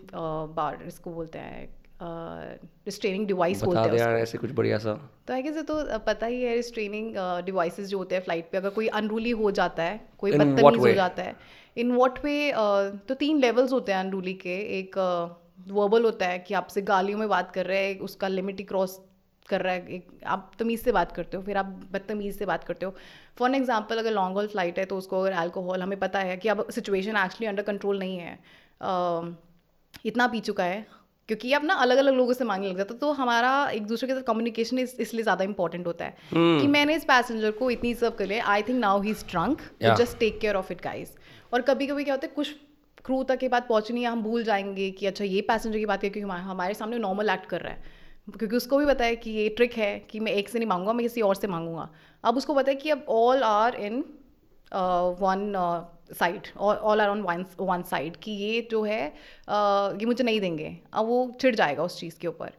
बार 0.54 0.82
इसको 0.86 1.10
बोलते 1.10 1.38
हैं 1.38 1.68
रिस्ट्रेनिंग 2.86 3.26
डिवाइस 3.26 3.64
बोलते 3.64 3.80
हैं 3.80 3.94
उसको। 3.94 4.10
यार 4.10 4.18
ऐसे 4.18 4.38
कुछ 4.38 4.50
बढ़िया 4.50 4.78
सा 4.78 4.94
तो 5.28 5.34
आई 5.34 5.42
गेस 5.42 5.56
तो 5.56 5.98
पता 5.98 6.26
ही 6.26 6.42
है 6.42 6.54
रिस्ट्रेनिंग 6.54 7.14
डिवाइसेस 7.44 7.88
जो 7.88 7.98
होते 7.98 8.14
हैं 8.14 8.22
फ़्लाइट 8.22 8.48
पे 8.52 8.58
अगर 8.58 8.70
कोई 8.70 8.86
अनरूली 8.86 9.30
हो 9.30 9.50
जाता 9.50 9.82
है 9.82 10.00
कोई 10.18 10.32
In 10.32 10.38
what 10.38 10.46
बदतमीज 10.46 10.78
हो 10.78 10.84
way? 10.84 10.94
जाता 10.94 11.22
है 11.22 11.36
इन 11.76 11.92
वॉट 11.92 12.18
वे 12.24 12.52
तो 13.08 13.14
तीन 13.16 13.38
लेवल्स 13.40 13.72
होते 13.72 13.92
हैं 13.92 13.98
अनरूली 14.00 14.34
के। 14.34 14.56
एक 14.78 14.98
वर्बल 15.70 16.04
होता 16.04 16.26
है 16.26 16.38
कि 16.38 16.54
आपसे 16.54 16.82
गालियों 16.84 17.18
में 17.18 17.28
बात 17.28 17.50
कर 17.52 17.66
रहे 17.66 17.86
हैं 17.86 17.98
उसका 18.00 18.28
लिमिट 18.28 18.58
ही 18.58 18.64
क्रॉस 18.64 18.98
कर 19.48 19.60
रहा 19.62 19.72
है। 19.72 19.94
एक 19.94 20.08
आप 20.26 20.50
तमीज़ 20.58 20.82
से 20.82 20.92
बात 20.92 21.12
करते 21.12 21.36
हो 21.36 21.42
फिर 21.42 21.56
आप 21.56 21.66
बदतमीज़ 21.92 22.38
से 22.38 22.46
बात 22.46 22.64
करते 22.64 22.86
हो। 22.86 22.94
फॉर 23.38 23.54
एग्जांपल 23.54 23.98
अगर 23.98 24.12
लॉन्ग 24.12 24.36
हॉल 24.36 24.46
फ़्लाइट 24.46 24.78
है 24.78 24.84
तो 24.84 24.96
उसको 24.96 25.20
अगर 25.20 25.32
अल्कोहल 25.38 25.82
हमें 25.82 25.98
पता 25.98 26.18
है 26.20 26.36
कि 26.36 26.48
अब 26.48 26.66
सिचुएशन 26.70 27.16
एक्चुअली 27.16 27.46
अंडर 27.46 27.62
कंट्रोल 27.64 27.98
नहीं 27.98 28.18
है। 28.18 28.34
अ, 28.80 29.36
इतना 30.06 30.26
पी 30.26 30.40
चुका 30.40 30.64
है 30.64 30.86
क्योंकि 31.28 31.52
अब 31.52 31.64
ना 31.64 31.74
अलग 31.76 31.96
अलग 31.98 32.14
लोगों 32.14 32.32
से 32.32 32.44
मांगने 32.44 32.68
लग 32.68 32.76
जाता 32.76 32.94
तो 32.96 33.10
हमारा 33.12 33.50
एक 33.70 33.86
दूसरे 33.86 34.06
के 34.08 34.14
साथ 34.14 34.22
कम्युनिकेशन 34.22 34.78
इस, 34.78 34.94
इसलिए 35.00 35.22
ज़्यादा 35.22 35.44
इंपॉर्टेंट 35.44 35.86
होता 35.86 36.04
है। 36.04 36.14
Hmm. 36.14 36.60
कि 36.60 36.66
मैंने 36.66 36.94
इस 36.96 37.04
पैसेंजर 37.04 37.50
को 37.50 37.70
इतनी 37.70 37.94
सर्व 37.94 38.14
कर 38.18 38.26
लिया 38.26 38.44
I 38.46 38.62
think 38.62 38.78
now 38.78 39.00
he 39.02 39.10
is 39.10 39.24
drunk 39.28 39.62
just 39.98 40.18
take 40.18 40.40
care 40.40 40.56
of 40.56 40.72
it 40.72 40.82
guys 40.84 41.14
और 41.52 41.62
कभी 41.62 41.86
कभी 41.86 42.04
क्या 42.04 42.14
होता 42.14 42.26
है 42.26 42.32
कुछ 42.34 42.54
क्रू 43.04 43.22
तक 43.24 43.38
के 43.38 43.48
बात 43.48 43.68
पहुँचनी 43.68 44.02
है 44.02 44.08
हम 44.08 44.22
भूल 44.22 44.44
जाएँगे 44.44 44.90
कि 44.90 45.06
अच्छा 45.06 45.24
ये 45.24 45.40
पैसेंजर 45.40 45.78
की 45.78 45.86
बात 45.86 46.04
है 46.04 46.10
क्योंकि 46.10 46.32
हमारे 46.32 46.74
सामने 46.74 46.98
नॉर्मल 46.98 47.30
एक्ट 47.30 47.46
कर 47.46 47.60
रहा 47.60 47.72
है। 47.72 47.82
क्योंकि 48.38 48.56
उसको 48.56 48.78
भी 48.78 48.86
पता 48.86 49.04
है 49.04 49.16
कि 49.16 49.30
ये 49.30 49.48
ट्रिक 49.48 49.72
है 49.72 49.98
कि 50.10 50.20
मैं 50.20 50.32
एक 50.32 50.48
से 50.48 50.58
नहीं 50.58 50.68
मांगूँगा 50.68 50.92
मैं 50.92 51.04
किसी 51.04 51.20
और 51.20 51.34
से 51.34 51.46
मांगूँगा। 51.46 51.88
अब 52.24 52.36
उसको 52.36 52.54
पता 52.54 52.70
है 52.70 52.76
कि 52.76 52.90
अब 52.90 53.04
all 53.08 53.42
are 53.42 53.74
in 53.74 54.04
one 55.20 55.52
side 56.18 56.46
all 56.58 57.00
are 57.00 57.08
on 57.08 57.22
one 57.22 57.44
one 57.60 57.82
side 57.82 58.16
कि 58.16 58.30
ये 58.32 58.68
जो 58.70 58.82
है 58.82 59.12
uh, 59.12 60.00
ये 60.00 60.06
मुझे 60.06 60.24
नहीं 60.24 60.40
देंगे। 60.40 60.76
अब 60.92 61.06
वो 61.06 61.36
चिढ़ 61.40 61.54
जाएगा 61.54 61.82
उस 61.82 61.98
चीज़ 62.00 62.18
के 62.20 62.28
ऊपर। 62.28 62.52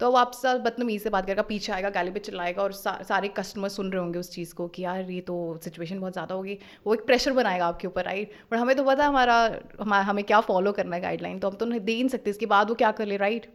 तो 0.00 0.10
वो 0.10 0.16
आपसे 0.18 0.52
बदतमीज़ 0.60 1.02
से 1.02 1.10
बात 1.10 1.26
करेगा 1.26 1.42
पीछे 1.42 1.72
आएगा 1.72 1.90
गाली 1.90 2.10
पे 2.10 2.20
चिल्लाएगा 2.20 2.62
और 2.62 2.72
सा, 2.72 2.98
सारे 3.08 3.28
कस्टमर 3.36 3.68
सुन 3.68 3.90
रहे 3.92 4.00
होंगे 4.00 4.18
उस 4.18 4.30
चीज़ 4.32 4.54
को 4.54 4.68
कि 4.68 4.82
यार 4.82 5.10
ये 5.10 5.20
तो 5.20 5.36
सिचुएशन 5.64 6.00
बहुत 6.00 6.12
ज़्यादा 6.12 6.34
होगी। 6.34 6.58
वो 6.86 6.94
एक 6.94 7.06
प्रेशर 7.06 7.32
बनाएगा 7.32 7.66
आपके 7.66 7.86
ऊपर 7.86 8.04
राइट 8.04 8.32
बट 8.52 8.58
हमें 8.58 8.76
तो 8.76 8.84
पता 8.84 9.02
है 9.02 9.08
हमारा 9.08 9.36
हमा, 9.80 10.00
हमें 10.00 10.24
क्या 10.24 10.40
फॉलो 10.42 10.72
करना 10.72 10.96
है 10.96 11.02
गाइडलाइन 11.02 11.38
तो 11.38 11.50
हम 11.50 11.56
तो 11.56 11.66
उन्हें 11.66 11.84
दे 11.84 11.92
नहीं 11.92 12.08
सकते 12.08 12.30
इसके 12.30 12.46
बाद 12.46 12.68
वो 12.68 12.74
क्या 12.74 12.90
कर 12.92 13.06
ले 13.06 13.16
राइट 13.16 13.52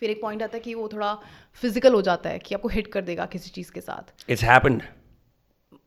फिर 0.00 0.10
एक 0.10 0.22
पॉइंट 0.22 0.42
आता 0.42 0.56
है 0.56 0.60
कि 0.60 0.74
वो 0.74 0.88
थोड़ा 0.92 1.14
फ़िज़िकल 1.62 1.94
हो 1.94 2.02
जाता 2.02 2.30
है 2.30 2.38
कि 2.38 2.54
आपको 2.54 2.68
हिट 2.68 2.92
कर 2.92 3.02
देगा 3.02 3.26
किसी 3.26 3.50
चीज़ 3.50 3.72
के 3.72 3.80
साथ। 3.80 4.30
It's 4.30 4.44
happened. 4.44 4.82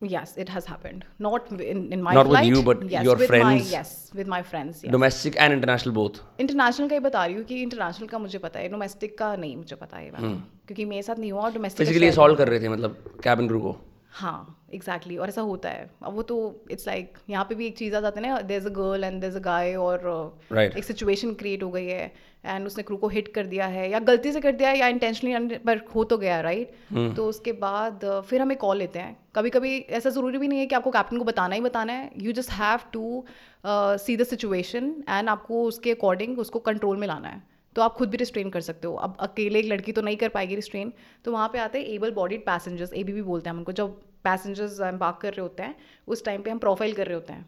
Yes 0.01 0.35
it 0.37 0.49
has 0.49 0.65
happened 0.65 1.05
not 1.19 1.49
in, 1.51 1.91
in 1.93 2.01
my 2.01 2.13
Not 2.13 2.27
flight. 2.27 2.45
with 2.45 2.57
you, 2.57 2.63
but 2.63 2.89
yes, 2.89 3.03
your 3.03 3.15
with 3.15 3.27
friends. 3.27 3.45
my, 3.45 3.55
yes 3.71 4.11
with 4.13 4.27
my 4.27 4.41
friends 4.41 4.83
yes. 4.83 4.91
Domestic 4.91 5.35
and 5.39 5.53
international 5.53 5.95
both. 5.95 6.19
International 6.39 6.89
का 6.89 6.95
ही 6.95 6.99
बता 6.99 7.25
रही 7.25 7.35
हूँ 7.35 7.43
कि 7.45 7.65
international 7.65 8.09
का 8.11 8.17
मुझे 8.19 8.37
पता 8.39 8.59
है 8.59 8.69
domestic 8.71 9.15
का 9.19 9.35
नहीं 9.35 9.55
मुझे 9.57 9.75
पता 9.75 9.97
है 9.97 10.03
ये 10.05 10.11
वाला 10.11 10.33
क्योंकि 10.67 10.85
मेरे 10.85 11.01
साथ 11.01 11.19
नहीं 11.19 11.31
हुआ 11.31 11.41
और 11.41 11.53
डोमेस्टिक 11.53 11.87
फिजिकली 11.87 12.11
सॉल्व 12.11 12.35
कर 12.35 12.49
रहे 12.49 12.59
थे 12.59 12.69
मतलब 12.69 13.19
कैबिन 13.23 13.47
क्रू 13.47 13.59
को 13.59 13.75
हाँ 14.17 14.61
एग्जैक्टली 14.73 15.13
exactly, 15.13 15.21
और 15.21 15.29
ऐसा 15.29 15.41
होता 15.41 15.69
है 15.69 15.89
अब 16.03 16.13
वो 16.13 16.21
तो 16.21 16.35
इट्स 16.71 16.87
लाइक 16.87 17.11
like, 17.11 17.29
यहाँ 17.29 17.45
पे 17.45 17.55
भी 17.55 17.65
एक 17.67 17.77
चीज़ 17.77 17.95
आ 17.95 17.99
जाती 17.99 18.19
है 18.19 18.27
ना 18.27 18.39
there 18.41 18.57
is 18.57 18.67
a 18.67 18.71
girl 18.71 19.03
and 19.03 19.19
there 19.21 19.29
is 19.29 19.37
a 19.37 19.41
guy 19.41 19.73
और 19.75 19.97
uh, 19.99 20.55
Right. 20.55 20.77
एक 20.77 20.83
सिचुएशन 20.83 21.33
क्रिएट 21.33 21.63
हो 21.63 21.69
गई 21.71 21.85
है 21.85 22.13
एंड 22.45 22.65
उसने 22.67 22.83
क्रू 22.83 22.97
को 22.97 23.07
हिट 23.07 23.33
कर 23.33 23.45
दिया 23.45 23.65
है 23.67 23.89
या 23.91 23.99
गलती 23.99 24.31
से 24.31 24.41
कर 24.41 24.51
दिया 24.51 24.69
है 24.69 24.77
या 24.79 24.87
इंटेंशनली 24.87 25.57
पर 25.57 25.81
हो 25.95 26.03
तो 26.03 26.17
गया 26.17 26.39
राइट 26.41 26.67
right? 26.67 26.97
hmm. 26.97 27.15
तो 27.15 27.25
उसके 27.25 27.51
बाद 27.51 28.05
uh, 28.05 28.21
फिर 28.21 28.41
हमें 28.41 28.57
कॉल 28.57 28.77
लेते 28.77 28.99
हैं 28.99 29.17
कभी 29.35 29.49
कभी 29.49 29.77
ऐसा 29.77 30.09
ज़रूरी 30.09 30.37
भी 30.37 30.47
नहीं 30.47 30.59
है 30.59 30.65
कि 30.65 30.75
आपको 30.75 30.91
कैप्टन 30.91 31.17
को 31.17 31.23
बताना 31.23 31.55
ही 31.55 31.61
बताना 31.61 31.93
है 31.93 32.11
you 32.17 32.31
just 32.31 32.51
have 32.51 32.79
to 32.93 33.25
see 33.65 34.17
the 34.17 34.23
situation 34.23 34.93
and 35.09 35.29
आपको 35.29 35.63
उसके 35.63 35.91
अकॉर्डिंग 35.91 36.39
उसको 36.39 36.59
कंट्रोल 36.59 36.97
में 36.97 37.07
लाना 37.07 37.27
है 37.27 37.54
तो 37.75 37.81
आप 37.81 37.93
खुद 37.93 38.09
भी 38.09 38.17
रिस्ट्रेन 38.17 38.49
कर 38.49 38.61
सकते 38.61 38.87
हो। 38.87 38.93
अब 38.95 39.17
अकेले 39.19 39.59
एक 39.59 39.65
लड़की 39.65 39.91
तो 39.91 40.01
नहीं 40.01 40.17
कर 40.17 40.29
पाएगी 40.29 40.55
रिस्ट्रेन 40.55 40.93
तो 41.25 41.31
वहाँ 41.31 41.49
पे 41.53 41.59
आते 41.59 41.79
हैं 41.79 41.85
एबल 41.87 42.11
बॉडीड 42.11 42.45
पैसेंजर्स 42.45 42.93
ए 42.93 43.03
भी 43.03 43.21
बोलते 43.21 43.49
हैं 43.49 43.53
हम 43.53 43.59
उनको। 43.59 43.71
जब 43.71 43.99
पैसेंजर्स 44.23 44.79
एम्बार्क 44.83 45.19
कर 45.21 45.29
रहे 45.29 45.41
होते 45.41 45.63
हैं 45.63 45.75
उस 46.07 46.25
टाइम 46.25 46.41
पे 46.41 46.51
हम 46.51 46.57
प्रोफ़ाइल 46.57 46.93
कर 46.93 47.05
रहे 47.05 47.15
होते 47.15 47.33
हैं। 47.33 47.45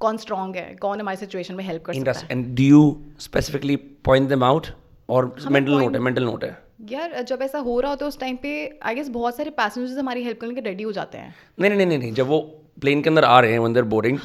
कौन 0.00 0.16
स्ट्रांग 0.16 0.56
है? 0.56 0.74
कौन 0.76 1.00
हमारी 1.00 1.16
सिचुएशन 1.16 1.54
में 1.54 1.64
हेल्प 1.64 1.84
कर 1.84 1.92
सकता 1.92 1.98
interest 1.98 2.30
and 2.30 2.54
do 2.56 2.62
you 2.62 2.80
specifically 3.20 3.76
point 4.04 4.28
them 4.28 4.44
out 4.44 4.66
और 5.08 5.34
मेंटल 5.50 5.72
नोट 5.72 5.94
है 5.94 6.00
मेंटल 6.00 6.24
नोट 6.24 6.44
है 6.44 6.50
है? 6.50 6.56
यार 6.90 7.22
जब 7.22 7.42
ऐसा 7.42 7.58
हो 7.58 7.80
रहा 7.80 7.90
होता 7.90 8.04
है 8.04 8.08
उस 8.08 8.18
टाइम 8.20 8.36
पे 8.36 8.50
आई 8.82 8.94
गेस 8.94 9.08
बहुत 9.08 9.36
सारे 9.36 9.50
पैसेंजर्स 9.50 9.98
हमारी 9.98 10.22
हेल्प 10.24 10.40
करने 10.40 10.54
के 10.54 10.60
रेडी 10.60 10.84
हो 10.84 10.92
जाते 10.92 11.18
हैं। 11.18 11.34
नहीं 11.58 11.70
नहीं 11.70 11.86
नहीं 11.86 11.98
नहीं 11.98 12.12
जब 12.12 12.26
वो 12.26 12.40
प्लेन 12.80 13.02
के 13.02 13.10
अंदर 13.10 13.24
आ 13.24 13.38
रहे 13.40 13.52
हैं 13.52 13.58
when 13.58 13.80
boarding 13.90 14.18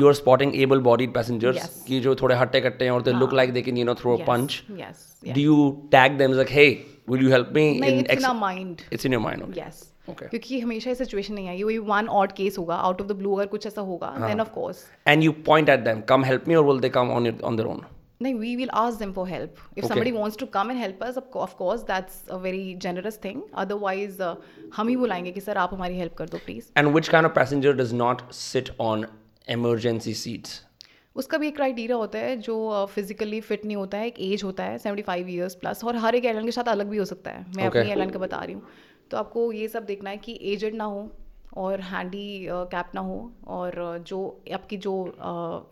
you 0.00 0.06
are 0.06 0.14
spotting 0.14 0.54
able 0.62 0.80
body 0.82 1.06
passengers 1.16 1.82
कि 1.86 2.00
जो 2.00 2.14
थोड़े 2.22 2.36
हट्टे 2.36 2.60
कट्टे 2.60 2.84
हैं 2.84 2.92
और 2.92 3.02
they 3.02 3.12
look 3.14 3.34
like 3.34 3.52
they 3.52 3.62
can 3.62 3.76
you 3.76 3.84
know 3.84 3.94
throw 3.94 4.16
punch 4.26 4.62
do 4.70 5.40
you 5.40 5.70
tag 5.92 6.18
them 6.18 6.32
like 6.32 6.50
hey 6.50 6.66
will 7.10 7.22
you 7.22 7.30
help 7.30 7.52
me 7.54 7.68
in 7.70 7.98
it's 8.00 8.24
in 8.24 8.36
mind 8.36 8.80
it's 8.92 9.06
in 9.06 9.12
your 9.12 9.22
mind 9.22 9.42
okay 9.42 9.60
yes 9.60 9.86
okay 10.10 10.26
क्योंकि 10.26 10.60
हमेशा 10.60 10.90
ये 10.90 10.94
सिचुएशन 10.96 11.34
नहीं 11.34 11.48
आई 11.48 11.62
वही 11.62 11.78
one 11.86 12.08
odd 12.20 12.32
case 12.32 12.58
होगा 12.58 12.74
out 12.88 13.00
of 13.00 13.08
the 13.08 13.16
blue 13.16 13.34
अगर 13.36 13.46
कुछ 13.48 13.66
ऐसा 13.66 13.80
होगा 13.82 14.14
then 14.18 14.40
of 14.40 14.50
course 14.54 14.84
and 15.06 15.22
you 15.22 15.32
point 15.46 15.68
at 15.68 15.80
them 15.84 16.00
come 16.08 16.24
help 16.24 16.48
me 16.48 16.54
और 16.54 16.64
will 16.66 16.80
they 16.80 16.88
come 16.90 17.10
on 17.10 17.34
on 17.42 17.56
their 17.56 17.68
own 17.68 17.82
नहीं 18.22 18.34
we 18.34 18.56
will 18.56 18.70
ask 18.70 18.96
them 18.96 19.12
for 19.12 19.28
help 19.28 19.54
if 19.78 19.86
someone 19.86 20.10
wants 20.12 20.38
to 20.38 20.46
come 20.46 20.70
and 20.70 20.80
help 20.80 21.02
of course 21.36 21.82
that's 21.82 22.28
a 22.28 22.36
very 22.36 22.74
generous 22.74 23.20
thing 23.24 23.42
otherwise 23.54 24.22
हम 24.76 24.88
ही 24.88 24.96
बुलाएँगे 24.96 25.30
कि 25.30 25.40
sir 25.40 25.56
आप 25.56 25.74
हमारी 25.74 25.98
help 25.98 26.14
कर 26.14 26.28
दो 26.28 26.38
please 26.38 26.64
and 26.78 26.88
which 26.88 27.08
kind 27.08 27.28
passenger 27.28 27.72
does 27.72 27.92
not 27.92 28.30
sit 28.32 28.70
on 28.80 29.06
emergency 29.48 30.14
seats 30.14 30.64
उसका 31.16 31.38
भी 31.38 31.48
एक 31.48 31.56
क्राइटेरिया 31.56 31.96
होता 31.96 32.18
है 32.18 32.36
जो 32.36 32.56
uh, 32.70 32.86
फिजिकली 32.90 33.40
फिट 33.40 33.64
नहीं 33.64 33.76
होता 33.76 33.98
है 33.98 34.06
एक 34.06 34.20
एज 34.20 34.44
होता 34.44 34.64
है 34.64 34.78
सेवेंटी 34.78 35.02
फाइव 35.02 35.28
ईयर्स 35.28 35.54
प्लस 35.54 35.84
और 35.84 35.96
हर 35.96 36.14
एक 36.14 36.24
एयरलाइन 36.24 36.46
के 36.46 36.52
साथ 36.52 36.64
अलग 36.64 36.86
भी 36.86 36.96
हो 36.96 37.04
सकता 37.04 37.30
है। 37.30 37.44
मैं 37.56 37.66
अपनी 37.66 37.80
एयरलाइन 37.80 38.10
का 38.10 38.18
बता 38.18 38.42
रही 38.44 38.54
हूँ। 38.54 38.62
तो 39.10 39.16
आपको 39.16 39.52
ये 39.52 39.68
सब 39.68 39.84
देखना 39.84 40.10
है 40.10 40.16
कि 40.16 40.38
एजड 40.42 40.74
ना 40.74 40.84
हो 40.84 41.10
और 41.56 41.80
हैंडी 41.80 42.46
कैप 42.50 42.88
uh, 42.88 42.94
ना 42.94 43.00
हो 43.00 43.32
और 43.46 43.98
uh, 43.98 44.08
जो 44.08 44.44
आपकी 44.54 44.76
जो 44.76 44.94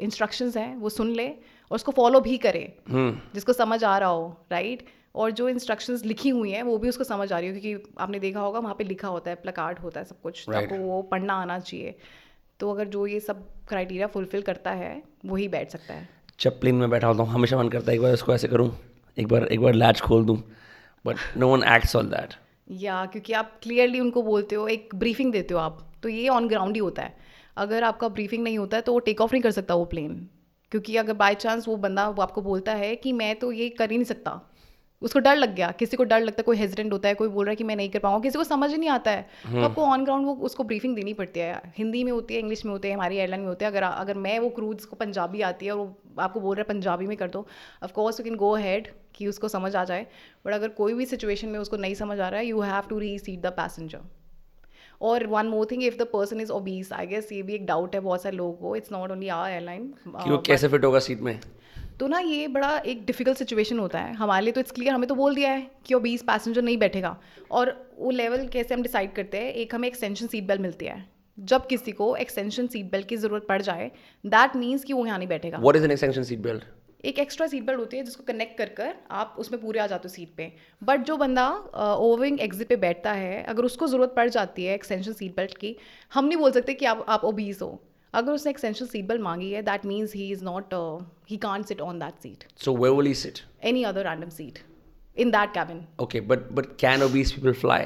इंस्ट्रक्शंस 0.00 0.56
हैं 0.56 0.76
वो 0.76 0.88
सुन 0.88 1.11
ले 1.11 1.28
और 1.70 1.74
उसको 1.74 1.92
फॉलो 1.92 2.20
भी 2.20 2.37
करे 2.38 2.62
जिसको 2.90 3.52
समझ 3.52 3.83
आ 3.85 3.98
रहा 3.98 4.09
हो 4.09 4.46
राइट 4.52 4.87
और 5.14 5.31
जो 5.31 5.48
इंस्ट्रक्शंस 5.48 6.04
लिखी 6.04 6.28
हुई 6.28 6.50
हैं 6.50 6.62
वो 6.62 6.78
भी 6.78 6.88
उसको 6.88 7.04
समझ 7.04 7.33
आ 7.33 7.38
रही 7.38 7.48
हो 7.48 7.59
क्योंकि 7.61 7.94
आपने 8.00 8.18
देखा 8.18 8.40
होगा 8.40 8.59
वहाँ 8.59 8.74
पे 8.74 8.85
लिखा 8.85 9.09
होता 9.09 9.31
है 9.31 9.37
प्लकार्ड 9.37 9.78
होता 9.78 10.00
है 10.00 10.07
सब 10.07 10.20
कुछ 10.20 10.44
तो 10.46 10.52
Right. 10.52 10.64
आपको 10.64 10.85
वो 10.85 11.02
पढ़ना 11.02 11.35
आना 11.35 11.59
चाहिए। 11.59 11.94
तो 12.61 12.70
अगर 12.70 12.88
जो 12.88 13.07
ये 13.07 13.20
सब 13.20 13.44
क्राइटेरिया 13.68 14.07
फुलफिल 14.07 14.42
करता 14.42 14.70
है 14.70 15.02
वही 15.26 15.48
बैठ 15.48 15.70
सकता 15.70 15.94
है। 15.94 16.09
जब 16.40 16.61
प्लेन 16.61 16.74
में 16.74 16.90
बैठा 16.90 17.07
होता 17.07 17.22
हूँ 17.22 17.33
हमेशा 17.33 17.59
मन 17.59 17.68
करता 17.68 17.90
है 17.90 17.96
एक 17.96 18.02
बार 18.02 18.12
इसको 18.12 18.35
ऐसे 18.35 18.48
करूँ 18.48 18.70
एक 19.16 19.28
बार 19.28 19.44
एक 19.44 19.61
बार 19.61 19.74
लैच 19.74 20.00
खोल 20.00 20.24
दूँ 20.24 20.37
but 21.04 21.16
no 21.37 21.48
one 21.48 21.62
acts 21.74 21.96
on 21.96 22.09
that 22.09 22.35
या 22.70 23.04
क्योंकि 23.07 23.33
आप 23.33 23.52
क्लियरली 23.62 24.00
उनको 24.00 24.22
बोलते 24.22 24.57
हो 24.57 24.66
एक 24.68 24.94
ब्रीफिंग 24.94 25.33
देते 25.33 25.54
हो 25.54 25.61
आप 25.61 25.87
तो 26.02 26.09
ये 26.09 26.28
ऑन 26.28 26.48
ग्राउंड 26.48 26.74
ही 26.74 26.81
होता 26.81 27.02
है। 27.02 27.16
अगर 27.57 27.85
आपका 27.85 28.09
ब्रीफिंग 28.09 28.42
नहीं 28.44 28.59
होता 28.59 28.76
है 28.76 28.83
तो 28.83 28.92
वो 28.92 28.98
टेक 28.98 29.20
ऑफ़ 29.20 29.33
नहीं 29.33 29.42
कर 29.42 29.50
सकता 29.50 29.74
वो 29.74 29.85
प्लेन 29.85 30.28
क्योंकि 30.72 30.96
अगर 30.96 31.12
बाय 31.14 31.35
चांस 31.37 31.68
वो 31.68 31.76
बंदा 31.78 32.09
वो 32.09 32.22
आपको 32.22 32.42
बोलता 32.42 32.72
है 32.74 32.94
कि 32.96 33.12
मैं 33.14 33.35
तो 33.37 33.52
ये 33.52 33.68
कर 33.70 33.90
ही 33.90 33.96
नहीं 33.96 34.04
सकता। 34.04 34.40
उसको 35.02 35.18
डर 35.18 35.37
लग 35.37 35.54
गया 35.54 35.70
किसी 35.70 35.96
को 35.96 36.04
डर 36.04 36.20
लगता 36.20 36.40
है 36.40 36.44
कोई 36.44 36.57
हेजिडेंट 36.57 36.92
होता 36.92 37.09
है 37.09 37.14
कोई 37.14 37.28
बोल 37.28 37.44
रहा 37.44 37.50
है 37.50 37.57
कि 37.57 37.64
मैं 37.64 37.76
नहीं 37.76 37.90
कर 37.90 37.98
पाऊँगा 37.98 38.22
किसी 38.22 38.38
को 38.38 38.44
समझ 38.44 38.70
ही 38.70 38.76
नहीं 38.76 38.88
आता 38.90 39.11
है। 39.11 39.22
तो 39.44 39.62
आपको 39.64 39.83
ऑन 39.83 40.04
ग्राउंड 40.04 40.26
वो 40.26 40.35
उसको 40.46 40.64
ब्रीफिंग 40.64 40.96
देनी 40.96 41.12
पड़ती 41.14 41.40
है। 41.40 41.72
हिंदी 41.76 42.02
में 42.04 42.11
होती 42.12 42.35
है 42.35 42.40
इंग्लिश 42.40 42.64
में 42.64 42.72
होती 42.72 42.88
है 42.88 42.94
हमारी 42.94 43.16
एयरलाइन 43.16 43.42
में 43.42 43.48
होती 43.48 43.64
है। 43.64 43.70
अगर 43.70 43.83
अगर 43.83 44.16
मैं 44.16 44.38
वो 44.38 44.48
क्रूज 44.50 44.85
को 44.85 44.96
पंजाबी 44.96 45.42
आती 45.42 45.66
है 45.66 45.72
और 45.72 45.78
वो 45.78 45.96
आपको 46.18 46.40
बोल 46.40 46.57
रहा 46.57 46.62
है 46.62 46.74
पंजाबी 46.74 47.07
में 47.07 47.16
कर 47.16 47.28
दो 47.28 47.46
of course 47.85 48.20
you 48.20 48.24
can 48.24 48.37
go 48.37 48.54
head 48.57 48.88
कि 49.14 49.26
उसको 49.26 49.48
समझ 49.48 49.74
आ 49.76 49.85
जाए। 49.85 50.07
बट 50.46 50.52
अगर 50.52 50.68
कोई 50.68 50.94
भी 50.94 51.07
सिचुएशन 51.07 51.48
में 51.48 51.59
उसको 51.59 51.76
नहीं 51.76 51.94
समझ 51.94 52.20
आ 52.20 52.28
रहा 52.28 52.40
है 52.40 52.46
you 52.46 52.61
have 52.61 52.88
to 52.88 52.98
reseat 53.18 53.40
the 53.40 53.52
passenger 53.57 54.00
और 55.00 55.26
one 55.26 55.46
more 55.46 55.66
thing 55.70 55.82
if 55.84 55.96
the 55.96 56.06
person 56.12 56.40
is 56.40 56.50
obese 56.52 56.92
I 56.92 57.06
guess 57.06 57.32
ये 57.32 57.42
भी 57.42 57.54
एक 57.54 57.66
डाउट 57.66 57.94
है 57.94 58.00
बहुत 58.00 58.22
सारे 58.22 58.37
लोगों 58.37 58.52
को 58.52 58.74
it's 58.76 58.92
not 58.92 59.11
only 59.11 59.28
our 59.28 59.50
airline 59.50 59.92
कैसे 60.46 60.68
फिट 60.68 60.84
होगा 60.84 60.98
सीट 60.98 61.20
में? 61.20 61.38
तो 62.00 62.06
ना 62.08 62.18
ये 62.20 62.48
बड़ा 62.48 62.76
एक 62.78 63.04
डिफ़िकल्ट 63.06 63.38
सिचुएशन 63.38 63.78
होता 63.78 63.98
है 63.98 64.14
हमारे 64.14 64.44
लिए 64.44 64.52
तो 64.52 64.61
इट्स 64.61 64.70
क्लियर 64.72 64.94
हमें 64.94 65.08
तो 65.08 65.14
बोल 65.14 65.34
दिया 65.34 65.50
है 65.50 65.70
कि 65.87 65.94
वो 65.94 66.00
बीस 66.00 66.22
पैसेंजर 66.22 66.62
नहीं 66.62 66.76
बैठेगा। 66.78 67.16
और 67.50 67.74
वो 67.98 68.11
लेवल 68.11 68.46
कैसे 68.48 68.74
हम 68.74 68.82
डिसाइड 68.82 69.12
करते 69.14 69.38
हैं 69.38 69.52
एक 69.52 69.74
हमें 69.74 69.88
एक्सटेंशन 69.88 70.26
सीट 70.26 70.46
बेल्ट 70.46 70.61
मिलती 70.62 70.87
है। 70.87 71.04
जब 71.38 71.66
किसी 71.66 71.92
को 71.92 72.14
एक्सटेंशन 72.16 72.66
सीट 72.66 72.90
बेल्ट 72.92 73.08
की 73.08 73.16
ज़रूरत 73.16 73.46
पड़ 73.48 73.61
जाए 73.62 73.90
दैट 74.26 74.56
मीन्स 74.56 74.84
कि 74.84 74.92
वो 74.92 75.06
यहाँ 75.06 75.18
नहीं 75.18 75.28
बैठेगा। 75.28 75.58
What 75.62 75.80
is 75.80 75.88
an 75.88 75.96
extension 75.96 76.28
seat 76.30 76.44
belt? 76.46 76.62
एक 77.04 77.18
एक्स्ट्रा 77.18 77.46
सीट 77.46 77.64
बेल्ट 77.64 77.80
होती 77.80 77.96
है 77.96 78.02
जिसको 78.04 78.22
कनेक्ट 78.26 78.56
कर 78.58 78.68
कर 78.78 78.94
आप 79.11 79.34
उसमें 79.38 79.61
पूरे 79.61 79.80
आ 79.80 79.87
जाते 79.87 80.09
हो 80.09 80.12
सीट 80.14 80.34
पे 80.36 80.53
बट 80.82 81.05
जो 81.11 81.16
बंदा 81.16 81.49
ओवरिंग 82.07 82.40
एग्जिट 82.40 82.68
पे 82.68 82.76
बैठता 82.86 83.12
है 83.12 83.42
अगर 83.42 83.64
उसको 83.64 83.86
ज़रूरत 83.88 84.14
पड़ 84.16 84.28
जाती 84.28 84.64
है 84.64 84.74
एक्सटेंशन 84.74 85.12
सीट 85.12 85.36
बेल्ट 85.36 85.57
की 85.59 85.76
हम 86.14 86.24
नहीं 86.24 86.38
बोल 86.38 86.53
सकते 86.53 86.74
कि 86.74 86.86
आप 86.92 87.05
आप 87.09 87.24
ओबीस 87.24 87.62
हो 87.62 87.70
अगर 88.14 88.32
उसने 88.32 88.51
एक्सटेंशन 88.51 88.86
सीट 88.86 89.07
बेल्ट 89.07 89.22
मांगी 89.22 89.51
है 89.53 89.62
that 89.62 89.84
means 89.86 90.14
he 90.14 90.30
is 90.32 90.44
not 90.44 90.74
he 91.30 91.36
can't 91.46 91.66
sit 91.66 91.80
on 91.80 91.99
that 91.99 92.18
seat 92.22 92.44
so 92.66 92.76
where 92.82 92.96
will 92.99 93.12
he 93.12 93.14
sit 93.22 93.42
any 93.72 93.84
other 93.92 94.05
random 94.09 94.34
seat 94.40 94.61
in 95.16 95.32
that 95.38 95.55
cabin. 95.55 95.86
okay 96.07 96.20
but 96.32 96.53
but 96.59 96.76
can 96.84 97.09
obese 97.09 97.32
people 97.38 97.59
fly 97.62 97.80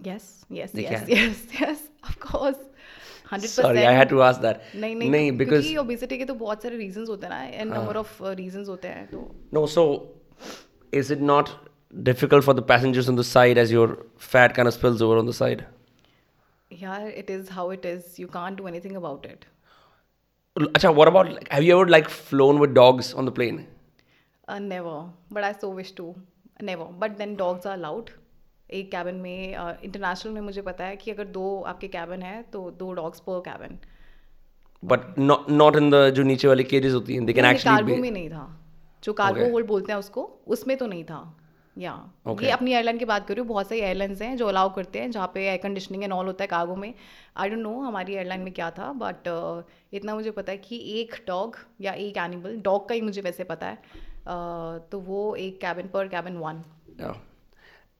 Yes, 0.00 0.44
yes, 0.50 0.72
They 0.72 0.82
yes, 0.82 1.00
can. 1.00 1.08
yes, 1.16 1.42
yes, 1.58 1.82
of 2.02 2.18
course. 2.20 2.62
Hundred 3.33 3.51
sorry 3.51 3.85
i 3.87 3.95
had 3.99 4.11
to 4.13 4.21
ask 4.27 4.41
that 4.45 4.61
नहीं 4.75 4.95
नहीं 4.95 5.09
नहीं 5.11 5.31
because 5.41 5.63
क्योंकि 5.63 5.77
obesity 5.77 6.17
के 6.17 6.25
तो 6.25 6.35
बहुत 6.43 6.63
सारे 6.63 6.77
reasons 6.77 7.09
होते 7.09 7.27
हैं 7.27 7.33
ना 7.33 7.43
एंड 7.43 7.73
नंबर 7.73 7.97
ऑफ 7.97 8.17
रीजंस 8.41 8.69
होते 8.69 8.87
हैं 8.87 9.05
तो 9.11 9.25
No, 9.57 9.65
so 9.75 9.85
is 11.01 11.11
it 11.17 11.21
not 11.33 11.53
difficult 12.09 12.47
for 12.49 12.57
the 12.61 12.65
passengers 12.73 13.11
on 13.13 13.21
the 13.21 13.27
side 13.33 13.61
as 13.65 13.75
your 13.77 13.87
fat 14.31 14.57
kind 14.57 14.71
of 14.71 14.77
spills 14.79 15.05
over 15.07 15.21
on 15.23 15.31
the 15.31 15.37
side? 15.43 15.63
यार 16.81 17.07
it 17.07 17.29
is 17.31 17.47
how 17.51 17.71
it 17.71 17.85
is 17.85 18.15
you 18.19 18.27
can't 18.33 18.57
do 18.57 18.67
anything 18.67 18.95
about 18.95 19.25
it 19.25 19.45
Acha, 20.55 20.93
what 20.93 21.07
about 21.07 21.31
like, 21.31 21.47
have 21.49 21.63
you 21.63 21.73
ever 21.73 21.87
like 21.87 22.09
flown 22.09 22.59
with 22.59 22.73
dogs 22.73 23.13
on 23.13 23.25
the 23.25 23.31
plane? 23.31 23.67
Uh, 24.47 24.59
never, 24.59 25.05
but 25.31 25.43
I 25.43 25.53
so 25.53 25.69
wish 25.69 25.91
to. 25.93 26.15
Never. 26.61 26.85
But 26.85 27.17
then 27.17 27.35
dogs 27.35 27.65
are 27.65 27.75
allowed. 27.75 28.11
एक 28.74 28.90
cabin 28.90 29.14
में 29.14 29.54
international 29.56 30.32
में 30.32 30.40
मुझे 30.40 30.62
पता 30.62 30.84
है 30.84 30.96
कि 30.96 31.10
अगर 31.10 31.24
दो 31.36 31.60
आपके 31.68 31.88
कैबिन 31.88 32.22
है 32.22 32.42
तो 32.52 32.70
दो 32.78 32.92
डॉग्स 32.94 33.20
पर 33.20 33.40
cabin 33.48 33.78
but 34.82 35.18
not 35.18 35.50
not 35.50 35.76
in 35.76 35.90
the 35.90 36.08
जो 36.10 36.22
नीचे 36.22 36.48
वाली 36.48 36.64
केजेस 36.64 36.92
होती 36.92 37.14
हैं 37.14 37.24
दे 37.26 37.32
कैन 37.32 37.44
एक्चुअली 37.46 37.76
कार्गो 37.76 38.02
में 38.02 38.10
नहीं 38.10 38.28
था. 38.30 38.44
जो 39.04 39.12
कार्गो 39.12 39.40
Okay. 39.40 39.52
होल्ड 39.52 39.66
बोलते 39.66 39.92
हैं 39.92 39.98
उसको 39.98 40.22
उसमें 40.46 40.76
तो 40.76 40.86
नहीं 40.86 41.04
था. 41.04 41.18
या 41.76 41.92
yeah. 41.92 42.30
Okay. 42.30 42.44
ये 42.44 42.50
अपनी 42.50 42.72
एयरलाइन 42.72 42.98
की 42.98 43.04
बात 43.04 43.26
कर 43.26 43.34
रही 43.34 43.40
हूँ 43.40 43.48
बहुत 43.48 43.68
सारी 43.68 43.80
एयरलाइंस 43.80 44.20
हैं 44.22 44.36
जो 44.36 44.46
अलाउ 44.46 44.72
करते 44.74 44.98
हैं 44.98 45.10
जहाँ 45.10 45.30
पे 45.34 45.44
एयर 45.44 45.56
कंडीशनिंग 45.62 46.04
एंड 46.04 46.12
ऑल 46.12 46.26
होता 46.26 46.44
है 46.44 46.48
कार्गो 46.48 46.76
में. 46.76 46.92
आई 47.36 47.48
डोंट 47.48 47.60
नो 47.60 47.80
हमारी 47.80 48.14
एयरलाइन 48.14 48.40
में 48.40 48.52
क्या 48.52 48.70
था 48.70 48.92
बट 48.92 49.28
uh, 49.28 49.62
इतना 49.92 50.14
मुझे 50.14 50.30
पता 50.30 50.52
है 50.52 50.58
कि 50.58 50.78
एक 51.00 51.14
डॉग 51.28 51.56
या 51.80 51.92
एक 51.92 52.16
एनिमल 52.16 52.60
डॉग 52.64 52.88
का 52.88 52.94
ही 52.94 53.00
मुझे 53.00 53.20
वैसे 53.20 53.44
पता 53.44 53.66
है. 53.66 53.78
uh, 53.78 54.90
तो 54.90 55.00
वो 55.00 55.34
एक 55.36 55.60
कैबिन 55.60 55.88
पर 55.94 56.08
कैबिन 56.08 56.36
वन 56.36 56.62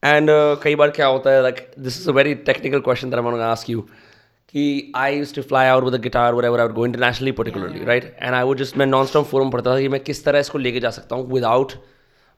एंड 0.05 0.29
uh, 0.29 0.63
कई 0.63 0.75
बार 0.75 0.89
क्या 0.91 1.05
होता 1.07 1.31
है 1.31 1.41
like 1.43 1.71
this 1.79 1.99
is 2.01 2.09
a 2.09 2.13
very 2.13 2.33
technical 2.47 2.79
question 2.79 3.09
that 3.09 3.19
I 3.19 3.39
ask 3.41 3.69
you 3.69 3.81
कि 4.53 4.91
I 4.95 5.17
use 5.17 5.33
to 5.35 5.41
fly 5.41 5.67
out 5.67 5.83
with 5.83 6.01
guitar 6.01 6.33
I 6.35 6.49
would 6.49 6.73
go 6.73 6.85
internationally 6.85 7.31
particularly 7.39 7.85
right 7.85 8.03
and 8.21 8.35
I 8.35 8.43
would 8.43 8.57
just 8.57 8.77
मैं 8.77 8.85
non 8.85 9.05
stop 9.05 9.25
forum 9.25 9.49
पढ़ता 9.51 9.75
था 9.75 9.79
कि 9.79 9.87
मैं 9.89 9.99
किस 9.99 10.23
तरह 10.25 10.39
इसको 10.39 10.57
लेके 10.57 10.79
जा 10.79 10.89
सकता 10.97 11.15
हूँ 11.15 11.31
without 11.33 11.73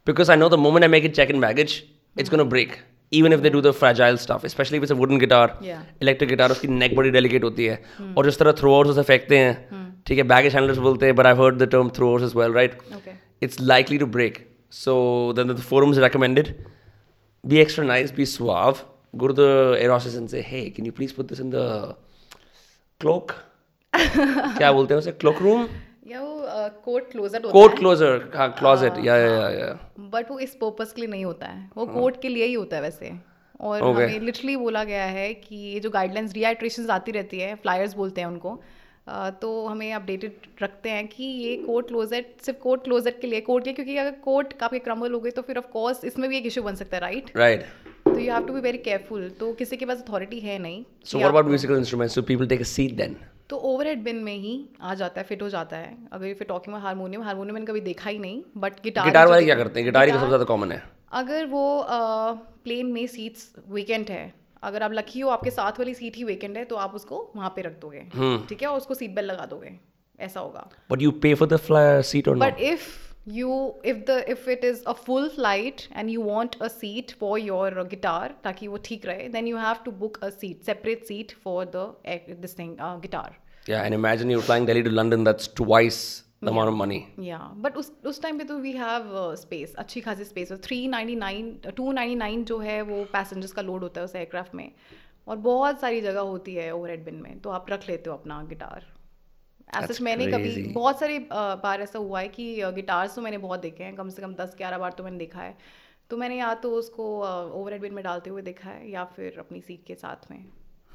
because 0.07 0.31
I 0.31 0.37
know 0.37 0.49
the 0.49 0.59
moment 0.59 0.83
I 0.83 0.89
make 0.89 1.05
it 1.05 1.15
check 1.15 1.31
in 1.31 1.41
baggage 1.41 1.81
it's 2.15 2.31
gonna 2.31 2.43
break 2.53 2.75
even 3.11 3.33
if 3.33 3.41
they 3.41 3.49
do 3.49 3.61
the 3.61 3.71
fragile 3.81 4.17
staff 4.17 4.45
specially 4.45 4.79
with 4.79 4.91
wooden 5.01 5.17
guitar 5.17 5.57
electric 5.63 6.29
guitar 6.29 6.51
उसकी 6.51 6.67
नेक 6.75 6.95
बड़ी 6.95 7.11
डेलिकेट 7.11 7.43
होती 7.43 7.65
है 7.65 7.81
और 8.17 8.25
जिस 8.25 8.39
तरह 8.39 8.51
थ्रो 8.59 8.77
उसे 8.85 9.03
फेंकते 9.03 9.37
हैं 9.37 9.83
ठीक 10.07 10.17
है 10.17 10.23
बैगेज 10.27 10.55
हैंडलर्स 10.55 10.77
बोलते 10.79 11.05
हैं 11.05 11.15
but 11.15 11.25
I 11.25 11.35
heard 11.35 11.57
the 11.57 11.69
term 11.71 11.89
throw 11.97 12.17
as 12.19 12.35
well 12.35 12.53
right 12.53 12.77
it's 13.43 13.61
likely 13.63 13.97
to 13.97 14.05
break 14.17 14.45
so 14.73 14.95
So 15.27 15.33
then 15.33 15.47
the 15.47 15.61
forums 15.63 15.97
recommended 15.99 16.55
be 17.47 17.59
extra 17.63 17.83
nice, 17.89 18.11
be 18.11 18.25
suave. 18.25 18.83
Go 19.17 19.27
to 19.27 19.33
the 19.33 19.77
air 19.79 19.91
hostess 19.91 20.15
and 20.15 20.29
say, 20.29 20.41
hey, 20.41 20.69
can 20.69 20.85
you 20.85 20.91
please 20.91 21.13
put 21.13 21.27
this 21.27 21.39
in 21.39 21.49
the 21.49 21.95
cloak? 23.01 23.35
क्या 24.57 24.71
बोलते 24.71 24.93
हैं 24.93 24.99
उसे? 24.99 25.11
Cloak 25.11 25.41
room 25.41 25.67
या 26.07 26.21
वो 26.21 26.69
coat 26.85 27.09
closer 27.11 27.43
होता 27.45 27.51
coat 27.51 27.71
है। 27.71 27.77
Closer 27.77 28.31
हाँ 28.35 28.49
closet 28.59 28.93
या 29.05 29.15
या 29.17 29.49
या 29.49 29.71
बट 29.99 30.31
वो 30.31 30.39
इस 30.39 30.55
पर्पस 30.61 30.91
के 30.95 31.01
लिए 31.01 31.09
नहीं 31.09 31.25
होता 31.25 31.47
है। 31.47 31.69
वो 31.77 31.85
कोर्ट 31.85 32.21
के 32.21 32.29
लिए 32.29 32.45
ही 32.45 32.53
होता 32.53 32.75
है 32.75 32.81
वैसे। 32.81 33.11
और 33.59 33.81
Okay. 33.81 33.93
हमें 33.95 34.19
लिटरली 34.19 34.55
बोला 34.57 34.83
गया 34.83 35.03
है 35.03 35.33
कि 35.33 35.55
ये 35.55 35.79
जो 35.79 35.89
गाइडलाइंस 35.89 36.33
रिहाइड्रेशन 36.33 36.89
आती 36.89 37.11
रहती 37.11 37.39
है 37.39 37.55
फ्लायर्स 37.55 37.93
बोलते 37.93 38.21
हैं 38.21 38.27
उनको 38.27 38.51
तो 39.41 39.65
हमें 39.67 39.91
अपडेटेड 39.93 40.47
रखते 40.61 40.89
हैं 40.89 41.07
कि 41.07 41.23
ये 41.23 41.55
कोर्ट 41.57 41.87
क्लोजेट 41.87 42.35
सिर्फ़ 42.41 42.59
कोर्ट 42.59 42.83
क्लोजेट 42.83 43.19
के 43.21 43.27
लिए 43.27 43.41
कोर्ट 43.41 43.65
के 43.65 43.73
क्योंकि 43.73 43.97
अगर 43.97 44.11
कोर्ट 44.23 44.53
आपके 44.63 44.79
क्रम्बल 44.79 45.13
हो 45.13 45.19
गई 45.19 45.31
तो 45.31 45.41
फिर 45.41 45.57
ऑफ़ 45.57 45.67
कोर्स 45.73 46.03
इसमें 46.05 46.29
भी 46.29 46.37
एक 46.37 46.45
इशू 46.45 46.61
बन 46.61 46.75
सकता 46.75 46.97
है 46.97 47.01
राइट 47.01 47.31
राइट 47.37 47.65
तो 48.05 48.19
you 48.19 48.31
have 48.33 48.45
to 48.45 48.53
be 48.53 48.59
very 48.59 48.77
careful 48.77 49.29
तो 49.29 49.53
किसी 49.53 49.77
के 49.77 49.85
पास 49.85 50.03
अथॉरिटी 50.07 50.39
है 50.39 50.57
नहीं 50.59 50.83
So 50.83 51.11
कि 51.11 51.17
what 51.17 51.29
about 51.29 51.37
आपको- 51.37 51.55
musical 51.55 51.79
instruments? 51.81 52.17
So 52.17 52.23
people 52.29 52.49
take 52.53 52.63
a 52.65 52.69
seat 52.73 52.95
then. 53.01 53.15
तो 53.49 53.57
ओवरहेड 53.57 54.03
बिन 54.03 54.15
में 54.23 54.35
ही 54.35 54.53
आ 54.81 54.93
जाता 54.93 55.21
है 55.21 55.27
फिट 55.27 55.41
हो 55.41 55.49
जाता 55.49 55.77
है। 55.77 55.97
अगर 56.13 56.33
फिर 56.33 56.47
टॉकिंग 56.47 56.75
में 56.75 56.81
हारमोनियम 56.81 57.21
हारमोनियम 57.23 57.53
मैंने 57.53 57.65
कभी 57.65 57.79
देखा 57.81 58.09
ही 58.09 58.17
नहीं 58.19 58.41
बट 58.57 58.73
गिटार 58.83 59.05
गिटार 59.05 59.27
वाले 59.27 59.45
क्या 59.45 59.55
करते 59.55 59.79
हैं? 59.79 59.85
गिटार 59.87 60.05
ही 60.05 60.11
सबसे 60.11 60.27
ज़्यादा 60.27 60.43
कॉमन 60.45 60.71
है। 60.71 60.81
अगर 61.11 61.45
वो 61.45 61.63
प्लेन 62.63 62.85
में 62.85 63.05
सीट्स 63.07 63.53
वेकेंट 63.69 64.09
है 64.09 64.33
अगर 64.63 64.83
आप 64.83 64.91
लकी 64.91 65.19
हो 65.19 65.29
आपके 65.29 65.51
साथ 65.51 65.71
वाली 65.71 65.93
सीट 65.93 66.15
ही 66.15 66.23
वेकेंट 66.23 66.57
है 66.57 66.65
तो 66.65 66.75
आप 66.75 66.95
उसको 66.95 67.33
वहाँ 67.35 67.49
पे 67.49 67.61
रख 67.61 67.79
दोगे। 67.79 67.99
हम्म। 68.13 68.45
ठीक 68.45 68.61
है? 68.61 68.67
और 68.67 68.77
उसको 68.77 68.93
सीट 68.93 69.11
बेल्ट 69.11 69.31
लगा 69.31 69.45
दोगे। 69.45 69.79
ऐसा 70.19 70.39
होगा। 70.39 70.69
But 70.91 71.01
you 71.01 71.11
pay 71.11 71.33
for 71.33 71.47
the 71.47 71.59
but 72.27 72.59
if 72.59 73.07
you 73.27 73.81
if 73.85 73.97
the 73.97 74.25
if 74.29 74.49
it 74.49 74.65
is 74.65 74.83
a 74.85 74.91
full 74.91 75.29
flight 75.29 75.81
and 75.95 76.09
you 76.09 76.21
want 76.21 76.61
a 76.61 76.67
seat 76.67 77.11
for 77.11 77.39
your 77.39 77.83
guitar 77.83 78.35
ताकि 78.43 78.67
वो 78.67 78.77
ठीक 78.77 79.05
रहे 79.05 79.27
then 79.29 79.47
you 79.47 79.57
have 79.57 79.75
to 79.85 79.91
book 79.91 80.23
a 80.23 80.29
seat 80.29 80.63
separate 80.63 81.03
seat 81.03 81.31
for 81.43 81.65
this 82.29 82.55
guitar 82.59 83.35
Yeah, 83.69 83.85
and 83.85 83.93
imagine 83.93 84.29
you're 84.29 84.41
flying 84.41 84.65
Delhi 84.65 84.83
to 84.83 84.89
London, 84.89 85.23
that's 85.23 85.47
twice 85.47 86.23
the 86.41 86.51
amount 86.51 86.69
of 86.69 86.77
money. 86.79 86.99
या 87.19 87.37
but 87.37 87.77
उस 87.77 87.91
उस 88.05 88.21
time 88.21 88.37
पे 88.37 88.43
तो 88.43 88.57
we 88.59 88.71
have 88.71 89.35
space 89.35 89.73
अच्छी 89.75 90.01
खासी 90.01 90.87
nine 90.87 91.59
to 91.75 91.91
ninety 91.91 92.15
nine 92.15 92.43
जो 92.45 92.59
है 92.59 92.81
वो 92.81 93.03
पैसेंजर्स 93.13 93.51
का 93.51 93.61
लोड 93.61 93.83
होता 93.83 94.01
है 94.01 94.05
उस 94.05 94.15
एयरक्राफ्ट 94.15 94.55
में. 94.55 94.71
और 95.27 95.37
बहुत 95.37 95.79
सारी 95.79 96.01
जगह 96.01 96.19
होती 96.19 96.55
है 96.55 96.71
ओवर 96.75 96.97
बिन 96.97 97.15
में 97.15 97.39
तो 97.39 97.49
आप 97.49 97.69
रख 97.69 97.89
लेते 97.89 98.09
हो 98.09 98.15
अपना 98.15 98.43
गिटार 98.43 98.85
ऐसा 99.75 100.03
मैंने 100.03 100.27
कभी 100.27 100.63
बहुत 100.73 100.99
सारे 100.99 101.17
uh, 101.19 101.63
बार 101.63 101.81
ऐसा 101.81 101.99
हुआ 101.99 102.19
है 102.19 102.27
कि 102.27 102.71
गिटार्स 102.75 103.15
तो 103.15 103.21
मैंने 103.21 103.37
बहुत 103.37 103.59
देखे 103.59 103.83
हैं 103.83 103.95
कम 103.95 104.09
से 104.09 104.21
कम 104.21 104.33
दस 104.33 104.55
ग्यारह 104.57 104.77
बार 104.77 104.91
तो 104.91 105.03
मैंने 105.03 105.17
देखा 105.17 105.41
है. 105.41 105.57
तो 106.09 106.17
मैंने 106.17 106.37
या 106.37 106.53
तो 106.53 106.71
उसको 106.71 107.05
ओवर 107.53 107.77
बिन 107.79 107.93
में 107.93 108.03
डालते 108.03 108.29
हुए 108.29 108.41
देखा 108.41 108.69
है 108.69 108.89
या 108.91 109.03
फिर 109.15 109.39
अपनी 109.39 109.61
सीट 109.61 109.83
के 109.87 109.95
साथ 109.95 110.31
में. 110.31 110.45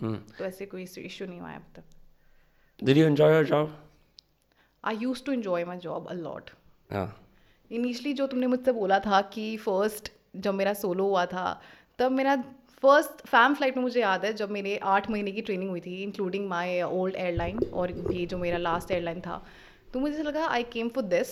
Hmm. 0.03 0.17
तो 0.39 0.45
ऐसे 0.45 0.67
कोई 0.67 0.83
इशू 0.83 1.27
नहीं 1.27 1.41
हुआ 1.41 1.51
है 1.51 1.57
अब 1.57 1.67
तक. 1.77 1.85
Did 2.87 2.97
you 2.97 3.07
enjoy 3.11 3.29
your 3.35 3.45
job? 3.51 3.69
I 4.85 4.97
used 4.97 5.25
to 5.25 5.33
enjoy 5.33 5.65
my 5.65 5.79
job 5.79 6.07
a 6.07 6.15
lot 6.15 6.51
initially 7.71 8.13
जो 8.13 8.27
तुमने 8.27 8.47
मुझसे 8.47 8.73
बोला 8.73 8.99
था 9.01 9.21
कि 9.35 9.57
फ़र्स्ट 9.59 10.13
जब 10.37 10.55
मेरा 10.55 10.73
सोलो 10.75 11.05
हुआ 11.05 11.25
था 11.27 11.61
तब 11.99 12.13
मेरा 12.13 12.37
फ़र्स्ट 12.83 13.27
फैम 13.27 13.55
फ़्लाइट 13.55 13.77
में 13.77 13.83
मुझे 13.83 14.01
याद 14.01 14.25
है 14.25 14.33
जब 14.35 14.51
मेरे 14.51 14.77
आठ 14.93 15.11
महीने 15.11 15.33
की 15.33 15.41
ट्रेनिंग 15.41 15.71
हुई 15.71 15.81
थी 15.81 16.03
इंक्लूडिंग 16.03 16.49
माई 16.49 16.81
ओल्ड 16.83 17.17
एयरलाइन 17.17 17.59
और 17.73 17.91
ये 18.13 18.25
जो 18.27 18.39
मेरा 18.39 18.59
लास्ट 18.59 18.91
एयरलाइन 18.91 19.21
था। 19.21 19.43
तो 19.93 20.01
मुझे 20.01 20.23
लगा 20.23 20.47
आई 20.47 20.63
केम 20.73 20.89
फॉर 20.89 21.05
दिस 21.07 21.29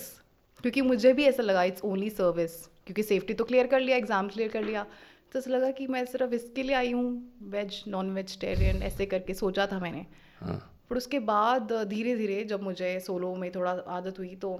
क्योंकि 0.63 0.81
मुझे 0.81 1.13
भी 1.13 1.23
ऐसा 1.25 1.43
लगा 1.43 1.63
इट्स 1.63 1.83
ओनली 1.85 2.09
सर्विस 2.09 2.55
क्योंकि 2.85 3.03
सेफ्टी 3.03 3.33
तो 3.33 3.43
क्लियर 3.43 3.67
कर 3.67 3.79
लिया 3.79 3.97
एग्ज़ाम 3.97 4.27
क्लियर 4.27 4.49
कर 4.49 4.63
लिया। 4.63 4.85
तो 5.33 5.39
ऐसा 5.39 5.51
लगा 5.51 5.71
कि 5.71 5.87
मैं 5.87 6.03
सिर्फ़ 6.05 6.33
इसके 6.33 6.63
लिए 6.63 6.75
आई 6.75 6.91
हूँ 6.91 7.05
वेज 7.51 7.83
नॉन 7.87 8.09
वेजिटेरियन 8.13 8.81
ऐसे 8.83 9.05
करके 9.05 9.33
सोचा 9.33 9.67
था 9.67 9.79
मैंने। 9.79 10.05
हाँ. 10.39 10.59
पर 10.91 10.97
उसके 10.97 11.19
बाद 11.19 11.71
धीरे 11.87 12.15
धीरे 12.15 12.43
जब 12.43 12.63
मुझे 12.63 12.99
सोलो 12.99 13.33
में 13.35 13.49
थोड़ा 13.51 13.71
आदत 13.71 14.19
हुई 14.19 14.35
तो 14.41 14.59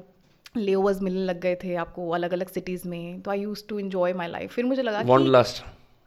लेओवर्स 0.57 1.01
मिलने 1.01 1.23
लग 1.25 1.39
गए 1.39 1.55
थे 1.63 1.75
आपको 1.75 2.09
अलग 2.09 2.33
अलग 2.33 2.47
सिटीज़ 2.49 2.87
में 2.87 3.21
तो 3.21 3.31
I 3.31 3.41
used 3.41 3.63
to 3.69 3.79
enjoy 3.79 4.13
my 4.13 4.27
life 4.27 4.53
फिर 4.53 4.65
मुझे 4.65 4.81
लगा. 4.81 5.01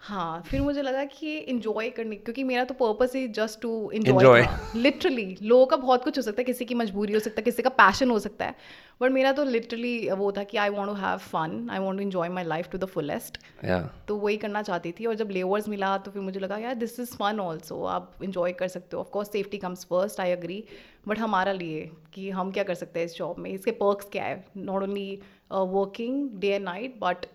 हाँ 0.06 0.42
फिर 0.42 0.60
मुझे 0.60 0.82
लगा 0.82 1.04
कि 1.04 1.26
ये 1.26 1.38
इन्जॉय 1.38 1.90
करने 1.90 2.16
क्योंकि 2.16 2.44
मेरा 2.44 2.64
तो 2.64 2.74
purpose 2.74 3.14
he 3.14 3.28
just 3.28 3.60
to 3.60 3.90
Enjoy. 3.94 4.10
Enjoy 4.12 4.46
literally 4.76 5.36
लोगों 5.42 5.66
का 5.66 5.76
बहुत 5.76 6.04
कुछ 6.04 6.18
हो 6.18 6.22
सकता 6.22 6.40
है 6.40 6.44
किसी 6.44 6.64
की 6.64 6.74
मजबूरी 6.74 7.12
हो 7.12 7.20
सकता 7.20 7.40
है 7.40 7.42
किसी 7.42 7.62
का 7.62 7.70
पैशन 7.70 8.10
हो 8.10 8.18
सकता 8.18 8.44
है 8.44 8.54
बट 9.00 9.10
मेरा 9.10 9.32
तो 9.32 9.44
लिटरली 9.44 10.10
वो 10.10 10.32
था 10.32 10.42
कि 10.42 10.56
I 10.56 10.68
want 10.68 10.90
to 10.90 10.96
have 10.96 11.18
fun 11.18 11.68
I 11.70 11.78
want 11.78 11.98
to 11.98 12.02
enjoy 12.02 12.28
my 12.28 12.44
life 12.44 12.68
to 12.70 12.78
the 12.78 12.84
fullest 12.84 13.38
तो 14.08 14.16
वही 14.16 14.36
करना 14.36 14.62
चाहती 14.62 14.92
थी 14.92 15.06
और 15.06 15.14
जब 15.14 15.30
लेवर्स 15.30 15.68
मिला 15.68 15.98
तो 15.98 16.10
फिर 16.10 16.22
मुझे 16.22 16.40
लगा 16.40 16.58
यार 16.58 16.74
दिस 16.74 17.00
इज़ 17.00 17.14
फन 17.14 17.40
ऑल्सो 17.40 17.84
आप 17.84 18.12
इन्जॉय 18.24 18.52
कर 18.52 18.68
सकते 18.68 18.96
हो। 18.96 19.00
Of course 19.00 19.32
safety 19.32 19.58
comes 19.58 19.84
first 19.84 20.20
I 20.20 20.32
agree 20.32 20.64
but 21.08 21.18
हमारा 21.18 21.52
लिए 21.52 21.90
कि 22.12 22.30
हम 22.30 22.50
क्या 22.50 22.64
कर 22.64 22.74
सकते 22.74 23.00
हैं 23.00 23.06
इस 23.06 23.16
जॉब 23.16 23.38
में? 23.38 23.50
इसके 23.50 23.70
पर्क्स 23.70 24.08
क्या 24.12 24.24
है? 24.24 24.44
Not 24.56 24.82
only 24.82 25.20
working 25.52 26.30
day 26.34 26.48
and 26.48 26.64
night 26.64 26.94
but 27.00 27.26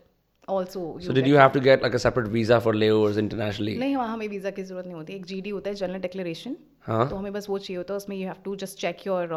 also 0.56 0.82
So 1.06 1.14
did 1.18 1.28
you 1.30 1.38
have 1.42 1.54
to 1.56 1.62
get 1.68 1.86
like 1.86 1.96
a 1.98 2.02
separate 2.06 2.30
visa 2.36 2.60
for 2.66 2.74
layovers 2.82 3.20
internationally? 3.24 3.78
नहीं 3.80 3.96
वहाँ 3.96 4.14
हमें 4.14 4.28
वीज़ा 4.28 4.50
की 4.50 4.64
ज़रूरत 4.64 4.86
नहीं 4.86 4.96
होती। 4.96 5.14
एक 5.14 5.26
जी 5.26 5.50
होता 5.50 5.70
है 5.70 5.76
जनरल 5.76 6.00
डिक्लेरेशन 6.02 6.56
हाँ। 6.88 7.08
तो 7.10 7.16
हमें 7.16 7.32
बस 7.34 7.50
वो 7.50 7.58
चाहिए 7.58 7.78
होता 7.78 7.94
है 7.94 7.98
उसमें 7.98 8.16
you 8.18 8.28
have 8.28 8.42
to 8.46 8.56
just 8.64 8.78
check 8.80 9.08
your 9.08 9.34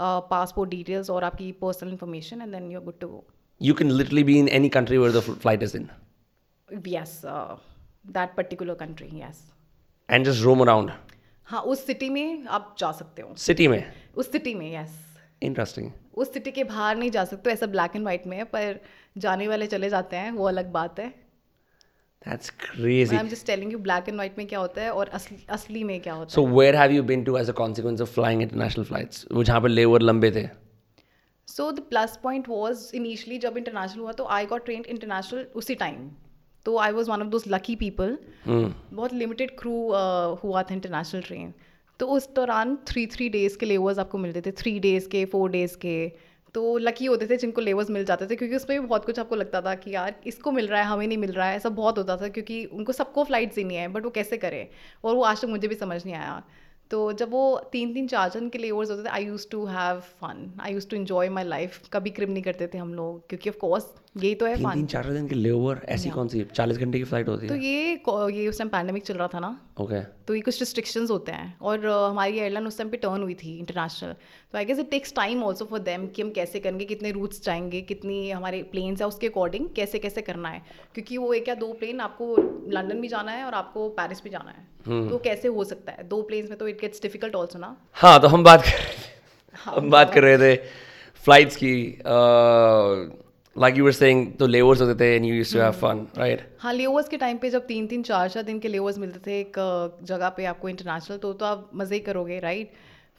passport 0.00 0.70
details 0.70 1.10
और 1.10 1.24
आपकी 1.24 1.50
personal 1.62 1.90
information 1.90 2.42
and 2.42 2.52
then 2.52 2.70
you 2.70 2.78
are 2.78 2.84
good 2.84 2.98
to 3.00 3.08
go 3.08 3.24
You 3.60 3.74
can 3.78 3.90
literally 3.98 4.22
be 4.28 4.34
in 4.42 4.48
any 4.56 4.68
country 4.76 4.96
where 5.00 5.12
the 5.16 5.20
fl- 5.24 5.36
flight 5.42 5.60
is 5.66 5.74
in? 5.80 5.84
Yes 6.88 7.20
that 7.24 8.34
particular 8.36 8.74
country 8.74 9.08
yes 9.20 9.42
and 10.08 10.26
just 10.28 10.44
roam 10.46 10.62
around. 10.64 10.90
हाँ 11.44 11.60
उस 11.72 11.86
city 11.86 12.08
में 12.10 12.44
आप 12.56 12.74
जा 12.78 12.90
सकते 12.92 13.22
हो। 13.22 13.34
City 13.38 13.68
में. 13.68 13.82
उस 14.16 14.32
city 14.32 14.54
में 14.54 14.66
यस 14.74 15.00
Interesting. 15.44 15.88
उस 16.14 16.32
सिटी 16.32 16.50
के 16.50 16.64
बाहर 16.64 16.96
नहीं 16.96 17.10
जा 17.10 17.24
सकते 17.24 17.50
ऐसा 17.50 17.66
ब्लैक 17.66 17.96
एंड 17.96 18.04
वाइट 18.04 18.26
में 18.26 18.36
है 18.36 18.44
पर 18.44 18.80
जाने 19.16 19.48
वाले 19.48 19.66
चले 19.66 19.88
जाते 19.90 20.16
हैं 20.16 20.30
वो 20.32 20.48
अलग 20.48 20.72
बात 20.72 20.98
है 21.00 21.12
That's 22.26 22.50
crazy. 22.60 23.14
Am 23.14 23.28
just 23.28 23.46
telling 23.46 23.72
you 23.72 23.78
black 23.78 24.08
and 24.08 24.16
white 24.18 24.38
में 24.38 24.46
क्या 24.46 24.58
होता 24.58 24.82
है 24.82 24.90
और 24.90 25.08
असली 25.08 25.36
असली 25.50 25.82
में 25.84 26.00
क्या 26.00 26.14
होता 26.14 26.34
So 26.34 26.44
where 26.58 26.76
have 26.76 26.92
you 26.92 27.02
been 27.10 27.24
to 27.24 27.34
as 27.40 27.50
a 27.52 27.56
consequence 27.58 28.04
of 28.04 28.12
flying 28.14 28.44
international 28.44 28.86
flights? 28.90 29.24
वो 29.32 29.44
जहाँ 29.44 29.60
पे 29.60 29.68
layover 29.68 30.00
लंबे 30.02 30.30
थे. 30.30 30.40
है 30.40 30.52
so 31.48 31.70
the 31.72 31.80
plus 31.90 32.18
point 32.22 32.48
was 32.48 32.90
initially 32.96 33.38
जब 33.38 33.56
इंटरनेशनल 33.58 34.00
हुआ 34.00 34.12
तो 34.12 34.26
आई 34.26 34.46
गॉट 34.46 34.64
ट्रेंड 34.64 34.86
इंटरनेशनल 34.86 35.46
उसी 35.54 35.74
टाइम 35.74 36.10
तो 36.66 36.78
I 36.78 36.92
was 36.92 37.10
one 37.10 37.22
of 37.22 37.28
those 37.28 37.44
lucky 37.48 37.76
people. 37.76 38.16
बहुत 38.46 39.12
लिमिटेड 39.12 39.50
क्रू 39.58 39.76
हुआ 40.44 40.62
था 40.62 40.74
इंटरनेशनल 40.74 41.22
ट्रेन 41.22 41.52
तो 42.00 42.06
उस 42.08 42.28
दौरान 42.34 42.76
थ्री 42.88 43.06
थ्री 43.06 43.28
डेज़ 43.28 43.58
के 43.58 43.66
लेवर्स 43.66 43.98
आपको 43.98 44.18
मिलते 44.18 44.40
थे 44.40 44.52
थ्री 44.52 44.78
डेज़ 44.80 45.08
के 45.08 45.24
फोर 45.24 45.50
डेज़ 45.50 45.76
के 45.76 45.96
तो 46.54 46.76
लकी 46.78 47.06
होते 47.06 47.26
थे 47.26 47.36
जिनको 47.36 47.60
लेवर्स 47.60 47.90
मिल 47.90 48.04
जाते 48.04 48.26
थे, 48.26 48.36
क्योंकि 48.36 48.56
उसमें 48.56 48.80
भी 48.80 48.86
बहुत 48.86 49.04
कुछ 49.04 49.18
आपको 49.18 49.36
लगता 49.36 49.60
था 49.60 49.74
कि 49.74 49.94
यार, 49.94 50.14
इसको 50.26 50.52
मिल 50.52 50.66
रहा 50.68 50.80
है, 50.80 50.86
हमें 50.86 51.06
नहीं 51.06 51.18
मिल 51.18 51.32
रहा 51.32 51.48
है, 51.48 51.56
ऐसा 51.56 51.68
बहुत 51.70 51.98
होता 51.98 52.16
था 52.16 52.28
क्योंकि 52.28 52.64
उनको 52.64 52.92
सबको 52.92 53.24
फ्लाइट्स 53.24 53.56
देनी 53.56 53.74
है 53.74 53.88
बट 53.88 54.04
वो 54.04 54.10
कैसे 54.10 54.36
करें? 54.36 54.66
और 55.04 55.14
वो 55.14 55.22
आज 55.22 55.40
तक 55.42 55.48
मुझे 55.48 55.68
भी 55.68 55.74
समझ 55.74 56.04
नहीं 56.04 56.14
आया। 56.14 56.42
तो 56.90 57.12
जब 57.12 57.30
वो 57.30 57.58
तीन 57.72 57.92
तीन 57.94 58.06
चार 58.08 58.30
जन 58.30 58.48
के 58.48 58.58
लेवर्स 58.58 58.90
होते 58.90 59.02
थे 59.04 59.08
I 59.08 59.24
used 59.24 59.46
to 59.50 59.64
have 59.66 60.00
fun 60.20 60.52
I 60.60 60.72
used 60.72 60.88
to 60.88 60.96
enjoy 60.96 61.28
my 61.28 61.44
life 61.44 61.88
कभी 61.92 62.10
क्रिम 62.10 62.30
नहीं 62.30 62.42
करते 62.42 62.66
थे 62.66 62.78
हम 62.78 62.94
लोग, 62.94 63.28
क्योंकि 63.28 63.50
ऑफ़ 63.50 63.56
कोर्स 63.58 63.86
यही 64.16 64.34
तो 64.34 64.46
है 64.46 64.56
तीन 64.56 64.70
तीन 64.70 64.86
चार 64.86 65.08
दिन 65.12 65.26
के 65.28 65.34
लेओवर 65.34 65.80
ऐसी 65.90 66.10
कौन 66.10 66.28
सी? 66.28 66.44
चालीस 66.54 66.78
घंटे 66.78 66.98
की 66.98 67.04
फ़्लाइट 67.04 67.28
होती 67.28 67.48
तो 67.48 67.54
है 67.54 67.60
ये 67.60 67.92
ये 68.32 68.46
उस 68.48 68.58
टाइम 68.58 68.68
पैंडमिक 68.68 69.02
चल 69.04 69.14
रहा 69.14 69.28
था 69.28 69.38
ना। 69.40 69.48
ओके 69.80 70.00
तो 70.26 70.34
ये 70.34 70.40
कुछ 70.40 70.60
रिस्ट्रिक्शंस 70.60 71.10
होते 71.10 71.32
हैं। 71.32 71.56
और 71.62 71.86
हमारी 71.86 72.38
एयरलाइन 72.38 72.66
उस 72.66 72.78
टाइम 72.78 72.90
पे 72.90 72.96
टर्न 72.96 73.22
हुई 73.22 73.34
थी 73.34 73.56
इंटरनेशनल 73.58 74.12
तो 74.52 74.58
I 74.58 74.64
guess 74.64 74.78
it 74.78 74.90
takes 74.90 75.14
time 75.14 75.42
also 75.44 75.64
for 75.64 75.78
them 75.80 76.06
कि 76.06 76.22
हम 76.22 76.30
कैसे 76.30 76.60
करेंगे 76.60 76.84
कितने 76.84 77.10
रूट्स 77.10 77.42
जाएँगे 77.44 77.80
कितनी 77.82 78.30
हमारे 78.30 78.62
प्लेन्स 78.72 79.00
है 79.00 79.06
उसके 79.06 79.26
अकॉर्डिंग 79.26 79.68
कैसे 79.76 79.98
कैसे 79.98 80.22
करना 80.22 80.48
है। 80.48 80.62
क्योंकि 80.94 81.18
वो 81.18 81.32
एक 81.34 81.48
या 81.48 81.54
दो 81.56 81.72
प्लेन 81.72 82.00
आपको 82.00 82.36
लंदन 82.72 83.00
भी 83.00 83.08
जाना 83.08 83.32
है 83.32 83.44
और 83.44 83.54
आपको 83.54 83.88
पेरिस 83.98 84.22
भी 84.24 84.30
जाना 84.30 84.50
है। 84.50 85.08
तो 85.08 85.18
कैसे 85.18 85.48
हो 85.48 85.64
सकता 85.64 85.92
है? 85.92 86.08
दो 86.08 86.22
प्लेन्स 86.22 86.50
में 86.50 86.58
तो 86.58 86.68
इट 86.68 86.80
गेट्स 86.80 87.02
डिफ़िकल्ट 87.02 87.34
ऑल्सो 87.34 87.58
ना। 87.58 87.76
हाँ 87.92 88.20
तो 88.20 88.28
हम 88.28 88.44
बात 88.44 88.62
कर 88.62 88.92
हम 89.64 89.90
बात 89.90 90.14
कर 90.14 90.22
रहे 90.22 90.38
थे 90.38 90.56
फ्लाइट्स 91.24 91.56
की 91.56 91.74
लाइक 93.56 93.76
यू 93.76 93.84
वर 93.84 93.92
सेइंग 93.92 94.26
तो 94.38 94.46
लेवर्स 94.46 94.80
होते 94.80 94.94
थे 95.00 95.14
and 95.16 95.24
you 95.24 95.34
used 95.34 95.52
to 95.54 95.60
have 95.60 95.72
fun 95.80 96.06
right 96.18 96.40
हाँ 96.58 96.72
लेवर्स 96.72 97.08
के 97.08 97.16
टाइम 97.16 97.38
पे 97.38 97.50
जब 97.50 97.66
तीन 97.66 97.86
तीन 97.86 98.02
चार 98.02 98.28
चार 98.28 98.42
दिन 98.42 98.58
के 98.58 98.68
लेवर्स 98.68 98.98
मिलते 98.98 99.20
थे 99.26 99.38
एक 99.40 99.58
जगह 100.04 100.28
पे 100.28 100.44
आपको 100.44 100.68
इंटरनेशनल 100.68 101.18
तो 101.18 101.32
तो 101.32 101.46
आप 101.46 101.70
मज़े 101.74 101.94
ही 101.96 102.00
करोगे 102.00 102.38
राइट 102.40 102.72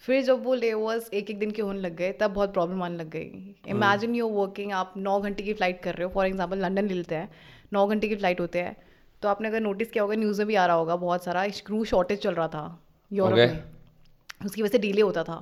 फिर 0.03 0.21
जब 0.23 0.43
वो 0.43 0.55
लेवर्स 0.55 1.09
एक 1.13 1.29
एक 1.29 1.39
दिन 1.39 1.51
के 1.51 1.61
होने 1.61 1.79
लग 1.79 1.95
गए 1.95 2.11
तब 2.11 2.31
बहुत 2.31 2.53
प्रॉब्लम 2.53 2.81
आने 2.83 2.97
लग 2.97 3.09
गई। 3.09 3.55
इमेजिन 3.67 4.15
यू 4.15 4.27
वर्किंग 4.29 4.71
आप 4.73 4.93
नौ 4.97 5.19
घंटे 5.19 5.43
की 5.43 5.53
फ़्लाइट 5.53 5.81
कर 5.83 5.95
रहे 5.95 6.05
हो 6.05 6.11
फॉर 6.13 6.25
एग्ज़ाम्पल 6.25 6.57
लंदन 6.57 6.87
ले 6.87 6.93
लेते 6.93 7.15
हैं 7.15 7.29
नौ 7.73 7.85
घंटे 7.87 8.07
की 8.07 8.15
फ़्लाइट 8.15 8.39
होते 8.39 8.59
हैं 8.59 8.75
तो 9.21 9.29
आपने 9.29 9.47
अगर 9.47 9.59
नोटिस 9.61 9.91
किया 9.91 10.03
होगा 10.03 10.15
न्यूज़ 10.15 10.39
में 10.39 10.47
भी 10.47 10.55
आ 10.55 10.65
रहा 10.65 10.75
होगा 10.75 10.95
बहुत 10.95 11.23
सारा 11.23 11.47
क्रू 11.65 11.83
शॉर्टेज 11.85 12.19
चल 12.19 12.33
रहा 12.33 12.47
था 12.47 12.65
यूरोप 13.11 13.39
Okay. 13.39 13.47
में। 13.47 14.45
उसकी 14.45 14.61
वजह 14.61 14.71
से 14.71 14.77
डिले 14.77 15.01
होता 15.01 15.23
था। 15.23 15.37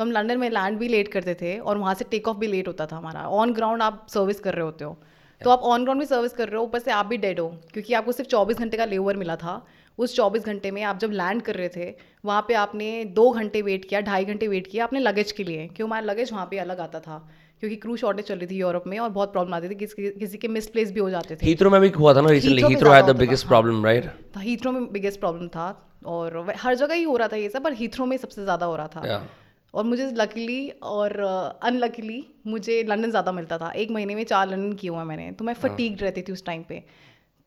तो 0.00 0.04
हम 0.04 0.12
लंदन 0.12 0.38
में 0.38 0.48
लैंड 0.50 0.78
भी 0.78 0.86
लेट 0.88 1.08
करते 1.08 1.34
थे 1.34 1.58
और 1.60 1.78
वहाँ 1.78 1.92
से 1.94 2.04
टेक 2.10 2.28
ऑफ़ 2.28 2.36
भी 2.36 2.46
लेट 2.46 2.68
होता 2.68 2.84
था 2.86 2.96
हमारा। 2.96 3.22
ऑन 3.38 3.52
ग्राउंड 3.54 3.82
आप 3.82 4.06
सर्विस 4.10 4.38
कर 4.40 4.54
रहे 4.54 4.64
होते 4.64 4.84
हो। 4.84 4.96
तो 5.40 5.50
आप 5.50 5.62
ऑन 5.62 5.82
ग्राउंड 5.82 6.00
भी 6.00 6.06
सर्विस 6.06 6.32
कर 6.32 6.48
रहे 6.48 6.56
हो 6.56 6.62
ऊपर 6.64 6.78
से 6.78 6.90
आप 6.90 7.06
भी 7.06 7.16
डेड 7.18 7.40
हो 7.40 7.48
क्योंकि 7.72 7.94
आपको 7.94 8.12
सिर्फ़ 8.12 8.30
24 8.30 8.58
घंटे 8.58 8.76
का 8.76 8.84
लेवर 8.84 9.16
मिला 9.16 9.36
था। 9.36 9.60
उस 9.98 10.14
24 10.16 10.44
घंटे 10.46 10.70
में 10.70 10.82
आप 10.82 10.98
जब 10.98 11.10
लैंड 11.12 11.42
कर 11.42 11.54
रहे 11.54 11.68
थे 11.68 11.90
वहाँ 12.24 12.44
पे 12.48 12.54
आपने 12.54 12.88
दो 13.14 13.30
घंटे 13.32 13.62
वेट 13.62 13.84
किया 13.84 14.00
ढाई 14.00 14.24
घंटे 14.24 14.48
वेट 14.48 14.66
किया 14.66 14.84
अपने 14.84 15.00
लगेज 15.00 15.32
के 15.32 15.44
लिए 15.44 15.66
क्यों 15.76 15.88
हमारा 15.88 16.06
लगेज 16.06 16.32
वहाँ 16.32 16.46
पे 16.50 16.58
अलग 16.58 16.80
आता 16.80 17.00
था 17.00 17.18
क्योंकि 17.60 17.76
क्रू 17.76 17.96
शॉर्टेज 17.96 18.26
चल 18.26 18.38
रही 18.38 18.46
थी 18.46 18.60
यूरोप 18.60 18.86
में 18.86 18.98
और 18.98 19.10
बहुत 19.10 19.32
प्रॉब्लम 19.32 19.54
आती 19.54 19.68
थी 19.68 19.74
किसी 19.76 20.10
किसी 20.18 20.38
के 20.38 20.48
मिसप्लेस 20.48 20.92
भी 20.92 21.00
हो 21.00 21.10
जाते 21.10 21.36
थे। 21.36 21.46
हीथ्रो 21.46 21.70
में 21.70 21.80
भी 21.80 21.88
हुआ 21.98 22.14
था 22.14 22.20
ना 22.20 22.30
recently 22.30 22.62
Heathrow 22.64 22.92
had 22.92 23.04
the 23.06 23.16
biggest 23.18 23.46
problem 23.48 23.84
right 23.86 24.10
Heathrow 24.38 24.72
में 24.72 24.90
बिगेस्ट 24.92 25.20
प्रॉब्लम 25.20 25.48
था 25.48 25.68
और 26.06 26.44
हर 26.58 26.74
जगह 26.76 26.94
ही 26.94 27.02
हो 27.02 27.16
रहा 27.16 27.28
था 27.28 27.36
ये 27.36 27.48
सब 27.48 27.64
पर 27.64 27.72
हीथ्रो 27.74 28.06
में 28.06 28.16
सबसे 28.16 28.42
ज़्यादा 28.44 28.66
हो 28.66 28.76
रहा 28.76 28.88
था। 28.88 29.26
और 29.74 29.84
मुझे 29.84 30.10
लकीली 30.16 30.68
और 30.82 31.18
अनलकीली 31.62 32.24
मुझे 32.46 32.82
लंदन 32.88 33.10
ज़्यादा 33.10 33.32
मिलता 33.32 33.58
था। 33.58 33.70
एक 33.72 33.90
महीने 33.90 34.14
में 34.14 34.24
चार 34.24 34.48
लंदन 34.48 34.72
किए 34.72 34.90
हुए 34.90 34.98
हैं 34.98 35.06
मैंने 35.06 35.30
तो 35.32 35.44
मैं 35.44 35.54
फटीक 35.54 36.02
रहती 36.02 36.22
थी 36.22 36.32
उस 36.32 36.44
टाइम 36.44 36.62
पे। 36.68 36.82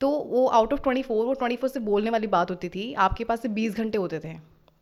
तो 0.02 0.10
वो 0.10 0.46
आउट 0.50 0.74
ऑफ़ 0.74 0.82
ट्वेंटी 0.82 1.02
फोर 1.02 1.26
वो 1.26 1.34
ट्वेंटी 1.34 1.56
फोर 1.56 1.70
से 1.70 1.80
बोलने 1.82 2.10
वाली 2.10 2.28
बात 2.28 2.50
होती 2.52 2.70
थी 2.70 2.94
आपके 3.06 3.24
पास 3.24 3.42
से 3.42 3.50
बीस 3.50 3.78
घंटे 3.78 3.98
होते 3.98 4.20
थे। 4.20 4.36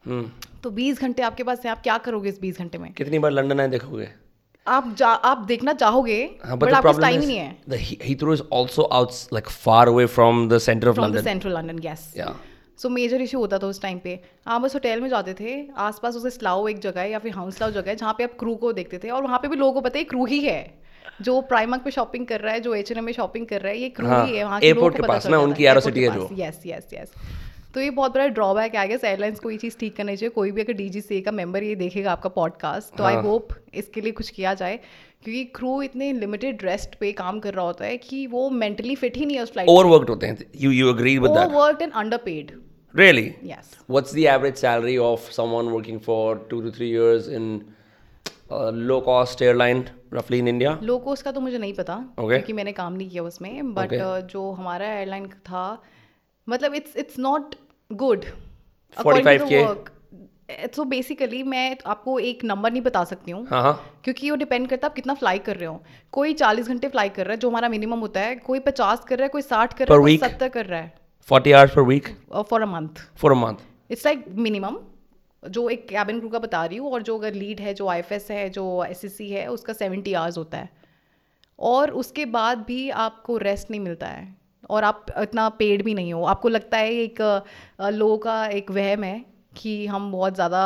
हम्म। 0.05 0.31
तो 0.63 0.69
बीस 0.71 1.01
घंटे 1.01 1.23
आपके 1.23 1.43
पास 1.43 1.65
है 1.65 1.71
आप 1.71 1.81
क्या 1.83 1.97
करोगे 1.99 2.29
इस 2.29 2.39
बीस 2.41 2.59
घंटे 2.59 2.77
में? 2.77 2.91
कितनी 2.93 3.19
बार 3.19 3.31
लंदन 3.31 3.59
आए 3.59 3.67
देखोगे? 3.67 4.07
आप 4.67 4.93
जा 4.97 5.07
आप 5.07 5.37
देखना 5.47 5.73
चाहोगे 5.73 6.19
हाँ 6.45 6.57
बट 6.57 6.69
the 6.69 6.75
आपको 6.75 6.99
टाइम 6.99 7.19
ही 7.21 7.27
नहीं 7.27 7.37
है। 7.37 7.55
the 7.69 7.77
He- 7.79 7.97
Heathrow 8.01 8.33
is 8.33 8.41
also 8.57 8.87
out 8.97 9.19
like 9.31 9.49
far 9.57 9.83
away 9.87 10.05
from 10.15 10.41
the 10.49 10.59
center 10.65 10.89
of 10.89 10.95
from 10.95 11.11
the 11.13 11.23
central 11.23 11.57
London 11.57 11.79
yes 11.85 12.13
so 12.79 12.89
major 12.89 13.21
issue 13.21 13.39
होता 13.39 13.57
था 13.57 13.67
उस 13.67 13.81
टाइम 13.81 13.99
पे। 13.99 14.19
आप 14.47 14.61
बस 14.61 14.75
होटल 14.75 15.01
में 15.01 15.09
जाते 15.09 15.33
थे। 15.33 15.69
आसपास 15.77 16.15
उसे 16.15 16.29
स्लाओ 16.29 16.67
एक 16.67 16.79
जगह 16.79 17.01
है 17.01 17.11
या 17.11 17.19
फिर 17.19 17.33
हाउसलाओ 17.33 17.71
जगह 17.71 17.89
है 17.89 17.95
जहाँ 17.95 18.13
पे 18.13 18.23
आप 18.23 18.31
क्रू 18.39 18.55
को 18.55 18.73
देखते 18.73 18.97
थे। 18.97 19.09
और 19.09 19.23
वहाँ 19.23 19.39
पे 19.39 19.47
भी 19.47 19.55
लोगों 19.55 19.73
को 19.73 19.81
पता 19.81 19.97
है 19.97 20.03
क्रू 20.03 20.25
ही 20.25 20.39
है। 20.39 20.81
जो 21.21 21.41
प्राइमक 21.41 21.83
पे 21.83 21.91
शॉपिंग 21.91 22.25
कर 22.27 22.39
रहा 22.41 22.53
है 22.53 22.59
जो 22.59 22.73
एच 22.75 22.91
एन 22.91 22.97
एम 22.97 23.03
में 23.03 23.13
शॉपिंग 23.13 23.45
कर 23.45 23.61
रहा 23.61 23.71
है 23.71 23.77
ये 23.77 23.89
क्रू 23.89 24.07
हाँ, 24.07 24.25
ही 24.27 24.37
है। 24.37 24.43
वहाँ 24.43 24.59
airport 24.61 24.97
को 24.97 25.07
पास 25.07 25.27
ना, 25.27 25.39
उनकी 25.39 25.63
के 25.93 25.99
है 25.99 26.13
जो। 26.13 26.29
यस 26.31 26.61
यस 26.65 26.87
यस 26.93 27.11
तो 27.73 27.81
ये 27.81 27.89
बहुत 27.89 28.13
बड़ा 28.13 28.27
ड्रॉबैक 28.27 28.73
है। 28.73 28.79
आई 28.79 28.87
गेस 28.87 29.03
एयरलाइंस 29.03 29.39
को 29.39 29.51
ये 29.51 29.57
चीज़ 29.57 29.77
ठीक 29.77 29.95
करनी 29.95 30.15
चाहिए। 30.15 30.29
कोई 30.29 30.51
भी 30.51 30.61
अगर 30.61 30.73
डी 30.73 31.21
का 31.21 31.31
मेंबर 31.31 31.63
ये 31.63 31.75
देखेगा 31.75 32.11
आपका 32.11 32.29
पॉडकास्ट 32.29 32.97
तो 32.97 33.03
आई 33.03 33.13
हाँ। 33.13 33.23
होप 33.23 33.47
इसके 33.73 34.01
लिए 34.01 34.11
कुछ 34.11 34.29
किया 34.29 34.53
जाए। 34.53 34.79
क्योंकि 35.23 35.43
क्रू 35.43 35.81
इतने 35.81 36.13
लिमिटेड 36.13 36.63
रेस्ट 36.63 36.95
पे 36.95 37.11
काम 37.11 37.39
कर 37.39 37.53
रहा 37.53 37.65
होता 37.65 37.85
है 37.85 37.97
कि 37.97 38.27
वो 38.27 38.49
मेंटली 38.49 38.95
फिट 38.95 39.17
ही 39.17 39.25
नहीं 39.25 39.37
है 39.37 39.43
उस 39.43 39.51
फ़्लाइट 39.51 40.09
होते 40.09 40.27
हैं। 40.27 40.37
You 40.55 40.71
you 40.71 40.89
agree 40.89 41.17
with 41.17 41.31
really 42.95 43.35
yes 43.43 43.77
what's 43.89 44.17
average 44.17 44.55
salary 44.55 44.97
of 44.97 45.31
someone 45.31 45.65
working 45.65 45.99
for 45.99 46.35
2 46.35 46.49
to 46.49 46.71
3 46.71 46.81
years 46.81 47.29
in 47.29 47.61
low 48.73 49.01
cost 49.01 49.41
airline 49.41 49.85
रफली 50.13 50.39
इन 50.39 50.47
इंडिया 50.47 50.79
लो 50.83 50.97
कॉस्ट 50.97 51.23
का 51.23 51.31
तो 51.31 51.39
मुझे 51.39 51.57
नहीं 51.57 51.73
पता 51.73 51.97
okay. 52.09 52.29
क्योंकि 52.29 52.53
मैंने 52.53 52.71
काम 52.71 52.93
नहीं 52.93 53.09
किया 53.09 53.23
उसमें 53.23 53.73
बट 53.73 53.89
okay. 53.89 54.03
uh, 54.03 54.21
जो 54.21 54.51
हमारा 54.51 54.93
एयरलाइन 54.93 55.27
था 55.27 55.83
मतलब 56.49 56.73
it's 56.73 56.97
it's 56.97 57.19
not 57.19 57.55
good 57.93 58.25
45k 58.99 59.75
so 60.75 60.83
basically 60.83 61.41
मैं 61.43 61.75
आपको 61.85 62.17
एक 62.19 62.43
नंबर 62.43 62.71
नहीं 62.71 62.81
बता 62.81 63.03
सकती 63.03 63.31
हूँ। 63.31 63.45
हाँ 63.47 63.61
हाँ। 63.63 63.73
क्योंकि 64.03 64.29
वो 64.31 64.35
डिपेंड 64.35 64.67
करता 64.67 64.87
है 64.87 64.89
आप 64.89 64.95
कितना 64.95 65.13
फ्लाई 65.13 65.39
कर 65.39 65.55
रहे 65.55 65.67
हो। 65.67 65.81
कोई 66.11 66.33
चालीस 66.33 66.67
घंटे 66.67 66.87
फ्लाई 66.87 67.09
कर 67.09 67.25
रहा 67.25 67.33
है 67.33 67.39
जो 67.39 67.49
हमारा 67.49 67.69
मिनिमम 67.69 67.99
होता 67.99 68.19
है 68.19 68.35
कोई 68.35 68.59
पचास 68.59 69.05
कर 69.05 69.17
रहा 69.17 69.25
है 69.25 69.29
कोई 69.29 69.41
साठ 69.41 69.73
कर 69.73 69.87
रहा 69.87 69.97
है 69.97 70.01
कोई 70.01 70.17
सत्तर 70.17 70.49
कर 70.49 70.65
रहा 70.65 70.79
है। 70.79 70.93
40 71.29 71.53
hours 71.53 71.75
per 71.77 71.85
week? 71.89 72.09
For 72.43 72.61
a 72.61 72.65
month 72.65 73.03
for 73.23 73.31
a 73.33 73.37
month? 73.43 73.61
It's 73.91 74.05
like 74.05 74.25
minimum 74.29 74.77
जो 75.43 75.69
एक 75.69 75.87
कैबिन 75.87 76.19
क्रू 76.19 76.29
का 76.29 76.39
बता 76.39 76.65
रही 76.65 76.77
हूँ 76.77 76.91
और 76.91 77.01
जो 77.01 77.17
अगर 77.17 77.33
लीड 77.33 77.59
है 77.59 77.73
जो 77.73 77.87
आईएफएस 77.87 78.27
है 78.31 78.49
जो 78.49 78.83
एसएससी 78.83 79.29
है 79.29 79.47
उसका 79.47 79.73
सेवेंटी 79.73 80.13
आवर्स 80.13 80.37
होता 80.37 80.57
है। 80.57 80.69
और 81.59 81.91
उसके 81.91 82.25
बाद 82.25 82.57
भी 82.57 82.89
आपको 82.89 83.37
रेस्ट 83.37 83.71
नहीं 83.71 83.81
मिलता 83.81 84.07
है। 84.07 84.35
और 84.69 84.83
आप 84.83 85.05
इतना 85.17 85.47
पेड 85.49 85.83
भी 85.83 85.93
नहीं 85.93 86.13
हो। 86.13 86.23
आपको 86.25 86.49
लगता 86.49 86.77
है 86.77 86.91
एक 86.93 87.21
लोगों 87.81 88.17
का 88.17 88.45
एक 88.45 88.71
वहम 88.71 89.03
है 89.03 89.25
कि 89.53 89.85
हम 89.87 90.11
बहुत 90.11 90.35
ज़्यादा 90.35 90.61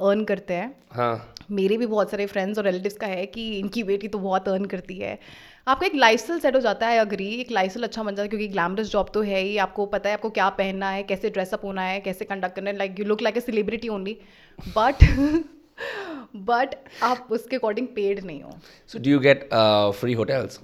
अर्न 0.00 0.24
करते 0.24 0.54
हैं। 0.54 0.74
हाँ। 0.92 1.34
मेरे 1.50 1.76
भी 1.76 1.86
बहुत 1.86 2.10
सारे 2.10 2.26
फ्रेंड्स 2.26 2.58
और 2.58 2.64
रिलेटिव्स 2.64 2.96
का 2.96 3.06
है 3.06 3.24
कि 3.26 3.48
इनकी 3.58 3.82
बेटी 3.84 4.08
तो 4.08 4.18
बहुत 4.18 4.48
अर्न 4.48 4.64
करती 4.66 4.98
है। 4.98 5.18
आपका 5.66 5.86
एक 5.86 5.94
लाइफस्टाइल 5.94 6.40
सेट 6.40 6.54
हो 6.54 6.60
जाता 6.60 6.86
है 6.88 6.98
अग्री 6.98 7.28
एक 7.34 7.50
लाइफस्टाइल 7.52 7.84
अच्छा 7.84 8.02
बन 8.02 8.10
जाता 8.10 8.22
है 8.22 8.28
क्योंकि 8.28 8.48
ग्लैमरस 8.48 8.90
जॉब 8.90 9.10
तो 9.14 9.22
है 9.22 9.40
ही। 9.40 9.56
आपको 9.58 9.86
पता 9.86 10.08
है 10.08 10.14
आपको 10.14 10.30
क्या 10.30 10.48
पहनना 10.58 10.90
है 10.90 11.02
कैसे 11.02 11.30
ड्रेसअप 11.30 11.64
होना 11.64 11.82
है 11.82 12.00
कैसे 12.00 12.24
कंडक्ट 12.24 12.56
करना 12.56 12.70
है 12.70 12.76
like 12.76 12.98
you 13.00 13.04
look 13.06 13.22
like 13.22 13.36
a 13.36 13.40
celebrity 13.40 13.88
only 13.88 14.16
but 14.58 15.04
but 16.48 16.74
आप 17.02 17.28
उसके 17.30 17.56
अकॉर्डिंग 17.56 17.86
पेड 17.94 18.24
नहीं 18.24 18.42
हो। 18.42 18.58
So 18.90 18.98
do 19.00 19.18
get 19.20 19.46
uh, 19.52 19.92
free 20.00 20.16
hotels? 20.18 20.58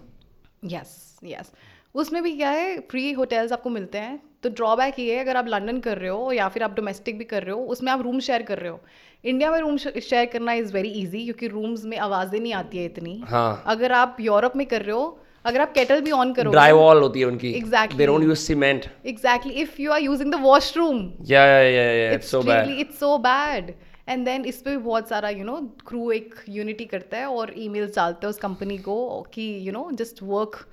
Yes 0.64 1.18
yes 1.24 1.52
उसमें 1.96 2.22
भी 2.22 2.32
क्या 2.36 2.50
है 2.50 2.78
फ्री 2.90 3.10
होटल्स 3.12 3.52
आपको 3.52 3.70
मिलते 3.70 3.98
हैं। 3.98 4.20
तो 4.42 4.48
ड्रॉबैक 4.50 4.98
ये 4.98 5.14
है 5.14 5.20
अगर 5.20 5.36
आप 5.36 5.46
लंदन 5.48 5.78
कर 5.80 5.98
रहे 5.98 6.10
हो 6.10 6.32
या 6.32 6.48
फिर 6.48 6.62
आप 6.62 6.74
डोमेस्टिक 6.74 7.18
भी 7.18 7.24
कर 7.24 7.42
रहे 7.42 7.54
हो 7.54 7.60
उसमें 7.74 7.92
आप 7.92 8.02
रूम 8.02 8.18
शेयर 8.20 8.42
कर 8.42 8.58
रहे 8.58 8.70
हो। 8.70 8.80
इंडिया 9.24 9.50
में 9.50 9.58
रूम 9.60 9.76
शेयर 9.76 10.26
करना 10.32 10.52
इज़ 10.52 10.72
वेरी 10.72 10.88
इजी 11.02 11.24
क्योंकि 11.24 11.48
रूम्स 11.48 11.84
में 11.84 11.96
आवाज़ें 11.98 12.38
नहीं 12.40 12.52
आती 12.54 12.78
है 12.78 12.84
इतनी। 12.84 13.22
हाँ। 13.28 13.62
अगर 13.66 13.92
आप 13.92 14.16
यूरोप 14.20 14.56
में 14.56 14.66
कर 14.66 14.82
रहे 14.82 14.96
हो 14.96 15.18
अगर 15.44 15.60
आप 15.60 15.72
केटल 15.72 16.00
भी 16.00 16.10
ऑन 16.10 16.32
करोगे 16.34 16.58
drywall 16.58 17.00
होती 17.02 17.20
है 17.20 17.26
उनकी। 17.26 17.52
Exactly. 17.54 17.98
they 17.98 18.06
don't 18.10 18.28
use 18.28 18.46
cement 18.50 18.88
exactly 19.06 19.52
if 19.62 19.80
you 19.82 19.92
are 19.92 20.02
using 20.02 20.32
the 20.32 20.40
washroom 20.42 21.02
yeah 21.24 21.44
yeah 21.48 21.66
yeah, 21.72 21.90
yeah. 21.98 22.16
it's 22.16 22.32
so 22.34 22.46
bad 22.48 22.78
it's 22.78 22.98
so 23.00 23.18
bad 23.26 23.74
and 24.08 24.24
then 24.24 24.44
इस 24.44 24.60
पे 24.62 24.70
भी 24.70 24.76
बहुत 24.76 25.08
सारा 25.08 25.28
यू 25.30 25.44
नो 25.44 25.56
क्रू 25.86 26.10
एक 26.12 26.34
यूनिटी 26.48 26.84
करता 26.84 27.18
है 27.18 27.26
और 27.26 27.52
ईमेल्स 27.58 27.96
डालता 27.96 28.26
है 28.26 28.30
उस 28.30 28.38
कंपनी 28.38 28.78
को 28.78 28.96
कि 29.34 29.46
you 29.68 29.72
know 29.72 29.88
just 29.94 30.22
work 30.22 30.66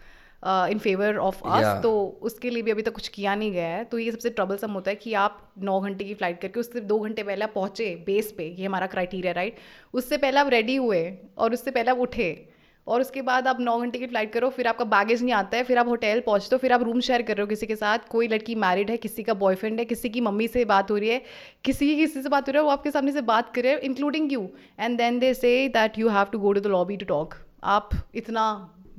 in 0.46 0.80
favour 0.80 1.18
of 1.18 1.42
us 1.46 1.84
तो 1.84 2.20
उसके 2.22 2.50
लिए 2.50 2.62
भी 2.62 2.72
अभी 2.72 2.82
तक 2.82 2.94
कुछ 2.94 3.08
किया 3.08 3.36
नहीं 3.36 3.52
गया 3.52 3.68
है। 3.68 3.84
तो 3.84 4.00
ये 4.00 4.12
सबसे 4.12 4.30
ट्रबल 4.30 4.58
सम 4.58 4.72
होता 4.72 4.92
है 4.92 4.96
कि 4.96 5.14
आप 5.14 5.54
नौ 5.58 5.80
घंटे 5.80 6.04
की 6.04 6.14
फ़्लाइट 6.14 6.42
करके 6.42 6.60
उससे 6.60 6.80
दो 6.82 7.00
घंटे 7.00 7.24
पहले 7.24 7.44
आप 7.44 7.52
पहुँचे 7.56 8.04
बेस 8.06 8.34
पे 8.38 8.56
ये 8.60 8.66
हमारा 8.66 8.88
क्राइटेरिया 8.88 9.34
राइट 9.34 9.56
उससे 9.94 10.18
पहले 10.18 10.40
आप 10.40 10.50
रेडी 10.50 10.76
हुए 10.76 11.18
और 11.38 11.54
उससे 11.54 11.72
पहले 11.72 11.92
आप 11.92 11.98
उठे 11.98 12.50
और 12.88 13.02
उसके 13.02 13.22
बाद 13.22 13.48
आप 13.48 13.58
नौ 13.60 13.80
घंटे 13.80 14.00
की 14.00 14.06
फ़्लाइट 14.06 14.34
करो 14.34 14.50
फिर 14.50 14.68
आपका 14.68 14.86
बैगेज 14.86 15.24
नहीं 15.24 15.34
आता 15.34 15.58
है 15.58 15.64
फिर 15.64 15.78
आप 15.78 15.88
होटल 15.88 16.20
पहुँचते 16.20 16.56
हो 16.56 16.58
फिर 16.58 16.74
आप 16.74 16.84
रूम 16.84 17.00
शेयर 17.00 17.22
कर 17.22 17.38
रहे 17.38 17.42
हो 17.42 17.48
किसी 17.48 17.68
के 17.68 17.76
साथ 17.76 18.00
कोई 18.10 18.28
लड़की 18.28 18.56
मैरिड 18.56 18.90
है 18.90 18.98
किसी 18.98 19.24
का 19.24 19.34
बॉयफ्रेंड 19.34 19.80
है 19.80 19.86
किसी 19.86 20.10
की 20.10 20.22
मम्मी 20.22 20.48
से 20.48 20.66
बात 20.66 20.92
हो 20.92 20.98
रही 20.98 21.10
है 21.10 21.22
किसी 21.64 21.88
की 21.88 21.96
किसी 21.96 22.22
से 22.22 22.30
बात 22.30 22.48
हो 22.48 22.52
रही 22.52 22.60
है 22.60 22.64
वो 22.64 22.72
आपके 22.72 22.92
सामने 22.92 23.12
से 23.12 23.22
बात 23.22 23.56
कर 23.56 23.62
रहे 23.62 23.72
हैं 23.72 23.80
including 23.80 24.34
you 24.34 24.50
and 24.80 24.98
then 24.98 25.20
they 25.20 25.34
say 25.34 25.68
that 25.70 26.00
you 26.00 26.10
have 26.10 26.26
to 26.26 26.40
go 26.40 26.54
to 26.54 26.60
the 26.60 26.68
lobby 26.68 26.98
to 26.98 27.06
talk 27.06 27.34
आप 27.64 27.90
इतना 28.16 28.46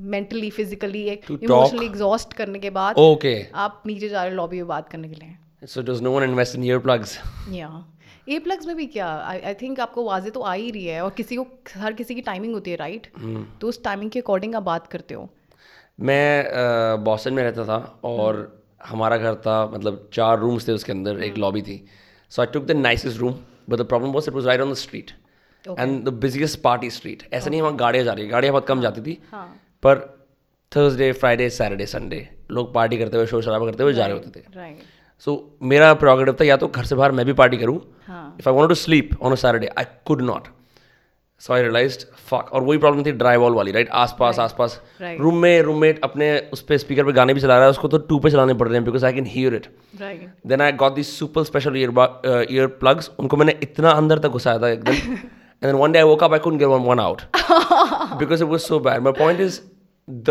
mentally 0.01 0.51
physically 0.51 1.05
talk? 1.17 1.43
Emotionally 1.43 1.87
exhaust 1.87 2.33
करने 2.33 2.59
के 2.59 2.71
बाद 2.71 2.97
okay. 2.97 3.37
आप 3.55 3.83
नीचे 3.87 4.09
जा 4.09 4.23
रहे 4.23 4.31
हो 4.31 4.37
लॉबी 4.37 4.57
में 4.57 4.67
बात 4.67 4.89
करने 4.89 5.09
के 5.09 5.15
लिए। 5.15 5.37
So 5.67 5.83
does 5.83 6.01
no 6.03 6.13
one 6.15 6.27
invest 6.29 6.57
in 6.59 6.65
earplugs? 6.71 7.17
या 7.53 7.69
ए 8.29 8.39
प्लग्स 8.39 8.67
में 8.67 8.77
भी 8.77 8.87
क्या? 8.87 9.07
आई 9.27 9.55
थिंक 9.55 9.81
आपको 9.81 10.05
वाजे 10.05 10.31
तो 10.31 10.41
आ 10.41 10.53
ही 10.53 10.71
रही 10.71 10.85
है 10.85 11.01
और 11.05 11.11
किसी 11.11 11.37
को 11.37 11.47
हर 11.77 11.93
किसी 11.93 12.15
की 12.15 12.21
टाइमिंग 12.21 12.55
होती 12.55 12.71
है 12.71 12.77
राइट 12.77 13.07
hmm. 13.19 13.61
तो 13.61 13.69
उस 13.69 13.83
टाइमिंग 13.85 14.11
के 14.11 14.19
अकॉर्डिंग 14.19 14.55
आप 14.55 14.63
बात 14.63 14.87
करते 14.87 15.15
हो। 15.15 15.29
मैं 16.01 17.05
बॉस्टन 17.05 17.35
में 17.35 17.43
रहता 17.43 17.65
था 17.65 17.79
और 18.05 18.37
hmm. 18.37 18.89
हमारा 18.89 19.17
घर 19.17 19.35
था 19.35 19.67
मतलब 19.75 20.09
चार 20.13 20.39
रूम्स 20.39 20.69
थे 20.69 20.73
उसके 20.73 20.93
अंदर 20.93 21.23
एक 21.23 21.39
लॉबी 21.39 21.63
थी। 21.63 21.85
So 22.31 22.43
I 22.43 22.47
took 22.53 22.65
the 22.65 22.71
nicest 22.71 23.19
room 23.19 23.35
but 23.71 23.79
the 23.79 23.85
problem 23.85 24.11
was 24.11 24.29
it 24.31 24.35
was 24.35 24.47
right 24.47 24.61
on 24.61 24.73
the 24.73 24.75
street 24.77 25.11
and 25.65 26.05
the 26.05 26.13
busiest 26.23 26.61
party 26.61 26.91
street 26.91 27.29
ऐसा 27.33 27.51
नहीं 27.51 27.63
वहाँ 27.63 27.77
गाड़ियाँ 27.77 28.05
जा 28.05 28.13
रही 28.13 28.27
गाड़ियाँ 28.27 28.53
बहुत 28.53 28.67
कम 28.67 28.83
जाती 28.83 29.01
थी। 29.01 29.19
हाँ. 29.33 29.47
पर 29.87 29.99
थर्सडे 30.73 31.13
फ्राइडे 31.13 31.49
सैटरडे 31.51 31.87
संडे 31.87 32.29
लोग 32.51 32.73
पार्टी 32.75 32.99
करते 32.99 33.17
हुए 33.17 33.27
शोर 33.27 33.43
शराबा 33.43 33.67
करते 33.67 33.83
हुए 33.83 33.93
right. 33.93 34.05
जा 34.05 34.07
रहे 34.07 34.19
होते 34.19 34.41
थे। 34.41 34.45
राइट 34.57 34.79
सो 35.27 35.33
मेरा 35.63 35.93
प्रोग्रेटिव 35.95 36.37
था 36.41 36.45
या 36.45 36.57
तो 36.57 36.69
घर 36.69 36.85
से 36.85 36.95
बाहर 36.95 37.13
मैं 37.13 37.27
भी 37.27 37.33
पार्टी 37.33 37.57
करूँ 37.57 37.77
if 38.41 38.49
I 38.49 38.55
want 38.55 38.69
to 38.69 38.75
sleep 38.75 39.11
on 39.23 39.33
a 39.33 39.35
Saturday 39.35 39.71
I 39.79 39.85
could 40.07 40.23
not 40.23 40.49
so 41.41 41.53
I 41.55 41.63
realised 41.63 42.03
fuck 42.29 42.53
और 42.53 42.63
वही 42.63 42.79
प्रॉब्लम 42.79 43.05
थी 43.07 43.13
ड्राई 43.13 43.37
वॉल 43.37 43.55
वाली 43.55 43.73
राइट 43.73 43.89
आसपास 43.93 44.39
आसपास। 44.39 44.81
Right. 45.03 45.21
रूम 45.21 45.37
में 45.39 45.63
रूममेट 45.63 46.01
अपने 46.05 46.39
उस 46.53 46.61
पर 46.61 46.77
स्पीकर 46.77 47.05
पे 47.05 47.13
गाने 47.13 47.35
भी 47.35 47.41
चला 47.41 47.55
रहा 47.57 47.65
है 47.65 47.71
उसको 47.71 47.89
तो 47.89 47.99
टू 47.99 48.19
पे 48.19 48.31
चलाने 48.31 48.55
पड़ 48.55 48.69
रहे 48.69 48.77
हैं 48.77 48.85
because 48.85 49.07
I 49.07 49.13
can 49.13 49.27
hear 49.27 49.55
it 49.55 49.67
then 50.47 50.61
I 50.61 50.73
got 50.83 50.95
this 50.95 51.19
super 51.19 51.45
special 51.45 51.77
ear 51.77 52.47
ear 52.51 52.67
plugs 52.81 53.11
उनको 53.19 53.37
मैंने 53.37 53.59
इतना 53.63 53.91
अंदर 53.93 54.19
तक 54.19 54.29
घुसाया 54.29 54.59
था 54.59 54.69
एकदम। 54.69 55.17
And 55.63 55.75
one 55.75 55.93
day 55.93 55.99
I 55.99 56.05
woke 56.05 56.25
up 56.25 56.33
I 56.33 56.39
couldn't 56.39 56.59
get 56.59 56.69
one 56.69 56.81
one 56.81 57.01
out 57.01 57.23
because 58.19 58.43
it 58.43 58.49
was 58.49 58.61
so 58.61 58.79
bad 58.81 59.03
my 59.03 59.13
point 59.13 59.41
is 59.41 59.61
the 60.09 60.25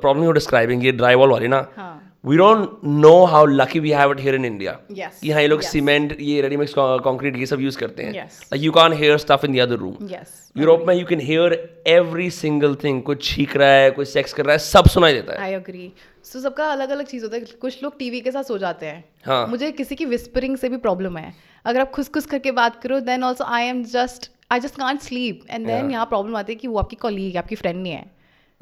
problem 0.00 0.24
you 0.24 0.32
describing 0.32 0.84
ये 0.84 0.92
dry 0.92 1.14
wall 1.14 1.30
वाली 1.30 1.48
ना 1.48 1.66
हाँ। 1.76 1.98
We 2.24 2.36
don't 2.36 2.80
know 2.84 3.24
how 3.24 3.46
lucky 3.46 3.80
we 3.80 3.90
have 3.90 4.12
it 4.12 4.20
here 4.20 4.34
in 4.34 4.44
India 4.44 4.78
yes 4.92 5.20
यहाँ 5.24 5.40
ये 5.42 5.48
लोग 5.48 5.60
cement 5.62 6.16
ये 6.20 6.40
ready mix 6.42 6.74
concrete 6.78 7.36
ये 7.36 7.46
सब 7.46 7.60
यूज़ 7.60 7.78
करते 7.78 8.02
हैं। 8.02 8.26
You 8.56 8.72
can 8.72 8.92
hear 8.92 9.18
stuff 9.18 9.46
in 9.46 9.56
the 9.56 9.60
other 9.60 9.76
room 9.76 10.08
Europe 10.56 10.84
में 10.88 10.94
you 10.94 11.06
can 11.06 11.20
hear 11.20 11.54
every 11.88 12.30
single 12.30 12.74
thing 12.84 13.02
कोई 13.02 13.16
छींक 13.22 13.56
रहा 13.56 13.72
है 13.72 13.90
कोई 13.90 14.04
सेक्स 14.04 14.32
कर 14.32 14.44
रहा 14.44 14.52
है 14.52 14.58
सब 14.58 14.88
सुनाई 14.88 15.12
देता 15.12 15.32
है। 15.32 15.38
आई 15.40 15.54
अग्री 15.54 15.92
सो 16.24 16.40
सबका 16.40 16.66
अलग 16.72 16.90
अलग 16.90 17.06
चीज़ 17.06 17.24
होता 17.24 17.36
है। 17.36 17.44
कुछ 17.60 17.82
लोग 17.82 17.98
टीवी 17.98 18.20
के 18.20 18.32
साथ 18.32 18.42
सो 18.44 18.58
जाते 18.58 18.86
हैं। 18.86 19.04
हाँ। 19.26 19.46
मुझे 19.46 19.70
किसी 19.72 19.94
की 19.94 20.04
विस्परिंग 20.06 20.56
से 20.56 20.68
भी 20.68 20.76
प्रॉब्लम 20.78 21.16
है। 21.18 21.34
अगर 21.64 21.80
आप 21.80 21.90
खुस 21.90 22.08
खुस 22.14 22.26
करके 22.26 22.50
बात 22.52 22.82
करो 22.82 23.00
then 23.02 23.24
also 23.24 23.44
I 23.44 23.66
am 23.66 23.84
just 23.92 24.30
I 24.52 24.60
just 24.60 24.76
can't 24.78 25.00
sleep 25.02 25.46
and 25.50 25.66
then 25.66 25.90
यहाँ 25.90 26.06
प्रॉब्लम 26.06 26.36
आती 26.36 26.52
है 26.52 26.58
कि 26.58 26.68
वो 26.68 26.78
आपकी 26.78 26.96
कॉलीग 26.96 27.36
आपकी 27.36 27.54
फ्रेंड 27.56 27.82
नहीं 27.82 27.92
है 27.92 27.98
हाँ। 27.98 28.10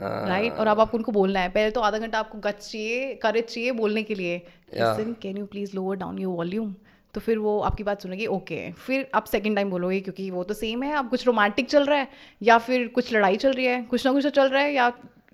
राइट 0.00 0.52
और 0.52 0.66
अब 0.66 0.80
आपको 0.80 0.96
उनको 0.96 1.12
बोलना 1.12 1.40
है। 1.40 1.48
पहले 1.50 1.70
तो 1.70 1.80
आधा 1.80 1.98
घंटा 1.98 2.18
आपको 2.18 2.38
गच 2.40 2.58
चाहिए 2.60 3.14
करेज 3.22 3.44
चाहिए 3.44 3.72
बोलने 3.74 4.02
के 4.02 4.14
लिए। 4.14 4.38
Can 4.74 5.36
you 5.36 5.46
please 5.46 5.76
lower 5.76 5.96
down 5.96 6.18
your 6.18 6.36
volume 6.36 6.74
तो 7.14 7.20
फिर 7.20 7.38
वो 7.38 7.58
आपकी 7.60 7.82
बात 7.82 8.02
सुनेगी 8.02 8.26
ओके 8.28 8.70
फिर 8.78 9.08
आप 9.14 9.24
सेकंड 9.26 9.56
टाइम 9.56 9.70
बोलोगे 9.70 10.00
क्योंकि 10.00 10.30
वो 10.30 10.44
तो 10.44 10.54
सेम 10.54 10.82
है। 10.82 10.94
अब 10.96 11.08
कुछ 11.10 11.26
रोमांटिक 11.26 11.68
चल 11.68 11.84
रहा 11.84 11.98
है 11.98 12.08
या 12.42 12.58
फिर 12.58 12.86
कुछ 12.88 13.12
लड़ाई 13.14 13.36
चल 13.36 13.52
रही 13.52 13.66
है 13.66 13.82
कुछ 13.84 14.06
ना 14.06 14.12
कुछ 14.12 14.24
तो 14.24 14.30
चल 14.30 14.48
रहा 14.48 14.62
है 14.62 14.72
या 14.74 14.88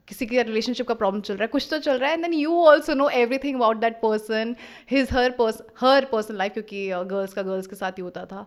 किसी 0.09 0.27
के 0.27 0.43
रिलेशनशिप 0.43 0.89
का 0.89 0.95
प्रॉब्लम 0.95 1.21
चल 1.21 1.35
रहा 1.35 1.43
है 1.43 1.49
कुछ 1.49 1.69
तो 1.71 1.79
चल 1.79 1.99
रहा 1.99 2.11
है। 2.11 2.15
And 2.15 2.25
then 2.25 2.35
you 2.35 2.57
also 2.63 2.95
know 2.95 3.09
everything 3.11 3.57
about 3.57 3.77
that 3.77 4.01
person 4.03 4.55
his 4.91 5.09
her 5.13 5.31
person 5.39 5.65
her 5.81 6.05
person 6.13 6.37
life 6.37 6.53
क्योंकि 6.53 6.89
गर्ल्स 6.89 7.35
का 7.35 7.43
गर्ल्स 7.43 7.67
के 7.67 7.77
साथ 7.77 7.93
ही 7.93 8.03
होता 8.03 8.25
था। 8.27 8.47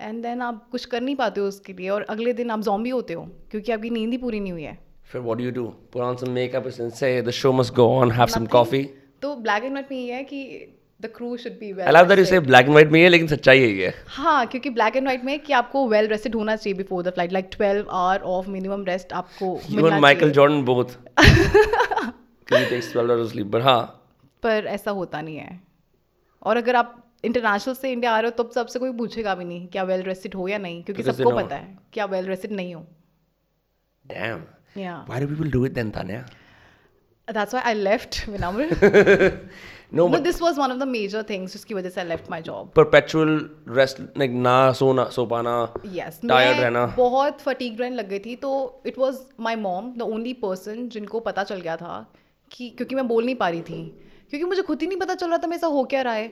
एंड 0.00 0.22
देन 0.22 0.42
आप 0.42 0.68
कुछ 0.70 0.84
कर 0.84 1.00
नहीं 1.00 1.16
पाते 1.16 1.40
हो 1.40 1.46
उसके 1.46 1.72
लिए 1.72 1.88
और 1.88 2.06
अगले 2.10 2.32
दिन 2.32 2.50
आप 2.50 2.60
जॉम्बी 2.62 2.90
होते 2.90 3.14
हो 3.14 3.24
क्योंकि 3.50 3.72
आपकी 3.72 3.90
नींद 3.90 4.10
ही 4.10 4.18
पूरी 4.18 4.40
नहीं 4.40 4.52
हुई 4.52 4.62
है। 4.62 4.78
फिर 5.12 5.20
what 5.20 5.40
you 5.40 5.50
do 5.50 5.66
put 5.92 6.02
on 6.02 6.16
some 6.16 6.30
makeup 6.30 6.66
and 6.66 6.90
say 6.92 7.20
the 7.22 7.30
show 7.38 7.52
must 7.52 7.74
go 7.74 7.88
on 7.94 8.10
have 8.12 8.26
some 8.34 8.46
coffee 8.46 8.82
तो 9.22 9.34
ब्लैक 9.36 9.64
एंड 9.64 9.72
व्हाइट 9.72 9.90
में 9.90 9.98
ये 9.98 10.12
है 10.14 10.22
कि 10.24 10.76
the 11.00 11.06
crew 11.16 11.36
should 11.36 11.52
be 11.58 11.66
I 11.66 11.72
well 11.72 11.96
love 11.96 12.08
that 12.08 12.18
you 12.18 12.24
say 12.24 12.40
black 12.40 12.64
and 12.64 12.72
white 12.72 12.90
में 12.92 13.00
है 13.02 13.08
लेकिन 13.08 13.28
सच्चाई 13.28 13.60
यही 13.60 13.78
है। 13.80 13.92
हाँ 14.08 14.46
क्योंकि 14.46 14.70
ब्लैक 14.70 14.96
एंड 14.96 15.04
व्हाइट 15.04 15.24
में 15.24 15.38
कि 15.40 15.52
आपको 15.52 15.86
वेल 15.88 16.08
रेस्टेड 16.08 16.34
होना 16.34 16.56
चाहिए 16.56 16.76
before 16.78 17.02
the 17.02 17.10
flight 17.10 17.32
like 17.32 17.48
twelve 17.52 17.90
hour 17.90 18.22
of 18.32 18.48
minimum 18.50 18.84
rest 18.84 19.12
आपको 19.12 19.54
मिलना 19.70 19.94
एंड 19.94 20.02
माइकल 20.02 20.30
जॉर्डन 20.30 20.62
बोथ 20.62 20.84
क्योंकि 21.18 22.64
टेक्स 22.70 22.92
12 22.92 23.10
hours 23.10 23.32
sleep 23.32 23.50
but 23.54 23.62
हाँ। 23.62 23.82
पर 24.42 24.66
ऐसा 24.66 24.90
होता 24.90 25.20
नहीं 25.20 25.36
है। 25.36 25.60
और 26.42 26.56
अगर 26.56 26.76
आप 26.76 26.96
इंटरनेशनल 27.24 27.74
से 27.74 27.90
इंडिया 27.92 28.12
आ 28.12 28.20
रहे 28.20 28.30
हो 28.30 28.42
तो 28.42 28.50
सबसे 28.54 28.78
कोई 28.78 28.92
पूछेगा 28.92 29.34
भी 29.34 29.44
नहीं 29.44 29.66
क्या 29.66 29.82
वेल 29.82 30.02
रेस्टेड 30.02 30.34
हो 30.34 30.48
या 30.48 30.58
नहीं 30.58 30.82
क्योंकि 30.82 31.02
सबको 31.02 31.30
पता 31.30 31.56
है 31.56 31.78
कि 31.92 32.00
आप 32.00 32.10
वेल 32.10 32.26
रेस्टेड 32.26 32.52
नहीं 32.52 32.74
हो। 32.74 32.86
Damn. 34.04 34.40
या 34.76 35.06
why 35.06 35.20
do 35.22 35.26
people 35.26 35.50
do 35.56 35.64
it 35.68 35.74
then 35.74 35.96
Tanya? 35.96 36.20
That's 37.32 37.54
why 37.54 37.74
I 37.74 37.74
left 37.74 38.28
विनम्र 38.28 38.68
no 39.94 39.96
no 39.96 40.08
but 40.08 40.20
this 40.20 40.42
was 40.42 40.58
one 40.58 40.72
of 40.72 40.78
the 40.78 40.82
major 40.82 41.22
things 41.22 41.52
जिसकी 41.52 41.74
वजह 41.74 41.88
से 41.88 42.00
I 42.00 42.08
left 42.08 42.30
my 42.30 42.42
perpetual 42.78 43.38
rest 43.76 44.00
like 44.00 44.30
ना 44.30 44.72
सोना 44.72 45.04
सो 45.04 45.26
पाना 45.26 45.74
यस 45.86 46.20
Tired 46.24 46.60
रहना। 46.60 46.86
बहुत 46.86 47.40
फटीग 47.40 47.80
रहने 47.80 47.96
लग 47.96 48.08
गई 48.08 48.18
थी 48.18 48.36
तो 48.36 48.82
it 48.86 48.98
was 48.98 49.18
my 49.40 49.56
mom 49.56 49.94
the 49.96 50.02
only 50.02 50.32
person 50.32 50.88
जिनको 50.88 51.20
पता 51.20 51.44
चल 51.44 51.60
गया 51.60 51.76
था 51.76 52.12
कि 52.52 52.70
क्योंकि 52.70 52.94
मैं 52.94 53.08
बोल 53.08 53.24
नहीं 53.24 53.36
पा 53.36 53.48
रही 53.48 53.62
थी 53.62 54.00
क्योंकि 54.30 54.44
मुझे 54.44 54.62
खुद 54.62 54.80
ही 54.80 54.86
नहीं 54.86 54.98
पता 54.98 55.14
चल 55.14 55.28
रहा 55.28 55.38
था 55.38 55.46
मैं 55.46 55.56
ऐसा 55.56 55.66
हो 55.66 55.84
क्या 55.84 56.02
रहा 56.02 56.14
है 56.14 56.28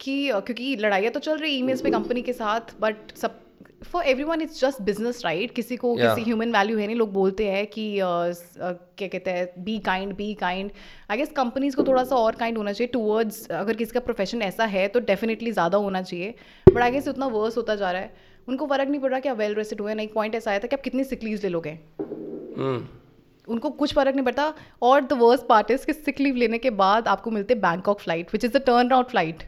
कि 0.00 0.28
क्योंकि 0.28 0.76
लड़ाइयाँ 0.76 1.12
तो 1.12 1.20
चल 1.20 1.38
रही 1.38 1.56
ईमेल्स 1.56 1.80
पे 1.80 1.90
कंपनी 1.90 2.22
के 2.22 2.32
साथ 2.32 2.60
बट 2.80 2.96
सब 3.16 3.40
for 3.86 4.04
everyone 4.24 4.40
it's 4.42 4.60
just 4.60 4.82
business 4.82 5.24
right 5.24 5.54
किसी 5.54 5.76
को 5.76 5.94
Yeah. 5.96 6.08
किसी 6.08 6.22
ह्यूमन 6.22 6.52
वैल्यू 6.52 6.78
है 6.78 6.86
नहीं। 6.86 6.96
लोग 6.96 7.12
बोलते 7.12 7.48
हैं 7.50 7.66
कि 7.66 7.84
uh, 7.98 8.30
uh, 8.30 8.74
क्या 8.98 9.08
कहते 9.08 9.30
हैं 9.30 9.64
be 9.64 9.78
kind 9.86 10.14
be 10.16 10.32
kind 10.40 10.70
I 11.10 11.16
guess 11.16 11.32
companies 11.36 11.76
को 11.76 11.84
थोड़ा 11.84 12.04
सा 12.04 12.16
और 12.16 12.36
काइंड 12.36 12.58
होना 12.58 12.72
चाहिए 12.72 12.92
टूवर्ड्स 12.92 13.46
अगर 13.52 13.76
किसी 13.76 13.92
का 13.92 14.00
प्रोफेशन 14.00 14.42
ऐसा 14.42 14.64
है 14.66 14.86
तो 14.88 15.00
डेफिनेटली 15.06 15.52
ज़्यादा 15.52 15.78
होना 15.78 16.02
चाहिए। 16.02 16.34
बट 16.66 16.82
आई 16.82 16.90
गेस 16.90 17.08
उतना 17.08 17.26
वर्स 17.28 17.56
होता 17.56 17.74
जा 17.76 17.90
रहा 17.90 18.02
है। 18.02 18.34
उनको 18.48 18.66
फ़र्क 18.66 18.88
नहीं 18.88 19.00
पड़ 19.00 19.10
रहा 19.10 19.20
कि 19.20 19.28
आप 19.28 19.38
वेल 19.38 19.54
रेस्टेड 19.54 19.80
हुए 19.80 19.94
ना 19.94 20.02
एक 20.02 20.14
पॉइंट 20.14 20.34
ऐसा 20.34 20.50
आया 20.50 20.60
था 20.60 20.66
कि 20.66 20.76
आप 20.76 20.82
कितनी 20.82 21.04
सिक 21.04 21.24
लीव 21.24 21.40
ले 21.42 21.48
लोगे। 21.48 21.78
Hmm. 22.58 22.80
उनको 23.48 23.70
कुछ 23.80 23.94
फ़र्क 23.94 24.14
नहीं 24.14 24.24
पड़ता। 24.24 24.52
और 24.82 25.00
द 25.02 25.12
वर्स्ट 25.18 25.46
पार्ट 25.48 25.70
इज़ 25.70 25.86
कि 25.86 25.92
सिक 25.92 26.20
लीव 26.20 26.36
लेने 26.36 26.58
के 26.58 26.70
बाद 26.78 27.08
आपको 27.08 27.30
मिलते 27.30 27.54
Bangkok 27.64 28.00
flight 28.00 28.32
which 28.32 28.44
is 28.44 28.52
the 28.52 28.62
turn 28.66 28.92
out 28.92 29.10
flight 29.10 29.42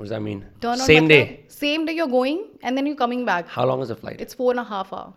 what 0.00 0.10
does 0.10 0.18
that 0.18 0.28
mean? 0.28 0.62
Turn 0.62 0.78
same 0.78 1.08
day. 1.08 1.50
Same 1.50 1.86
day 1.86 1.92
you 1.92 2.04
are 2.04 2.10
going 2.10 2.44
and 2.64 2.76
then 2.76 2.86
you 2.86 2.94
coming 2.94 3.26
back 3.26 3.46
how 3.46 3.64
long 3.68 3.82
is 3.82 3.90
the 3.90 4.00
flight? 4.00 4.20
It's 4.20 4.34
four 4.34 4.56
and 4.56 4.66
half 4.66 4.94
hour 4.94 5.12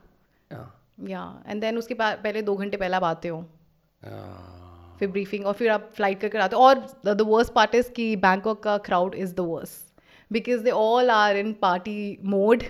yeah. 0.56 1.10
या 1.10 1.44
and 1.48 1.62
then 1.62 1.78
उसके 1.78 1.94
पा- 1.94 2.24
पहले 2.24 2.42
दो 2.42 2.56
घंटे 2.56 2.78
पहले 2.78 2.96
आप 2.96 3.04
आते 3.04 3.28
हो। 3.28 3.46
Ah. 4.04 5.00
फिर 5.00 5.08
ब्रीफिंग 5.12 5.46
और 5.46 5.54
फिर 5.54 5.70
आप 5.70 5.90
फ़्लाइट 5.94 6.22
करके 6.22 6.38
आते 6.38 6.56
हो। 6.56 6.62
और 6.62 7.02
द 7.06 7.22
वर्स्ट 7.22 7.54
पार्ट 7.54 7.76
इज़ 7.76 7.92
कि 7.92 8.16
बैंकॉक 8.16 8.64
का 8.64 8.78
crowd 8.78 9.16
is 9.16 9.36
the 9.36 9.40
worst 9.40 10.02
because 10.32 10.64
they 10.64 10.72
all 10.72 11.10
are 11.10 11.38
in 11.38 11.54
party 11.54 12.18
mode 12.24 12.64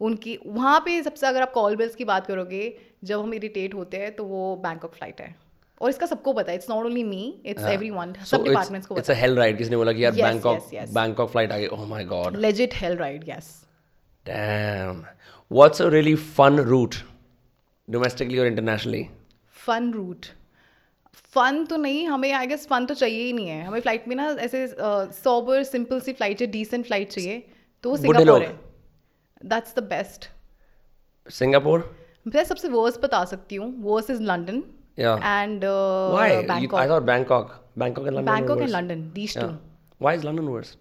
उनकी 0.00 0.38
वहाँ 0.46 0.80
पे 0.80 1.02
सबसे 1.02 1.26
अगर 1.26 1.42
आप 1.42 1.52
कॉल 1.52 1.76
बिल्स 1.76 1.94
की 1.94 2.04
बात 2.04 2.26
करोगे 2.26 2.78
जब 3.04 3.20
हम 3.20 3.34
इरिटेट 3.34 3.74
होते 3.74 3.96
हैं 3.96 4.16
तो 4.16 4.24
वो 4.24 4.56
बैंकॉक 4.56 4.92
फ़्लाइट 4.92 5.20
है। 5.20 5.41
और 5.82 5.90
इसका 5.90 6.06
सबको 6.06 6.32
पता 6.32 6.52
है 6.52 6.56
it's 6.58 6.70
not 6.70 6.84
only 6.86 7.04
me 7.04 7.22
it's 7.46 7.64
everyone 7.90 8.12
सब 8.26 8.44
डिपार्टमेंट्स 8.44 8.86
को 8.86 8.94
it's 8.94 9.12
a 9.14 9.16
hell 9.22 9.38
ride 9.38 9.56
किसने 9.58 9.76
बोला 9.76 9.92
कि 9.92 10.04
यार 10.04 10.12
बैंकॉक. 10.14 10.70
बैंकॉक 10.94 11.30
फ़्लाइट 11.30 11.52
आ 11.52 11.58
गई 11.58 11.68
oh 11.68 11.86
my 11.92 12.02
god. 12.12 12.36
Legit 12.42 12.74
hell 12.74 12.96
ride 12.98 13.28
yes 13.28 13.50
damn. 14.26 15.02
What's 15.50 15.80
a 15.84 15.86
really 15.92 16.14
fun 16.36 16.60
route 16.66 16.96
domestically 17.88 18.38
or 18.42 18.46
internationally? 18.50 19.02
Fun 19.66 19.90
route 19.92 20.26
fun 21.34 21.64
तो 21.70 21.76
नहीं 21.76 22.06
हमें 22.08 22.32
आई 22.32 22.46
गेस 22.46 22.66
फन 22.68 22.86
तो 22.86 22.94
चाहिए 22.94 23.24
ही 23.24 23.32
नहीं 23.32 23.48
है। 23.48 23.62
हमें 23.64 23.80
फ़्लाइट 23.80 24.06
में 24.08 24.14
ना 24.16 24.28
ऐसे 24.40 24.66
सॉबर 24.76 25.62
सिंपल 25.64 26.00
सी 26.00 26.12
फ़्लाइट 26.12 26.38
चाहिए 26.38 26.52
डिसेंट 26.52 26.84
फ़्लाइट 26.86 27.10
चाहिए 27.10 27.42
तो 27.84 27.90
वो 27.90 27.96
सिंगापुर 27.96 28.42
है। 28.42 28.52
That's 29.44 29.74
the 29.78 29.82
best 29.90 30.28
singapore? 31.40 31.82
मैं 32.26 32.44
सबसे 32.44 32.68
वर्स 32.68 32.98
बता 33.02 33.24
सकती 33.24 33.56
हूँ 33.56 33.68
worse 33.84 34.10
is 34.10 34.22
London 34.22 34.62
yeah. 34.98 35.18
And 35.24 35.64
why? 36.14 36.28
Bangkok. 36.52 36.62
you, 36.62 36.76
i 36.76 36.86
thought 36.86 37.06
bangkok. 37.06 37.58
Bangkok 37.82 38.06
and 38.06 38.16
london 38.18 38.48
worse. 38.48 38.70
London 38.70 39.10
these 39.14 39.36
two 39.38 39.46
yeah. 39.46 39.56
why 40.00 40.14
is 40.18 40.24
london 40.28 40.54
worse? 40.54 40.76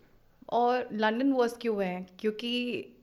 और 0.53 0.87
लंदन 1.01 1.31
वर्स 1.33 1.55
क्यों 1.61 1.83
है? 1.83 2.05
क्योंकि 2.19 2.53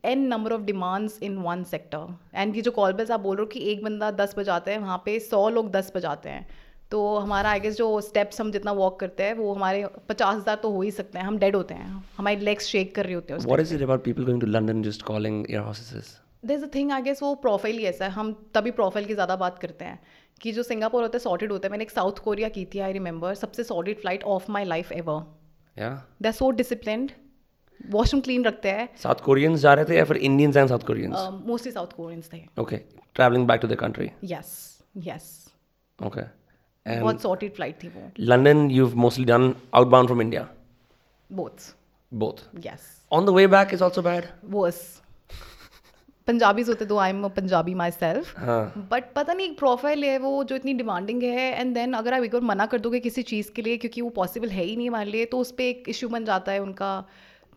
an 0.05 0.27
number 0.29 0.53
of 0.53 0.63
demands 0.63 1.19
in 1.23 1.37
one 1.43 1.63
sector 1.65 2.15
and 2.35 2.57
ये 2.57 2.63
जो 2.63 2.71
call 2.71 2.93
bells 2.93 3.11
आप 3.11 3.21
बोल 3.21 3.37
रहे 3.37 3.45
हो 3.45 3.49
कि 3.53 3.61
एक 3.73 3.85
बंदा 3.85 4.11
दस 4.19 4.35
बजाते 4.39 4.71
हैं 4.71 4.79
वहाँ 4.79 5.03
पे 5.05 5.19
सौ 5.21 5.49
लोग 5.51 5.71
दस 5.73 5.93
बजाते 5.95 6.29
हैं। 6.29 6.47
तो 6.91 7.01
हमारा 7.17 7.51
आई 7.51 7.61
गेस 7.61 7.77
जो 7.77 8.01
स्टेप्स 8.01 8.41
हम 8.41 8.51
जितना 8.53 8.73
वॉक 8.73 8.99
करते 9.01 9.23
हैं 9.23 9.35
वो 9.39 9.53
हमारे 9.55 9.85
पचास 10.09 10.37
हज़ार 10.37 10.57
तो 10.63 10.71
हो 10.73 10.83
ही 10.83 10.91
सकते 10.91 11.19
हैं। 11.19 11.25
हम 11.27 11.39
डेड 11.39 11.57
होते 11.57 11.75
हैं। 11.75 12.05
हमारी 12.19 12.37
लेग्स 12.45 12.67
शेक 12.67 12.95
कर 12.95 13.05
रही 13.05 13.15
होती 13.15 13.33
हैं 13.33 13.41
what 13.51 13.65
is 13.65 13.73
it 13.79 13.85
about 13.89 14.07
people 14.07 14.29
going 14.31 14.41
to 14.45 14.49
london 14.55 14.87
just 14.87 15.05
calling 15.11 15.43
air 15.57 15.65
hostesses 15.67 16.15
there 16.45 16.65
a 16.65 16.67
thing 16.75 16.93
I 16.93 17.03
guess 17.03 17.23
वो 17.23 17.35
प्रोफ़ाइल 17.43 17.79
ही 17.79 17.85
ऐसा 17.87 18.05
है। 18.05 18.11
हम 18.13 18.33
तभी 18.55 18.71
प्रोफ़ाइल 18.71 19.07
की 19.07 19.15
ज़्यादा 19.15 19.37
बात 19.37 19.59
करते 19.59 19.85
हैं। 19.85 19.99
कि 20.41 20.53
जो 20.53 20.63
सिंगापुर 20.65 21.03
होते 21.03 21.19
हैं 21.19 21.23
सॉर्टेड 21.23 21.53
होते 21.53 21.67
हैं 21.67 21.71
मैंने 21.71 21.85
एक 21.85 21.91
साउथ 21.91 22.19
कोरिया 22.25 22.49
की 22.49 22.65
थी 22.75 22.79
आई 22.81 22.93
रिमेंबर 22.93 23.35
सबसे 23.37 23.65
sorted 23.65 24.01
flight 24.01 24.25
of 24.35 24.51
my 24.53 24.65
life 24.67 24.93
ever 24.93 25.23
they 26.23 26.33
so 26.33 26.51
discipline 26.59 27.09
washroom 27.81 28.21
clean 28.23 28.45
रखते 28.45 28.71
हैं। 28.71 28.89
साउथ 29.03 29.21
कोरियंस 29.25 29.61
जा 29.61 29.73
रहे 29.75 29.85
थे 29.85 29.97
या 29.97 30.05
फिर 30.05 30.17
Indians 30.29 30.57
and 30.57 30.69
south 30.69 30.87
Koreans 30.87 31.29
mostly 31.47 31.73
south 31.73 31.93
Koreans 31.97 32.33
थे। 32.33 32.41
Okay 32.61 32.77
travelling 33.15 33.47
back 33.49 33.61
to 33.61 33.69
the 33.69 33.75
country 33.81 34.11
yes 34.33 34.51
yes 35.07 35.27
okay 35.99 36.23
बहुत 36.87 37.21
सॉर्टेड 37.23 37.55
फ़्लाइट 37.55 37.83
थी 37.83 37.89
वो। 37.89 38.11
London 38.21 38.71
you 38.71 38.87
have 38.87 38.97
mostly 38.99 39.25
done 39.25 39.55
outbound 39.75 40.09
from 40.09 40.23
India 40.23 40.49
both 41.31 41.73
both 42.13 42.43
yes 42.67 42.87
on 43.13 43.27
the 43.27 43.37
way 43.37 43.47
back 43.49 43.75
is 43.75 43.85
also 43.85 44.03
bad 44.03 44.25
worse 44.51 44.81
Punjabis 46.29 46.69
होते 46.69 46.85
तो 46.85 46.99
I 46.99 47.11
am 47.11 47.29
Punjabi 47.29 47.75
my 47.75 47.91
self 47.91 48.39
हाँ। 48.39 48.89
But 48.91 49.13
पता 49.15 49.33
नहीं 49.33 49.51
एक 49.51 49.59
profile 49.59 50.05
है 50.05 50.19
वो 50.19 50.45
जो 50.45 50.57
इतनी 50.57 50.75
डिमांडिंग 50.75 51.23
है 51.23 51.61
एंड 51.61 51.75
देन 51.75 51.93
अगर 51.93 52.15
आप 52.15 52.23
एक 52.23 52.33
बार 52.33 52.43
मना 52.43 52.67
कर 52.67 52.79
दोगे 52.79 53.01
किसी 53.01 53.23
चीज़ 53.23 53.51
के 53.53 53.63
लिए 53.63 53.77
क्योंकि 53.77 54.01
वो 54.01 54.11
पॉसिबल 54.11 54.49
है 54.49 54.65
ही 54.65 54.77
नहीं 54.77 54.89
हमारे 54.89 55.11
लिए 55.11 55.25
तो 55.25 55.39
उस 55.39 55.51
पर 55.51 55.63
एक 55.63 55.89
इशू 55.89 56.09
बन 56.09 56.25
जाता 56.25 56.53
है 56.53 56.59
उनका। 56.59 57.05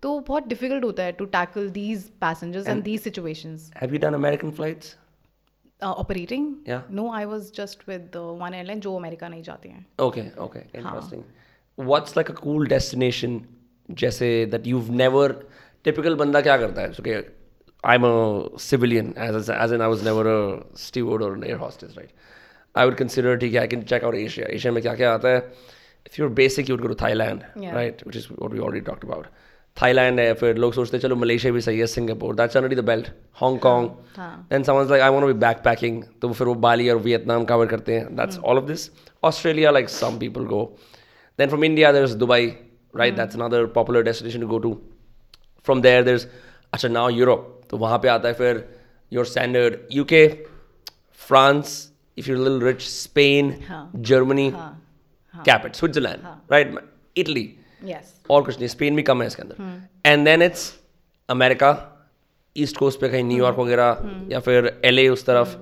तो 0.03 0.19
बहुत 0.19 0.47
डिफ़िकल्ट 0.47 0.83
होता 0.83 1.03
है 1.03 1.11
to 1.11 1.25
tackle 1.25 1.69
these 1.69 2.03
passengers 2.03 2.67
and 2.67 2.83
these 2.83 3.01
situations 3.01 3.71
Have 3.81 3.91
you 3.95 4.01
done 4.03 4.17
American 4.19 4.53
flights? 4.59 4.95
Operating 5.83 6.55
no 6.91 7.11
I 7.13 7.25
was 7.25 7.51
just 7.55 7.89
with 7.89 8.11
one 8.15 8.53
airline 8.53 8.79
जो 8.79 8.95
अमेरिका 8.95 9.27
नहीं 9.27 9.43
जाते 9.43 9.69
हैं. 9.69 9.85
Okay, 10.01 10.25
okay, 10.47 10.63
interesting. 10.81 11.23
What's 11.77 12.17
like 12.19 12.33
a 12.33 12.37
cool 12.41 12.67
destination 12.73 13.39
जैसे 13.91 14.49
that 14.51 14.71
you've 14.71 14.89
never 15.03 15.27
typical 15.87 16.15
बंदा 16.15 16.41
क्या 16.41 16.57
करता 16.57 16.81
है? 16.81 17.40
I'm 17.83 18.03
a 18.03 18.49
civilian 18.57 19.13
as 19.17 19.49
as 19.49 19.71
in 19.71 19.81
I 19.81 19.87
was 19.87 20.03
never 20.03 20.23
a 20.31 20.63
steward 20.75 21.21
or 21.27 21.33
an 21.33 21.43
air 21.43 21.57
hostess 21.57 21.95
right 21.97 22.09
I 22.75 22.85
would 22.85 22.97
consider 22.97 23.37
ठीक 23.43 23.53
है 23.53 23.61
I 23.61 23.67
can 23.67 23.85
check 23.91 24.03
out 24.09 24.15
Asia 24.23 24.49
Asia 24.57 24.71
में 24.71 24.81
क्या 24.81 24.93
क्या 24.95 25.13
आता 25.13 25.29
है 25.29 25.39
if 26.09 26.17
you're 26.19 26.33
basic 26.41 26.69
you 26.69 26.75
would 26.75 26.83
go 26.87 26.91
to 26.93 26.99
Thailand 27.05 27.45
Yeah. 27.63 27.73
right 27.77 28.03
which 28.09 28.19
is 28.21 28.27
what 28.41 28.53
we 28.57 28.59
already 28.67 28.81
talked 28.89 29.07
about 29.09 29.25
Thailand 29.81 30.19
है 30.19 30.33
फिर 30.41 30.57
लोग 30.57 30.73
सोचते 30.73 30.97
हैं 30.97 31.01
चलो 31.01 31.15
मलेशिया 31.15 31.53
भी 31.53 31.61
सही 31.61 31.79
है 31.79 31.85
Singapore 31.87 32.35
that's 32.35 32.59
under 32.61 32.69
the 32.81 32.85
belt 32.91 33.09
Hong 33.41 33.59
Kong 33.65 33.89
हाँ. 34.17 34.31
then 34.49 34.63
someone's 34.69 34.91
like 34.95 35.01
I 35.07 35.09
want 35.15 35.25
to 35.27 35.33
be 35.33 35.39
backpacking 35.45 36.01
तो 36.21 36.31
फिर 36.33 36.47
वो 36.47 36.55
बाली 36.67 36.89
और 36.89 36.97
वियतनाम 37.07 37.45
कवर 37.51 37.67
करते 37.73 37.95
हैं 37.99 38.15
that's 38.17 38.37
all 38.43 38.61
of 38.63 38.67
this 38.71 38.89
Australia 39.29 39.71
like 39.79 39.89
some 39.97 40.19
people 40.25 40.45
go 40.53 40.61
then 41.37 41.49
from 41.55 41.63
India 41.69 41.91
there's 41.97 42.15
Dubai 42.25 42.41
right 43.03 43.15
that's 43.21 43.39
another 43.41 43.65
popular 43.79 44.03
destination 44.09 44.41
to 44.41 44.51
go 44.53 44.59
to 44.67 44.73
from 45.69 45.81
there 45.87 46.03
there's 46.09 46.27
अच्छा 46.73 46.89
now 46.91 47.07
Europe 47.07 47.47
तो 47.71 47.77
वहाँ 47.77 47.97
पे 47.99 48.07
आता 48.07 48.27
है 48.27 48.33
फिर 48.33 48.63
your 49.11 49.25
standard 49.25 49.77
UK 49.99 50.21
France 51.19 51.73
if 52.17 52.27
you're 52.27 52.39
a 52.39 52.45
little 52.45 52.63
rich 52.67 52.85
Spain 52.89 53.51
हाँ. 53.67 53.83
Germany 54.09 54.51
हाँ। 54.53 55.43
cap 55.45 55.65
it 55.65 55.81
Switzerland 55.81 56.27
right? 56.53 56.77
Italy 57.15 57.47
yes 57.83 58.13
और 58.29 58.43
कुछ 58.43 58.57
नहीं 58.57 58.67
स्पेन 58.67 58.95
भी 58.95 59.03
कम 59.03 59.21
है 59.21 59.27
इसके 59.27 59.41
अंदर। 59.41 60.09
And 60.09 60.25
then 60.25 60.41
it's 60.41 60.71
America 61.29 61.69
east 62.55 62.77
coast 62.77 62.99
पे 63.01 63.09
कहीं 63.09 63.23
न्यूयॉर्क 63.23 63.57
वगैरह 63.59 64.27
या 64.31 64.39
फिर 64.39 64.71
एलए 64.85 65.07
उस 65.09 65.25
तरफ़ 65.25 65.55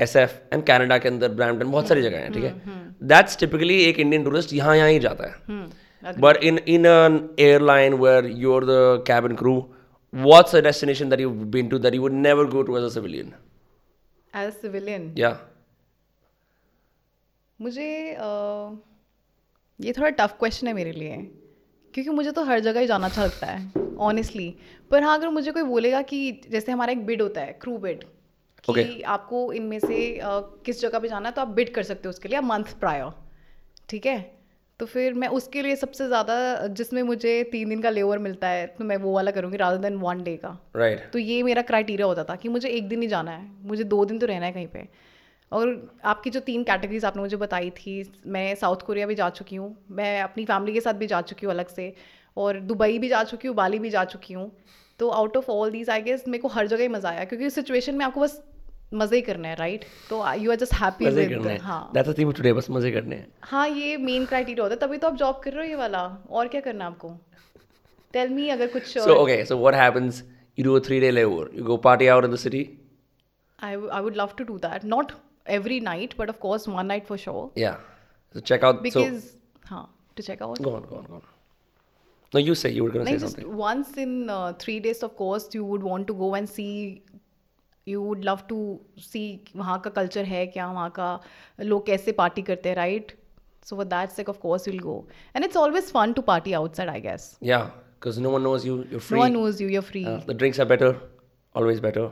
एस 0.00 0.16
एफ़ 0.16 0.32
एंड 0.54 0.62
कैनेडा 0.64 0.98
के 0.98 1.08
अंदर 1.08 1.28
ब्रैम्पटन 1.28 1.70
बहुत 1.70 1.88
सारी 1.88 2.02
जगह 2.02 2.18
हैं 2.18 2.32
ठीक 2.32 2.44
है? 2.44 2.54
दैट्स 3.02 3.38
टिपिकली 3.38 3.78
एक 3.84 3.98
इंडियन 4.00 4.24
टूरिस्ट 4.24 4.52
यहाँ 4.52 4.76
यहाँ 4.76 4.88
ही 4.88 4.98
जाता 4.98 5.28
है। 5.28 6.14
But 6.20 6.36
in 6.36 6.58
in 6.58 6.86
an 6.86 7.28
airline 7.38 7.94
where 8.02 8.26
you 8.36 8.54
are 8.56 8.64
the 8.64 9.04
cabin 9.06 9.36
crew 9.36 9.54
what's 10.24 10.54
a 10.54 10.62
destination 10.62 11.08
that 11.12 11.20
you've 11.20 11.50
been 11.50 11.68
to 11.70 11.78
that 11.78 11.94
you 11.94 12.02
would 12.02 12.12
never 12.12 12.44
go 12.46 12.62
to 12.62 12.76
as 12.78 12.84
a 12.84 12.90
civilian? 12.90 13.32
As 14.34 14.52
civilian 14.52 15.14
yeah. 15.18 15.34
मुझे 17.60 17.88
अ, 18.14 18.76
ये 19.80 19.92
थोड़ा 19.92 20.10
tough 20.10 20.36
question 20.38 20.66
है 20.66 20.72
मेरे 20.74 20.92
लिए 20.92 21.16
क्योंकि 21.94 22.10
मुझे 22.10 22.30
तो 22.32 22.44
हर 22.44 22.60
जगह 22.60 22.80
ही 22.80 22.86
जाना 22.86 23.06
अच्छा 23.06 23.24
लगता 23.24 23.46
है 23.46 23.72
ऑनेस्टली 24.08 24.54
पर 24.90 25.02
हाँ 25.02 25.16
अगर 25.18 25.28
मुझे 25.28 25.52
कोई 25.52 25.62
बोलेगा 25.62 26.02
कि 26.02 26.18
जैसे 26.50 26.72
हमारा 26.72 26.92
एक 26.92 27.06
बिड 27.06 27.22
होता 27.22 27.40
है 27.40 27.52
क्रू 27.62 27.78
बिड 27.78 28.04
कि 28.04 28.72
Okay. 28.72 29.04
आपको 29.04 29.52
इनमें 29.52 29.78
से 29.78 29.96
अ, 30.18 30.28
किस 30.66 30.80
जगह 30.80 30.98
पे 30.98 31.08
जाना 31.08 31.28
है 31.28 31.34
तो 31.34 31.40
आप 31.40 31.48
बिड 31.48 31.74
कर 31.74 31.82
सकते 31.82 32.08
हो 32.08 32.10
उसके 32.10 32.28
लिए 32.28 32.40
मंथ 32.40 32.78
प्रायर 32.80 33.10
ठीक 33.88 34.06
है? 34.06 34.35
तो 34.80 34.86
फिर 34.86 35.14
मैं 35.14 35.28
उसके 35.28 35.62
लिए 35.62 35.76
सबसे 35.76 36.06
ज़्यादा 36.06 36.66
जिसमें 36.68 37.02
मुझे 37.02 37.42
तीन 37.52 37.68
दिन 37.68 37.82
का 37.82 37.90
लेवर 37.90 38.18
मिलता 38.18 38.48
है 38.48 38.66
तो 38.68 38.84
मैं 38.84 38.96
वो 38.96 39.12
वाला 39.12 39.30
करूँगी 39.30 39.56
रादर 39.56 39.78
देन 39.78 39.96
वन 39.96 40.22
डे 40.22 40.36
का। 40.36 40.48
Right 40.76 40.96
right. 40.96 41.12
तो 41.12 41.18
ये 41.18 41.42
मेरा 41.42 41.62
क्राइटेरिया 41.62 42.06
होता 42.06 42.24
था 42.24 42.36
कि 42.36 42.48
मुझे 42.48 42.68
एक 42.68 42.88
दिन 42.88 43.02
ही 43.02 43.08
जाना 43.08 43.30
है 43.30 43.50
मुझे 43.62 43.84
दो 43.84 44.04
दिन 44.04 44.18
तो 44.18 44.26
रहना 44.26 44.46
है 44.46 44.52
कहीं 44.52 44.66
पे। 44.66 44.86
और 45.52 45.98
आपकी 46.04 46.30
जो 46.30 46.40
तीन 46.40 46.62
कैटेगरीज 46.64 47.04
आपने 47.04 47.22
मुझे 47.22 47.36
बताई 47.36 47.70
थी 47.70 48.12
मैं 48.26 48.54
साउथ 48.54 48.82
कोरिया 48.86 49.06
भी 49.06 49.14
जा 49.14 49.28
चुकी 49.30 49.56
हूँ 49.56 49.76
मैं 49.90 50.20
अपनी 50.22 50.44
फैमिली 50.44 50.72
के 50.72 50.80
साथ 50.80 50.94
भी 50.94 51.06
जा 51.06 51.20
चुकी 51.22 51.46
हूँ 51.46 51.54
अलग 51.54 51.68
से 51.68 51.92
और 52.36 52.60
दुबई 52.62 52.98
भी 52.98 53.08
जा 53.08 53.22
चुकी 53.24 53.48
हूँ 53.48 53.56
बाली 53.56 53.78
भी 53.78 53.90
जा 53.90 54.04
चुकी 54.04 54.34
हूँ। 54.34 54.50
तो 55.00 55.08
out 55.10 55.36
of 55.36 55.50
all 55.50 55.70
these 55.70 55.90
I 55.90 56.02
guess 56.02 56.24
मेरे 56.28 56.42
को 56.42 56.48
हर 56.48 56.66
जगह 56.66 56.82
ही 56.82 56.88
मज़ा 56.88 57.08
आया 57.08 57.24
क्योंकि 57.24 57.46
उस 57.46 57.54
सिचुएशन 57.54 57.94
में 57.94 58.04
आपको 58.06 58.20
बस 58.20 58.40
मज़े 58.94 59.20
करने 59.20 59.48
हैं 59.48 59.56
राइट 59.56 59.84
तो 60.10 60.24
यू 60.34 60.50
आर 60.50 60.56
जस्ट 60.56 60.74
हैप्पी 60.74 61.06
मज़े 61.06 61.56
हाँ 61.62 61.90
दैट 61.94 62.08
इज़ 62.08 62.24
द 62.26 62.34
टुडे 62.36 62.52
बस 62.52 62.70
मज़े 62.70 62.92
करने 62.92 63.16
हैं। 63.16 63.26
हाँ 63.42 63.68
ये 63.68 63.96
मेन 63.96 64.26
क्राइटेरिया 64.26 64.64
होता 64.64 64.74
है 64.74 64.80
तभी 64.80 64.98
तो 64.98 65.06
आप 65.06 65.16
जॉब 65.16 65.40
कर 65.44 65.52
रहे 65.52 65.64
हो 65.64 65.70
ये 65.70 65.76
वाला। 65.76 66.02
और 66.30 66.48
क्या 66.48 66.60
करना 66.60 66.86
आपको? 66.86 67.12
टेल 68.14 68.30
मी 68.30 68.48
अगर 68.48 68.66
कुछ 68.66 68.86
so 68.88 69.14
okay 69.14 69.44
so 69.44 69.56
what 69.58 69.74
happens 69.74 70.22
you 70.58 70.64
do 70.64 70.74
a 70.74 70.80
3 70.80 71.00
day 71.00 71.10
layover 71.10 71.50
you 71.54 71.64
go 71.64 71.76
party 71.76 72.06
out 72.06 72.24
in 72.24 72.32
the 72.32 72.36
city 72.36 72.62
I 73.58 73.74
I 73.74 74.02
would 74.02 74.16
love 74.16 74.34
to 74.38 74.44
do 74.44 74.58
that 74.58 74.84
not 74.84 75.12
every 75.50 75.80
night 75.80 76.14
but 76.18 76.28
of 76.28 76.38
course 76.38 76.68
one 76.68 76.86
night 76.86 77.06
for 77.06 77.18
sure 77.18 77.60
yeah 77.60 77.72
so 78.34 78.40
check 78.40 78.64
out 78.64 78.80
because 78.82 79.24
हाँ 79.64 79.84
to 80.16 80.22
check 80.22 80.42
out 80.42 80.62
go 80.62 80.70
on 80.70 80.82
go 80.82 80.96
on 80.96 81.06
go 81.10 81.14
on 81.14 81.22
no 82.34 82.40
you 82.40 82.54
say 82.54 82.70
you 82.70 82.84
were 82.84 82.90
gonna 82.90 83.04
say 83.04 83.18
something 83.18 83.58
once 83.58 83.98
in 83.98 84.26
3 84.62 84.80
days 84.82 85.04
of 85.04 85.12
course 85.14 85.48
you 85.56 85.64
would 85.64 85.82
want 85.82 86.06
to 86.06 86.14
go 86.14 86.36
and 86.36 86.48
see 86.48 86.66
You 87.86 88.02
would 88.02 88.24
love 88.24 88.40
to 88.48 88.56
see 89.08 89.26
वहाँ 89.56 89.78
का 89.82 89.90
culture 89.96 90.24
है 90.26 90.46
क्या 90.46 90.66
वहाँ 90.66 90.88
का 90.94 91.08
लोग 91.60 91.84
कैसे 91.86 92.12
party 92.20 92.42
करते 92.46 92.68
हैं, 92.68 92.76
right? 92.76 93.12
So 93.68 93.76
for 93.80 93.84
that 93.92 94.12
sake, 94.12 94.30
of 94.32 94.40
course, 94.44 94.66
you'll 94.66 94.82
go. 94.86 94.94
And 95.34 95.44
it's 95.48 95.58
always 95.60 95.90
fun 95.96 96.14
to 96.14 96.22
party 96.30 96.54
outside, 96.60 96.88
I 96.88 96.98
guess. 97.04 97.28
Yeah, 97.50 97.68
because 97.98 98.18
no 98.18 98.30
one 98.30 98.42
knows 98.42 98.66
you. 98.68 98.74
You're 98.90 99.04
free. 99.10 99.18
No 99.18 99.22
one 99.24 99.32
knows 99.34 99.60
you. 99.60 99.68
You're 99.68 99.86
free. 99.90 100.04
Uh, 100.04 100.16
the 100.30 100.34
drinks 100.34 100.58
are 100.58 100.68
better, 100.74 100.90
always 101.54 101.80
better. 101.88 102.08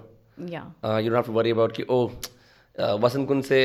yeah. 0.53 0.71
Uh, 0.85 0.97
you 1.03 1.11
don't 1.11 1.17
have 1.17 1.27
to 1.27 1.37
worry 1.41 1.51
about 1.57 1.75
कि 1.75 1.85
oh 1.97 2.05
uh, 2.79 2.95
वसंत 3.03 3.29
कुंज 3.29 3.45
से 3.45 3.59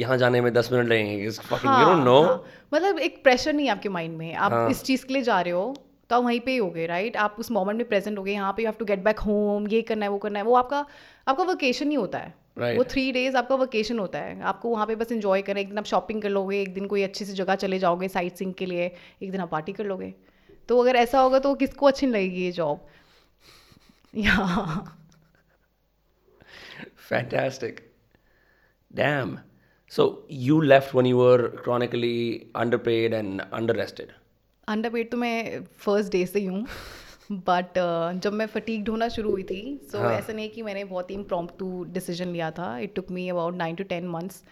यहाँ 0.00 0.16
जाने 0.18 0.40
में 0.40 0.52
दस 0.52 0.72
minute 0.72 0.88
लगेंगे 0.88 1.30
fucking 1.52 1.72
you 1.78 1.86
don't 1.86 2.04
know 2.08 2.20
हाँ, 2.24 2.42
मतलब 2.74 2.98
एक 3.06 3.22
प्रेशर 3.24 3.52
नहीं 3.52 3.66
है 3.66 3.72
आपके 3.72 3.88
माइंड 3.96 4.16
में 4.18 4.34
आप 4.34 4.52
हाँ। 4.52 4.68
इस 4.70 4.82
चीज़ 4.90 5.06
के 5.06 5.14
लिए 5.14 5.22
जा 5.30 5.40
रहे 5.40 5.52
हो 5.52 5.64
तो 6.12 6.16
आप 6.16 6.24
वहीं 6.24 6.40
पे 6.40 6.50
ही 6.50 6.56
हो 6.56 6.70
गए 6.70 6.86
राइट 6.86 7.16
आप 7.16 7.36
उस 7.38 7.50
मोमेंट 7.50 7.78
में 7.78 7.88
प्रेजेंट 7.88 8.18
हो 8.18 8.22
गए 8.22 8.32
यहाँ 8.32 8.52
पे 8.52 8.62
you 8.62 8.68
have 8.68 8.74
to 8.78 8.84
get 8.84 9.04
back 9.04 9.18
home 9.18 9.68
ये 9.68 9.82
करना 9.82 10.06
है 10.06 10.10
वो 10.10 10.18
करना 10.18 10.38
है 10.38 10.44
वो 10.44 10.54
आपका 10.54 10.86
आपका 11.28 11.44
वकेशन 11.44 11.90
ही 11.90 11.94
होता 11.94 12.18
है। 12.18 12.34
Right. 12.58 12.78
वो 12.78 12.84
थ्री 12.84 13.12
डेज़ 13.12 13.36
आपका 13.36 13.54
वकेशन 13.54 13.98
होता 13.98 14.18
है। 14.18 14.40
आपको 14.42 14.68
वहाँ 14.68 14.86
पे 14.86 14.94
बस 14.94 15.12
इंजॉय 15.12 15.42
करना 15.42 15.60
एक 15.60 15.68
दिन 15.68 15.78
आप 15.78 15.84
शॉपिंग 15.84 16.22
कर 16.22 16.28
लोगे 16.28 16.62
एक 16.62 16.74
दिन 16.74 16.86
कोई 16.86 17.02
अच्छी 17.02 17.24
सी 17.24 17.32
जगह 17.32 17.54
चले 17.54 17.78
जाओगे 17.78 18.08
साइट 18.08 18.36
सिंग 18.36 18.54
के 18.54 18.66
लिए 18.66 18.94
एक 19.22 19.30
दिन 19.30 19.40
आप 19.40 19.50
पार्टी 19.50 19.72
कर 19.72 19.86
लोगे। 19.86 20.14
तो 20.68 20.78
अगर 20.78 20.96
ऐसा 20.96 21.20
होगा 21.20 21.38
तो 21.38 21.54
किसको 21.54 21.86
अच्छी 21.86 22.06
नहीं 22.06 22.14
लगेगी 22.14 22.44
ये 22.44 22.52
जॉब 22.52 22.86
या। 24.16 24.96
Fantastic. 27.12 27.80
Damn. 28.98 29.40
So 29.88 30.24
you 30.28 30.60
left 30.62 30.94
when 30.94 31.06
you 31.06 31.16
were 31.16 31.48
chronically 31.48 32.50
underpaid 32.54 33.12
and 33.12 33.42
underrested 34.68 34.92
underpaid 34.92 35.10
तो 35.10 35.16
मैं 35.16 35.64
फ़र्स्ट 35.64 36.12
डे 36.12 36.26
से 36.26 36.38
ही 36.38 36.46
हूँ 36.46 36.66
बट 37.32 37.66
uh, 37.66 38.22
जब 38.22 38.32
मैं 38.32 38.46
फटीक 38.46 38.84
ढूंढना 38.84 39.08
शुरू 39.08 39.30
हुई 39.30 39.42
थी 39.42 39.80
सो 39.92 39.98
हाँ। 39.98 40.12
ऐसा 40.12 40.32
नहीं 40.32 40.50
कि 40.50 40.62
मैंने 40.62 40.84
बहुत 40.84 41.10
ही 41.10 41.14
इम्प्रॉम्प्टू 41.14 41.84
डिसीज़न 41.84 42.28
लिया 42.28 42.50
था। 42.50 42.78
It 42.78 42.94
took 42.94 43.10
me 43.10 43.28
about 43.28 43.54
nine 43.54 43.76
to 43.76 43.84
ten 43.84 44.08
months 44.08 44.42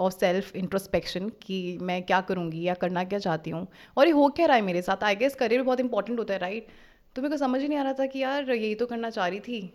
of 0.00 0.14
self 0.14 0.56
introspection 0.56 1.28
कि 1.28 1.78
मैं 1.82 2.02
क्या 2.02 2.20
करूँगी 2.20 2.62
या 2.62 2.74
करना 2.74 3.04
क्या 3.04 3.18
चाहती 3.18 3.50
हूँ। 3.50 3.68
और 3.96 4.06
ये 4.06 4.12
हो 4.12 4.28
क्या 4.28 4.46
रहा 4.46 4.56
है 4.56 4.62
मेरे 4.62 4.82
साथ? 4.82 5.04
आई 5.04 5.16
गेस 5.16 5.34
करियर 5.34 5.62
बहुत 5.62 5.80
इंपॉर्टेंट 5.80 6.18
होता 6.18 6.34
है 6.34 6.40
राइट 6.40 6.62
right? 6.62 7.16
तो 7.16 7.22
मेरे 7.22 7.30
को 7.30 7.36
समझ 7.36 7.60
ही 7.60 7.68
नहीं 7.68 7.78
आ 7.78 7.82
रहा 7.82 7.92
था 7.92 8.06
कि 8.06 8.18
यार 8.18 8.50
यही 8.50 8.74
तो 8.74 8.86
करना 8.86 9.10
चाह 9.10 9.28
रही 9.28 9.40
थी। 9.40 9.74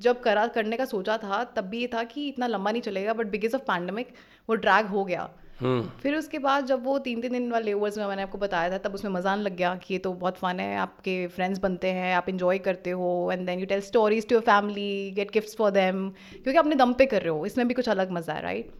जब 0.00 0.20
करा 0.20 0.46
करने 0.46 0.76
का 0.76 0.84
सोचा 0.84 1.18
था 1.18 1.44
तब 1.44 1.64
भी 1.64 1.80
ये 1.80 1.86
था 1.94 2.04
कि 2.04 2.28
इतना 2.28 2.46
लंबा 2.46 2.70
नहीं 2.70 2.82
चलेगा 2.82 3.12
बट 3.12 3.26
बिकॉज़ 3.26 3.56
ऑफ़ 3.56 3.62
पैंडमिक 3.62 4.08
वो 4.48 4.54
ड्रैग 4.54 4.86
हो 4.86 5.04
गया। 5.04 5.30
फिर 5.62 6.16
उसके 6.16 6.38
बाद 6.38 6.66
जब 6.66 6.84
वो 6.84 6.98
तीन 6.98 7.20
तीन 7.20 7.32
दिन 7.32 7.50
वाले 7.52 7.72
ओवर्स 7.72 7.98
में 7.98 8.06
मैंने 8.06 8.22
आपको 8.22 8.38
बताया 8.38 8.70
था 8.70 8.78
तब 8.78 8.94
उसमें 8.94 9.10
मज़ा 9.12 9.34
लग 9.36 9.56
गया 9.56 9.74
कि 9.76 9.94
ये 9.94 9.98
तो 9.98 10.12
बहुत 10.14 10.38
फन 10.38 10.60
है 10.60 10.76
आपके 10.78 11.26
फ्रेंड्स 11.28 11.58
बनते 11.60 11.88
हैं 11.92 12.14
आप 12.14 12.28
इंजॉय 12.28 12.58
करते 12.60 12.90
हो 12.92 13.10
and 13.32 13.46
then 13.46 13.60
you 13.60 13.66
tell 13.66 13.80
stories 13.82 14.28
to 14.28 14.34
your 14.34 14.44
family 14.44 15.10
get 15.16 15.32
gifts 15.32 15.56
for 15.56 15.70
them 15.72 16.08
क्योंकि 16.32 16.58
अपने 16.58 16.76
दम 16.76 16.92
पे 16.92 17.06
कर 17.06 17.22
रहे 17.22 17.30
हो 17.30 17.46
इसमें 17.46 17.66
भी 17.68 17.74
कुछ 17.74 17.88
अलग 17.88 18.10
मज़ा 18.10 18.34
है 18.34 18.42
राइट 18.42 18.72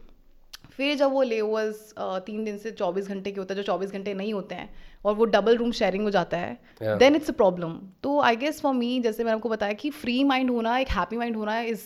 फिर 0.70 0.96
जब 0.96 1.10
वो 1.12 1.22
ले 1.22 1.40
ओवर्स 1.40 1.94
तीन 1.98 2.44
दिन 2.44 2.58
से 2.58 2.70
चौबीस 2.72 3.08
घंटे 3.08 3.30
के 3.30 3.40
होते 3.40 3.54
हैं 3.54 3.56
जो 3.56 3.64
चौबीस 3.64 3.90
घंटे 3.92 4.14
नहीं 4.14 4.32
होते 4.32 4.54
हैं 4.54 4.68
और 5.04 5.14
वो 5.14 5.24
डबल 5.26 5.56
रूम 5.56 5.72
शेयरिंग 5.72 6.04
हो 6.04 6.10
जाता 6.10 6.36
है 6.36 6.96
देन 6.98 7.16
इट्स 7.16 7.30
अ 7.30 7.32
प्रॉब्लम 7.34 7.74
तो 8.02 8.20
आई 8.22 8.36
गेस 8.38 8.60
फॉर 8.60 8.74
मी 8.74 8.98
जैसे 9.00 9.24
मैंने 9.24 9.36
आपको 9.36 9.48
बताया 9.48 9.72
कि 9.74 9.90
फ्री 9.96 10.22
माइंड 10.24 10.50
होना 10.50 10.78
एक 10.78 10.88
हैप्पी 10.90 11.16
माइंड 11.16 11.36
होना 11.36 11.58
is 11.62 11.84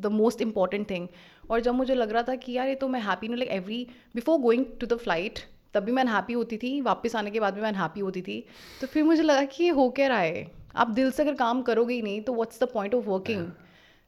the 0.00 0.06
most 0.12 0.42
important 0.42 0.88
thing 0.90 1.08
और 1.50 1.60
जब 1.60 1.74
मुझे 1.74 1.94
लग 1.94 2.10
रहा 2.10 2.22
था 2.22 2.34
कि 2.34 2.52
यार 2.52 2.68
ये 2.68 2.74
तो 2.74 2.88
मैं 2.88 3.00
हैप्पी 3.00 3.28
नहीं 3.28 3.38
like 3.38 3.50
every 3.50 3.86
before 4.14 4.38
going 4.40 4.64
to 4.80 4.86
the 4.86 4.98
flight 4.98 5.38
तब 5.74 5.82
भी 5.84 5.92
मैं 5.92 6.02
अनहैप्पी 6.02 6.32
होती 6.32 6.56
थी 6.56 6.80
वापस 6.80 7.16
आने 7.16 7.30
के 7.30 7.40
बाद 7.40 7.54
भी 7.54 7.60
मैं 7.60 7.68
अनहैप्पी 7.68 8.00
होती 8.00 8.22
थी 8.22 8.46
तो 8.80 8.86
फिर 8.86 9.04
मुझे 9.04 9.22
लगा 9.22 9.44
कि 9.44 9.64
ये 9.64 9.70
हो 9.70 9.88
क्या 9.90 10.08
रहा 10.08 10.18
है? 10.18 10.46
आप 10.76 10.88
दिल 10.90 11.10
से 11.10 11.22
अगर 11.22 11.34
काम 11.34 11.62
करोगे 11.62 11.94
ही 11.94 12.02
नहीं 12.02 12.20
तो 12.20 12.34
what's 12.34 12.60
the 12.60 12.64
point 12.64 12.94
of 12.94 13.04
working 13.04 13.46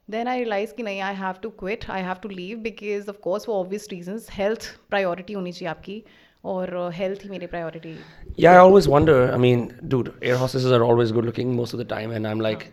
then 0.09 0.27
I 0.27 0.37
realise 0.37 0.73
कि 0.73 0.83
नहीं 0.83 1.01
I 1.01 1.15
have 1.15 1.33
to 1.43 1.49
quit 1.49 1.89
I 1.89 2.01
have 2.01 2.15
to 2.23 2.29
leave 2.29 2.57
because 2.57 3.09
of 3.09 3.17
course 3.17 3.45
for 3.45 3.55
obvious 3.55 3.87
reasons 3.91 4.27
health 4.31 4.79
priority 4.89 5.33
होनी 5.33 5.51
चाहिए 5.51 5.69
आपकी 5.69 6.03
और 6.45 6.91
हेल्थ 6.93 7.23
ही 7.23 7.29
मेरी 7.29 7.45
priority 7.45 7.95
Yeah, 8.43 8.53
I 8.53 8.57
always 8.57 8.87
wonder. 8.87 9.15
I 9.33 9.37
mean, 9.37 9.63
dude, 9.93 10.11
air 10.21 10.37
hostesses 10.37 10.71
are 10.71 10.83
always 10.83 11.11
good 11.11 11.25
looking 11.25 11.55
most 11.55 11.73
of 11.73 11.79
the 11.79 11.87
time, 11.95 12.11
and 12.19 12.27
I'm 12.27 12.43
like, 12.47 12.63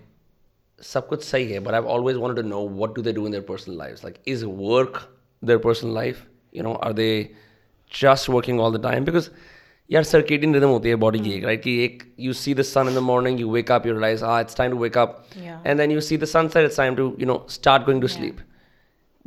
सब 0.83 1.07
कुछ 1.09 1.25
सही 1.25 1.51
है, 1.53 1.61
but 1.65 1.75
I've 1.75 1.87
always 1.97 2.19
wanted 2.23 2.43
to 2.43 2.49
know 2.49 2.63
what 2.81 2.95
do 2.95 3.03
they 3.03 3.13
do 3.19 3.27
in 3.27 3.33
their 3.33 3.43
personal 3.51 3.79
lives. 3.83 4.05
Like, 4.05 4.19
is 4.27 4.45
work 4.45 5.03
their 5.51 5.59
personal 5.59 5.95
life? 5.95 6.25
You 6.53 6.63
know, 6.63 6.75
are 6.89 6.93
they 6.93 7.31
just 8.01 8.29
working 8.29 8.61
all 8.61 8.71
the 8.79 8.83
time? 8.89 9.05
Because 9.11 9.31
यार 9.93 10.03
circadian 10.05 10.55
rhythm 10.55 10.69
होती 10.69 10.89
है 10.89 10.95
body 11.03 11.19
की 11.25 11.33
एक 11.33 11.45
right 11.45 11.63
कि 11.63 11.73
एक 11.85 12.03
you 12.21 12.33
see 12.33 12.55
the 12.55 12.63
sun 12.69 12.89
in 12.89 12.95
the 12.95 12.99
morning 13.09 13.41
you 13.41 13.51
wake 13.51 13.71
up 13.73 13.87
you 13.87 13.93
realise 13.93 14.25
ah 14.25 14.39
it's 14.45 14.57
time 14.61 14.73
to 14.75 14.79
wake 14.85 14.97
up 15.03 15.13
Yeah. 15.43 15.59
and 15.73 15.83
then 15.83 15.93
you 15.95 16.01
see 16.07 16.17
the 16.23 16.29
sunset 16.31 16.65
it's 16.69 16.79
time 16.81 16.97
to 17.01 17.05
you 17.23 17.29
know 17.31 17.37
start 17.57 17.85
going 17.89 18.01
to 18.05 18.11
sleep 18.15 18.41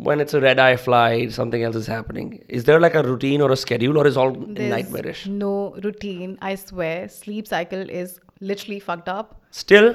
when 0.09 0.23
it's 0.23 0.37
a 0.39 0.41
red 0.45 0.59
eye 0.65 0.75
flight 0.87 1.31
something 1.37 1.63
else 1.67 1.79
is 1.83 1.87
happening 1.93 2.27
is 2.59 2.67
there 2.71 2.81
like 2.85 2.97
a 3.03 3.03
routine 3.07 3.45
or 3.45 3.49
a 3.55 3.59
schedule 3.63 4.01
or 4.01 4.05
is 4.11 4.19
all 4.23 4.35
There's 4.35 4.69
nightmarish 4.73 5.23
no 5.45 5.53
routine 5.87 6.35
i 6.49 6.53
swear 6.65 7.07
sleep 7.15 7.49
cycle 7.53 7.95
is 8.03 8.13
literally 8.51 8.81
fucked 8.89 9.09
up 9.15 9.33
still 9.63 9.89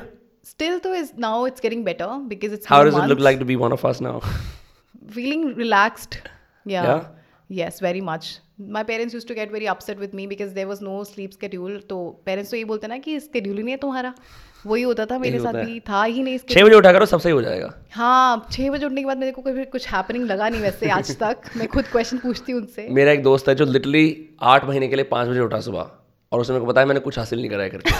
still 0.45 0.78
though 0.80 0.95
is 1.01 1.12
now 1.16 1.34
it's 1.45 1.61
getting 1.61 1.84
better 1.84 2.09
because 2.28 2.53
it's 2.53 2.66
how 2.66 2.84
does 2.84 2.97
it 3.03 3.12
look 3.12 3.20
like 3.20 3.38
to 3.38 3.51
be 3.51 3.57
one 3.57 3.72
of 3.72 3.84
us 3.84 4.01
now 4.01 4.16
feeling 5.11 5.45
relaxed 5.57 6.18
yeah. 6.66 6.88
Yeah? 6.88 7.05
yes 7.51 7.80
very 7.80 8.01
much 8.01 8.38
my 8.78 8.82
parents 8.84 9.14
used 9.14 9.28
to 9.28 9.34
get 9.34 9.51
very 9.51 9.68
upset 9.68 9.99
with 9.99 10.12
me 10.14 10.26
because 10.26 10.53
there 10.55 10.68
was 10.68 10.80
no 10.80 10.97
sleep 11.05 11.32
schedule 11.38 11.78
तो 11.92 12.01
parents 12.26 12.51
तो 12.51 12.57
ये 12.57 12.64
बोलते 12.64 12.86
ना 12.86 12.99
कि 13.07 13.18
schedule 13.20 13.57
ही 13.57 13.62
नहीं 13.62 13.74
है 13.74 13.80
तुम्हारा 13.86 14.14
वही 14.66 14.82
होता 14.82 15.07
था 15.07 15.18
मेरे 15.18 15.38
साथ 15.38 15.64
भी 15.64 15.80
था 15.88 16.03
ही 16.05 16.22
नहीं 16.22 16.38
छह 16.51 16.64
बजे 16.64 16.74
उठा 16.74 16.92
करो 16.92 17.07
सब 17.07 17.20
सही 17.20 17.32
हो 17.32 17.42
जाएगा 17.42 17.72
हाँ 17.95 18.49
छः 18.53 18.70
बजे 18.70 18.86
उठने 18.86 19.01
के 19.01 19.07
बाद 19.07 19.18
मेरे 19.18 19.32
को 19.32 19.42
कभी 19.42 19.64
कुछ 19.72 19.88
हैपनिंग 19.88 20.24
लगा 20.26 20.49
नहीं 20.49 20.61
वैसे 20.61 20.90
आज 20.90 21.16
तक 21.22 21.51
मैं 21.57 21.68
खुद 21.74 21.84
क्वेश्चन 21.92 22.18
पूछती 22.18 22.53
हूँ 22.53 22.61
उनसे 22.61 22.88
मेरा 23.01 23.12
एक 23.12 23.22
दोस्त 23.22 23.49
है 23.49 23.55
जो 23.55 23.64
लिटरली 23.64 24.07
आठ 24.53 24.64
महीने 24.68 24.88
के 24.88 24.97
लिए 24.97 25.05
पाँच 25.12 25.28
बजे 25.28 25.40
उठा 25.40 25.61
सुबह 25.68 25.90
और 26.33 26.41
उसने 26.41 26.55
मेरे 26.55 26.64
को 26.64 26.70
बताया 26.70 26.87
मैंने 26.87 27.01
कुछ 27.01 27.18
हासिल 27.18 27.39
नहीं 27.41 27.51
करा 27.51 27.62
है 27.62 27.70
करके. 27.70 27.91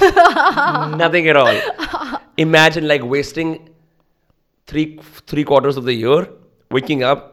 Nothing 0.97 1.27
at 1.29 1.37
all 1.37 1.61
imagine 2.39 2.85
like 2.85 3.03
wasting 3.13 3.55
three 4.69 4.85
three 5.31 5.45
quarters 5.45 5.79
of 5.79 5.85
the 5.85 5.91
year 5.91 6.27
waking 6.71 7.03
up 7.03 7.31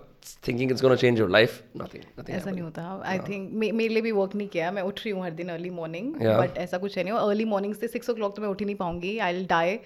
thinking 0.48 0.72
it's 0.72 0.82
gonna 0.82 0.96
change 0.96 1.20
your 1.20 1.30
life 1.30 1.62
nothing 1.78 2.04
nothing 2.20 2.36
ऐसा 2.38 2.50
नहीं 2.50 2.62
होता। 2.62 3.02
आई 3.06 3.20
थिंक 3.30 3.50
मेरे 3.54 3.88
लिए 3.88 4.02
भी 4.02 4.12
वर्क 4.12 4.36
नहीं 4.36 4.48
किया। 4.48 4.72
मैं 4.72 4.82
उठ 4.82 5.00
रही 5.00 5.12
हूँ 5.12 5.24
हर 5.24 5.32
दिन 5.40 5.50
अर्ली 5.50 5.70
मॉर्निंग. 5.70 6.14
बट 6.16 6.58
ऐसा 6.58 6.78
कुछ 6.78 6.98
है 6.98 7.04
नहीं। 7.04 7.14
अर्ली 7.14 7.46
मॉर्निंग 7.46 7.76
से 7.76 7.88
सिक्स 7.88 8.10
ओ 8.10 8.14
क्लॉक 8.14 8.36
तो 8.36 8.42
मैं 8.42 8.50
उठ 8.50 8.60
ही 8.60 8.66
नहीं 8.66 8.76
पाऊँगी। 8.76 9.18
I 9.18 9.34
will 9.34 9.46
die 9.48 9.80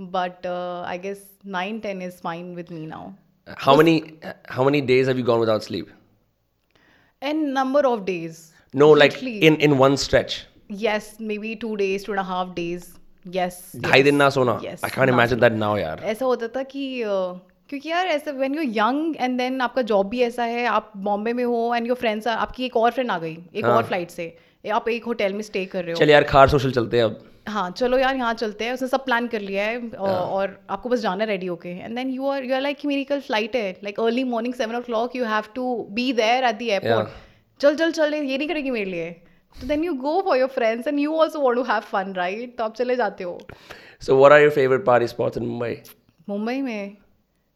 but 0.00 0.46
I 0.46 0.98
guess 0.98 1.24
nine 1.56 1.78
ten 1.80 2.02
is 2.02 2.20
fine 2.24 2.54
with 2.54 2.72
me 2.72 2.86
now 2.86 3.10
how 3.64 3.74
many 3.76 3.92
how 4.54 4.64
many 4.66 4.80
days 4.88 5.08
have 5.10 5.18
you 5.20 5.26
gone 5.26 5.40
without 5.42 5.62
sleep? 5.66 5.86
And 7.22 7.46
number 7.48 7.84
of 7.86 8.00
days 8.04 8.38
no 8.74 8.90
like 9.02 9.20
in 9.22 9.56
in 9.68 9.78
one 9.78 9.96
stretch. 9.96 10.38
Yes 10.70 11.10
maybe 11.20 11.54
two 11.56 11.76
days 11.76 12.04
two 12.04 12.12
and 12.12 12.20
a 12.20 12.24
half 12.30 12.54
days. 12.54 12.88
Yes 13.26 13.60
ढाई 13.84 14.02
दिन 14.02 14.16
ना 14.16 14.28
सोना 14.30 14.58
Yes, 14.62 14.82
I 14.84 14.90
can't 14.96 15.10
imagine 15.10 15.40
that 15.44 15.60
now 15.60 15.76
यार 15.78 16.02
ऐसा 16.04 16.24
होता 16.24 16.48
था 16.56 16.62
कि 16.72 16.82
क्योंकि 17.68 17.88
यार 17.88 18.06
ऐसा 18.06 18.30
when 18.32 18.54
you 18.54 18.62
young 18.62 19.16
and 19.20 19.38
then 19.38 19.60
आपका 19.60 19.82
जॉब 19.88 20.08
भी 20.08 20.20
ऐसा 20.22 20.44
है 20.44 20.66
आप 20.66 20.92
बॉम्बे 20.96 21.32
में 21.32 21.44
हो 21.44 21.74
एंड 21.74 21.86
योर 21.86 21.96
फ्रेंड्स 21.96 22.26
आपकी 22.28 22.64
एक 22.66 22.76
और 22.76 22.90
फ्रेंड 22.90 23.10
आ 23.10 23.18
गई 23.18 23.36
एक 23.54 23.64
और 23.64 23.82
फ़्लाइट 23.84 24.10
से। 24.10 24.36
आप 24.74 24.88
एक 24.88 25.04
होटल 25.04 25.32
में 25.32 25.42
स्टे 25.42 25.64
कर 25.64 25.84
रहे 25.84 25.92
हो। 25.92 25.98
चल 25.98 26.10
यार 26.10 26.24
खार 26.30 26.48
सोशल 26.48 26.72
चलते 26.72 26.96
हैं 26.96 27.04
अब। 27.04 27.20
हाँ 27.48 27.70
चलो 27.70 27.98
यार 27.98 28.16
यहाँ 28.16 28.32
चलते 28.34 28.64
हैं। 28.64 28.72
उसने 28.72 28.88
सब 28.88 29.04
प्लान 29.04 29.26
कर 29.28 29.40
लिया 29.40 29.64
है 29.64 29.78
और, 29.78 30.10
और 30.10 30.58
आपको 30.70 30.88
बस 30.88 31.00
जाना 31.00 31.24
रेडी 31.24 31.46
होके। 31.46 31.68
And 31.68 31.94
then 31.96 32.10
you 32.10 32.26
are 32.28 32.44
you 32.44 32.54
are 32.54 32.60
like 32.60 32.84
मेरी 32.86 33.04
कल 33.04 33.20
फ़्लाइट 33.20 33.56
है 33.56 33.70
like 33.84 34.00
early 34.00 34.24
morning 34.24 34.54
seven 34.54 34.76
o'clock 34.82 35.16
you 35.16 35.24
have 35.24 35.44
to 35.54 35.74
be 35.90 36.12
there 36.12 36.44
at 36.44 36.58
the 36.58 36.62
airport 36.62 37.08
चल 37.60 37.76
चल 37.76 37.92
चल 37.92 38.14
ये 38.14 38.38
नहीं 38.38 38.48
करेगी 38.48 38.70
मेरे 38.70 38.90
लिए। 38.90 39.10
तो 39.60 39.66
then 39.66 39.84
you 39.84 39.92
go 39.94 40.20
for 40.24 40.38
your 40.38 40.48
friends 40.48 40.88
and 40.88 40.98
you 40.98 41.14
also 41.14 41.40
want 41.40 41.58
to 41.58 41.62
have 41.72 41.80
fun 41.90 42.12
right 42.16 42.56
तो 42.58 42.64
आप 42.64 42.74
चले 42.76 42.96
जाते 42.96 43.24
हो। 43.24 43.38
So 44.06 44.16
what 44.20 44.36
are 44.36 44.40
your 44.42 44.54
favorite 44.58 44.84
party 44.88 45.08
spots 45.14 45.40
in 45.40 45.48
Mumbai? 45.48 45.72
Mumbai 46.28 46.60
में? 46.62 46.96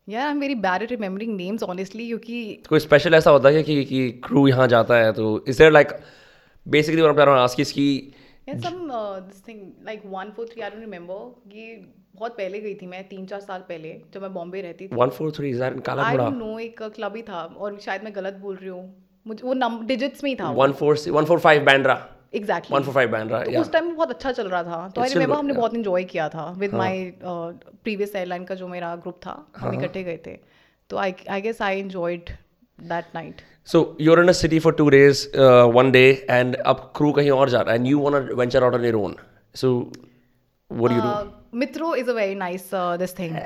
यार 0.09 0.27
I 0.27 0.33
am 0.33 0.41
very 0.41 0.55
bad 0.55 0.83
at 0.83 0.91
remembering 0.91 1.37
names 1.37 1.63
honestly 1.63 2.07
क्योंकि 2.07 2.63
कोई 2.69 2.81
special 2.81 3.15
ऐसा 3.15 3.31
होता 3.31 3.49
है 3.49 3.63
कि 3.63 3.85
कि 3.85 4.09
क्रू 4.25 4.47
यहाँ 4.49 4.67
जाता 4.69 4.97
है? 4.97 5.13
तो 5.13 5.45
is 5.49 5.59
there 5.59 5.73
like 5.73 5.93
basically 6.67 7.03
what 7.03 7.29
I 7.29 7.41
ask 7.43 7.61
is 7.61 7.73
कि 7.75 8.13
Yeah, 8.49 8.57
some 8.63 8.89
uh, 8.91 9.21
this 9.25 9.43
thing 9.49 9.59
like 9.89 10.07
one 10.13 10.31
four 10.37 10.45
three 10.47 10.63
I 10.63 10.71
don't 10.71 10.85
remember. 10.85 11.19
ये 11.49 11.77
बहुत 12.17 12.33
पहले 12.37 12.61
गई 12.61 12.75
थी 12.75 12.87
मैं 12.87 13.03
तीन 13.09 13.27
चार 13.27 13.41
साल 13.41 13.61
पहले 13.69 13.93
जब 14.15 14.23
मैं 14.23 14.33
बॉम्बे 14.35 14.63
रहती 14.63 14.89
थी। 14.89 14.97
143 14.97 15.45
is 15.45 15.61
that 15.63 15.73
in 15.75 15.99
I 15.99 16.17
don't 16.17 16.37
know 16.37 16.59
एक 16.59 16.83
क्लब 16.83 17.17
ही 17.17 17.23
था 17.23 17.43
और 17.59 17.79
शायद 17.81 18.05
मैं 18.05 18.15
गलत 18.17 18.35
बोल 18.43 18.57
रही 18.57 18.69
हूँ। 18.69 18.83
मुझे 19.27 19.47
वो 19.47 19.55
नंबर 19.55 19.87
डिजिट्स 19.87 20.25
में 20.25 20.31
ही 20.31 20.37
था 20.37 20.55
146 20.55 21.09
145 21.09 21.59
बैंड्रा 21.66 21.95
एग्जैक्टली 22.35 22.77
145 22.77 23.07
बैंड्रा 23.12 23.43
तो 23.45 23.51
या 23.51 23.61
उस 23.61 23.70
टाइम 23.73 23.95
बहुत 23.95 24.11
अच्छा 24.11 24.33
चल 24.33 24.49
रहा 24.49 24.62
था। 24.62 24.89
तो 24.89 25.01
आई 25.01 25.09
रिमेम्बर 25.09 25.37
हमने 25.37 25.55
बहुत 25.55 25.75
इंजॉय 25.75 26.05
किया 26.05 26.29
था 26.29 26.51
विद 26.59 26.75
माय 26.75 27.12
प्रीवियस 27.25 28.16
एयरलाइन 28.16 28.45
का 28.45 28.55
जो 28.55 28.68
मेरा 28.68 28.95
ग्रुप 28.97 29.18
था 29.27 29.31
हाँ, 29.57 29.68
हम 29.68 29.81
इकट्ठे 29.81 30.03
गए 30.03 30.18
थे। 30.27 30.39
तो 30.91 30.97
I 30.97 31.14
I 31.31 31.41
guess 31.41 31.62
I 31.62 31.81
enjoyed 31.81 32.31
that 32.81 33.05
night 33.14 33.43
So 33.73 33.81
you're 34.05 34.20
in 34.20 34.31
a 34.31 34.35
city 34.35 34.59
for 34.62 34.70
two 34.79 34.85
days, 34.93 35.20
uh, 35.43 35.66
one 35.75 35.91
day, 35.97 36.09
and 36.37 36.57
अब 36.70 36.81
crew 36.99 37.12
कहीं 37.16 37.31
और 37.31 37.51
जा 37.51 37.61
रहा 37.61 37.75
है, 37.75 37.81
and 37.81 37.89
you 37.91 38.01
want 38.05 38.31
to 38.31 38.39
venture 38.41 38.62
out 38.68 38.79
on 38.79 38.87
your 38.87 38.99
own. 39.03 39.14
So 39.62 39.70
what 40.70 40.93
do 40.93 40.97
you 40.97 41.05
do? 41.05 41.41
Mitro 41.55 41.95
is 41.95 42.11
a 42.11 42.13
very 42.15 42.35
nice 42.35 42.71
this 42.75 43.19
thing 43.19 43.37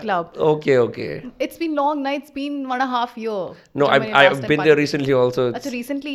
club 0.00 0.32
Okay, 0.52 0.78
okay. 0.78 1.10
It's 1.46 1.60
been 1.64 1.74
long 1.80 2.02
ना 2.02 2.10
it's 2.20 2.34
been 2.38 2.56
one 2.72 2.80
and 2.80 2.88
a 2.88 2.92
half 2.94 3.16
year 3.24 3.36
No, 3.74 3.86
जब 3.86 3.92
I've, 3.92 4.00
मैंने 4.00 4.12
last 4.12 4.24
I've 4.24 4.40
time 4.40 4.48
been 4.48 4.60
party- 4.62 4.70
there 4.70 4.80
recently 4.84 5.14
also. 5.20 5.52
अच्छा 5.54 5.70
recently 5.70 6.14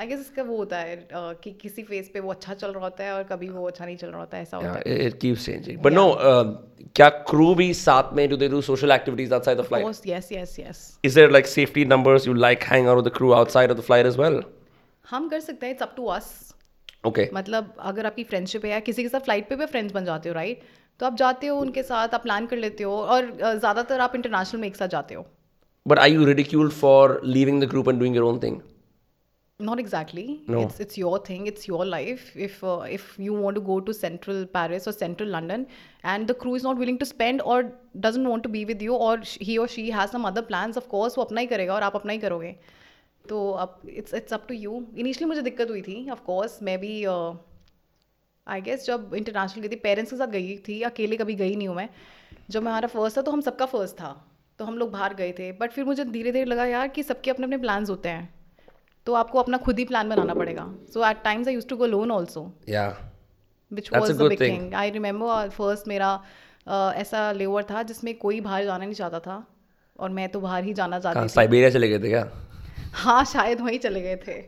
आई 0.00 0.06
guess 0.06 0.20
इसका 0.20 0.42
वो 0.42 0.56
होता 0.56 0.78
है 0.78 0.96
uh, 1.08 1.34
कि 1.42 1.50
किसी 1.60 1.82
फ़ेज़ 1.82 2.08
पे 2.12 2.20
वो 2.20 2.30
अच्छा 2.30 2.54
चल 2.54 2.72
रहा 2.72 2.84
होता 2.84 3.04
है 3.04 3.12
और 3.14 3.22
कभी 3.24 3.48
वो 3.48 3.66
अच्छा 3.68 3.84
नहीं 3.84 3.96
चल 3.96 4.06
रहा 4.06 4.20
होता 4.20 4.36
है 4.36 4.42
ऐसा 4.42 4.56
होता 4.56 4.68
Yeah, 4.68 4.86
है 4.86 4.94
it, 4.94 5.12
it 5.12 5.18
keeps 5.24 5.44
changing. 5.48 5.76
But 5.84 5.96
no, 5.98 6.06
uh, 6.30 6.44
क्या 7.00 7.08
crew 7.30 7.54
भी 7.56 7.72
साथ 7.82 8.12
में 8.16 8.26
do 8.32 8.38
they 8.40 8.48
do 8.54 8.62
social 8.70 8.94
activities 8.96 9.34
outside 9.38 9.60
the 9.62 9.66
flight? 9.68 9.86
Course, 9.88 10.00
yes 10.12 10.32
yes 10.36 10.56
yes 10.62 10.80
Is 11.10 11.18
there 11.20 11.30
like 11.36 11.50
safety 11.52 11.84
numbers 11.92 12.26
you 12.30 12.34
like 12.46 12.66
hang 12.72 12.90
out 12.92 13.00
with 13.02 13.08
the 13.10 13.14
crew 13.20 13.32
outside 13.40 13.74
of 13.76 13.80
the 13.82 13.86
flight 13.90 14.10
as 14.12 14.18
well? 14.24 14.40
हम 15.10 15.28
कर 15.28 15.40
सकते 15.40 15.66
हैं 15.66 15.72
it's 15.74 15.82
up 15.82 15.94
to 15.96 16.06
us 16.16 16.28
okay 17.04 17.20
okay. 17.20 17.34
मतलब 17.34 17.74
अगर 17.80 18.06
आपकी 18.06 18.24
friendship 18.24 18.64
है 18.64 18.70
या 18.70 18.80
किसी 18.80 19.02
के 19.02 19.08
साथ 19.08 19.20
फ़्लाइट 19.20 19.48
पे 19.48 19.56
भी 19.56 19.66
फ्रेंड्स 19.66 19.94
बन 19.94 20.04
जाते 20.04 20.28
हो 20.28 20.34
राइट 20.34 20.62
तो 21.00 21.06
आप 21.06 21.16
जाते 21.16 21.46
हो 21.46 21.56
उनके 21.60 21.82
साथ 21.82 22.14
आप 22.14 22.22
प्लान 22.22 22.46
कर 22.46 22.56
लेते 22.56 22.84
हो 22.84 22.92
और 22.92 23.30
ज़्यादातर 23.36 24.00
आप 24.00 24.14
इंटरनेशनल 24.16 24.60
में 24.60 24.68
एक 24.68 24.76
साथ 24.76 24.88
जाते 24.88 25.14
हो। 25.14 25.26
But 25.86 25.98
I 25.98 26.12
you 26.12 26.24
ridicule 26.24 26.70
for 26.72 27.20
leaving 27.24 27.62
the 27.62 27.68
group 27.70 27.88
and 27.88 27.98
doing 27.98 28.16
your 28.16 28.24
own 28.24 28.38
thing 28.42 28.60
not 29.60 29.80
exactly 29.80 30.22
it's 30.60 30.80
it's 30.80 30.98
your 30.98 31.22
thing 31.28 31.46
it's 31.48 31.68
your 31.68 31.84
life 31.86 32.36
if 32.36 32.64
if 32.90 33.20
you 33.22 33.34
want 33.36 33.58
to 33.58 33.62
go 33.64 33.78
to 33.80 33.92
central 33.92 34.44
Paris 34.54 34.88
और 34.88 34.94
central 34.94 35.28
London 35.32 35.66
and 36.06 36.26
the 36.28 36.36
crew 36.40 36.54
is 36.56 36.64
not 36.66 36.78
willing 36.78 36.98
to 36.98 37.04
spend 37.06 37.40
और 37.42 37.62
doesn't 37.96 38.26
want 38.26 38.44
to 38.44 38.50
be 38.50 38.64
with 38.64 38.82
you 38.82 38.96
और 38.98 39.22
he 39.42 39.56
और 39.56 39.68
she 39.68 39.88
has 39.90 40.10
some 40.10 40.24
other 40.28 40.42
plan 40.44 40.72
of 40.76 40.88
course 40.88 41.18
वो 41.18 41.24
अपना 41.24 41.40
ही 41.40 41.46
करेगा 41.46 41.74
और 41.74 41.82
आप 41.82 41.96
अपना 41.96 42.12
ही 42.12 42.18
करोगे। 42.18 42.54
तो 43.28 43.50
अब 43.52 43.80
it's 43.88 44.14
it's 44.14 44.32
up 44.32 44.44
to 44.48 44.54
you 44.54 44.72
initially 44.96 45.28
मुझे 45.28 45.42
दिक्कत 45.42 45.70
हुई 45.70 45.82
थी 45.82 46.10
ऑफ़ 46.10 46.20
कोर्स 46.22 46.58
मैं 46.62 46.78
भी 46.80 46.92
आई 48.46 48.60
गेस 48.60 48.86
जब 48.86 49.14
इंटरनेशनल 49.14 49.62
गई 49.62 49.68
थी 49.68 49.76
पेरेंट्स 49.82 50.12
के 50.12 50.16
साथ 50.16 50.26
गई 50.28 50.56
थी 50.68 50.80
अकेले 50.82 51.16
कभी 51.16 51.34
गई 51.34 51.54
नहीं 51.56 51.68
हूँ 51.68 51.76
मैं। 51.76 51.88
जब 52.50 52.60
हमारा 52.60 52.88
फ़र्स्ट 52.88 53.18
था 53.18 53.22
तो 53.22 53.32
हम 53.32 53.40
सबका 53.40 53.66
फ़र्स्ट 53.66 53.94
था 53.94 54.12
तो 54.58 54.64
हम 54.64 54.78
लोग 54.78 54.90
बाहर 54.92 55.14
गए 55.14 55.32
थे। 55.38 55.50
बट 55.52 55.72
फिर 55.72 55.84
मुझे 55.84 56.04
धीरे 56.04 56.32
धीरे 56.32 56.44
लगा 56.44 56.64
यार 56.66 56.88
कि 56.88 57.02
सबके 57.02 57.30
अपने 57.30 57.46
अपने 57.46 57.58
प्लान्स 57.58 57.90
होते 57.90 58.08
हैं 58.08 58.28
तो 59.06 59.14
आपको 59.14 59.38
अपना 59.38 59.58
खुद 59.58 59.78
ही 59.78 59.84
प्लान 59.84 60.08
बनाना 60.08 60.34
पड़ेगा। 60.34 60.66
So 60.92 61.06
at 61.06 61.22
times 61.24 61.48
I 61.48 61.54
use 61.54 61.66
to 61.68 61.76
go 61.76 61.86
alone 61.86 62.10
also 62.10 62.46
Yeah. 62.68 62.92
Which 63.70 63.92
was 63.92 64.12
the 64.12 64.22
big 64.22 64.40
thing 64.40 64.74
I 64.74 64.90
remember 64.90 65.48
first 65.50 65.88
मेरा 65.88 66.12
uh, 66.68 66.92
ऐसा 66.94 67.30
लेवर 67.32 67.62
था 67.70 67.82
जिसमें 67.82 68.14
कोई 68.18 68.40
बाहर 68.40 68.64
जाना 68.64 68.84
नहीं 68.84 68.94
चाहता 68.94 69.20
था 69.20 69.44
और 69.98 70.10
मैं 70.10 70.28
तो 70.28 70.40
बाहर 70.40 70.64
ही 70.64 70.74
जाना 70.74 70.98
चाहती 71.00 71.24
थी। 71.24 71.28
साइबेरिया 71.28 71.70
चले 71.70 71.88
गए 71.88 71.98
थे 71.98 72.08
क्या? 72.08 72.24
हाँ 72.94 73.24
शायद 73.24 73.60
वहीं 73.60 73.78
चले 73.78 74.00
गए 74.00 74.16
थे। 74.26 74.38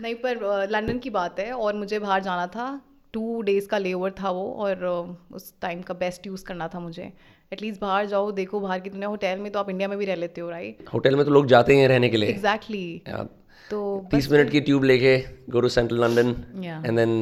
नहीं 0.00 0.14
पर 0.16 0.68
लंदन 0.70 0.98
की 0.98 1.10
बात 1.10 1.40
है 1.40 1.52
और 1.54 1.74
मुझे 1.76 1.98
बाहर 1.98 2.22
जाना 2.22 2.46
था। 2.48 2.80
टू 3.14 3.40
डेज़ 3.42 3.66
का 3.68 3.78
लेवर 3.78 4.10
था 4.20 4.30
वो 4.30 4.44
और 4.58 4.84
उस 5.32 5.52
टाइम 5.62 5.82
का 5.82 5.94
बेस्ट 5.96 6.26
यूज़ 6.26 6.44
करना 6.44 6.68
था 6.68 6.80
मुझे। 6.80 7.12
एटलीस्ट 7.52 7.80
बाहर 7.80 8.06
जाओ 8.06 8.30
देखो 8.32 8.60
बाहर 8.60 8.80
की 8.80 8.90
दुनिया। 8.90 9.08
होटल 9.08 9.38
में 9.38 9.50
तो 9.52 9.58
आप 9.58 9.70
इंडिया 9.70 9.88
में 9.88 9.98
भी 9.98 10.04
रह 10.04 10.14
लेते 10.16 10.40
हो 10.40 10.50
राइट 10.50 10.88
होटल 10.92 11.16
में 11.16 11.24
तो 11.24 11.30
लोग 11.30 11.46
जाते 11.46 11.76
हैं 11.76 11.88
रहने 11.88 12.08
के 12.08 12.16
लिए। 12.16 12.28
एग्जैक्टली. 12.28 13.02
तो 13.70 13.80
तीस 14.10 14.30
मिनट 14.30 14.50
की 14.50 14.60
ट्यूब 14.60 14.84
लेके 14.84 15.16
go 15.50 15.60
to 15.60 15.68
central 15.68 16.00
London 16.00 16.28
and 16.64 16.96
then 16.96 17.12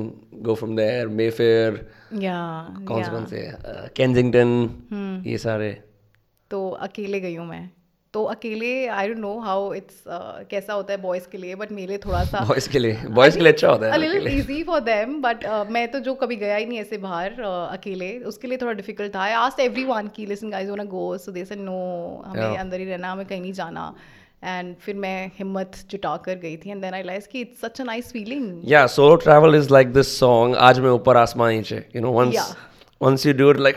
go 0.43 0.55
from 0.55 0.77
there 0.77 1.09
Mayfair 1.09 1.87
या 2.21 2.39
कौन 2.89 3.03
से 3.03 3.11
कौन 3.11 3.27
से 3.27 3.43
कैंजिंगटन 3.97 5.23
ये 5.27 5.39
सारे। 5.39 5.73
तो 6.51 6.69
अकेले 6.81 7.21
गई 7.21 7.35
हूँ 7.35 7.47
मैं। 7.47 7.71
तो 8.15 8.23
अकेले 8.25 8.87
I 8.89 9.09
don't 9.09 9.19
know 9.19 9.39
how 9.39 9.73
it's 9.75 10.03
कैसा 10.51 10.73
होता 10.73 10.93
है 10.93 11.01
बॉयज़ 11.03 11.29
के 11.33 11.39
लिए 11.39 11.55
बट 11.55 11.73
मेरे 11.73 11.99
थोड़ा 11.99 12.23
सा 12.25 12.45
बॉयज़ 12.49 12.69
के 12.69 12.79
लिए 12.79 13.09
बॉयज़ 13.11 13.37
के 13.37 13.41
लिए 13.41 13.53
अच्छा 13.53 13.69
होता 13.69 13.93
है 13.93 14.21
easy 14.31 14.63
for 14.71 14.81
them 14.89 15.19
but 15.27 15.45
uh, 15.47 15.65
मैं 15.71 15.87
तो 15.93 16.01
जो 16.01 16.15
कभी 16.15 16.37
गया 16.37 16.57
ही 16.57 16.67
नहीं 16.67 16.79
ऐसे 16.79 16.99
बाहर 16.99 17.31
uh, 17.31 17.79
अकेले 17.79 18.19
उसके 18.33 18.49
लिए 18.49 18.59
थोड़ा 18.59 18.73
डिफ़िकल्ट 18.73 19.15
था। 19.15 19.21
आई 19.21 19.33
आस्क्ड 19.33 19.61
एवरीवन 19.61 20.09
की 20.17 20.27
listen 20.27 20.51
guys 20.51 20.69
want 20.69 20.89
go 20.91 21.19
so 21.19 21.33
they 21.33 21.47
know 21.51 21.79
हमें 22.27 22.43
Yeah. 22.43 22.61
अंदर 22.61 22.81
ही 22.81 22.85
रहना 22.85 23.13
हमें 23.13 23.27
कहीं 23.27 23.41
नहीं 23.41 23.53
जाना. 23.53 23.95
एंड 24.45 24.75
फिर 24.77 24.95
मैं 24.97 25.31
हिम्मत 25.39 25.77
जुटा 25.91 26.17
कर 26.17 26.35
गई 26.35 26.57
थी 26.57 26.71
एंड 26.71 26.83
देन 26.83 26.95
आई 26.95 27.01
रियलाइज़ 27.01 27.29
कि 27.29 27.41
it's 27.41 27.61
such 27.61 27.81
a 27.81 27.85
nice 27.85 28.13
feeling 28.13 28.63
या 28.65 28.87
solo 28.87 29.17
travel 29.17 29.55
is 29.55 29.73
like 29.73 29.93
this 29.93 30.19
song 30.21 30.57
आज 30.69 30.81
मैं 30.81 30.91
ऊपर 30.91 31.17
आसमान 31.17 31.55
नीचे 31.55 31.85
you 31.97 32.03
know 32.03 32.13
once 32.13 32.57
once 33.03 33.27
you 33.27 33.33
do 33.33 33.51
it 33.51 33.61
like 33.61 33.77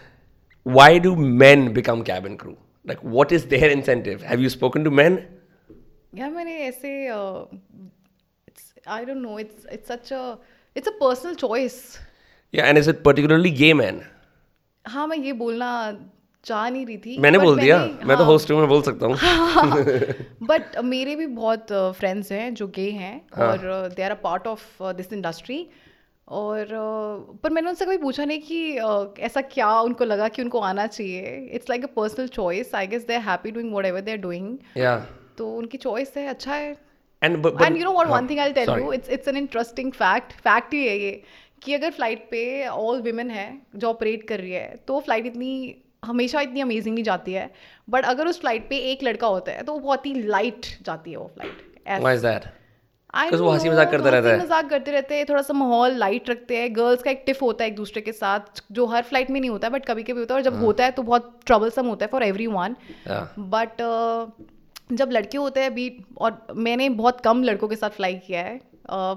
Why 0.66 0.98
do 0.98 1.14
men 1.42 1.72
become 1.74 2.00
cabin 2.06 2.36
crew? 2.36 2.56
Like, 2.84 3.02
what 3.16 3.32
is 3.32 3.44
their 3.46 3.68
incentive? 3.70 4.22
Have 4.22 4.40
you 4.40 4.50
spoken 4.54 4.84
to 4.84 4.90
men? 5.00 5.18
यार 6.14 6.30
मैंने 6.30 6.56
ऐसे 6.64 6.90
it's 8.48 8.72
I 8.88 9.04
don't 9.04 9.16
know 9.16 9.38
it's 9.38 9.66
it's 9.72 9.88
such 9.88 10.12
a 10.12 10.20
it's 10.76 10.88
a 10.88 10.92
personal 11.00 11.34
choice 11.46 11.80
Yeah, 12.54 12.68
and 12.70 12.78
is 12.80 12.88
it 12.90 12.98
particularly 13.06 13.50
gay 13.60 13.72
men? 13.78 13.96
हाँ 14.84 15.06
मैं 15.06 15.16
ये 15.18 15.32
बोलना 15.40 15.70
चाह 16.46 16.68
नहीं 16.70 16.84
रही 16.86 16.96
थी 17.06 17.16
मैंने 17.20 17.38
but 17.38 17.44
बोल 17.44 17.58
दिया 17.60 17.78
मैंने- 17.78 18.06
मैं 18.06 18.16
तो 18.16 18.22
हाँ, 18.22 18.30
होस्ट 18.32 18.50
हूँ 18.50 18.58
मैं 18.58 18.68
बोल 18.68 18.82
सकता 18.82 19.06
हूँ 19.06 19.16
बट 20.48 20.78
मेरे 20.84 21.16
भी 21.16 21.26
बहुत 21.40 21.72
फ्रेंड्स 21.98 22.30
हैं 22.32 22.52
जो 22.54 22.66
गे 22.76 22.90
हैं 22.90 23.14
हाँ। 23.34 23.48
और 23.48 23.88
they 23.96 24.02
are 24.02 24.10
a 24.10 24.20
part 24.22 24.46
of 24.46 24.82
this 24.96 25.12
industry 25.12 25.58
और 26.31 26.65
uh, 26.65 27.41
पर 27.43 27.49
मैंने 27.49 27.69
उनसे 27.69 27.85
कभी 27.85 27.97
पूछा 27.97 28.25
नहीं 28.25 28.41
कि 28.41 29.23
ऐसा 29.23 29.41
क्या 29.53 29.71
उनको 29.81 30.05
लगा 30.05 30.27
कि 30.27 30.41
उनको 30.41 30.59
आना 30.61 30.85
चाहिए। 30.87 31.49
It's 31.53 31.69
like 31.69 31.83
a 31.83 31.87
personal 31.95 32.27
choice 32.29 32.75
I 32.75 32.87
guess 32.87 33.05
they 33.07 33.15
are 33.15 33.21
happy 33.21 33.51
doing 33.51 33.73
whatever 33.85 34.01
they 34.01 34.11
are 34.11 34.17
doing 34.19 34.57
तो 35.37 35.49
उनकी 35.57 35.77
चॉइस 35.77 36.13
है 36.17 36.27
अच्छा 36.27 36.53
है। 36.53 36.73
But 37.21 37.61
and 37.61 37.77
you 37.77 37.83
know 37.83 37.91
what 37.93 38.07
one 38.07 38.27
thing 38.29 38.39
I 38.39 38.53
tell. 38.53 38.69
You 38.69 38.91
it's 38.93 39.09
it's 39.09 39.27
an 39.27 39.37
interesting 39.37 39.91
fact 39.93 40.33
fact 40.39 40.73
ही 40.73 40.85
है 40.87 40.97
ये 40.99 41.11
कि 41.63 41.73
अगर 41.73 41.91
flight 41.91 42.27
पे 42.31 42.67
ऑल 42.67 43.01
विमेन 43.01 43.31
है 43.31 43.45
जो 43.75 43.89
ऑपरेट 43.89 44.27
कर 44.27 44.39
रही 44.39 44.51
है 44.51 44.75
तो 44.87 44.99
फ़्लाइट 44.99 45.25
इतनी 45.25 45.75
हमेशा 46.05 46.41
इतनी 46.41 46.61
अमेजिंग 46.61 46.93
नहीं 46.95 47.03
जाती 47.03 47.33
है। 47.33 47.49
बट 47.89 48.05
अगर 48.05 48.27
उस 48.27 48.39
फ़्लाइट 48.39 48.69
पे 48.69 48.77
एक 48.91 49.03
लड़का 49.03 49.27
होता 49.27 49.51
है 49.51 49.63
तो 49.63 49.73
वो 49.73 49.79
बहुत 49.79 50.05
ही 50.05 50.13
लाइट 50.23 50.65
जाती 50.85 51.11
है 51.11 51.17
वो 51.17 51.31
फ़्लाइट 51.35 52.49
Because 53.13 53.41
वो 53.41 53.49
हँसी 53.49 53.69
मज़ाक 53.69 53.89
करता 53.91 54.09
रहता 54.09 54.29
है। 54.29 54.39
मज़ाक 54.39 54.69
करते 54.69 54.91
रहते 54.91 55.15
हैं 55.15 55.25
थोड़ा 55.29 55.41
सा 55.41 55.53
माहौल 55.53 55.95
लाइट 55.97 56.29
रखते 56.29 56.57
हैं। 56.57 56.75
गर्ल्स 56.75 57.03
का 57.03 57.11
एक 57.11 57.23
टिफ 57.25 57.41
होता 57.41 57.63
है 57.63 57.69
एक 57.69 57.75
दूसरे 57.75 58.01
के 58.01 58.11
साथ 58.11 58.61
जो 58.71 58.85
हर 58.85 59.03
फ़्लाइट 59.03 59.29
में 59.29 59.39
नहीं 59.39 59.49
होता 59.49 59.67
है 59.67 59.73
बट 59.73 59.85
कभी 59.85 60.03
कभी 60.03 60.19
होता 60.19 60.33
है 60.33 60.41
और 60.41 60.47
हाँ। 60.47 60.51
जब 60.51 60.65
होता 60.65 60.85
है 60.85 60.91
तो 60.91 61.03
बहुत 61.03 61.39
ट्रबलसम 61.45 61.85
होता 61.85 62.05
है 62.05 62.11
फॉर 62.11 62.23
एवरी 62.23 62.47
वन 62.47 62.75
बट 63.39 63.81
जब 64.93 65.11
लड़के 65.11 65.37
होते 65.37 65.59
हैं 65.59 65.69
अभी 65.69 65.89
और 66.17 66.45
मैंने 66.55 66.89
बहुत 67.01 67.21
कम 67.21 67.43
लड़कों 67.43 67.67
के 67.67 67.75
साथ 67.75 67.89
फ्लाई 67.89 68.15
किया 68.27 68.41
है 68.41 68.57
uh, 68.57 68.63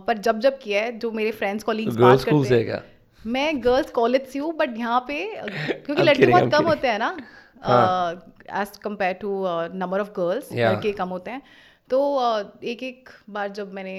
पर 0.07 0.18
जब 0.18 0.40
जब 0.40 0.59
किया 0.59 0.82
है 0.82 0.99
जो 0.99 1.11
मेरे 1.12 1.30
फ्रेंड्स 1.32 1.64
कॉलीग्स 1.64 1.97
बात 1.97 2.22
करते 2.22 2.61
हैं 2.62 2.82
मैं 3.24 3.64
गर्ल्स 3.64 3.90
कॉलेज 3.90 4.26
से 4.26 4.38
हूँ 4.38 4.53
बट 4.57 4.78
यहाँ 4.78 5.05
पे 5.09 5.24
क्योंकि 5.86 6.03
लड़के 6.03 6.26
बहुत 6.26 6.51
कम 6.53 6.64
होते 6.64 6.88
हैं 6.88 6.99
ना 6.99 7.16
as 7.64 8.76
compare 8.76 9.12
to 9.12 9.30
number 9.74 10.01
of 10.01 10.09
girls. 10.11 10.49
लड़के 10.53 10.92
कम 10.92 11.09
होते 11.09 11.30
हैं। 11.30 11.42
तो 11.91 11.99
एक 12.64 12.82
एक 12.82 13.09
बार 13.30 13.49
जब 13.53 13.72
मैंने 13.74 13.95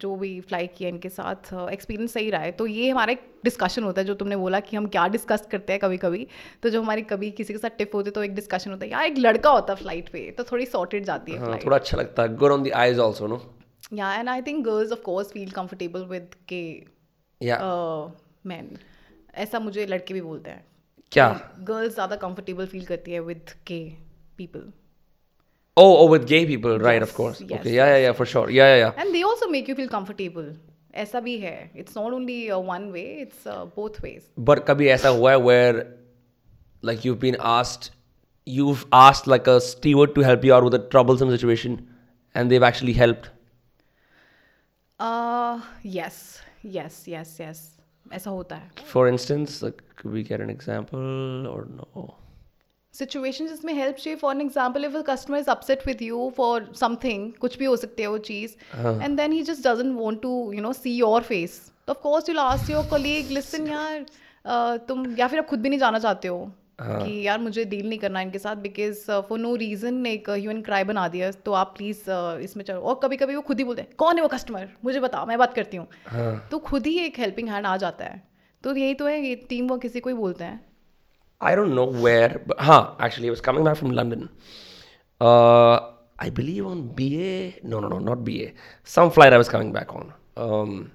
जो 0.00 0.14
भी 0.16 0.40
फ्लाई 0.40 0.66
किया 0.76 0.88
इनके 0.88 1.08
साथ 1.08 1.52
एक्सपीरियंस 1.72 2.12
सही 2.12 2.30
रहा 2.30 2.40
है। 2.42 2.50
तो 2.52 2.66
ये 2.66 2.88
हमारा 2.90 3.12
एक 3.12 3.22
डिस्कशन 3.44 3.82
होता 3.82 4.00
है 4.00 4.06
जो 4.06 4.14
तुमने 4.14 4.36
बोला 4.36 4.60
कि 4.60 4.76
हम 4.76 4.86
क्या 4.88 5.06
डिस्कस 5.08 5.46
करते 5.50 5.72
हैं 5.72 5.80
कभी 5.80 5.96
कभी 5.98 6.26
तो 6.62 6.70
जो 6.70 6.82
हमारी 6.82 7.02
कभी 7.04 7.30
किसी 7.32 7.52
के 7.52 7.58
साथ 7.58 7.76
टिप 7.78 7.94
होती 7.94 8.08
है 8.08 8.12
तो 8.12 8.22
एक 8.24 8.34
डिस्कशन 8.34 8.70
होता 8.70 8.84
है 8.84 8.90
यार 8.92 9.04
एक 9.04 9.18
लड़का 9.18 9.50
होता 9.50 9.72
है 9.72 9.78
फ़्लाइट 9.78 10.08
पे। 10.08 10.30
तो 10.30 10.44
थोड़ी 10.44 10.66
सॉर्टेड 10.66 11.04
जाती 11.04 11.32
है 11.32 11.38
हाँ, 11.38 11.58
थोड़ा 11.64 11.76
अच्छा 11.76 11.96
लगता 11.96 12.22
है। 12.22 12.34
Good 12.36 12.52
on 12.52 12.62
the 12.62 12.72
eyes 12.76 13.00
also 13.00 13.26
no 13.26 13.40
yeah 13.94 14.12
and 14.14 14.28
I 14.28 14.42
think 14.42 14.64
girls 14.64 14.92
of 14.92 15.00
course 15.02 15.32
feel 15.32 15.50
comfortable 15.50 16.04
with 16.06 16.34
के 16.52 16.62
मैन 18.46 18.76
ऐसा 19.36 19.58
मुझे 19.60 19.86
लड़के 19.86 20.14
भी 20.14 20.20
बोलते 20.20 20.50
हैं। 20.50 20.64
क्या? 21.12 21.28
गर्ल्स 21.60 21.94
ज़्यादा 21.94 22.16
कंफर्टेबल 22.18 22.66
फील 22.66 22.84
करती 22.86 23.12
है 23.12 23.20
विद 23.22 23.50
के 23.66 23.80
people 24.38 24.72
Oh, 25.77 25.91
oh, 26.01 26.05
with 26.09 26.27
gay 26.27 26.45
people, 26.45 26.77
right? 26.79 27.01
Of 27.01 27.09
Yes, 27.09 27.17
course. 27.17 27.41
yes, 27.41 27.59
okay, 27.59 27.71
yeah, 27.75 27.87
yeah, 27.93 28.01
yeah, 28.05 28.13
for 28.17 28.25
sure. 28.33 28.49
Yeah, 28.55 28.67
yeah, 28.71 28.81
yeah. 28.81 29.01
And 29.01 29.11
they 29.13 29.21
also 29.23 29.47
make 29.49 29.69
you 29.69 29.75
feel 29.75 29.87
comfortable 29.87 30.53
ऐसा 31.03 31.19
भी 31.19 31.37
है 31.39 31.55
it's 31.83 31.97
not 31.97 32.13
only 32.13 32.49
one 32.67 32.89
way 32.91 33.01
it's 33.21 33.47
both 33.75 33.99
ways 34.03 34.21
But 34.49 34.63
कभी 34.67 34.87
ऐसा 34.95 35.09
हुआ 35.17 35.31
है 35.31 35.37
where, 35.47 35.83
like, 36.89 37.05
you've 37.07 37.21
been 37.23 37.39
asked, 37.53 37.89
you've 38.47 38.85
asked 38.99 39.31
like 39.35 39.49
a 39.55 39.59
steward 39.69 40.15
to 40.17 40.27
help 40.29 40.45
you 40.49 40.53
out 40.57 40.69
with 40.69 40.79
a 40.79 40.83
troublesome 40.95 41.33
situation, 41.37 41.79
and 42.35 42.53
they've 42.53 42.69
actually 42.71 42.97
helped. 43.03 43.31
Yes 45.85 46.19
yes 46.65 47.03
yes 47.09 47.37
yes 47.41 47.61
ऐसा 48.13 48.31
होता 48.31 48.55
है 48.55 48.69
For 48.91 49.07
instance, 49.13 49.61
like, 49.65 49.81
could 50.01 50.13
we 50.17 50.23
get 50.29 50.43
an 50.45 50.51
example 50.53 51.47
or 51.53 51.61
no? 51.79 52.05
situation 52.98 53.46
जिसमें 53.46 53.72
help 53.74 53.96
चाहिए 53.96 54.16
for 54.18 54.34
an 54.34 54.40
example 54.40 54.84
if 54.84 54.96
a 54.96 55.02
customer 55.08 55.38
is 55.38 55.50
upset 55.50 55.86
with 55.86 56.02
you 56.02 56.30
for 56.36 56.70
something 56.76 57.32
कुछ 57.40 57.58
भी 57.58 57.64
हो 57.64 57.76
सकती 57.76 58.02
है 58.02 58.08
वो 58.08 58.18
चीज़ 58.28 58.54
and 58.76 59.16
then 59.16 59.32
he 59.32 59.42
just 59.42 59.66
doesn't 59.68 59.98
want 59.98 60.22
to 60.22 60.52
you 60.52 60.62
know 60.62 60.72
see 60.74 60.96
your 60.96 61.22
face 61.22 61.60
तो 61.86 61.92
of course 61.92 62.28
you 62.28 62.34
last 62.34 62.70
your 62.70 62.88
colleague 62.90 63.30
listen 63.32 63.66
यार 63.68 64.00
uh, 64.00 64.88
तुम 64.88 65.14
या 65.18 65.28
फिर 65.28 65.38
आप 65.38 65.46
खुद 65.46 65.60
भी 65.60 65.68
नहीं 65.68 65.80
जाना 65.80 65.98
चाहते 65.98 66.28
हो 66.28 66.50
कि 66.80 67.26
यार 67.26 67.38
मुझे 67.40 67.64
डील 67.64 67.88
नहीं 67.88 67.98
करना 67.98 68.20
इनके 68.20 68.38
साथ 68.38 68.56
बिकॉज़ 68.56 68.98
फॉर 69.28 69.38
नो 69.38 69.54
रीजन 69.56 70.06
एक 70.06 70.28
ह्यूमन 70.30 70.60
क्राई 70.62 70.84
बना 70.84 71.06
दिया 71.08 71.30
तो 71.44 71.52
आप 71.52 71.74
प्लीज़ 71.76 71.98
इसमें 72.42 72.64
चलो। 72.64 72.80
और 72.80 73.00
कभी 73.02 73.16
कभी 73.16 73.34
वो 73.34 73.40
खुद 73.42 73.58
ही 73.58 73.64
बोलते 73.64 73.82
हैं 73.82 73.90
कौन 73.98 74.16
है 74.16 74.22
वो 74.22 74.28
कस्टमर 74.28 74.68
मुझे 74.84 75.00
बताओ 75.00 75.26
मैं 75.26 75.38
बात 75.38 75.54
करती 75.54 75.76
हूँ। 75.76 75.86
तो 76.50 76.58
खुद 76.68 76.86
ही 76.86 76.96
एक 77.00 77.18
हेल्पिंग 77.18 77.48
हैंड 77.48 77.66
आ 77.66 77.76
जाता 77.76 78.04
है। 78.04 78.22
तो 78.64 78.76
यही 78.76 78.94
तो 78.94 79.06
है 79.06 79.20
ये 79.20 79.34
टीम 79.48 79.68
वर्क 79.68 79.82
किसी 79.82 80.00
को 80.00 80.10
ही 80.10 80.16
बोलते 80.16 80.44
हैं। 80.44 80.60
I 81.41 81.55
don't 81.55 81.75
know 81.75 81.85
where, 81.85 82.41
but 82.47 82.59
huh, 82.59 82.91
actually, 82.99 83.27
I 83.27 83.31
was 83.31 83.41
coming 83.41 83.63
back 83.63 83.75
from 83.75 83.91
London. 83.91 84.29
Uh, 85.21 85.79
I 86.19 86.29
believe 86.29 86.65
on 86.65 86.87
BA. 86.87 87.53
No, 87.63 87.79
no, 87.79 87.87
no, 87.87 87.99
not 87.99 88.23
BA. 88.23 88.51
Some 88.83 89.11
flight 89.11 89.33
I 89.33 89.37
was 89.37 89.49
coming 89.49 89.71
back 89.73 89.93
on. 89.93 90.13
Um, 90.37 90.91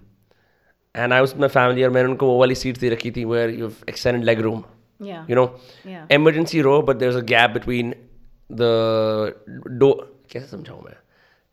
and 0.94 1.12
I 1.14 1.20
was 1.20 1.34
with 1.34 1.40
my 1.40 1.48
family, 1.48 1.82
और 1.84 1.90
मैंने 1.90 2.08
उनको 2.08 2.26
वो 2.26 2.38
वाली 2.38 2.54
seat 2.54 2.78
दे 2.78 2.88
रखी 2.88 3.10
थी 3.10 3.24
where 3.24 3.48
you've 3.50 3.84
extended 3.92 4.24
leg 4.24 4.40
room. 4.46 4.64
Yeah. 5.02 5.26
You 5.30 5.36
know, 5.36 5.46
Yeah. 5.86 6.06
emergency 6.18 6.62
row, 6.62 6.82
but 6.82 6.98
there's 6.98 7.16
a 7.16 7.24
gap 7.32 7.52
between 7.58 7.92
the 8.52 8.72
door. 9.82 9.94
कैसे 10.32 10.46
समझाऊँ 10.46 10.82
मैं? 10.82 10.94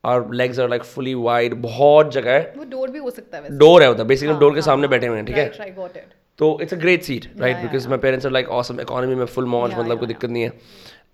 Our 0.05 0.25
legs 0.39 0.59
are 0.59 0.69
like 0.71 0.85
fully 0.87 1.15
wide. 1.27 1.55
बहुत 1.61 2.13
जगह 2.13 2.33
है. 2.33 2.53
वो 2.57 2.65
डोर 2.71 2.91
भी 2.91 2.99
हो 2.99 3.11
सकता 3.11 3.39
है 3.39 3.57
डोर 3.59 3.83
है 3.83 3.91
उधर 3.91 4.05
बेसिकली 4.05 4.33
हाँ, 4.33 4.41
डोर 4.41 4.51
के 4.51 4.61
हाँ, 4.61 4.67
सामने 4.67 4.87
हाँ, 4.87 4.91
बैठे 4.91 5.07
हुए 5.07 5.17
हैं 5.17 5.27
ठीक 5.27 5.37
है. 5.37 6.07
तो 6.39 6.59
it's 6.63 6.75
a 6.75 6.77
great 6.77 7.03
seat 7.03 7.31
right 7.41 7.57
because 7.57 7.89
my 7.89 7.99
parents 7.99 8.27
are 8.27 8.33
like 8.33 8.49
awesome 8.51 8.81
economy 8.81 9.15
में 9.15 9.25
फुल 9.27 9.45
मौज 9.47 9.75
मतलब 9.75 9.99
कोई 9.99 10.09
दिक्कत 10.09 10.31
नहीं 10.31 10.43
है। 10.43 10.53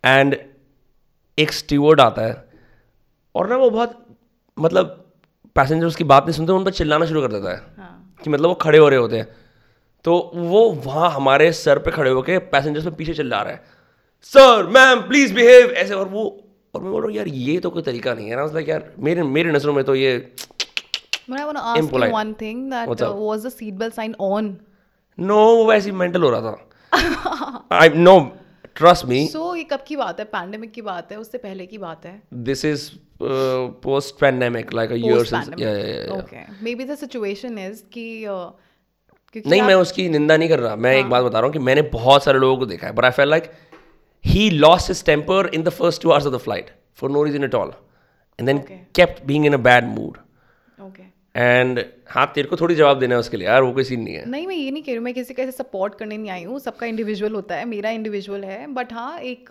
एंड 0.04 0.36
एक 1.38 1.52
स्टीवर्ड 1.52 2.00
आता 2.00 2.22
है 2.22 2.44
और 3.34 3.48
ना 3.48 3.56
वो 3.56 3.70
बहुत 3.70 3.96
मतलब 4.56 4.96
पैसेंजर्स 5.56 5.96
की 5.96 6.04
बात 6.04 6.24
नहीं 6.24 6.34
सुनते 6.34 6.52
उन 6.52 6.64
पर 6.64 6.70
चिल्लाना 6.72 7.06
शुरू 7.06 7.20
कर 7.22 7.32
देता 7.32 7.50
है 7.50 7.62
हाँ। 7.78 8.16
कि 8.24 8.30
मतलब 8.30 8.48
वो 8.48 8.54
खड़े 8.62 8.78
हो 8.78 8.88
रहे 8.88 8.98
होते 8.98 9.16
हैं। 9.16 9.28
तो 10.04 10.30
वो 10.34 10.68
वहाँ 10.84 11.10
हमारे 11.10 11.50
सर 11.52 11.78
पे 11.78 11.90
खड़े 11.90 12.10
होके 12.10 12.38
पैसेंजर्स 12.52 12.84
में 12.84 12.94
पीछे 12.96 13.14
चिल्ला 13.14 13.42
रहा 13.42 13.52
है। 13.52 13.62
सर 14.32 14.66
मैम 14.74 15.00
प्लीज़ 15.08 15.34
बिहेव 15.34 15.70
ऐसे 15.72 15.94
और 15.94 16.08
वो 16.08 16.24
और 16.74 16.82
मैं 16.82 16.90
बोल 16.92 17.00
रहा 17.02 17.08
हूँ 17.08 17.16
यार 17.16 17.28
ये 17.28 17.58
तो 17.60 17.70
कोई 17.70 17.82
तरीका 17.82 18.14
नहीं 18.14 18.28
है 18.30 18.36
ना। 18.36 18.44
लाइक 18.54 18.68
यार 18.68 18.92
मेरे 18.98 19.22
मेरे 19.36 19.52
नज़रों 19.52 19.74
में 19.74 19.84
तो 19.84 19.94
ये 19.94 20.32
one 21.30 22.34
thing 22.34 22.60
that 22.70 22.88
uh, 22.88 23.12
was 23.14 23.42
the 23.46 23.50
seatbelt 23.56 23.94
sign 23.98 24.14
on? 24.28 24.48
नो 25.18 25.36
वो 25.56 25.64
वैसे 25.66 25.92
मेंटल 25.92 26.22
हो 26.22 26.30
रहा 26.30 26.40
था। 26.40 27.66
I 27.72 27.88
know 27.96 28.18
trust 28.76 29.04
me 29.06 29.26
So 29.32 29.56
ये 29.56 29.64
कब 29.72 29.84
की 29.88 29.96
बात 29.96 30.18
है? 30.20 30.24
पैंडेमिक 30.24 30.72
की 30.72 30.82
बात 30.82 31.12
है 31.12 31.18
उससे 31.18 31.38
पहले 31.38 31.66
की 31.66 31.78
बात 31.78 32.06
है? 32.06 32.22
This 32.48 32.64
is 32.64 32.88
uh, 33.20 33.68
post 33.86 34.18
pandemic 34.24 34.74
like 34.80 34.90
a 34.90 34.98
year 34.98 35.16
post 35.16 35.34
since 35.34 35.48
yeah, 35.48 35.58
yeah, 35.60 35.78
yeah, 35.84 36.08
yeah. 36.08 36.18
Okay 36.18 36.64
maybe 36.74 36.84
the 36.84 36.94
situation 36.98 37.58
is 37.58 37.82
कि 37.92 38.26
uh, 38.26 38.50
नहीं 39.46 39.62
मैं 39.62 39.74
उसकी 39.74 40.08
निंदा 40.08 40.36
नहीं 40.36 40.48
कर 40.48 40.58
रहा। 40.58 40.76
मैं 40.76 40.94
एक 40.96 41.10
बात 41.10 41.24
बता 41.24 41.38
रहा 41.38 41.46
हूँ 41.46 41.52
कि 41.52 41.58
मैंने 41.58 41.82
बहुत 41.90 42.24
सारे 42.24 42.38
लोगों 42.38 42.56
को 42.58 42.66
देखा 42.66 42.86
है 42.86 42.92
but 42.92 43.04
I 43.04 43.10
feel 43.18 43.28
like 43.30 43.50
he 44.24 44.48
lost 44.50 44.88
his 44.88 45.04
temper 45.04 45.50
in 45.54 45.62
the 45.62 45.68
first 45.78 46.02
two 46.02 46.10
hours 46.10 46.26
of 46.26 46.34
the 46.34 46.38
flight 46.38 46.70
for 46.98 47.10
no 47.10 47.22
reason 47.24 47.44
at 47.44 47.54
all 47.54 47.72
and 48.38 48.46
then 48.46 48.58
Okay. 48.58 48.78
Kept 48.94 49.24
being 49.26 49.46
in 49.46 49.52
a 49.52 49.62
bad 49.68 49.84
mood 49.88 50.18
okay 50.78 51.02
and 51.34 51.78
हाँ 52.10 52.24
तेरे 52.34 52.48
को 52.48 52.56
थोड़ी 52.56 52.74
जवाब 52.74 52.98
देना 52.98 53.14
है 53.14 53.20
उसके 53.20 53.36
लिए 53.36 53.46
यार 53.46 53.62
वो 53.62 53.72
कोई 53.72 53.84
सीन 53.84 54.00
नहीं 54.02 54.14
है। 54.14 54.24
नहीं 54.30 54.46
मैं 54.46 54.54
ये 54.54 54.70
नहीं 54.70 54.82
कह 54.82 54.86
रही 54.86 54.96
हूँ 54.96 55.04
मैं 55.04 55.12
किसी 55.14 55.34
का 55.34 55.42
ऐसे 55.42 55.52
सपोर्ट 55.52 55.94
करने 55.94 56.16
नहीं 56.16 56.30
आई 56.30 56.42
हूँ 56.44 56.58
सबका 56.60 56.86
इंडिविजुअल 56.86 57.34
होता 57.34 57.56
है 57.56 57.64
मेरा 57.64 57.90
इंडिविजुअल 57.90 58.44
है। 58.44 58.66
बट 58.74 58.92
हाँ 58.92 59.18
एक 59.20 59.48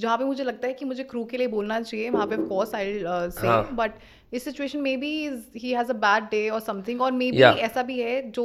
जहाँ 0.00 0.16
पे 0.18 0.24
मुझे 0.24 0.44
लगता 0.44 0.68
है 0.68 0.74
कि 0.74 0.84
मुझे 0.84 1.04
क्रू 1.04 1.24
के 1.24 1.36
लिए 1.36 1.46
बोलना 1.48 1.80
चाहिए 1.80 2.10
वहाँ 2.10 2.26
पे 2.26 2.36
कोर्स 2.48 2.74
आई 2.74 2.98
से। 3.02 3.60
बट 3.74 3.92
इस 4.32 4.44
सिचुएशन 4.44 4.80
में 4.80 4.98
भी 5.00 5.12
he 5.56 5.72
has 5.72 5.90
a 5.90 5.94
bad 5.96 6.24
day 6.30 6.48
और 6.48 6.60
समथिंग 6.60 7.02
और 7.02 7.12
मे 7.12 7.30
बी 7.32 7.42
ऐसा 7.42 7.82
भी 7.82 8.00
है 8.00 8.20
जो 8.30 8.44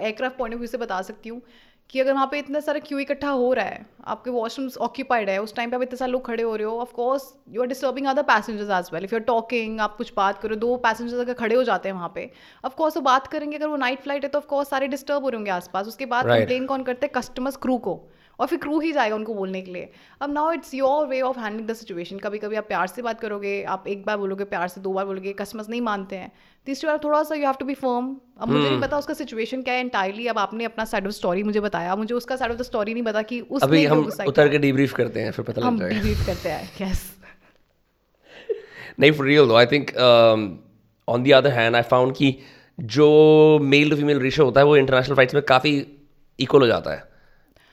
एयरक्राफ्ट 0.00 0.38
पॉइंट 0.38 0.54
ऑफ़ 0.54 0.60
व्यू 0.60 0.68
से 0.68 0.78
बता 0.78 1.02
सकती 1.02 1.28
हूँ। 1.28 1.40
कि 1.92 2.00
अगर 2.00 2.12
वहाँ 2.12 2.26
पे 2.26 2.38
इतना 2.38 2.60
सारा 2.60 2.78
क्यू 2.78 2.98
इकट्ठा 2.98 3.30
हो 3.30 3.52
रहा 3.52 3.64
है? 3.64 3.86
आपके 4.04 4.30
वॉशरूम्स 4.30 4.76
ऑक्यूपाइड 4.76 5.30
है 5.30 5.38
उस 5.42 5.54
टाइम 5.54 5.70
पे 5.70 5.76
आप 5.76 5.82
इतने 5.82 5.96
सारे 5.96 6.12
लोग 6.12 6.24
खड़े 6.26 6.42
हो 6.42 6.56
रहे 6.56 6.66
हो 6.66 6.78
of 6.80 6.92
course 6.92 7.34
you 7.48 7.60
are 7.62 7.66
disturbing 7.66 8.06
other 8.06 8.22
passengers 8.22 8.70
as 8.70 8.90
well 8.94 9.04
if 9.04 9.14
you 9.14 9.18
are 9.18 9.24
talking 9.24 9.80
आप 9.80 9.96
कुछ 9.96 10.12
बात 10.16 10.38
करो 10.38 10.56
दो 10.56 10.76
पैसेंजर्स 10.76 11.20
अगर 11.20 11.32
खड़े 11.32 11.54
हो 11.54 11.64
जाते 11.64 11.88
हैं 11.88 11.96
वहाँ 11.96 12.12
पे 12.14 12.30
ऑफ़ 12.64 12.74
कोर्स 12.74 12.96
वो 12.96 13.02
बात 13.02 13.26
करेंगे 13.26 13.56
अगर 13.56 13.66
वो 13.66 13.76
नाइट 13.76 14.00
फ़्लाइट 14.00 14.24
है 14.24 14.30
तो 14.30 14.38
ऑफ़ 14.38 14.46
कोर्स 14.46 14.68
सारे 14.68 14.88
डिस्टर्ब 14.88 15.22
हो 15.22 15.28
रहे 15.28 15.36
होंगे 15.36 15.50
आसपास. 15.50 15.86
उसके 15.86 16.06
बाद 16.06 16.24
कंप्लेन 16.24 16.48
Right. 16.48 16.68
कौन 16.68 16.82
करते 16.82 17.06
हैं? 17.06 17.12
कस्टमर्स 17.16 17.56
क्रू 17.56 17.78
को. 17.78 18.08
और 18.38 18.46
फिर 18.46 18.58
क्रू 18.58 18.78
ही 18.80 18.92
जाएगा 18.92 19.16
उनको 19.16 19.34
बोलने 19.34 19.60
के 19.62 19.72
लिए। 19.72 19.90
अब 20.20 20.32
now 20.32 20.52
it's 20.52 20.72
your 20.74 21.06
way 21.06 21.20
of 21.22 21.38
handling 21.38 21.68
the 21.68 21.74
situation 21.74 22.18
कभी 22.18 22.38
कभी 22.38 22.56
आप 22.56 22.64
प्यार 22.68 22.86
से 22.86 23.02
बात 23.02 23.20
करोगे 23.20 23.62
आप 23.68 23.84
एक 23.88 24.04
बार 24.06 24.16
बोलोगे 24.16 24.44
प्यार 24.46 24.68
से 24.68 24.80
दो 24.80 24.92
बार 24.92 25.04
बोलोगे 25.06 25.32
कस्टमर्स 25.32 25.68
नहीं 25.68 25.80
मानते 25.80 26.16
हैं। 26.16 26.32
तीसरी 26.66 26.88
बार 26.88 26.98
थोड़ा 27.04 27.22
सा 27.22 27.34
you 27.34 27.44
have 27.44 27.54
to 27.60 27.66
be 27.66 27.74
firm 27.76 28.16
अब 28.40 28.48
मुझे 28.48 28.68
नहीं 28.68 28.80
पता 28.80 28.98
उसका 28.98 29.14
सिचुएशन 29.14 29.62
क्या 29.62 29.74
है 29.74 29.80
एंटायरली 29.80 30.26
अब 30.26 30.38
आपने 30.38 30.64
अपना 30.64 30.84
साइड 30.84 31.06
ऑफ़ 31.06 31.12
स्टोरी 31.12 31.42
मुझे 31.42 31.60
बताया। 31.60 31.96
मुझे 31.96 32.14
उसका 32.14 32.36
साइड 32.36 32.52
ऑफ़ 32.52 32.58
द 32.58 32.62
स्टोरी 32.62 32.94
नहीं 32.94 33.04
पता 33.04 33.22
कि 33.22 33.40
उसने 33.40 33.66
अभी 33.68 33.84
हम 33.86 34.04
उतर 34.26 34.48
के 34.48 34.58
डीब्रीफ 34.58 34.94
करते 34.94 35.20
हैं 35.20 35.30
फिर 35.32 35.44
पता। 35.44 35.60
लग 35.60 35.66
हम 35.66 35.78
जाएगा। 35.78 36.00
डिलीट 36.00 36.26
करते 36.26 36.48
हैं 36.48 36.70
यस 36.82 37.04
नहीं 39.00 39.12
for 39.12 39.26
real 39.26 39.48
though 39.48 39.54
I 39.54 39.66
think 39.66 39.90
on 41.08 41.22
the 41.24 41.32
other 41.34 41.50
hand 41.50 41.76
I 41.76 41.82
found 41.92 42.14
कि 42.16 42.36
जो 42.78 43.08
मेल 43.62 43.90
टू 43.90 43.96
फीमेल 43.96 44.20
रेशियो 44.20 44.44
होता 44.46 44.60
है 44.60 44.66
वो 44.66 44.76
इंटरनेशनल 44.76 45.14
फ्लाइट्स 45.14 45.34
में 45.34 45.42
काफ़ी 45.44 45.72
इक्वल 46.38 46.60
हो 46.60 46.66
जाता 46.66 46.90
है। 46.90 47.11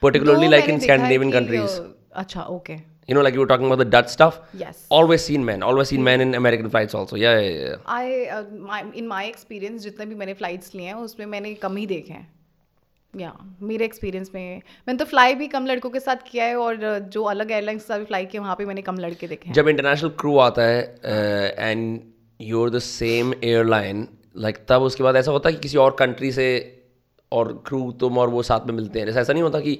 इन 0.04 0.50
देखा 0.50 0.72
है 0.72 0.80
स्कैंडिनेवियन 0.80 1.32
कि, 1.32 1.38
कंट्रीज़ 1.38 1.80
अ, 1.80 1.94
अच्छा 2.16 2.42
okay 2.42 2.78
you 3.10 3.16
know 3.16 3.22
like 3.26 3.38
you 3.38 3.42
were 3.42 3.50
talking 3.50 3.68
about 3.68 3.80
the 3.82 3.86
dutch 3.94 4.10
stuff? 4.16 4.36
Yes 4.56 4.88
always 4.96 5.24
seen 5.28 5.46
men. 5.46 5.64
Always 5.68 5.92
seen 5.92 6.04
men 6.08 6.24
in 6.26 6.34
american 6.40 6.68
flights 6.74 6.98
also. 7.00 7.18
Yeah 7.22 7.40
yeah, 7.40 7.56
yeah. 7.62 7.78
I 7.88 8.92
in 9.00 9.08
my 9.08 9.28
experience 9.28 9.82
जितने 9.82 10.06
भी 10.06 10.16
मैंने 10.16 10.34
flights 10.34 10.76
लिए 10.76 10.86
हैं 10.88 10.94
उसमें 10.94 11.26
मैंने 11.26 11.54
कम 11.54 11.78
ही 11.78 11.86
देखे 11.86 12.14
हैं. 12.14 12.28
या 13.14 13.34
मेरे 13.62 13.86
एक्सपीरियंस 13.86 14.32
में 14.36 14.62
मैंने 14.88 14.98
तो 14.98 15.06
फ्लाई 15.06 15.36
भी 15.36 15.48
कम 15.48 15.66
लड़कों 15.66 15.90
के 15.90 16.00
साथ 16.00 16.16
किया 16.32 16.46
है 16.46 16.56
और 16.56 17.00
जो 17.14 17.24
अलग 17.24 17.52
एयरलाइंस 17.52 17.86
के 17.86 17.98
भी 18.00 18.06
फ्लाई 18.06 18.26
किया 18.26 18.42
वहाँ 18.42 18.56
पे 18.56 18.66
मैंने 18.66 18.82
कम 18.82 19.00
लड़के 19.00 19.28
देखे 19.28 19.48
हैं. 19.48 19.54
जब 19.54 19.68
इंटरनेशनल 19.68 20.10
क्रू 20.10 20.38
आता 20.38 20.62
है 20.62 20.82
and 21.58 22.00
you're 22.42 22.70
the 22.70 22.80
same 22.80 23.34
airline 23.44 24.08
like 24.38 24.58
तब 24.70 24.82
उसके 24.82 25.04
बाद 25.04 25.16
ऐसा 25.16 25.32
होता 25.32 25.50
है 25.50 25.56
कि 25.56 25.62
किसी 25.62 25.78
और 25.78 25.96
कंट्री 26.00 26.32
से 26.32 26.48
और 27.32 27.52
क्रू 27.68 27.92
तुम 28.00 28.18
और 28.18 28.30
वो 28.30 28.44
साथ 28.44 28.68
में 28.68 28.74
मिलते 28.76 29.00
हैं। 29.00 29.06
जैसे 29.06 29.20
ऐसा 29.20 29.34
नहीं 29.34 29.44
होता 29.44 29.60
कि 29.60 29.78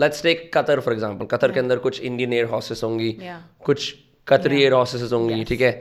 let's 0.00 0.22
take 0.22 0.50
Qatar 0.54 0.80
for 0.80 0.94
example 0.94 1.26
Qatar 1.26 1.52
के 1.52 1.60
अंदर 1.60 1.78
कुछ 1.78 2.00
इंडियन 2.00 2.32
एयर 2.32 2.44
हॉस्टेस 2.46 2.82
होंगी 2.84 3.16
कुछ 3.64 3.94
कतरी 4.28 4.62
एयर 4.62 4.72
हॉस्टेस 4.72 5.12
होंगी 5.12 5.44
ठीक 5.44 5.60
है? 5.60 5.72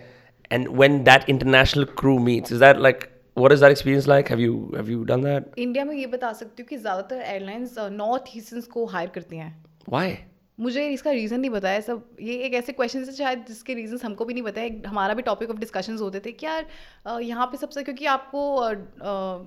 And 0.51 0.67
when 0.69 1.03
that 1.03 1.30
international 1.30 1.84
crew 1.97 2.17
meets 2.19 2.51
is 2.51 2.59
that 2.59 2.78
like 2.78 3.07
what 3.38 3.51
is 3.51 3.61
that 3.61 3.72
experience 3.72 4.07
like 4.07 4.30
have 4.30 4.39
you 4.39 4.55
have 4.76 4.89
you 4.91 5.03
done 5.03 5.22
that 5.24 5.59
India 5.59 5.86
में 5.86 5.95
ये 5.95 6.05
बता 6.07 6.34
सकती 6.34 6.63
हूँ 6.63 6.67
कि 6.69 6.78
ज़्यादातर 6.78 7.22
एयरलाइंस 7.22 7.76
नॉर्थ 7.91 8.36
ईस्टर्स 8.38 8.65
को 8.67 8.86
हायर 8.86 9.09
करती 9.09 9.38
हैं। 9.38 9.53
व्हाई 9.89 10.17
मुझे 10.59 10.88
इसका 10.89 11.11
रीज़न 11.11 11.39
नहीं 11.39 11.51
पता 11.51 11.69
है 11.69 11.82
सब 11.82 12.03
ये 12.22 12.34
एक 12.38 12.53
ऐसे 12.53 12.72
क्वेश्चन 12.74 13.03
है 13.03 13.11
शायद 13.13 13.45
जिसके 13.47 13.74
रीजंस 13.74 14.03
हमको 14.05 14.26
भी 14.26 14.34
नहीं 14.34 14.43
पता 14.43 14.61
है 14.61 14.82
हमारा 14.88 15.13
भी 15.13 15.22
टॉपिक 15.22 15.49
ऑफ़ 15.49 15.57
डिस्कशंस 15.57 16.01
होते 16.01 16.19
थे 16.19 16.32
कि 16.32 16.45
यार 16.45 17.22
यहाँ 17.22 17.47
पे 17.47 17.57
सबसे 17.57 17.84
क्योंकि 17.84 18.05
आपको 18.05 18.55
अ, 18.55 18.74
अ, 18.74 19.45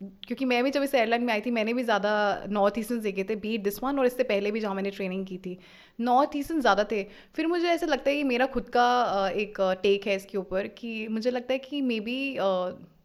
क्योंकि 0.00 0.44
मैं 0.44 0.62
भी 0.64 0.70
जब 0.70 0.82
इस 0.82 0.94
एयरलाइन 0.94 1.22
में 1.24 1.32
आई 1.32 1.40
थी 1.40 1.50
मैंने 1.50 1.72
भी 1.74 1.82
ज़्यादा 1.82 2.12
नॉर्थ 2.50 2.78
ईस्टर्न 2.78 3.00
देखे 3.00 3.24
थे 3.24 3.36
बीट 3.36 3.62
दिस 3.64 3.82
वन 3.82 3.98
और 3.98 4.06
इससे 4.06 4.22
पहले 4.24 4.50
भी 4.50 4.60
जहाँ 4.60 4.74
मैंने 4.74 4.90
ट्रेनिंग 4.90 5.24
की 5.26 5.38
थी। 5.38 5.56
नॉर्थ 5.98 6.36
ईस्टर्न 6.36 6.60
ज़्यादा 6.60 6.84
थे। 6.92 7.02
फिर 7.34 7.46
मुझे 7.46 7.68
ऐसा 7.68 7.86
लगता 7.86 8.10
है 8.10 8.16
कि 8.16 8.24
मेरा 8.24 8.46
खुद 8.46 8.68
का 8.76 9.28
एक 9.28 9.60
टेक 9.82 10.06
है 10.06 10.16
इसके 10.16 10.38
ऊपर 10.38 10.66
कि 10.78 11.06
मुझे 11.08 11.30
लगता 11.30 11.52
है 11.52 11.58
कि 11.60 11.80
मे 11.82 12.00
बी 12.00 12.18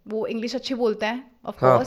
वो 0.07 0.25
इंग्लिश 0.27 0.55
अच्छी 0.55 0.73
बोलते 0.75 1.05
हैं 1.05 1.23
ऑफ़ 1.45 1.65
हाँ। 1.65 1.83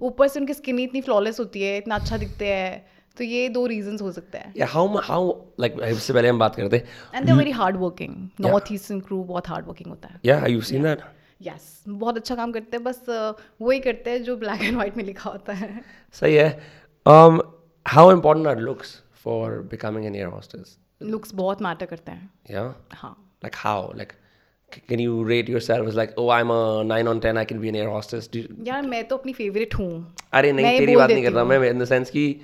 ऊपर 0.00 0.28
से 0.28 0.40
उनकी 0.40 0.54
स्किन 0.54 0.78
इतनी 0.80 1.00
फ्लॉलेस 1.00 1.40
होती 1.40 1.62
है 1.62 1.76
इतना 1.78 1.94
अच्छा 1.94 2.16
दिखते 2.16 2.46
हैं। 2.46 2.84
तो 3.16 3.24
ये 3.24 3.48
दो 3.48 3.66
रीजंस 3.66 4.02
हो 4.02 4.10
सकते 4.12 4.38
हैं। 4.38 4.52
या 4.56 4.66
हाउ 4.66 4.96
हाउ 5.00 5.32
लाइक 5.60 5.76
इससे 5.84 6.12
पहले 6.12 6.28
हम 6.28 6.38
बात 6.38 6.56
करते 6.56 6.76
हैं 6.76 6.84
and 7.14 7.26
they 7.26 7.32
very 7.32 7.50
hard 7.52 7.76
working 7.76 8.14
north 8.40 8.72
eastern 8.72 9.00
crew 9.00 9.22
बहुत 9.24 9.48
हार्ड 9.48 9.66
वर्किंग 9.66 9.90
होता 9.90 10.08
है। 10.08 10.20
या 10.24 10.44
यू 10.46 10.60
सीन 10.62 10.82
दैट 10.82 11.02
यस 11.46 11.84
बहुत 11.88 12.16
अच्छा 12.16 12.34
काम 12.34 12.52
करते 12.52 12.76
हैं 12.76 12.84
बस 12.84 13.04
वही 13.60 13.80
करते 13.80 14.10
हैं 14.10 14.22
जो 14.22 14.36
ब्लैक 14.36 14.62
एंड 14.62 14.74
व्हाइट 14.74 14.96
में 14.96 15.04
लिखा 15.04 15.30
होता 15.30 15.52
है। 15.52 15.82
सही 16.12 16.34
है। 16.34 16.62
Um 17.08 17.40
how 17.86 18.04
important 18.14 18.48
are 18.50 18.60
looks 18.66 18.92
for 19.24 19.46
becoming 19.72 20.04
an 20.10 20.14
air 20.20 20.28
hostess? 20.34 20.68
Looks 21.02 21.34
बहुत 21.34 21.62
मैटर 21.62 21.86
करते 21.86 22.12
हैं। 22.12 22.30
Yeah? 22.50 22.70
हाँ। 22.92 23.40
Like 23.44 23.56
how? 23.64 23.80
Like 24.00 24.12
c- 24.74 24.82
can 24.90 25.00
you 25.04 25.16
rate 25.30 25.50
yourself 25.54 25.88
as 25.90 25.98
like 26.00 26.14
oh 26.20 26.28
i'm 26.36 26.52
a 26.54 26.60
9 26.92 27.08
on 27.12 27.20
10 27.24 27.40
i 27.42 27.44
can 27.50 27.60
be 27.64 27.72
an 27.72 27.78
air 27.80 27.90
hostess? 27.96 28.30
Do 28.32 28.42
you, 28.42 28.68
यार 28.68 28.82
मैं 28.82 29.02
तो 29.08 29.16
अपनी 29.16 29.32
favourite 29.32 29.74
हूँ। 29.74 29.90
अरे 30.32 30.52
नहीं 30.52 30.66
ये 30.66 30.78
तेरी 30.78 30.96
बात 30.96 31.10
नहीं 31.10 31.24
कर 31.24 31.32
रहा। 31.32 31.44
मैं 31.44 31.70
इन 31.70 31.78
द 31.78 31.84
सेंस 31.84 32.10
कि 32.10 32.40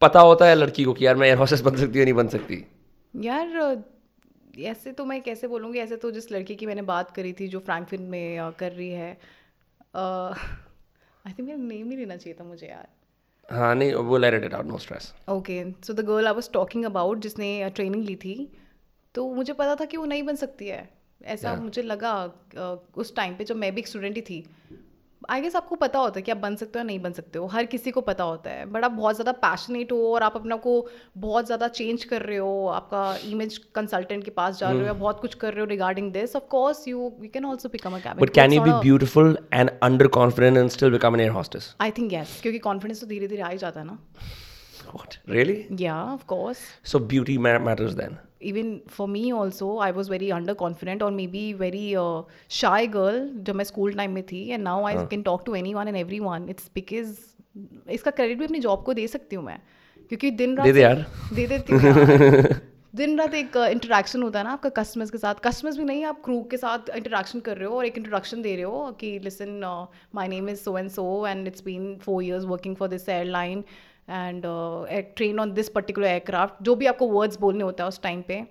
पता 0.00 0.20
होता 0.20 0.46
है 0.46 0.54
लड़की 0.54 0.84
को 0.84 0.92
कि 0.92 1.06
यार 1.06 1.16
मैं 1.16 1.28
एयर 1.28 1.38
हॉस्टेस 1.38 1.60
बन 1.60 1.76
सकती 1.76 1.98
हूँ 1.98 2.04
नहीं 2.04 2.14
बन 2.14 2.28
सकती। 2.28 2.64
यार 3.16 3.48
ऐसे 4.58 4.92
तो 4.92 5.04
मैं 5.04 5.20
कैसे 5.22 5.48
बोलूँगी? 5.48 5.78
ऐसे 5.78 5.96
तो 5.96 6.10
जिस 6.10 6.30
लड़की 6.32 6.54
की 6.54 6.66
मैंने 6.66 6.82
बात 6.82 7.10
करी 7.10 7.32
थी 7.32 7.48
जो 7.48 7.58
फ्रैंकफिन 7.58 8.02
में 8.02 8.52
कर 8.58 8.72
रही 8.72 8.90
है 8.90 9.10
आई 9.96 11.32
थिंक 11.32 11.40
मेरा 11.48 11.58
नेम 11.58 11.86
नहीं 11.86 11.98
लेना 11.98 12.16
चाहिए 12.16 12.36
था 12.40 12.44
मुझे 12.44 12.66
यार। 12.66 12.88
हाँ 13.48 13.74
नहीं 13.74 13.92
वो 13.94 14.16
let 14.16 14.44
it 14.44 14.54
out 14.54 14.66
no 14.66 14.78
stress 14.78 15.12
okay 15.28 15.62
so 15.86 15.92
the 15.92 16.00
girl 16.00 16.26
I 16.26 16.32
was 16.32 16.50
talking 16.52 16.84
about 16.84 17.18
जिसने 17.18 17.70
ट्रेनिंग 17.70 18.04
ली 18.04 18.16
थी 18.16 18.34
तो 19.14 19.34
मुझे 19.34 19.52
पता 19.52 19.74
था 19.74 19.84
कि 19.84 19.96
वो 19.96 20.04
नहीं 20.04 20.22
बन 20.22 20.36
सकती 20.36 20.68
है। 20.68 20.88
ऐसा 21.24 21.50
Yeah. 21.50 21.62
मुझे 21.62 21.82
लगा 21.82 22.12
उस 22.96 23.14
टाइम 23.16 23.34
पे 23.36 23.44
जब 23.44 23.56
मैं 23.56 23.74
भी 23.74 23.80
एक 23.80 23.88
स्टूडेंट 23.88 24.16
ही 24.16 24.22
थी 24.22 24.44
आई 25.28 25.40
गेस 25.40 25.56
आपको 25.56 25.76
पता 25.76 25.98
होता 25.98 26.18
है 26.18 26.22
कि 26.22 26.30
आप 26.30 26.36
बन 26.36 26.54
सकते 26.56 26.78
हो 26.78 26.80
या 26.80 26.84
नहीं 26.84 26.98
बन 27.00 27.12
सकते 27.12 27.38
हो 27.38 27.46
हर 27.46 27.64
किसी 27.66 27.90
को 27.90 28.00
पता 28.00 28.24
होता 28.24 28.50
है। 28.50 28.64
बट 28.66 28.84
आप 28.84 28.90
बहुत 28.92 29.14
ज़्यादा 29.14 29.32
पैशनेट 29.40 29.92
हो 29.92 29.98
और 30.14 30.22
आप 30.22 30.36
अपना 30.36 30.56
को 30.56 30.74
बहुत 31.18 31.46
ज़्यादा 31.46 31.68
चेंज 31.70 32.04
कर 32.04 32.22
रहे 32.22 32.36
हो 32.36 32.66
आपका 32.68 33.02
इमेज 33.28 33.58
कंसल्टेंट 33.74 34.24
के 34.24 34.30
पास 34.30 34.58
जा 34.58 34.70
रहे 34.70 34.80
हो 34.80 34.86
या 34.86 34.92
बहुत 34.94 35.20
कुछ 35.20 35.34
कर 35.34 35.52
रहे 35.52 35.60
हो 35.60 35.66
regarding 35.66 36.12
this 36.12 36.36
of 36.36 36.44
course 36.50 36.86
you 36.88 36.98
you 37.22 37.30
can 37.34 37.44
also 37.44 37.68
become 37.68 37.94
a 37.94 37.98
cabin 37.98 38.24
but 38.24 38.34
can 38.34 38.52
you 38.52 38.62
be 38.62 38.72
beautiful 38.82 39.36
and 39.54 39.70
under 39.82 40.06
confident 40.18 40.56
and 40.56 40.70
still 40.70 40.90
become 40.90 41.14
an 41.14 41.20
air 41.20 41.32
hostess 41.32 41.74
I 41.80 41.90
think 41.98 42.12
yes 42.12 42.38
क्योंकि 42.42 42.58
कॉन्फिडेंस 42.60 43.00
तो 43.00 43.06
धीरे 43.06 43.28
धीरे 43.28 43.42
आ 43.42 43.48
ही 43.48 43.58
जाता 43.58 43.80
है 43.80 43.86
ना। 43.86 43.98
What 44.96 45.16
really? 45.34 45.56
या 45.82 46.02
of 46.12 46.24
course 46.26 46.58
so 46.92 47.00
beauty 47.12 47.38
ma- 47.46 47.60
matters 47.68 47.96
then? 48.02 48.18
Even 48.50 48.68
for 48.96 49.06
me 49.14 49.22
also 49.38 49.66
i 49.86 49.90
was 49.96 50.08
very 50.10 50.28
underconfident 50.36 51.02
or 51.06 51.10
maybe 51.16 51.42
very 51.64 51.82
uh, 52.02 52.22
shy 52.60 52.86
girl 52.94 53.18
जब 53.48 53.54
मैं 53.54 53.64
स्कूल 53.64 53.92
टाइम 53.94 54.10
में 54.10 54.22
थी 54.26 54.40
and 54.56 54.64
now 54.68 54.78
I 54.90 54.94
can 55.12 55.24
talk 55.26 55.44
to 55.48 55.56
anyone 55.58 55.90
and 55.92 56.00
everyone. 56.04 56.48
It's 56.54 56.70
because 56.78 57.12
इसका 57.90 58.10
credit 58.10 58.38
भी 58.38 58.44
अपनी 58.44 58.58
job 58.60 58.82
को 58.84 58.94
दे 58.94 59.06
सकती 59.06 59.36
हूँ 59.36 59.44
मैं। 59.44 59.60
क्योंकि 60.08 60.30
दिन 60.30 60.56
रात 60.56 60.66
दे 60.66 60.72
दे 60.72 60.80
यार। 60.80 61.06
दे 61.34 61.46
देती 61.46 61.72
हूँ 61.72 62.60
दिन 62.96 63.18
रात 63.18 63.34
एक 63.34 63.56
इंटरेक्शन 63.56 64.22
होता 64.22 64.38
है 64.38 64.44
ना 64.44 64.52
आपका 64.52 64.68
कस्टमर्स 64.78 65.10
के 65.10 65.18
साथ। 65.18 65.34
कस्टमर्स 65.44 65.76
भी 65.78 65.84
नहीं 65.84 66.04
आप 66.04 66.22
क्रू 66.24 66.40
के 66.50 66.56
साथ 66.56 66.88
इंटरेक्शन 66.96 67.40
कर 67.40 67.56
रहे 67.56 67.68
हो 67.68 67.76
और 67.76 67.86
एक 67.86 67.98
इंट्रोडक्शन 67.98 68.42
दे 68.42 68.54
रहे 68.54 68.64
हो 68.64 68.90
कि 69.00 69.18
uh, 69.18 69.24
listen 69.24 69.60
my 70.14 70.28
name 70.28 70.48
is 70.48 70.58
so 70.60 70.76
and 70.78 70.90
so 70.90 71.26
and 71.26 71.46
it's 71.48 71.64
been 71.64 71.94
four 72.04 72.22
years 72.24 72.44
working 72.44 72.76
for 72.76 72.88
this 72.88 73.08
airline 73.08 73.64
and 74.08 74.42
train 75.16 75.40
on 75.40 75.52
this 75.54 75.68
particular 75.68 76.06
aircraft 76.06 76.62
जो 76.62 76.74
भी 76.74 76.86
आपको 76.86 77.08
वर्ड्स 77.08 77.38
बोलने 77.40 77.64
होता 77.64 77.84
है 77.84 77.88
उस 77.88 78.02
टाइम 78.02 78.22
पे 78.28 78.44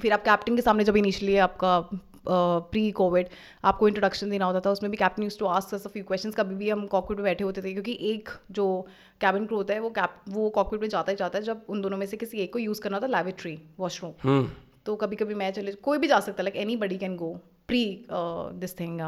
फिर 0.00 0.12
आप 0.12 0.22
कैप्टन 0.24 0.56
के 0.56 0.62
सामने 0.62 0.84
जब 0.84 0.96
इनिशियली 0.96 1.36
आपका 1.46 1.80
प्री 2.26 2.90
कोविड 2.92 3.28
आपको 3.64 3.88
इंट्रोडक्शन 3.88 4.30
देना 4.30 4.44
होता 4.44 4.60
था 4.60 4.70
उसमें 4.70 4.90
भी 4.90 4.96
captain 4.96 5.22
use 5.22 5.38
to 5.38 5.46
ask 5.48 5.74
us 5.74 5.86
a 5.86 5.90
few 5.90 6.04
questions 6.04 6.34
कभी 6.34 6.54
भी 6.54 6.70
हम 6.70 6.86
कॉकपिट 6.86 7.16
में 7.16 7.24
बैठे 7.24 7.44
होते 7.44 7.62
थे 7.62 7.72
क्योंकि 7.72 7.98
एक 8.02 8.28
जो 8.50 8.66
कैबिन 9.20 9.46
क्रू 9.46 9.56
होता 9.56 9.74
है 9.74 9.80
वो 9.80 9.90
कैप 9.90 10.22
वो 10.28 10.48
कॉकपिट 10.50 10.80
में 10.80 10.88
जाता 10.88 11.12
ही 11.12 11.16
जाता 11.16 11.38
है 11.38 11.44
जब 11.44 11.64
उन 11.68 11.80
दोनों 11.80 11.98
में 11.98 12.06
से 12.06 12.16
किसी 12.16 12.38
एक 12.38 12.52
को 12.52 12.58
यूज़ 12.58 12.80
करना 12.80 12.96
होता 12.96 13.06
है 13.06 13.12
लैबोरेटरी 13.12 13.58
वॉशरूम 13.78 14.12
hmm 14.24 14.48
तो 14.86 14.94
कभी 14.96 15.16
कभी 15.16 15.34
मैं 15.34 15.50
चले 15.52 15.72
कोई 15.82 15.98
भी 15.98 16.08
जा 16.08 16.18
सकता 16.20 16.42
like 16.42 16.56
anybody 16.76 16.96
can 16.98 17.16
go 17.16 17.26
pre 17.68 17.82
this 18.10 18.78
thing 18.80 19.00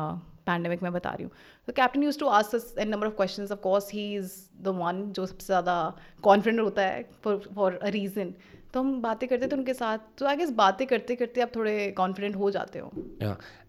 pandemic 0.51 0.82
में 0.82 0.93
बता 0.93 1.10
रही 1.10 1.24
हूँ। 1.24 1.32
तो 1.68 1.72
captain 1.72 2.02
use 2.02 2.18
to 2.20 2.27
ask 2.36 2.78
an 2.78 2.89
number 2.89 3.06
of 3.06 3.14
question 3.16 3.43
of 3.52 3.60
course 3.62 3.90
he 3.94 4.06
is 4.14 4.39
the 4.62 4.78
one 4.78 5.02
जो 5.12 5.27
सबसे 5.27 5.47
ज़्यादा 5.47 5.77
कॉन्फिडेंट 6.24 6.60
होता 6.60 6.82
है 6.82 7.02
फॉर 7.24 7.43
फॉर 7.55 7.78
अ 7.82 7.89
रीज़न 7.98 8.35
तो 8.74 8.81
हम 8.81 9.01
बातें 9.02 9.28
करते 9.28 9.47
थे 9.47 9.56
उनके 9.56 9.74
साथ। 9.74 9.98
तो 10.18 10.27
आई 10.27 10.36
गेस 10.36 10.51
बातें 10.59 10.86
करते 10.86 11.14
करते 11.16 11.40
आप 11.40 11.51
थोड़े 11.56 11.72
कॉन्फिडेंट 11.97 12.36
हो 12.36 12.51
जाते 12.51 12.78
हो. 12.78 12.90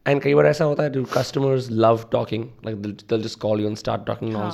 And 0.06 0.24
कई 0.24 0.34
बार 0.34 0.46
ऐसा 0.46 0.66
होता 0.66 0.84
है 0.84 1.04
customers 1.14 1.70
love 1.86 2.04
talking? 2.12 2.44
Like 2.66 2.82
they'll, 2.82 2.96
they'll 3.08 3.24
just 3.24 3.40
call 3.40 3.64
you 3.64 3.68
and 3.70 3.80
start 3.82 4.06
talking 4.10 4.36
हाँ. 4.36 4.52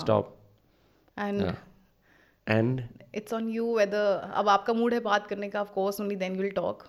And 2.48 2.82
it's 3.16 3.34
on 3.34 3.50
you 3.50 3.76
whether 3.78 4.32
अब 4.36 4.50
आपका 4.50 4.74
मूड 4.74 4.94
है 4.94 5.00
बात 5.02 5.28
करने 5.28 5.50
का 5.50 5.62
of 5.62 5.72
course 5.74 6.00
only 6.02 6.16
then 6.16 6.36
you 6.36 6.42
will 6.42 6.52
talk 6.56 6.84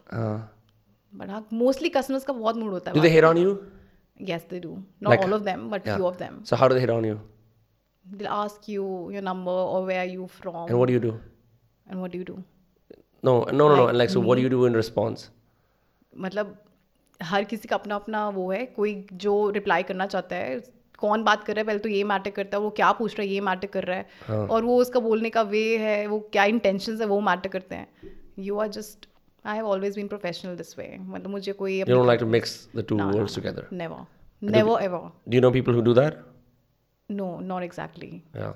but 1.13 1.31
हाँ 1.31 1.47
मोस्टली 1.53 1.89
कस्टमर्स 1.89 2.25
का 2.25 2.33
बहुत 2.33 2.57
मूड 2.57 2.73
होता 2.73 2.91
है 2.91 3.03
they 3.03 3.13
hit 3.15 3.27
on 3.29 3.41
you? 3.45 3.55
Yes 4.31 4.47
they 4.51 4.61
do 4.61 4.71
not 5.03 5.13
Like- 5.13 5.25
all 5.25 5.33
of 5.35 5.43
them 5.43 5.69
but 5.71 5.87
Yeah. 5.87 5.97
Few 5.97 6.07
of 6.07 6.17
them 6.19 6.39
so 6.51 6.61
how 6.63 6.69
do 6.73 6.79
they 6.79 6.85
hit 6.87 6.95
on 6.99 7.09
you 7.11 7.17
they'll 8.05 8.31
ask 8.37 8.69
you 8.75 8.85
your 9.17 9.25
number 9.25 9.57
or 9.73 9.81
where 9.89 10.05
are 10.05 10.13
you 10.13 10.29
from 10.37 10.61
and 10.63 10.79
what 10.83 10.91
do 10.91 10.97
you 10.99 11.03
do 11.09 11.11
and 11.87 12.05
what 12.05 12.15
do 12.15 12.21
you 12.23 12.29
do 12.31 12.39
no 13.23 13.35
no 13.59 13.67
no 13.69 13.77
no 13.81 13.87
and 13.93 13.99
like 14.01 14.15
so 14.15 14.23
what 14.29 14.41
do 14.41 14.47
you 14.47 14.53
do 14.57 14.65
in 14.71 14.79
response 14.81 15.27
मतलब 16.13 16.57
हर 17.21 17.45
किसी 17.51 17.69
का 17.69 17.77
अपना 17.77 17.95
अपना 17.97 18.29
वो 18.35 18.51
है 18.53 18.65
कोई 18.77 18.95
जो 19.25 19.33
रिप्लाई 19.57 19.83
करना 19.83 20.07
चाहता 20.07 20.37
है 20.37 20.59
कौन 20.99 21.23
बात 21.25 21.45
कर 21.45 21.55
रहा 21.55 21.61
है 21.61 21.67
पहले 21.67 21.79
तो 21.79 21.89
ये 21.89 22.03
मैटर 22.13 22.31
करता 22.37 22.57
है 22.57 22.63
वो 22.63 22.71
क्या 22.77 22.91
पूछ 23.01 23.19
रहा 23.19 23.23
है 23.23 23.29
ये 23.33 23.41
मैटर 23.49 23.67
कर 23.75 23.85
रहा 23.85 23.97
है 23.97 24.07
हाँ। 24.29 24.47
और 24.47 24.65
वो 24.65 24.77
उसका 24.81 25.01
बोलने 25.01 25.31
का 25.37 25.43
वे 25.53 25.63
है 25.79 26.07
वो 26.07 26.19
क्या 26.33 26.45
इंटेंशन 26.55 27.01
है 27.01 27.07
वो 27.07 27.21
मैटर 27.29 27.49
करते 27.49 27.75
हैं 27.75 28.13
you 28.47 28.59
are 28.65 28.69
just 28.79 29.08
I 29.47 29.57
have 29.57 29.67
always 29.67 29.97
been 29.97 30.09
professional 30.09 30.57
this 30.57 30.79
way 30.79 30.97
मतलब 31.01 31.31
मुझे 31.31 31.53
कोई 31.53 31.83
You 31.83 31.89
don't 31.89 32.11
like 32.11 32.25
to 32.25 32.31
mix 32.35 32.43
the 32.77 32.83
two 32.83 32.99
worlds 32.99 33.37
together. 33.39 33.73
Never 33.73 34.07
never 34.43 34.83
ever 34.83 35.11
Do 35.29 35.39
you 35.39 35.41
know 35.41 35.53
people 35.53 35.75
who 35.75 35.85
do 35.89 35.95
that? 36.01 36.13
No 37.11 37.41
not 37.41 37.63
exactly 37.63 38.23
Yeah. 38.37 38.53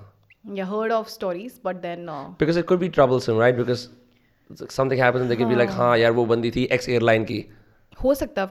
Yeah 0.57 0.65
heard 0.65 0.91
of 0.91 1.09
stories 1.09 1.61
but 1.65 1.75
then 1.75 2.35
Because 2.39 2.57
it 2.57 2.67
could 2.71 2.79
be 2.79 2.89
troublesome, 2.89 3.37
right? 3.37 3.57
Because 3.57 3.87
something 4.69 4.99
happens 4.99 5.21
and 5.21 5.31
they 5.31 5.37
could 5.41 5.53
be 5.53 5.59
like, 5.61 5.71
हाँ 5.71 5.97
यार 5.97 6.11
वो 6.11 6.25
बंदी 6.25 6.51
थी 6.51 6.67
X 6.73 6.89
airline 6.89 7.25
की. 7.25 7.49
हो 8.03 8.13
सकता 8.13 8.41
है 8.41 8.47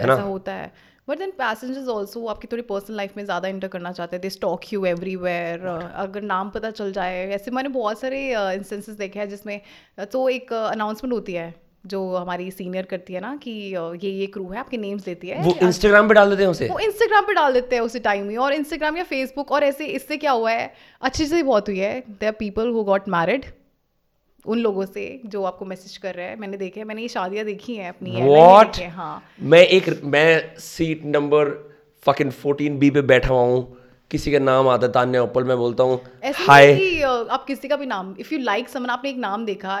है 0.00 0.06
ना? 0.06 0.12
ऐसा 0.12 0.22
होता 0.22 0.52
है 0.52 0.90
बट 1.08 1.18
देन 1.18 1.30
पैसेंजर्स 1.30 1.88
ऑल्सो 1.88 2.26
आपकी 2.26 2.48
थोड़ी 2.52 2.62
पर्सनल 2.62 2.96
लाइफ 2.96 3.16
में 3.16 3.24
ज़्यादा 3.24 3.48
इंटर 3.48 3.68
करना 3.68 3.92
चाहते 3.92 4.16
हैं 4.16 4.20
दे 4.20 4.30
स्टॉक 4.30 4.72
यू 4.72 4.84
एवरीवेयर 4.84 5.66
अगर 5.94 6.22
नाम 6.22 6.50
पता 6.50 6.70
चल 6.70 6.92
जाए 6.92 7.28
ऐसे 7.28 7.50
मैंने 7.50 7.68
बहुत 7.68 8.00
सारे 8.00 8.32
इंस्टेंसेस 8.54 8.96
देखे 8.96 9.18
हैं 9.18 9.28
जिसमें 9.28 9.60
uh, 10.00 10.06
तो 10.06 10.28
एक 10.28 10.52
अनाउंसमेंट 10.52 11.12
होती 11.12 11.32
है 11.32 11.69
जो 11.84 12.00
हमारी 12.16 12.50
सीनियर 12.50 12.86
करती 12.86 13.14
है 13.14 13.20
ना 13.20 13.34
कि 13.42 13.50
ये 13.50 14.10
ये 14.10 14.26
क्रू 14.26 14.48
है 14.48 14.58
आपके 14.58 14.76
नेम्स 14.76 15.06
लेती 15.06 15.28
है। 15.28 15.42
वो 15.42 15.52
Instagram 15.62 16.08
पे 16.08 16.14
डाल 16.14 16.30
देते 16.30 16.42
हैं 16.42 16.50
उसे. 16.50 16.68
वो 16.68 16.78
इंस्टाग्राम 16.78 17.24
पे 17.26 17.34
डाल 17.34 17.52
देते 17.52 17.76
हैं 17.76 17.82
उसी 17.82 17.98
टाइम 18.00 18.28
ही 18.30 18.36
और 18.36 18.52
इंस्टाग्राम 18.52 18.96
या 18.96 19.04
फेसबुक 19.04 19.52
और 19.52 19.64
ऐसे 19.64 19.86
इससे 19.86 20.16
क्या 20.16 20.32
हुआ 20.32 20.50
है 20.50 20.72
अच्छी 21.02 21.24
चीज़ 21.24 21.44
बहुत 21.44 21.68
हुई 21.68 21.78
है। 21.78 22.02
They 22.10 22.26
are 22.26 22.32
people 22.38 22.70
who 22.70 22.82
got 22.84 23.08
married 23.08 23.44
उन 24.44 24.58
लोगों 24.58 24.84
से 24.86 25.04
जो 25.26 25.42
आपको 25.44 25.64
मैसेज 25.64 25.96
कर 25.96 26.14
रहे 26.14 26.26
हैं। 26.26 26.36
मैंने 26.36 26.56
देखे 26.56 26.84
मैंने 26.84 27.02
ये 27.02 27.08
शादियाँ 27.08 27.44
देखी 27.44 27.74
हैं 27.76 27.88
अपनी 27.88 28.10
What? 28.26 28.78
हैं, 28.78 28.90
हाँ। 28.90 29.22
मैं 29.40 29.62
एक 29.68 29.88
मैं 30.04 30.58
सीट 30.60 31.04
नंबर 31.06 31.52
fucking 32.02 32.32
14B 32.36 32.90
पे 32.90 33.02
बैठा 33.04 33.28
हुआ 33.28 33.42
हूँ। 33.42 33.76
किसी 34.10 34.32
का 34.32 34.38
नाम 34.38 34.68
आता 34.68 34.86
है 34.86 34.92
तान्या 34.92 35.22
उपल 35.22 35.44
मैं 35.44 35.56
बोलता 35.56 35.84
हूँ 35.84 36.00
हाय 36.36 37.00
आप 37.02 37.44
किसी 37.46 37.68
का 37.68 37.76
भी 37.76 37.86
नाम 37.86 38.14
इफ़ 38.20 38.32
यू 38.34 38.40
लाइक 38.40 38.68
समन 38.68 38.90
आपने 38.90 39.10
एक 39.10 39.18
नाम 39.18 39.44
देखा 39.46 39.80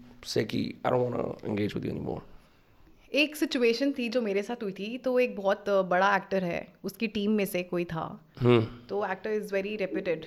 say 0.23 0.43
कि 0.43 0.81
I 0.85 0.89
don't 0.89 1.09
want 1.09 1.25
to 1.25 1.35
engage 1.37 1.73
with 1.73 1.85
you 1.85 1.93
anymore. 1.93 2.19
एक 3.13 3.35
सिचुएशन 3.35 3.91
थी 3.91 4.09
जो 4.09 4.21
मेरे 4.21 4.43
साथ 4.43 4.63
हुई 4.63 4.71
थी 4.71 4.97
तो 4.97 5.19
एक 5.19 5.35
बहुत 5.35 5.65
बड़ा 5.69 6.15
एक्टर 6.15 6.43
है। 6.43 6.73
उसकी 6.83 7.07
टीम 7.07 7.31
में 7.31 7.45
से 7.45 7.63
कोई 7.63 7.85
था। 7.85 8.19
hmm 8.43 8.63
तो 8.89 9.05
एक्टर 9.11 9.29
इज़ 9.29 9.53
वेरी 9.53 9.75
रेप्यूटेड. 9.75 10.25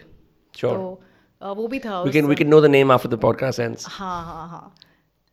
तो 0.61 1.01
वो 1.43 1.69
भी 1.69 1.79
था 1.79 2.01
उस- 2.01 2.15
can 2.15 2.31
we 2.31 2.39
can 2.39 2.51
know 2.51 2.67
the 2.67 2.75
name 2.75 2.99
after 2.99 3.19
the 3.19 3.33
podcast 3.33 3.69
ends. 3.69 3.85
हाँ 3.89 4.25
हाँ 4.25 4.49
हाँ। 4.49 4.75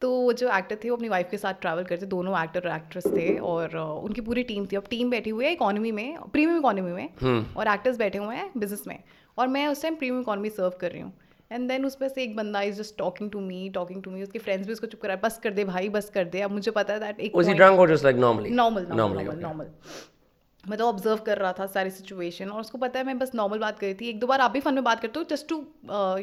तो 0.02 0.12
वो 0.12 0.34
जो 0.34 0.58
एक्टर 0.58 0.78
थे 0.84 0.90
वो 0.90 0.96
अपनी 0.96 1.10
वाइफ 1.10 1.28
के 1.32 1.38
साथ 1.38 1.54
ट्रैवल 1.54 1.84
करते 1.84 2.06
दोनों 2.06 2.44
एक्टर 2.44 2.70
और 2.70 2.76
एक्ट्रेस 2.76 3.08
थे 3.08 3.38
और 3.38 3.78
उनकी 3.78 4.22
पूरी 4.22 4.44
टीम 4.44 4.66
थी। 4.66 4.76
अब 4.76 4.84
टीम 4.90 5.10
बैठी 5.10 5.30
हुई 5.30 5.46
है 5.46 5.52
इकोनॉमी 5.52 5.92
में 5.92 6.18
प्रीमियम 6.22 6.60
इकोनॉमी 6.60 6.92
में 6.92 7.10
और 7.56 7.68
एक्टर्स 7.68 7.98
बैठे 7.98 8.18
हुए 8.18 8.36
हैं 8.36 8.52
बिज़नेस 8.58 8.84
में। 8.88 9.04
और 9.38 9.48
मैं 9.48 9.68
उस 9.68 9.82
टाइम 9.82 9.96
प्रीमियम 9.96 10.22
इकोनॉमी 10.22 10.50
सर्व 10.50 10.74
कर 10.82 10.92
रही 10.92 11.02
हूँ। 11.02 11.14
एंड 11.52 11.68
देन 11.70 11.86
उस 11.86 11.96
पर 11.96 12.08
से 12.08 12.24
एक 12.24 12.36
बंदा 12.36 12.62
is 12.62 12.78
just 12.78 12.98
talking 12.98 13.32
to 13.32 13.40
me 13.42 13.70
talking 13.76 14.04
to 14.04 14.12
me 14.12 14.24
उसके 14.24 14.40
फ्रेंड्स 14.40 14.68
भी 14.68 14.74
उसको 14.74 14.88
चुप 14.88 15.02
करा 15.02 15.16
बस 15.24 15.40
कर 15.44 15.54
दे 15.54 15.64
भाई 15.66 15.90
बस 15.90 16.10
कर 16.10 16.26
दे. 16.26 16.42
अब 16.42 16.52
मुझे 16.52 16.72
पता 16.72 16.94
है 16.94 17.00
दैट 17.00 17.20
एक 17.20 17.36
नॉर्मल 17.36 18.48
नॉर्मल 18.52 18.88
नॉर्मल 18.92 19.66
okay. 19.66 20.70
मैं 20.70 20.78
तो 20.78 20.88
ऑब्ज़र्व 20.88 21.18
कर 21.26 21.38
रहा 21.38 21.54
था 21.60 21.66
सारी 21.68 21.90
सिचुएशन 21.92 22.50
और 22.50 22.60
उसको 22.62 22.78
पता 22.78 23.00
है 23.00 23.06
मैं 23.06 23.18
बस 23.20 23.32
नॉर्मल 23.36 23.60
बात 23.60 23.80
कर 23.80 23.86
रही 23.86 23.96
थी. 24.02 24.10
एक 24.10 24.20
दो 24.20 24.28
बार 24.28 24.42
आप 24.42 24.52
भी 24.52 24.60
फन 24.60 24.74
में 24.74 24.84
बात 24.84 25.00
करते 25.02 25.20
हो 25.20 25.26
just 25.30 25.48
to 25.50 25.56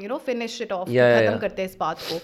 you 0.02 0.08
know 0.08 0.16
finish 0.26 0.60
it 0.62 0.72
off 0.72 0.88
खत्म 0.88 1.38
करते 1.38 1.62
हैं 1.62 1.68
इस 1.68 1.76
बात 1.80 2.02
को. 2.02 2.18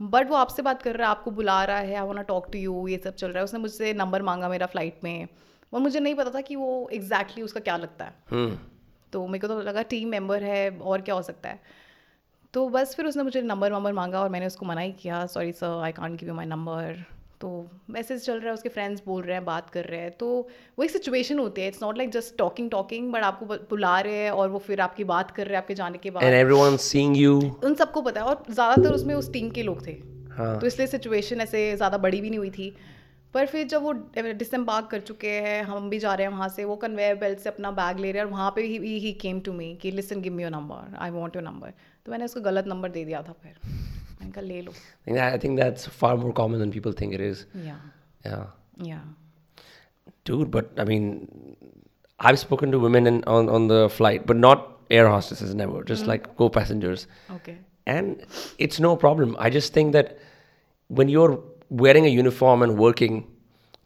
बट 0.00 0.30
वो 0.30 0.36
आपसे 0.36 0.62
बात 0.62 0.82
कर 0.82 0.96
रहा 0.96 1.08
है 1.08 1.10
आपको 1.10 1.30
बुला 1.30 1.62
रहा 1.64 1.78
है 1.78 1.94
I 1.94 2.06
want 2.06 2.26
talk 2.26 2.46
to 2.52 2.58
you 2.58 2.86
ये 2.88 3.00
सब 3.04 3.14
चल 3.14 3.28
रहा 3.28 3.38
है. 3.38 3.44
उसने 3.44 3.60
मुझसे 3.60 3.92
नंबर 3.94 4.22
मांगा 4.22 4.48
मेरा 4.48 4.66
फ़्लाइट 4.66 5.04
में. 5.04 5.28
और 5.72 5.80
मुझे 5.80 6.00
नहीं 6.00 6.14
पता 6.14 6.30
था 6.30 6.40
कि 6.40 6.56
वो 6.56 6.88
एग्जैक्टली 6.92 7.18
exactly 7.18 7.44
उसका 7.44 7.60
क्या 7.60 7.76
लगता 7.76 8.04
है. 8.04 8.14
hmm 8.32 8.56
तो 9.12 9.26
मेरे 9.26 9.40
को 9.40 9.48
तो 9.48 9.60
लगा 9.62 9.82
टीम 9.90 10.08
मेंबर 10.08 10.42
है 10.42 10.70
और 10.70 11.00
क्या 11.00 11.14
हो 11.14 11.22
सकता 11.22 11.48
है. 11.48 11.60
तो 12.58 12.68
बस 12.68 12.94
फिर 12.96 13.06
उसने 13.06 13.22
मुझे 13.22 13.40
नंबर 13.42 13.72
वंबर 13.72 13.92
मांगा 13.92 14.20
और 14.20 14.28
मैंने 14.28 14.46
उसको 14.46 14.66
मना 14.66 14.80
ही 14.80 14.92
किया 14.92 15.24
sorry 15.26 15.52
sir 15.52 15.82
I 15.84 15.92
can't 15.92 16.18
give 16.20 16.28
you 16.28 16.34
my 16.34 16.46
number 16.46 17.04
तो 17.40 17.50
मैसेज 17.90 18.24
चल 18.24 18.38
रहा 18.38 18.46
है 18.46 18.54
उसके 18.54 18.68
फ्रेंड्स 18.68 19.02
बोल 19.06 19.22
रहे 19.22 19.34
हैं 19.34 19.44
बात 19.44 19.70
कर 19.70 19.84
रहे 19.84 20.00
हैं। 20.00 20.10
तो 20.12 20.26
वो 20.78 20.84
एक 20.84 20.90
सिचुएशन 20.90 21.38
होती 21.38 21.62
है 21.62 21.68
it's 21.68 21.82
not 21.82 21.98
like 21.98 22.10
just 22.12 22.36
talking 22.38 22.70
talking 22.70 23.12
but 23.12 23.22
आपको 23.22 23.46
बुला 23.70 23.98
रहे 24.00 24.16
हैं 24.16 24.30
और 24.32 24.48
वो 24.48 24.58
फिर 24.66 24.80
आपकी 24.80 25.04
बात 25.04 25.30
कर 25.30 25.46
रहे 25.46 25.56
हैं 25.56 25.62
आपके 25.62 25.74
जाने 25.74 25.98
के 25.98 26.10
बाद। 26.10 26.32
Everyone's 26.34 26.90
seeing 26.90 27.16
you? 27.22 27.40
उन 27.64 27.74
सबको 27.74 28.02
पता 28.02 28.20
है 28.20 28.26
और 28.26 28.44
ज़्यादातर 28.50 28.94
उसमें 28.94 29.14
उस 29.14 29.32
टीम 29.32 29.50
के 29.50 29.62
लोग 29.62 29.86
थे। 29.86 29.98
हाँ। 30.36 30.58
तो 30.60 30.66
इसलिए 30.66 30.86
सिचुएशन 30.88 31.40
ऐसे 31.40 31.66
ज़्यादा 31.76 31.98
बड़ी 31.98 32.20
भी 32.20 32.30
नहीं 32.30 32.38
हुई 32.38 32.50
थी। 32.50 32.74
पर 33.34 33.46
फिर 33.46 33.66
जब 33.68 33.82
वो 33.82 33.92
डिसम्बार्क 34.16 34.86
कर 34.90 35.00
चुके 35.00 35.30
हैं 35.30 35.62
हम 35.62 35.88
भी 35.90 35.98
जा 35.98 36.12
रहे 36.14 36.26
हैं 36.26 36.32
वहाँ 36.32 36.48
से 36.48 36.64
वो 36.64 36.76
कन्वेयर 36.76 37.14
बेल्ट 37.14 37.38
से 37.38 37.48
अपना 37.48 37.70
बैग 37.70 37.98
ले 37.98 38.12
रहे 38.12 38.20
हैं 38.20 38.26
और 38.26 38.32
वहाँ 38.32 38.50
पे 38.56 38.62
ही 38.62 38.98
ही 38.98 39.12
केम 39.22 39.40
टू 39.40 39.52
मी 39.52 39.66
कि 39.82 39.90
listen 39.90 40.20
give 40.20 40.32
me 40.32 40.42
your 40.42 40.52
number 40.52 40.96
I 40.98 41.10
want 41.10 41.36
your 41.36 41.44
number 41.44 41.72
तो 42.07 42.11
मैंने 42.11 42.25
उसको 42.25 42.41
गलत 42.41 42.67
नंबर 42.67 42.89
दे 42.91 43.03
दिया 43.05 43.21
था 43.27 43.33
फिर 43.43 43.55
मैंने 43.65 44.31
कहा 44.31 44.41
ले 44.41 44.61
लो 44.61 44.71
I 44.71 45.05
think 45.05 45.17
that- 45.17 45.33
I 45.35 45.39
think 45.45 45.59
that's 45.61 45.87
far 46.01 46.15
more 46.23 46.33
common 46.41 46.63
than 46.63 46.71
people 46.77 46.97
think 47.01 47.17
it 47.19 47.25
is 47.29 47.45
या 47.67 47.77
yeah 48.27 48.45
या 48.89 49.01
dude 50.29 50.49
but 50.55 50.79
i 50.79 50.83
mean 50.89 51.05
i've 52.19 52.39
spoken 52.39 52.71
to 52.71 52.79
women 52.79 53.07
in, 53.11 53.23
on, 53.25 53.49
on 53.49 53.67
the 53.67 53.89
flight 53.89 54.25
but 54.31 54.37
not 54.37 54.69
air 54.89 55.07
hostesses 55.07 55.53
never 55.61 55.83
just 55.91 56.07
like 56.11 56.27
co-passengers 56.41 57.05
okay 57.31 57.55
and 57.93 58.21
it's 58.65 58.79
no 58.85 58.91
problem 59.03 59.35
i 59.45 59.49
just 59.57 59.73
think 59.77 59.93
that 59.97 60.13
when 60.99 61.09
you're 61.13 61.33
wearing 61.83 62.05
a 62.11 62.13
uniform 62.17 62.65
and 62.67 62.77
working 62.85 63.17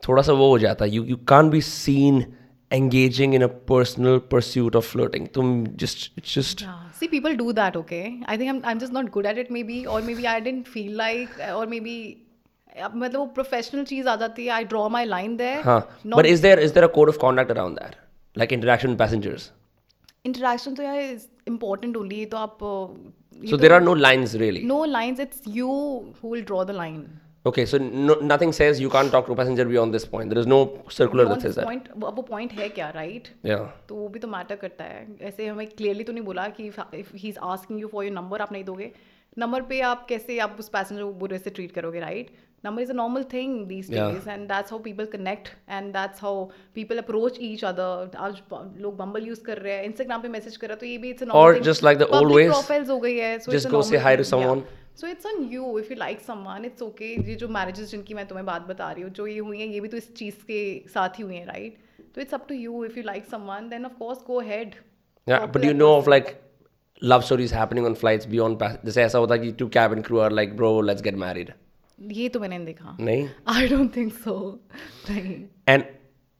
thoda 0.08 0.24
sa 0.30 0.36
wo 0.41 0.49
ho 0.54 0.60
jata 0.66 0.86
है. 0.88 0.91
you 0.98 1.04
you 1.14 1.18
can't 1.34 1.52
be 1.58 1.62
seen 1.70 2.20
engaging 2.72 3.34
in 3.34 3.41
a 3.41 3.48
personal 3.74 4.20
pursuit 4.20 4.76
of 4.76 4.86
flirting 4.86 5.28
tum 5.36 5.52
just 5.84 6.10
it's 6.22 6.34
just 6.38 6.64
see 7.02 7.08
people 7.08 7.36
do 7.41 7.54
that 7.60 7.78
okay 7.82 8.06
i 8.26 8.38
think 8.38 8.49
i'm 8.54 8.62
i'm 8.72 8.80
just 8.80 8.95
not 8.98 9.12
good 9.18 9.26
at 9.26 9.38
it 9.44 9.52
maybe 9.58 9.78
or 9.88 9.99
maybe 10.08 10.28
i 10.28 10.40
didn't 10.48 10.68
feel 10.78 10.95
like 11.04 11.38
or 11.60 11.66
maybe 11.76 11.98
अब 12.86 12.95
मतलब 12.95 13.20
वो 13.20 13.26
professional 13.36 13.84
चीज 13.91 14.08
आ 14.08 14.16
जाती 14.16 14.44
है 14.45 14.49
I 14.54 14.64
draw 14.72 14.88
my 14.95 15.06
line 15.06 15.38
there 15.38 15.62
huh 15.68 15.80
but 16.16 16.28
is 16.32 16.41
there 16.41 16.60
is 16.66 16.74
there 16.74 16.88
a 16.88 16.90
code 16.98 17.12
of 17.14 17.20
conduct 17.24 17.54
around 17.56 17.80
that 17.82 17.95
like 18.41 18.52
interaction 18.58 18.94
with 18.94 18.99
passengers 19.04 19.48
interaction 20.26 20.74
तो 20.76 20.84
यार 20.84 20.99
important 21.48 21.98
only 21.98 22.26
तो 22.34 22.38
आप 22.38 22.58
so 23.52 23.58
there 23.64 23.74
are 23.78 23.84
no 23.86 23.95
lines 24.04 24.36
really 24.44 24.64
no 24.68 24.84
lines 24.86 25.20
it's 25.20 25.41
you 25.56 25.72
who 26.24 26.34
will 26.34 26.44
draw 26.52 26.64
the 26.64 26.72
line 26.82 27.06
Okay, 27.44 27.66
so 27.66 27.78
no, 27.78 28.14
nothing 28.20 28.52
says 28.52 28.81
you 28.81 28.89
can't 28.89 29.10
talk 29.10 29.27
to 29.27 29.32
a 29.32 29.36
passenger 29.36 29.64
beyond 29.64 29.93
this 29.93 30.05
point. 30.05 30.31
There 30.31 30.39
is 30.39 30.47
no 30.47 30.59
circular 30.89 31.24
that 31.31 31.40
says 31.44 31.56
that. 31.56 31.64
Point 31.64 31.89
अब 31.90 32.14
वो 32.16 32.23
point 32.28 32.52
है 32.59 32.69
क्या 32.77 32.90
right 32.97 33.28
Yeah. 33.51 33.64
तो 33.89 33.94
वो 33.94 34.09
भी 34.09 34.19
तो 34.19 34.28
matter 34.28 34.56
करता 34.56 34.85
है। 34.85 35.06
ऐसे 35.31 35.47
हमें 35.47 35.66
क्लियरली 35.66 36.05
तो 36.05 36.12
नहीं 36.12 36.24
बोला 36.24 36.47
कि 36.59 36.66
if 36.66 37.16
he 37.16 37.28
is 37.28 37.39
asking 37.55 37.81
you 37.81 37.89
for 37.93 38.05
your 38.05 38.14
number 38.14 38.40
आप 38.40 38.52
नहीं 38.52 38.64
दोगे। 38.64 38.90
नंबर 39.39 39.62
पे 39.69 39.81
आप 39.90 40.06
कैसे 40.09 40.39
आप 40.47 40.56
उस 40.60 40.69
पैसेंजर 40.69 41.02
को 41.02 41.12
बुरे 41.24 41.39
से 41.39 41.51
ट्रीट 41.51 41.73
करोगे 41.73 42.01
right 42.01 42.31
number 42.64 42.82
is 42.82 42.90
a 42.90 42.94
normal 42.94 43.23
thing 43.32 43.66
these 43.66 43.90
days 43.90 44.28
and 44.31 44.47
that's 44.48 44.73
how 44.73 44.81
people 44.82 45.06
connect 45.12 45.48
and 45.70 45.93
that's 45.93 46.23
how 46.23 46.44
people 46.74 46.98
approach 46.98 47.39
each 47.43 47.64
other 47.64 48.16
आज 48.27 48.40
लोग 48.81 48.97
बम्बल 48.97 49.27
यूज़ 49.27 49.43
कर 49.47 49.59
रहे 49.59 49.74
हैं 49.77 49.85
इंस्टाग्राम 49.85 50.23
पे 50.23 50.28
मैसेज 50.36 50.56
कर 50.56 50.66
रहे 50.66 50.74
हैं 50.74 50.81
तो 50.81 50.86
ये 50.86 50.98
भी 50.98 51.10
it's 51.10 51.24
Or 51.43 51.51
just 51.70 51.86
like 51.89 51.98
the 52.05 52.09
old 52.20 52.36
ways, 52.36 52.52
profiles 52.52 52.90
हो 52.90 52.98
गई 53.01 53.16
है 53.16 53.39
just 53.39 53.52
it's 53.52 53.69
a 53.70 53.74
go 53.74 53.82
say 53.90 54.05
normal 54.31 54.64
so 55.01 55.06
it's 55.06 55.27
on 55.27 55.43
you 55.52 55.78
if 55.78 55.93
you 55.93 55.97
like 55.98 56.20
someone 56.20 56.64
it's 56.64 56.82
okay 56.82 57.14
ये 57.28 57.35
जो 57.43 57.48
मैरिजेस 57.56 57.90
जिनकी 57.90 58.14
मैं 58.14 58.27
तुम्हें 58.28 58.44
बात 58.47 58.66
बता 58.69 58.90
रही 58.93 59.02
हूँ 59.02 59.10
जो 59.19 59.27
ये 59.27 59.39
हुई 59.39 59.60
हैं 59.60 59.66
ये 59.66 59.81
भी 59.81 59.89
तो 59.89 59.97
इस 59.97 60.14
चीज़ 60.16 60.44
के 60.51 60.60
साथ 60.94 61.19
ही 61.19 61.24
हुई 61.24 61.36
हैं 61.36 61.47
राइट 61.47 61.78
तो 62.14 62.20
it's 62.20 62.35
up 62.35 62.47
to 62.48 62.55
you 62.55 62.85
if 62.85 62.98
you 62.98 63.05
like 63.05 63.27
someone 63.31 63.69
then 63.69 63.85
of 63.86 63.93
course 63.98 64.19
go 64.27 64.40
ahead 64.51 64.74
Yeah, 65.27 65.43
but 65.55 65.64
you 65.64 65.73
know 65.74 65.89
of 65.97 66.09
like 66.12 66.31
love 67.02 67.24
stories 67.27 67.52
happening 67.56 67.85
on 67.89 67.94
flights 67.98 68.28
beyond 68.31 68.56
pass- 68.62 68.78
जैसे 68.85 69.02
ऐसा 69.02 69.19
होता 69.19 69.35
है 69.35 69.40
कि 69.40 69.51
two 69.60 69.69
cabin 69.77 70.01
crew 70.09 70.23
are 70.23 70.31
like 70.39 70.56
bro 70.60 70.70
let's 70.89 71.05
get 71.09 71.19
married 71.23 71.52
ये 71.98 72.28
तो 72.28 72.40
मैंने 72.40 72.59
देखा 72.64 72.97
नहीं 73.01 73.28
आई 73.48 73.69
डोंट 73.69 73.94
थिंक 73.97 74.12
सो 74.14 74.35
नहीं 75.10 75.36
and 75.74 75.85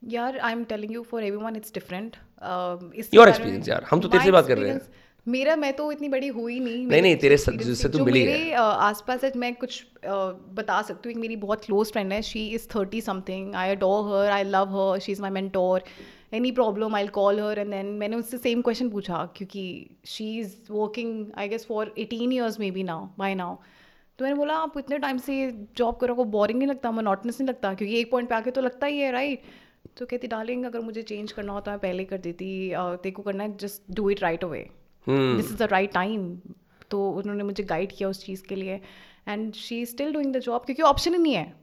यार 0.07 0.37
I 0.37 0.51
am 0.51 0.63
telling 0.63 0.93
you 0.93 1.03
for 1.03 1.23
everyone 1.45 1.55
it's 1.55 1.73
different 1.73 2.15
में- 2.43 3.31
experience 3.31 3.69
यार, 3.69 3.85
हम 3.91 3.99
तो 3.99 4.07
तेरे 4.07 4.23
से 4.23 4.31
बात 4.31 4.47
कर 4.47 4.57
रहे 4.57 4.71
हैं। 4.71 4.81
मेरा 5.27 5.55
मैं 5.55 5.73
तो 5.73 5.91
इतनी 5.91 6.09
बड़ी 6.09 6.27
हुई 6.27 6.59
नहीं 6.59 6.87
नहीं, 6.87 7.01
नहीं, 7.01 7.15
तेरे 7.15 7.37
जिससे 7.37 7.75
से- 7.75 7.91
तू 7.91 8.05
मिली 8.05 8.21
है। 8.21 8.27
मेरे 8.27 8.51
अ, 8.51 8.61
आसपास 8.61 9.23
है 9.23 9.31
मैं 9.35 9.55
कुछ 9.55 9.85
बता 10.49 10.81
सकती 10.81 11.09
हूँ 11.09 11.11
एक 11.11 11.17
मेरी 11.17 11.35
बहुत 11.35 11.65
क्लोज 11.65 11.91
फ्रेंड 11.91 12.13
है। 12.13 12.21
She 12.21 12.47
is 12.47 12.67
thirty 12.75 13.01
something 13.01 13.55
I 13.55 13.69
adore 13.69 14.25
her 14.25 14.31
I 14.31 14.43
love 14.43 14.93
her 14.93 14.99
she 14.99 15.11
is 15.11 15.21
my 15.21 15.31
mentor 15.31 15.83
any 16.33 16.51
problem 16.51 16.95
I 16.95 17.07
call 17.15 17.39
her 17.39 17.59
and 17.59 17.71
then 17.71 17.85
मैंने 17.97 18.15
उससे 18.15 18.37
सेम 18.37 18.61
क्वेश्चन 18.61 18.89
पूछा 18.89 19.25
क्योंकि 19.37 19.65
she 20.05 20.25
is 20.39 20.55
working 20.71 21.25
I 21.37 21.47
guess 21.49 21.65
for 21.65 21.93
eighteen 21.97 22.31
years 22.31 22.59
maybe 22.71 22.83
now 22.83 23.07
by 23.17 23.35
now 23.35 23.55
तो 24.19 24.25
मैंने 24.25 24.37
बोला 24.37 24.55
आप 24.57 24.77
इतने 24.77 24.97
time 24.99 25.17
से 25.17 25.35
जॉब 25.77 25.97
करो 25.97 26.15
को 26.15 26.23
बोरिंग 26.33 26.57
नहीं 26.59 26.69
लगता 26.69 26.91
मोनोटनस 26.91 27.39
नहीं 27.41 27.47
लगता? 27.49 27.73
क्योंकि 27.73 27.99
एक 27.99 28.11
पॉइंट 28.11 28.29
पे 28.29 28.35
आके 28.35 28.51
तो 28.51 28.61
लगता 28.61 28.87
ही 28.87 28.99
है 28.99 29.11
राइट 29.11 29.41
तो 29.97 30.05
कहती 30.05 30.27
डार्लिंग 30.27 30.65
अगर 30.65 30.81
मुझे 30.81 31.01
चेंज 31.01 31.31
करना 31.31 31.53
होता 31.53 31.71
मैं 31.71 31.79
पहले 31.79 32.05
कर 32.05 32.17
देती 32.17 32.47
तेरे 32.75 33.11
को 33.11 33.21
करना 33.23 33.43
है 33.43 33.57
just 33.57 33.81
do 33.95 34.09
it 34.09 34.21
right 34.23 34.43
away 34.43 34.67
this 35.07 35.51
is 35.51 35.57
the 35.57 35.67
right 35.71 35.93
time 35.93 36.35
तो 36.91 37.09
उन्होंने 37.11 37.43
मुझे 37.43 37.63
गाइड 37.63 37.91
किया 37.97 38.09
उस 38.09 38.25
चीज़ 38.25 38.43
के 38.47 38.55
लिए. 38.55 38.79
And 39.27 39.53
she 39.55 39.81
is 39.81 39.89
still 39.89 40.13
doing 40.13 40.33
the 40.33 40.39
job 40.39 40.65
क्योंकि 40.65 40.81
ऑप्शन 40.83 41.13
ही 41.13 41.19
नहीं 41.19 41.33
है. 41.33 41.53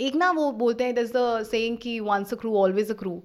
एक 0.00 0.14
ना 0.16 0.30
वो 0.30 0.50
बोलते 0.60 0.84
हैं 0.84 0.94
दस 0.94 1.12
द 1.16 1.42
सेइंग 1.46 1.76
कि 1.78 1.98
once 2.00 2.32
a 2.32 2.36
crew 2.36 2.56
always 2.58 2.90
a 2.90 2.94
crew 2.94 3.22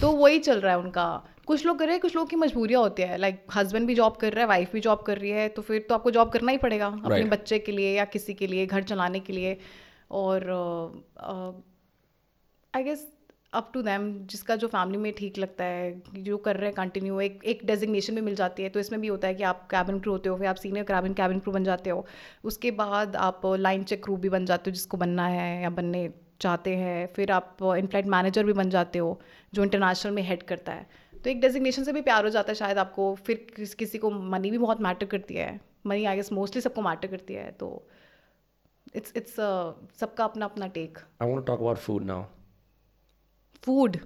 तो 0.00 0.10
वही 0.12 0.38
चल 0.38 0.60
रहा 0.60 0.72
है 0.72 0.78
उनका। 0.78 1.04
कुछ 1.46 1.64
लोग 1.66 1.78
कर 1.78 1.84
रहे 1.84 1.94
हैं 1.94 2.00
कुछ 2.00 2.14
लोग 2.16 2.28
की 2.30 2.36
मजबूरियाँ 2.36 2.80
होती 2.82 3.02
है। 3.02 3.16
लाइक 3.18 3.34
like, 3.36 3.56
हस्बैंड 3.56 3.86
भी 3.86 3.94
जॉब 3.94 4.16
कर 4.16 4.32
रहा 4.32 4.40
है 4.40 4.48
वाइफ 4.48 4.72
भी 4.72 4.80
जॉब 4.80 5.02
कर 5.02 5.18
रही 5.18 5.30
है 5.30 5.48
तो 5.48 5.62
फिर 5.62 5.84
तो 5.88 5.94
आपको 5.94 6.10
जॉब 6.10 6.30
करना 6.32 6.52
ही 6.52 6.58
पड़ेगा 6.58 6.90
right. 6.90 7.04
अपने 7.04 7.24
बच्चे 7.26 7.58
के 7.58 7.72
लिए 7.72 7.96
या 7.96 8.04
किसी 8.06 8.34
के 8.34 8.46
लिए 8.46 8.66
घर 8.66 8.82
चलाने 8.82 9.20
के 9.20 9.32
लिए। 9.32 9.56
और 10.10 10.46
I 12.74 12.82
guess 12.82 13.06
up 13.52 13.70
to 13.74 13.82
them 13.82 14.12
जिसका 14.26 14.56
जो 14.56 14.68
फैमिली 14.68 14.98
में 14.98 15.12
ठीक 15.12 15.38
लगता 15.38 15.64
है 15.64 16.02
जो 16.14 16.36
कर 16.38 16.56
रहे 16.56 16.66
हैं 16.66 16.74
कंटिन्यू 16.74 17.20
एक 17.20 17.44
एक 17.44 17.64
डेजिग्नेशन 17.66 18.14
भी 18.14 18.20
मिल 18.20 18.34
जाती 18.34 18.62
है। 18.62 18.68
तो 18.68 18.80
इसमें 18.80 19.00
भी 19.00 19.08
होता 19.08 19.28
है 19.28 19.34
कि 19.34 19.42
आप 19.42 19.66
कैबिन 19.70 20.00
क्रू 20.00 20.12
होते 20.12 20.28
हो 20.28 20.36
फिर 20.36 20.46
आप 20.46 20.56
सीनियर 20.56 20.84
कैबिन 20.84 21.14
कैबिन 21.14 21.38
क्रू 21.38 21.52
बन 21.52 21.64
जाते 21.64 21.90
हो। 21.90 22.06
उसके 22.44 22.70
बाद 22.72 23.16
आप 23.18 23.40
लाइन 23.58 23.84
चेक 23.84 24.04
क्रू 24.04 24.16
भी 24.16 24.28
बन 24.28 24.46
जाते 24.46 24.70
हो 24.70 24.74
जिसको 24.74 24.96
बनना 24.96 25.26
है 25.28 25.62
या 25.62 25.70
बनने 25.72 26.08
चाहते 26.40 26.74
हैं 26.76 27.06
फिर 27.14 27.30
आप 27.32 27.56
इन 27.62 27.86
फ़्लाइट 27.86 28.06
मैनेजर 28.08 28.44
भी 28.44 28.52
बन 28.54 28.70
जाते 28.70 28.98
हो 28.98 29.20
जो 29.52 29.62
इंटरनेशनल 29.64 30.12
में 30.14 30.22
हेड 30.22 30.42
करता 30.42 30.72
है। 30.72 30.86
तो 31.14 31.30
एक 31.30 31.40
डेजिग्नेशन 31.40 31.84
से 31.84 31.92
भी 31.92 32.00
प्यार 32.02 32.24
हो 32.24 32.30
जाता 32.30 32.50
है 32.50 32.54
शायद 32.54 32.78
आपको 32.78 33.14
फिर 33.16 33.46
किस, 33.56 33.74
किसी 33.74 33.98
को 33.98 34.10
मनी 34.10 34.50
भी 34.50 34.58
बहुत 34.58 34.80
मैटर 34.80 35.06
करती 35.06 35.34
है। 35.34 35.60
मनी 35.86 36.04
आई 36.04 36.16
गेस 36.16 36.32
मोस्टली 36.32 36.62
सबको 36.62 36.82
मैटर 36.82 37.08
करती 37.08 37.34
है 37.34 37.50
तो 37.52 37.68
इट्स 38.96 39.12
इट्स 39.16 39.34
सबका 40.00 40.24
अपना 40.24 40.46
अपना 40.46 40.66
take 40.68 40.98
I 41.22 41.28
want 41.28 41.40
to 41.40 41.46
talk 41.46 41.60
about 41.60 41.78
food 41.78 42.04
now 42.04 42.24
food 43.62 43.96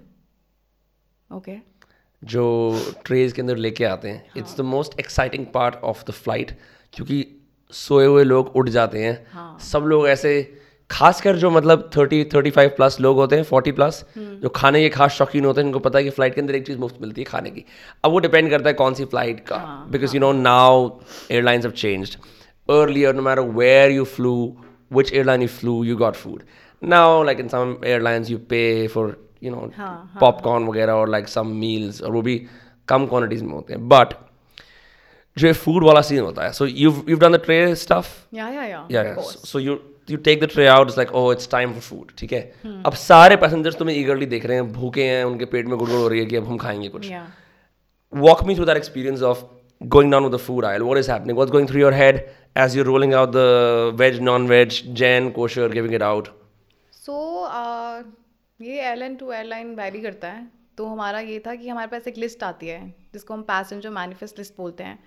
okay 1.31 1.57
जो 2.23 2.45
ट्रेज 3.05 3.33
के 3.33 3.41
अंदर 3.43 3.57
लेके 3.57 3.85
आते 3.85 4.09
हैं 4.09 4.33
it's 4.37 4.57
the 4.57 4.61
most 4.67 4.99
exciting 5.01 5.47
part 5.55 5.75
of 5.85 6.05
the 6.05 6.11
flight 6.13 6.57
क्योंकि 6.93 7.25
सोए 7.73 8.07
हुए 8.07 8.25
लोग 8.25 8.57
उठ 8.57 8.69
जाते 8.69 9.05
हैं। 9.05 9.15
हाँ। 9.33 9.59
सब 9.63 9.85
लोग 9.85 10.07
ऐसे 10.09 10.33
खासकर 10.91 11.37
जो 11.37 11.51
मतलब 11.51 11.91
थर्टी 11.97 12.25
थर्टी 12.35 12.51
फाइव 12.51 12.71
प्लस 12.77 13.01
लोग 13.01 13.17
होते 13.17 13.37
हैं 13.37 13.43
फोर्टी 13.45 13.73
प्लस 13.73 14.05
जो 14.19 14.49
खाने 14.57 14.81
के 14.83 14.89
खास 14.89 15.13
शौकीन 15.13 15.45
होते 15.45 15.61
हैं 15.61 15.67
उनको 15.67 15.79
पता 15.79 15.99
है 15.99 16.05
कि 16.05 16.11
फ़्लाइट 16.11 16.35
के 16.35 16.41
अंदर 16.41 16.55
एक 16.55 16.67
चीज़ 16.67 16.79
मुफ़्त 16.79 17.01
मिलती 17.01 17.21
है 17.21 17.25
खाने 17.25 17.51
की। 17.51 17.65
अब 18.05 18.13
वो 18.13 18.19
डिपेंड 18.19 18.51
करता 18.51 18.69
है 18.69 18.75
कौन 18.75 18.95
सी 18.95 19.05
फ़्लाइट 19.05 19.41
का 19.49 19.57
because 19.91 20.15
you 20.17 20.21
know 20.21 20.33
now 20.33 20.89
airlines 21.31 21.65
have 21.65 21.73
changed 21.73 22.17
earlier 22.69 23.11
no 23.17 23.23
matter 23.25 23.43
where 23.57 23.89
you 23.95 24.05
flew 24.11 24.37
which 24.99 25.11
airline 25.21 25.43
you 25.45 25.49
flew 25.55 25.73
you 25.89 25.97
got 26.03 26.17
food. 26.21 26.45
Now 26.83 27.09
like 27.29 27.41
in 27.43 27.51
some 27.55 27.73
airlines 27.91 28.31
you 28.33 28.39
pay 28.53 28.89
for 28.95 29.05
you 29.47 29.53
know 29.55 29.65
हाँ, 29.77 30.17
popcorn 30.21 30.67
वगैरह 30.69 30.93
और 30.93 31.09
like 31.09 31.29
some 31.29 31.49
meals 31.57 32.01
और 32.03 32.13
वो 32.13 32.23
भी 32.23 32.37
कम 32.89 33.07
quantities 33.07 33.43
में 33.43 33.53
होते 33.53 33.73
हैं. 33.75 33.89
But 33.89 34.15
जो 35.37 35.53
फ़ूड 35.53 35.85
वाला 35.85 36.01
सीन 36.09 36.21
होता 36.21 36.45
है 36.45 36.53
so 36.53 36.67
you 36.67 36.95
you 37.09 37.17
done 37.17 37.37
the 37.37 37.41
tray 37.45 37.75
stuff 37.77 38.15
yeah 38.37 38.49
yeah 38.51 38.65
yeah 38.65 38.87
yeah 38.91 39.15
so 39.21 39.59
you 39.59 39.79
you 40.11 40.17
take 40.17 40.41
the 40.41 40.49
tray 40.53 40.67
out 40.67 40.91
like 40.91 41.15
oh 41.15 41.33
it's 41.33 41.51
time 41.51 41.73
for 41.73 41.81
food 41.81 42.13
ठीक 42.19 42.33
है? 42.33 42.41
अब 42.87 42.93
सारे 42.95 43.37
पैसेंजर्स 43.37 43.77
तुम्हें 43.77 43.97
ईगरली 43.97 44.27
देख 44.27 44.47
रहे 44.47 44.57
हैं 44.57 44.73
भूखे 44.73 45.05
हैं 45.05 45.25
उनके 45.25 45.45
पेट 45.45 45.67
में 45.67 45.77
गुड़गुड़ 45.79 46.01
हो 46.01 46.09
रही 46.09 46.21
है 46.21 46.27
कि 46.27 46.37
अब 46.37 46.47
हम 46.49 46.59
खाएँगे 46.59 46.89
कुछ। 46.89 47.11
या 47.11 47.27
walk 48.13 48.41
me 48.49 48.55
through 48.57 48.67
that 48.67 48.79
experience 48.79 49.23
of 49.29 49.39
going 49.81 50.11
down 50.15 50.27
with 50.27 50.35
the 50.35 50.43
food 50.43 50.65
aisle. 50.67 50.83
What 50.89 50.99
is 50.99 51.09
happening? 51.13 51.37
What's 51.39 51.53
going 51.55 51.65
through 51.71 51.81
your 51.81 51.95
head 51.95 52.19
as 52.65 52.75
you're 52.77 52.89
rolling 52.89 53.15
out 53.21 53.33
the 53.33 53.47
veg, 54.01 54.19
non-veg, 54.29 54.77
Jen, 55.01 55.31
kosher, 55.39 55.67
giving 55.73 55.97
it 55.99 56.05
out? 56.09 56.29
सो 56.93 57.17
ये 58.61 58.81
airline 58.81 59.17
to 59.17 59.33
airline 59.33 59.75
vary 59.77 60.01
करता 60.01 60.29
है। 60.29 60.47
तो 60.79 60.87
हमारा 60.87 61.21
ये 61.21 61.39
था 61.47 61.55
कि 61.55 61.69
हमारे 61.69 61.89
पास 61.89 62.09
एक 62.09 62.19
लिस्ट 62.19 62.43
आती 62.45 62.69
है 62.69 62.81
जिसको 63.13 63.35
हम 63.35 63.43
पैसेंजर 63.43 63.91
मैनिफेस्ट 63.91 64.39
लिस्ट 64.39 64.55
बोलते 64.59 64.85
हैं। 64.85 64.99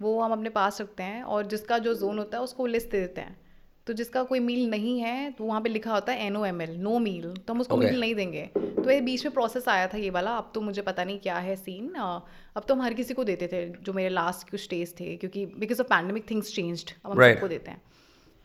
वो 0.00 0.20
हम 0.20 0.32
अपने 0.32 0.48
पास 0.50 0.80
रखते 0.80 1.02
हैं 1.02 1.22
और 1.22 1.46
जिसका 1.46 1.78
जो 1.78 1.94
जोन 1.94 2.18
होता 2.18 2.38
है 2.38 2.44
उसको 2.44 2.66
लिस्ट 2.66 2.90
दे 2.90 3.00
देते 3.00 3.20
हैं। 3.20 3.36
तो 3.86 3.92
जिसका 3.92 4.22
कोई 4.24 4.40
मील 4.40 4.68
नहीं 4.70 4.98
है 5.00 5.30
तो 5.30 5.44
वहाँ 5.44 5.60
पे 5.60 5.68
लिखा 5.68 5.92
होता 5.92 6.12
है 6.12 6.26
N 6.26 6.36
O 6.36 6.44
M 6.44 6.60
L 6.62 6.76
no 6.80 6.98
meal 6.98 7.32
तो 7.36 7.52
हम 7.52 7.60
उसको 7.60 7.76
Okay. 7.76 7.90
मील 7.90 8.00
नहीं 8.00 8.14
देंगे. 8.14 8.42
तो 8.56 8.90
ये 8.90 9.00
बीच 9.00 9.24
में 9.24 9.32
प्रोसेस 9.34 9.68
आया 9.68 9.86
था 9.88 9.98
ये 9.98 10.10
वाला. 10.10 10.30
अब 10.36 10.50
तो 10.54 10.60
मुझे 10.60 10.82
पता 10.82 11.04
नहीं 11.04 11.18
क्या 11.18 11.38
है 11.38 11.56
सीन 11.56 11.88
अब 11.94 12.64
तो 12.68 12.74
हम 12.74 12.82
हर 12.82 12.94
किसी 12.94 13.14
को 13.14 13.24
देते 13.24 13.48
थे 13.52 13.64
जो 13.80 13.92
मेरे 13.92 14.08
लास्ट 14.08 14.50
कुछ 14.50 14.68
डेज़ 14.70 14.92
थे 15.00 15.16
क्योंकि 15.16 15.44
because 15.58 15.80
of 15.80 15.88
pandemic 15.88 16.30
things 16.30 16.54
changed 16.54 16.90
अब 17.04 17.10
हम 17.10 17.18
Right. 17.18 17.34
सबको 17.34 17.48
देते 17.48 17.70
हैं. 17.70 17.82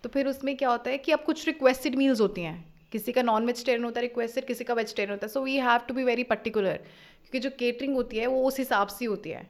तो 0.03 0.09
फिर 0.09 0.27
उसमें 0.27 0.55
क्या 0.57 0.69
होता 0.69 0.91
है 0.91 0.97
कि 0.97 1.11
अब 1.11 1.23
कुछ 1.25 1.45
रिक्वेस्टेड 1.47 1.95
मील्स 1.95 2.21
होती 2.21 2.41
हैं. 2.41 2.63
किसी 2.91 3.11
का 3.11 3.21
नॉन 3.21 3.45
वेजिटेरियन 3.45 3.83
होता 3.85 3.99
है 3.99 4.05
रिक्वेस्टेड 4.05 4.45
किसी 4.45 4.63
का 4.63 4.73
वेजिटेरियन 4.73 5.11
होता 5.11 5.25
है. 5.25 5.31
So 5.33 5.41
we 5.43 5.55
have 5.57 5.79
to 5.87 5.93
be 5.93 6.03
very 6.03 6.23
particular 6.25 6.75
क्योंकि 6.75 7.39
जो 7.39 7.49
केटरिंग 7.59 7.95
होती 7.95 8.17
है 8.17 8.27
वो 8.27 8.43
उस 8.47 8.57
हिसाब 8.59 8.87
से 8.87 9.05
होती 9.05 9.29
है. 9.29 9.41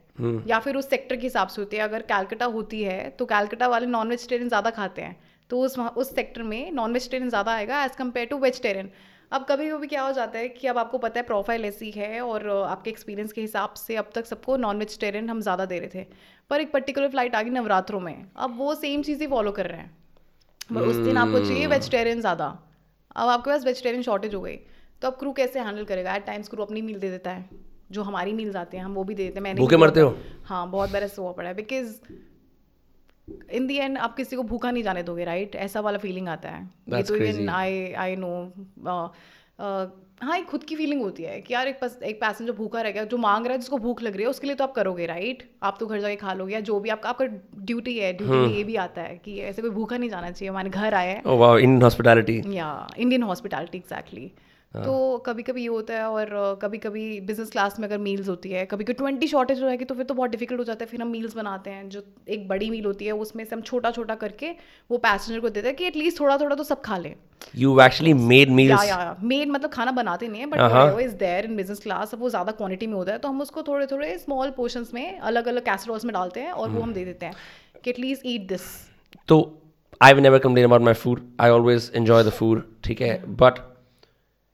या 0.48 0.58
फिर 0.60 0.76
उस 0.76 0.88
सेक्टर 0.90 1.16
के 1.16 1.26
हिसाब 1.26 1.48
से 1.48 1.60
होती 1.62 1.76
है. 1.76 1.82
अगर 1.82 2.02
कैलकटा 2.12 2.46
होती 2.54 2.82
है 2.82 3.08
तो 3.18 3.26
कैलकटा 3.26 3.68
वाले 3.68 3.86
नॉन 3.86 4.08
वेजिटेरियन 4.08 4.48
ज़्यादा 4.48 4.70
खाते 4.70 5.02
हैं. 5.02 5.16
तो 5.50 5.60
उस 5.60 5.78
वहाँ- 5.78 5.94
उस 5.94 6.14
सेक्टर 6.14 6.42
में 6.42 6.72
नॉन 6.72 6.92
वेजिटेरियन 6.92 7.28
ज़्यादा 7.28 7.52
आएगा 7.52 7.84
एज़ 7.84 7.92
कंपेयर 7.92 8.26
टू 8.26 8.38
वेजिटेरियन 8.38 8.90
अब 9.32 9.44
कभी 9.48 9.70
कभी 9.70 9.86
क्या 9.86 10.02
हो 10.02 10.12
जाता 10.12 10.38
है 10.38 10.48
कि 10.48 10.66
अब 10.66 10.78
आपको 10.78 10.98
पता 10.98 11.20
है 11.20 11.26
प्रोफ़ाइल 11.26 11.64
ऐसी 11.64 11.90
है 11.90 12.20
और 12.20 12.48
आपके 12.50 12.90
एक्सपीरियंस 12.90 13.32
के 13.32 13.40
हिसाब 13.40 13.74
से 13.74 13.96
अब 13.96 14.10
तक 14.14 14.26
सबको 14.26 14.56
नॉन 14.56 14.78
वेजिटेरियन 14.78 15.30
हम 15.30 15.40
ज़्यादा 15.40 15.64
दे 15.64 15.78
रहे 15.78 15.88
थे। 15.94 16.06
पर 16.50 16.60
एक 16.60 16.72
पर्टिकुलर 16.72 17.08
फ़्लाइट 17.08 17.34
आ 17.34 17.42
गई 17.42 17.50
नवरात्रों 17.50 18.00
में। 18.00 18.24
अब 18.36 18.58
वो 18.58 18.74
सेम 18.74 19.02
चीज़ 19.02 19.20
ही 19.20 19.26
फॉलो 19.26 19.52
कर 19.52 19.66
रहे 19.66 19.78
हैं। 19.78 19.96
पर 20.74 20.80
उस 20.80 20.96
दिन 20.96 21.16
आपको 21.16 21.38
चाहिए 21.38 21.66
वेजिटेरियन 21.66 22.20
ज़्यादा। 22.20 22.46
अब 23.16 23.28
आपके 23.28 23.50
पास 23.50 23.64
वेजिटेरियन 23.64 24.02
शॉर्टेज 24.02 24.34
हो 24.34 24.40
गई। 24.40 24.56
तो 25.02 25.08
अब 25.08 25.14
क्रू 25.14 25.32
कैसे 25.32 25.60
हैंडल 25.60 25.84
करेगा? 25.84 26.14
एट 26.14 26.24
टाइम्स 26.26 26.48
क्रू 26.48 26.64
अपनी 26.64 26.82
मील 26.82 26.98
दे 26.98 27.10
देता 27.10 27.30
है। 27.30 27.48
जो 27.90 28.02
हमारी 28.02 28.32
मील्स 28.32 28.56
आते 28.56 28.76
हैं 28.76 28.84
हम 28.84 28.94
वो 28.94 29.04
भी 29.04 29.14
दे 29.14 29.22
देते 29.22 29.34
हैं। 29.34 29.42
मैंने 29.42 29.60
भूखे 29.60 29.76
मरते 29.76 30.00
हो? 30.00 30.16
हाँ 30.44 30.70
बहुत 30.70 30.90
बार 30.90 31.02
ऐसा 31.02 31.22
हुआ 31.22 31.32
पड़ा 31.32 31.48
है। 31.48 31.54
बिकॉज़ 31.54 31.94
इन 33.52 33.66
दी 33.66 33.76
एंड 33.76 33.98
आप 33.98 34.16
किसी 34.16 34.36
को 34.36 34.42
भूखा 34.42 34.70
नहीं 34.70 34.82
जाने 34.82 35.02
दोगे 35.02 35.24
राइट 35.24 35.56
ऐसा 35.56 35.80
वाला 35.80 35.98
फीलिंग 35.98 36.28
आता 36.28 36.48
है। 36.48 37.02
तो 37.02 37.16
इवन 37.16 37.48
आई 37.48 37.92
आई 37.92 38.16
नो 38.16 38.32
हाँ 40.22 40.36
एक 40.38 40.44
खुद 40.44 40.64
की 40.64 40.76
फीलिंग 40.76 41.02
होती 41.02 41.22
है 41.22 41.40
कि 41.40 41.54
यार 41.54 41.68
एक 41.68 41.80
पास 41.80 41.98
एक 42.02 42.20
पैसेंजर 42.20 42.52
भूखा 42.52 42.80
रह 42.80 42.90
गया 42.90 43.04
जो 43.04 43.16
मांग 43.16 43.46
रहा 43.46 43.52
है 43.52 43.58
जिसको 43.58 43.78
भूख 43.78 44.02
लग 44.02 44.12
रही 44.12 44.22
है 44.22 44.28
उसके 44.28 44.46
लिए 44.46 44.56
तो 44.56 44.64
आप 44.64 44.72
करोगे 44.72 45.06
राइट 45.06 45.42
आप 45.62 45.76
तो 45.80 45.86
घर 45.86 46.00
जाके 46.00 46.16
खा 46.16 46.32
लोगे 46.32 46.54
या 46.54 46.60
जो 46.60 46.80
भी 46.80 46.88
आपका 46.88 47.08
आपका 47.08 47.24
ड्यूटी 47.58 47.98
है 47.98 48.12
ड्यूटी 48.12 48.34
में 48.34 48.48
ये 48.48 48.64
भी 48.64 48.76
आता 48.76 49.02
है 49.02 49.20
कि 49.24 49.38
ऐसे 49.40 49.62
कोई 49.62 49.70
भूखा 49.70 49.96
नहीं 49.96 50.10
जाना 50.10 50.30
चाहिए 50.30 50.50
हमारे 50.50 50.70
घर 50.70 50.94
आए 50.94 51.08
हैं। 51.08 51.22
Indian 51.22 51.84
hospitality. 51.84 52.54
Yeah 52.54 52.90
Indian 52.98 53.22
hospitality 53.22 53.78
exactly 53.78 54.32
तो 54.74 55.18
कभी 55.26 55.42
कभी 55.42 55.62
ये 55.62 55.68
होता 55.68 55.94
है 55.94 56.08
और 56.10 56.58
कभी 56.62 56.78
कभी 56.78 57.20
बिज़नेस 57.20 57.50
क्लास 57.50 57.78
में 57.80 57.86
अगर 57.88 57.98
मील्स 57.98 58.28
होती 58.28 58.50
है 58.50 58.64
कभी 58.66 58.84
कभी 58.84 58.92
ट्वेंटी 58.92 59.26
शॉर्टेज 59.26 59.62
रहेगी 59.62 59.84
तो 59.84 59.94
फिर 59.94 60.04
तो 60.04 60.14
बहुत 60.14 60.30
डिफ़िकल्ट 60.30 60.58
हो 60.60 60.64
जाता 60.64 60.84
है 60.84 60.90
फिर 60.90 61.02
हम 61.02 61.08
मील्स 61.08 61.36
बनाते 61.36 61.70
हैं 61.70 61.88
जो 61.88 62.02
एक 62.28 62.48
बड़ी 62.48 62.70
मील 62.70 62.84
होती 62.84 63.04
है 63.04 63.12
उसमें 63.12 63.44
से 63.44 63.54
हम 63.56 63.62
छोटा 63.62 63.90
छोटा 63.90 64.14
करके 64.14 64.50
वो 64.90 64.98
पैसेंजर 64.98 65.40
को 65.40 65.48
देते 65.48 65.68
हैं 65.68 65.76
कि 65.76 65.84
एटलीस्ट 65.84 66.20
थोड़ा 66.20 66.36
थोड़ा 66.38 66.56
तो 66.56 66.64
सब 66.64 66.80
खा 66.80 66.98
लें 66.98 67.14
You've 67.56 67.80
actually 67.80 68.12
made 68.30 68.48
या 68.48 68.56
meals. 68.56 68.84
या 68.84 69.16
मेड 69.22 69.48
मतलब 69.48 69.70
खाना 69.70 69.90
बनाते 69.90 70.28
नहीं 70.28 70.40
है 70.40 70.46
but. 70.46 71.00
Is 71.00 71.14
there 71.14 71.44
in 71.44 71.56
business 71.56 71.78
class 71.78 72.14
अब 72.14 72.20
वो 72.20 72.30
ज़्यादा 72.30 72.52
क्वांटिटी 72.52 72.86
में 72.86 72.94
होता 72.94 73.12
है 73.12 73.18
तो 73.18 73.28
हम 73.28 73.40
उसको 73.40 73.62
थोड़े 73.62 73.86
थोड़े 73.86 74.18
स्मॉल 74.18 74.50
पोर्शंस 74.50 74.90
में 74.94 75.18
अलग 75.18 75.48
अलग 75.48 75.64
कैसरोल्स 75.64 76.04
में 76.04 76.12
डालते 76.14 76.40
हैं 76.40 76.52
और 76.52 76.70
वो 76.70 76.80
हम 76.80 76.92
दे 76.92 77.04
देते 77.04 77.26
हैं 77.26 77.34
कि 77.84 77.90
at least 77.90 78.22
eat 78.26 78.48
this 78.48 78.68
So 79.28 79.40
I've 80.00 80.20
never 80.22 80.38
complained 80.38 80.70
about 80.70 80.84
my 80.88 80.94
food. 80.94 81.22
I 81.40 81.48
always 81.48 81.88
enjoy 82.00 82.22
the 82.22 82.34
food. 82.40 82.62
ठीक 82.84 83.00
है. 83.00 83.24
But 83.36 83.60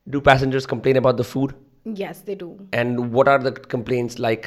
do 0.09 0.21
passengers 0.21 0.65
complain 0.73 1.01
about 1.01 1.21
the 1.21 1.27
food? 1.35 1.53
Yes 1.87 2.23
they 2.25 2.35
do 2.35 2.59
And 2.75 2.99
what 2.99 3.27
are 3.27 3.39
the 3.47 3.59
complaints 3.75 4.15
like? 4.19 4.45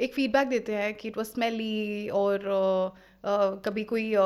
एक 0.00 0.14
feedback 0.14 0.48
देते 0.48 0.74
हैं 0.74 0.94
कि 0.94 1.08
it 1.08 1.16
was 1.16 1.28
smelly 1.28 2.08
और 2.08 2.38
अ, 2.38 2.98
अ, 3.28 3.54
कभी 3.64 3.84
कोई 3.84 4.14
अ, 4.14 4.18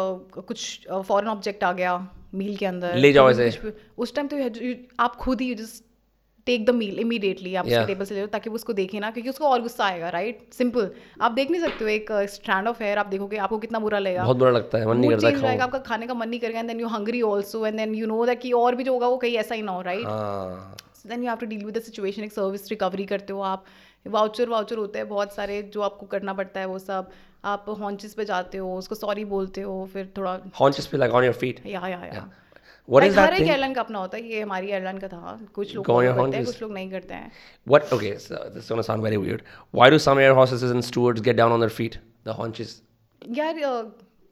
कुछ 0.46 0.88
फॉरेन 0.90 1.28
ऑब्जेक्ट 1.28 1.64
आ 1.64 1.72
गया 1.72 2.08
मील 2.34 2.56
के 2.56 2.66
अंदर 2.66 2.96
ले 2.96 3.12
जाओ 3.12 3.32
कभी 3.32 3.42
ऐसे। 3.42 3.56
कुछ 3.56 3.64
भी- 3.64 3.82
उस 3.98 4.14
टाइम 4.14 4.28
तो 4.28 4.36
you 4.36 4.44
had 4.44 4.54
to- 4.54 4.64
you- 4.64 4.76
आप 5.00 5.16
खुद 5.16 5.40
ही 5.40 5.54
just 5.54 5.84
take 6.46 6.64
the 6.66 6.70
meal 6.70 6.98
immediately 6.98 7.54
आप 7.54 7.64
Yeah. 7.64 7.78
उसके 7.78 7.86
टेबल 7.86 8.04
से 8.04 8.14
ले 8.14 8.20
लो 8.20 8.26
ताकि 8.26 8.50
वो 8.50 8.54
उसको 8.54 8.72
देखे 8.72 9.00
ना 9.00 9.10
क्योंकि 9.10 9.30
उसको 9.30 9.44
और 9.46 9.60
गुस्सा 9.62 9.84
आएगा 9.84 10.08
राइट 10.08 10.38
सिंपल 10.52 10.90
आप 11.20 11.32
देख 11.32 11.50
नहीं 11.50 11.60
सकते 11.62 11.84
हो 11.84 11.90
एक 11.90 12.12
स्ट्रैंड 12.32 12.68
ऑफ़ 12.68 12.82
हेयर 12.82 12.98
आप 12.98 13.06
देखोगे 13.06 13.36
आपको 13.36 13.58
कितना 13.58 13.78
बुरा 13.78 13.98
लगेगा। 13.98 14.24
बहुत 14.24 14.36
बुरा 14.36 14.50
लगता 14.50 14.78
है 14.78 14.86
मन 14.86 14.96
नहीं 14.96 15.10
करता 15.10 15.28
रहेगा 15.28 15.64
आपका 15.64 15.78
खाने 15.78 16.06
का 16.06 16.14
मन 16.14 16.28
नहीं 16.28 16.40
करेगा 16.40 16.58
and 16.58 16.68
then 16.68 16.80
you 16.80 16.88
hungry 16.88 17.22
also 17.22 17.66
and 17.66 17.76
then 17.76 17.94
you 17.94 18.06
know 18.06 18.24
that 18.26 18.40
कि 18.40 18.52
और 18.52 18.74
भी 18.74 18.84
जो 18.84 18.92
होगा 18.92 19.08
वो 19.08 19.16
कहीं 19.16 19.36
ऐसा 19.36 19.54
ही 19.54 19.62
ना 19.62 19.72
हो 19.72 19.82
right 19.82 20.06
then 21.08 21.22
you 21.22 21.28
have 21.28 21.36
to 21.36 21.46
deal 21.46 21.64
with 21.64 21.78
the 21.78 21.82
situation 21.82 22.24
एक 22.24 22.32
सर्विस 22.32 22.68
रिकवरी 22.70 23.04
करते 23.04 23.32
हो 23.32 23.40
आप। 23.52 23.64
वाउचर 24.06 24.48
वाउचर 24.48 24.76
होते 24.76 24.98
हैं 24.98 25.08
बहुत 25.08 25.34
सारे 25.34 25.62
जो 25.62 25.80
आपको 25.82 26.06
करना 26.06 26.32
पड़ता 26.34 26.60
है 26.60 26.66
वो 26.66 26.78
सब। 26.78 27.10
आप 27.44 27.64
हॉन्चेस 27.80 28.14
पे 28.14 28.24
जाते 28.24 28.58
हो 28.58 28.76
उसको 28.78 28.94
सॉरी 28.94 29.24
बोलते 29.30 29.60
हो 29.60 29.88
फिर 29.92 30.12
थोड़ा 30.16 30.38
Haunches 30.60 30.88
be 30.92 30.98
like 31.02 31.14
on 31.18 31.24
your 31.28 31.36
feet. 31.42 31.66
या 31.66 31.86
या 31.88 32.04
yeah 32.06 32.30
What 32.88 33.02
Like, 33.02 33.10
is 33.10 33.16
that 33.16 33.34
thing? 33.34 33.74
का 33.74 33.80
अपना 33.80 33.98
होता 33.98 34.16
है 34.16 34.28
ये 34.28 34.40
हमारी 34.40 34.70
का 35.00 35.08
था 35.08 35.38
कुछ 35.54 35.74
लोग 35.74 35.86
करते 35.86 36.36
हैं 36.36 36.44
कुछ 36.44 36.62
लोग 36.62 36.72
नहीं 36.72 36.90
करते 36.90 37.14
हैं 37.14 37.30
What? 37.66 37.92
Okay, 37.92 38.12
so 38.18 38.40
this 38.54 38.64
is 38.64 38.70
gonna 38.70 38.86
sound 38.88 39.06
very 39.08 39.20
weird. 39.26 39.42
Why 39.80 39.88
do 39.90 40.00
some 40.06 40.18
air 40.18 40.34
hostesses 40.34 40.72
and 40.76 40.84
stewards 40.84 41.22
get 41.28 41.36
down 41.42 41.54
on 41.56 41.60
their 41.64 41.74
feet? 41.80 41.98
The 42.24 42.36
haunches. 42.40 42.72
यार 43.38 43.62
अ, 43.62 43.82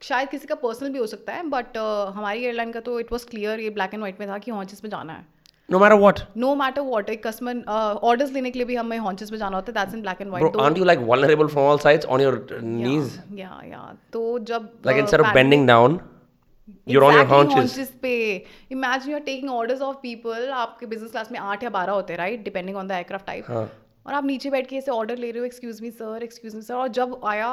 शायद 0.02 0.28
किसी 0.28 0.46
का 0.46 0.54
पर्सनल 0.54 0.90
भी 0.90 0.98
हो 0.98 1.06
सकता 1.06 1.32
है 1.32 1.48
बट 1.48 1.76
हमारी 2.16 2.44
एयरलाइन 2.44 2.72
का 2.72 2.80
तो 2.80 2.98
इट 3.00 3.12
वाज 3.12 3.24
क्लियर 3.24 3.60
ये 3.60 3.70
ब्लैक 3.70 3.94
एंड 3.94 4.00
व्हाइट 4.00 4.20
में 4.20 4.28
था 4.28 4.38
कि 4.38 4.50
हॉन्चेस 4.50 4.84
में 4.84 4.90
जाना 4.90 5.12
है 5.12 5.26
No 5.68 5.78
matter 5.78 5.96
what. 6.02 6.20
No 6.36 6.54
matter 6.54 6.80
what 6.82 7.10
एक 7.10 7.26
कस्टमर 7.26 7.62
ऑर्डर्स 8.10 8.32
लेने 8.32 8.50
के 8.50 8.58
लिए 8.58 8.66
भी 8.66 8.76
हमें 8.76 8.96
हॉन्चेस 8.98 9.30
में 9.32 9.38
जाना 9.38 9.56
होता 9.56 9.72
है 9.72 9.74
that's 9.74 9.94
in 9.94 10.00
black 10.02 10.20
and 10.20 10.30
white 10.30 10.56
aren't 10.56 10.80
you 10.82 10.88
like 10.90 11.04
vulnerable 11.10 11.50
from 11.52 11.68
all 11.72 11.82
sides 11.84 12.08
on 12.14 12.24
your 12.26 12.32
uh, 12.38 12.62
knees? 12.70 13.12
या 13.38 13.60
या 13.66 13.96
तो 14.12 14.38
जब 14.50 14.68
Like 14.86 14.96
uh, 14.96 15.04
instead 15.04 15.24
of 15.24 15.26
pandemic- 15.26 15.62
bending 16.86 17.00
down, 17.00 17.10
on 17.10 17.16
your 17.16 17.26
haunches. 17.26 17.58
haunches 17.58 17.90
पे 18.02 18.14
imagine 18.72 19.10
you 19.10 19.16
are 19.16 19.22
taking 19.24 19.50
orders 19.50 19.80
of 19.82 20.06
आपके 20.54 20.86
business 20.86 21.10
class 21.10 21.32
में 21.32 21.38
आठ 21.40 21.62
या 21.62 21.70
बारह 21.70 21.92
होते 21.92 22.12
हैं 22.12 22.18
right 22.18 22.44
depending 22.44 22.76
on 22.76 22.88
the 22.88 22.92
aircraft 22.92 23.26
type 23.26 23.44
हाँ. 23.48 23.68
और 24.06 24.14
आप 24.14 24.24
नीचे 24.24 24.50
बैठ 24.50 24.66
के 24.66 24.76
ऐसे 24.76 24.90
ऑर्डर 24.90 25.16
ले 25.16 25.30
रहे 25.30 25.38
हो 25.38 25.46
excuse 25.46 25.80
me 25.82 25.90
sir 25.90 26.22
excuse 26.22 26.54
me 26.54 26.62
sir 26.62 26.74
और 26.74 26.88
जब 26.88 27.20
आया 27.24 27.48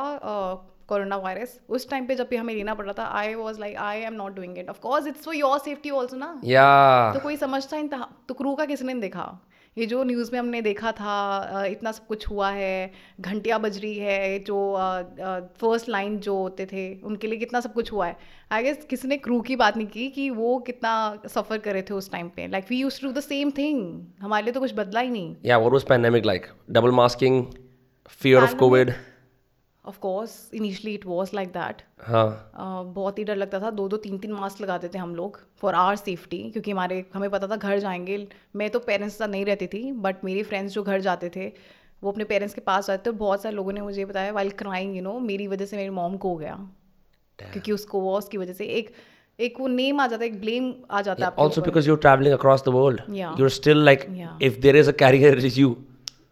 कोरोना 0.87 1.15
वायरस 1.17 1.59
उस 1.69 1.89
टाइम 1.89 2.05
पे 2.07 2.15
जब 2.15 2.27
भी 2.29 2.35
हमें 2.35 2.53
लेना 2.55 2.73
पड़ा 2.73 2.93
था 2.93 3.05
I 3.19 3.33
was 3.35 3.59
like 3.59 3.75
I 3.77 3.99
am 3.99 4.13
not 4.13 4.35
doing 4.35 4.57
it 4.57 4.69
of 4.69 4.79
course 4.81 5.07
it's 5.07 5.23
for 5.23 5.35
your 5.35 5.59
safety 5.59 5.89
also 5.89 6.17
ना। 6.17 6.33
Yeah. 6.41 7.13
तो 7.13 7.23
कोई 7.23 7.37
समझता 7.37 7.77
ही 7.77 7.87
था। 7.87 8.09
तो 8.27 8.33
क्रू 8.33 8.55
का 8.55 8.65
किसने 8.65 8.93
देखा? 8.93 9.25
ये 9.77 9.85
जो 9.85 10.03
न्यूज़ 10.03 10.31
में 10.33 10.39
हमने 10.39 10.61
देखा 10.61 10.91
था 10.91 11.65
इतना 11.65 11.91
सब 11.91 12.05
कुछ 12.07 12.27
हुआ 12.27 12.49
है 12.51 12.91
घंटियाँ 13.21 13.59
बज 13.61 13.77
रही 13.77 13.97
है 13.97 14.39
जो 14.39 14.57
फ़र्स्ट 15.61 15.89
लाइन 15.89 16.17
जो 16.19 16.35
होते 16.37 16.65
थे 16.65 16.85
उनके 17.01 17.27
लिए 17.27 17.39
कितना 17.39 17.59
सब 17.59 17.73
कुछ 17.73 17.91
हुआ 17.91 18.07
है। 18.07 18.17
आई 18.51 18.63
गेस 18.63 18.85
किसी 18.89 19.07
ने 19.07 19.17
क्रू 19.17 19.39
की 19.41 19.55
बात 19.55 19.77
नहीं 19.77 19.87
की 19.87 20.07
कि 20.09 20.29
वो 20.29 20.57
कितना 20.67 20.93
सफ़र 21.27 21.57
कर 21.57 21.73
रहे 21.73 21.81
थे 21.81 21.93
उस 21.93 22.11
टाइम 22.11 22.29
पे। 22.29 22.47
Like 22.47 22.65
we 22.69 22.79
use 22.79 23.01
to 23.01 23.07
do 23.07 23.13
the 23.13 23.19
same 23.19 23.51
thing 23.57 24.01
हमारे 24.21 24.43
लिए 24.43 24.53
तो 24.53 24.59
कुछ 24.59 24.73
बदला 24.75 24.99
ही 24.99 25.09
नहीं। 25.09 25.35
या 25.45 25.57
वो 25.57 25.79
was 25.79 26.25
like 26.25 26.47
double 26.69 26.91
masking 26.91 27.45
fear 28.09 28.43
of 28.43 28.55
covid. 28.55 28.93
Of 29.87 29.99
course 29.99 30.49
initially 30.53 30.93
it 30.95 31.05
was 31.05 31.29
like 31.35 31.49
that 31.49 31.81
हाँ. 32.01 32.51
बहुत 32.95 33.19
ही 33.19 33.23
डर 33.23 33.35
लगता 33.35 33.59
था 33.59 33.69
दो 33.71 33.87
दो 33.87 33.97
तीन 33.97 34.17
तीन 34.17 34.31
मास्क 34.31 34.61
लगाते 34.61 34.87
थे 34.87 34.97
हम 34.97 35.15
लोग 35.15 35.39
फॉर 35.57 35.73
आवर 35.73 35.95
सेफ्टी 35.95 36.37
क्योंकि 36.51 36.71
हमारे 36.71 37.05
हमें 37.13 37.29
पता 37.29 37.47
था 37.47 37.55
घर 37.55 37.79
जाएँगे 37.79 38.27
मैं 38.55 38.69
तो 38.69 38.79
पेरेंट्स 38.79 39.15
के 39.15 39.23
साथ 39.23 39.29
नहीं 39.29 39.45
रहती 39.45 39.67
थी 39.67 39.91
बट 39.91 40.23
मेरे 40.23 40.43
फ्रेंड्स 40.43 40.73
जो 40.73 40.83
घर 40.83 41.01
जाते 41.01 41.31
थे 41.35 41.51
वो 42.03 42.11
अपने 42.11 42.23
पेरेंट्स 42.23 42.55
के 42.55 42.61
पास 42.61 42.87
जाते 42.87 43.05
थे 43.05 43.09
और 43.09 43.17
बहुत 43.17 43.41
सारे 43.41 43.55
लोगों 43.55 43.71
ने 43.71 43.81
मुझे 43.81 44.05
बताया 44.05 44.31
वाइल 44.31 44.49
क्राइंग 44.49 44.95
यू 44.95 45.01
नो 45.01 45.19
मेरी 45.19 45.47
वजह 45.47 45.65
से 45.65 45.77
मेरी 45.77 45.89
मॉम 45.89 46.17
को 46.17 46.29
हो 46.29 46.35
गया 46.35 46.55
क्योंकि 47.39 47.71
उसको 47.71 47.99
वो 47.99 48.17
उसकी 48.17 48.37
वजह 48.37 48.53
से 48.53 48.65
एक 48.65 48.91
एक 49.39 49.59
वो 49.59 49.67
नेम 49.67 49.99
आ 49.99 50.07
जाता 50.07 50.23
है 50.23 50.29
एक 50.29 50.39
ब्लेम 50.39 50.73
आ 50.91 51.01
जाता 51.01 51.21
है 51.21 51.27
आपके 51.27 51.41
Also 51.41 51.59
ऊपर। 51.59 51.69
because 51.69 51.87
you're 51.87 52.01
traveling 52.05 52.35
across 52.37 52.63
the 52.67 52.73
world. 52.75 53.01
Yeah. 53.17 53.35
You're 53.39 53.55
still 53.57 53.81
like, 53.89 54.05
Yeah. 54.19 54.47
if 54.49 54.61
there 54.61 54.77
is 54.81 54.87
a 54.87 54.95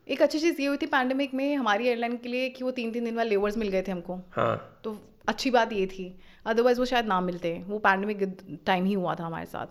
एक 0.08 0.22
अच्छी 0.22 0.40
चीज़ 0.40 0.62
ये 0.62 0.68
हुई 0.68 0.78
थी 0.78 0.86
पैंडमिक 0.86 1.34
में 1.34 1.56
हमारी 1.56 1.88
एयरलाइन 1.88 2.18
के 2.18 2.30
लिए 2.30 2.50
कि 2.50 2.64
वो 2.64 2.72
तीन 2.72 2.92
तीन 2.92 3.04
दिन 3.04 3.16
वाले 3.16 3.30
लेवर्स 3.30 3.58
मिल 3.58 3.70
गए 3.70 3.82
थे 3.82 3.92
हमको। 3.92 4.16
हाँ. 4.32 4.82
तो 4.84 5.02
अच्छी 5.28 5.52
बात 5.52 5.74
ये 5.74 5.88
थी। 5.88 6.20
अदरवाइज़ 6.46 6.80
वो 6.80 6.86
शायद 6.86 7.06
ना 7.06 7.22
मिलते। 7.22 7.64
वो 7.68 7.80
पैंडमिक 7.80 8.38
टाइम 8.66 8.86
ही 8.86 8.94
हुआ 8.94 9.16
था 9.16 9.26
हमारे 9.26 9.46
साथ। 9.46 9.68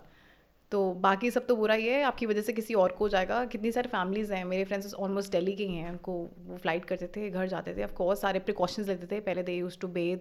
तो 0.71 0.93
बाकी 0.93 1.31
सब 1.31 1.45
तो 1.47 1.55
बुरा 1.55 1.73
ही 1.73 1.87
है। 1.87 2.03
आपकी 2.03 2.25
वजह 2.25 2.41
से 2.41 2.53
किसी 2.53 2.73
और 2.73 2.91
को 2.91 3.09
जाएगा। 3.09 3.45
कितनी 3.45 3.71
सारी 3.71 3.87
फैमिलीज़ 3.87 4.33
हैं। 4.33 4.45
मेरे 4.45 4.63
फ्रेंड्स 4.63 4.93
ऑलमोस्ट 4.93 5.31
दिल्ली 5.31 5.53
के 5.53 5.63
ही 5.63 5.75
हैं। 5.75 5.89
उनको 5.89 6.29
वो 6.45 6.57
फ़्लाइट 6.57 6.85
करते 6.85 7.07
थे 7.07 7.29
घर 7.29 7.47
जाते 7.47 7.75
थे। 7.75 7.83
ऑफ़ 7.83 7.93
कोर्स 7.93 8.21
सारे 8.21 8.39
प्रिकॉशंस 8.39 8.87
लेते 8.87 9.15
थे। 9.15 9.19
पहले 9.19 9.43
दे 9.43 9.55
यूज़ 9.55 9.79
टू 9.79 9.87
बेथ 9.87 10.17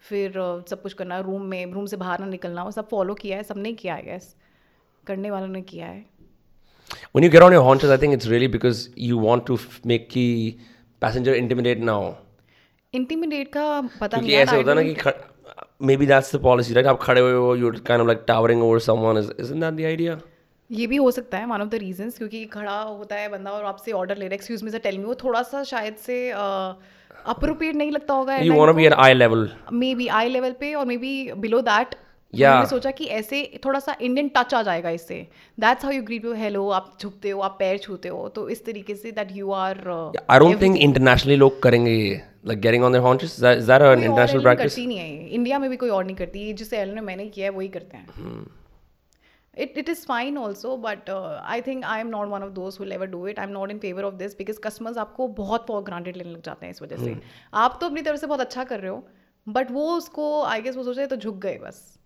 फिर 0.00 0.32
सब 0.70 0.82
कुछ 0.82 0.92
करना 0.92 1.20
रूम 1.20 1.42
में 1.42 1.72
रूम 1.72 1.86
से 1.86 1.96
बाहर 1.96 2.20
ना 2.20 2.26
निकलना। 2.26 2.64
वो 2.64 2.70
सब 2.70 2.88
फॉलो 2.88 3.14
किया 3.14 3.36
है। 3.36 3.42
सब 3.42 3.54
सबने 3.54 3.72
किया 3.72 3.94
है 3.94 4.02
गैस 4.02 4.36
करने 5.06 5.30
वालों 5.30 5.48
ने 5.48 5.62
किया 5.62 5.86
है। 5.86 6.17
When 7.12 7.22
you 7.22 7.30
get 7.30 7.42
on 7.42 7.52
your 7.52 7.62
haunches, 7.62 7.90
I 7.90 7.96
think 7.96 8.14
it's 8.14 8.26
really 8.28 8.46
because 8.48 8.88
you 8.96 9.18
want 9.18 9.46
to 9.46 9.54
f- 9.54 9.80
make 9.84 10.10
the 10.12 10.56
passenger 11.02 11.34
intimidate 11.34 11.84
now. 11.90 12.00
Intimidate 12.94 13.48
का 13.52 13.64
पता 14.00 14.18
क्योंकि 14.18 14.26
नहीं 14.26 14.36
ऐसे 14.36 14.56
होता 14.56 14.70
है 14.70 14.76
ना 14.76 14.82
कि 14.82 15.86
maybe 15.96 16.06
that's 16.06 16.34
the 16.34 16.40
policy 16.42 16.74
right 16.74 16.86
आप 16.86 16.98
खड़े 17.02 17.20
हुए 17.20 17.32
हो 17.32 17.54
you 17.56 17.70
kind 17.86 18.00
of 18.00 18.06
like 18.08 18.24
towering 18.28 18.62
over 18.62 18.78
someone 18.86 19.18
is 19.18 19.30
isn't 19.40 19.60
that 19.60 19.74
the 19.74 19.84
idea 19.86 20.18
ये 20.70 20.86
भी 20.86 20.96
हो 20.96 21.10
सकता 21.10 21.38
है 21.38 21.46
वन 21.46 21.60
ऑफ़ 21.62 21.68
द 21.68 21.74
रीजंस 21.82 22.16
क्योंकि 22.18 22.44
खड़ा 22.54 22.80
होता 22.80 23.16
है 23.16 23.28
बंदा 23.28 23.50
और 23.50 23.64
आपसे 23.64 23.92
ऑर्डर 24.00 24.16
ले 24.16 24.24
रहा 24.24 24.30
है 24.30 24.34
excuse 24.36 24.62
me 24.62 24.70
sir 24.70 24.78
tell 24.86 24.98
me 24.98 25.04
वो 25.04 25.14
थोड़ा 25.24 25.42
सा 25.52 25.62
शायद 25.72 25.94
से 26.06 26.18
अप्रोप्रिएट 26.30 27.76
नहीं 27.76 27.90
लगता 27.92 28.14
होगा 28.14 28.36
you 28.38 28.54
want 28.54 28.70
to 28.70 28.76
be 28.76 28.86
at 28.86 28.92
eye 29.06 29.14
level 29.14 29.48
maybe 29.94 30.08
eye 30.20 30.28
level 30.28 30.52
पे 30.60 30.74
और 30.74 30.86
may 30.86 30.96
be 31.04 31.14
below 31.46 31.60
that 31.70 31.94
Yeah. 32.34 32.54
मैंने 32.54 32.66
सोचा 32.68 32.90
कि 32.90 33.04
ऐसे 33.18 33.38
थोड़ा 33.64 33.78
सा 33.80 33.96
इंडियन 34.00 34.28
टच 34.36 34.54
आ 34.54 34.62
जाएगा 34.62 34.90
इससे। 34.90 35.16
That's 35.60 35.84
how 35.84 35.92
you 35.92 36.02
greet 36.02 36.24
you 36.24 36.32
hello 36.34 36.68
आप 36.70 36.90
झुकते 37.00 37.30
हो 37.30 37.40
आप 37.40 37.56
पैर 37.58 37.78
छूते 37.78 38.08
हो। 38.08 38.28
तो 38.28 38.48
इस 38.48 38.64
तरीके 38.64 38.94
से 38.94 39.12
that 39.12 39.28
you 39.32 39.50
are 39.52 39.78
I 40.30 40.38
don't 40.38 40.60
think 40.62 40.76
internationally 40.76 41.36
लोग 41.36 41.62
करेंगे 41.62 41.92
ये 41.92 42.20
like 42.46 42.60
getting 42.60 42.84
on 42.84 42.92
there 42.92 43.04
haunches 43.04 43.32
is 43.34 43.42
that, 43.44 43.62
is 43.62 43.66
that 43.70 43.82
an 43.82 44.04
international 44.04 44.44
practice? 44.46 44.74
करती 44.74 44.86
नहीं 44.86 44.98
है 44.98 45.28
इंडिया 45.28 45.58
में 45.58 45.68
भी 45.70 45.76
कोई 45.76 45.90
और 45.90 46.04
नहीं 46.04 46.16
करती 46.16 46.46
ये 46.46 46.52
जिस 46.52 46.72
एयरलाइन 46.72 46.94
में 46.94 47.06
मैंने 47.06 47.26
किया 47.26 47.46
है 47.46 47.56
वही 47.56 47.68
करते 47.68 47.96
हैं। 47.96 48.46
It, 49.54 49.78
it 49.80 49.88
is 49.88 50.04
fine 50.08 50.36
also 50.38 50.76
but 50.76 51.08
uh, 51.12 51.40
i 51.52 51.60
think 51.60 51.86
i 51.92 51.98
am 52.00 52.10
not 52.10 52.28
one 52.32 52.44
of 52.46 52.54
those 52.58 52.76
who 52.76 52.84
will 52.84 52.92
ever 52.96 53.06
do 53.14 53.26
it. 53.30 53.38
I'm 53.44 53.54
not 53.54 53.72
in 53.74 53.80
favor 53.84 54.04
of 54.08 54.18
this 54.18 54.34
because 54.40 54.60
customers 54.66 54.98
आपको 54.98 55.28
बहुत 55.38 55.64
फॉर 55.68 55.82
ग्रांटेड 55.84 56.16
लेने 56.16 56.30
लग 56.30 56.42
जाते 56.44 56.66
हैं 56.66 56.72
इस 56.72 56.82
वजह 56.82 56.96
से। 56.96 57.14
Hmm. 57.14 57.22
आप 57.54 57.78
तो 57.80 57.86
अपनी 57.86 58.02
तरफ़ 58.02 58.20
से 58.20 58.26
बहुत 58.26 58.40
अच्छा 58.40 58.64
कर 58.64 58.80
रहे 58.80 58.90
हो 58.90 59.02
बट 59.46 59.70
वो 59.70 59.92
उसको 59.96 60.42
आई 60.42 60.62
गेस 60.62 60.76
वो 60.76 60.84
सोच 60.84 60.96
रहे 60.98 61.06
तो 61.06 61.16
झुक 61.16 61.38
गए 61.42 61.58
बस। 61.62 61.97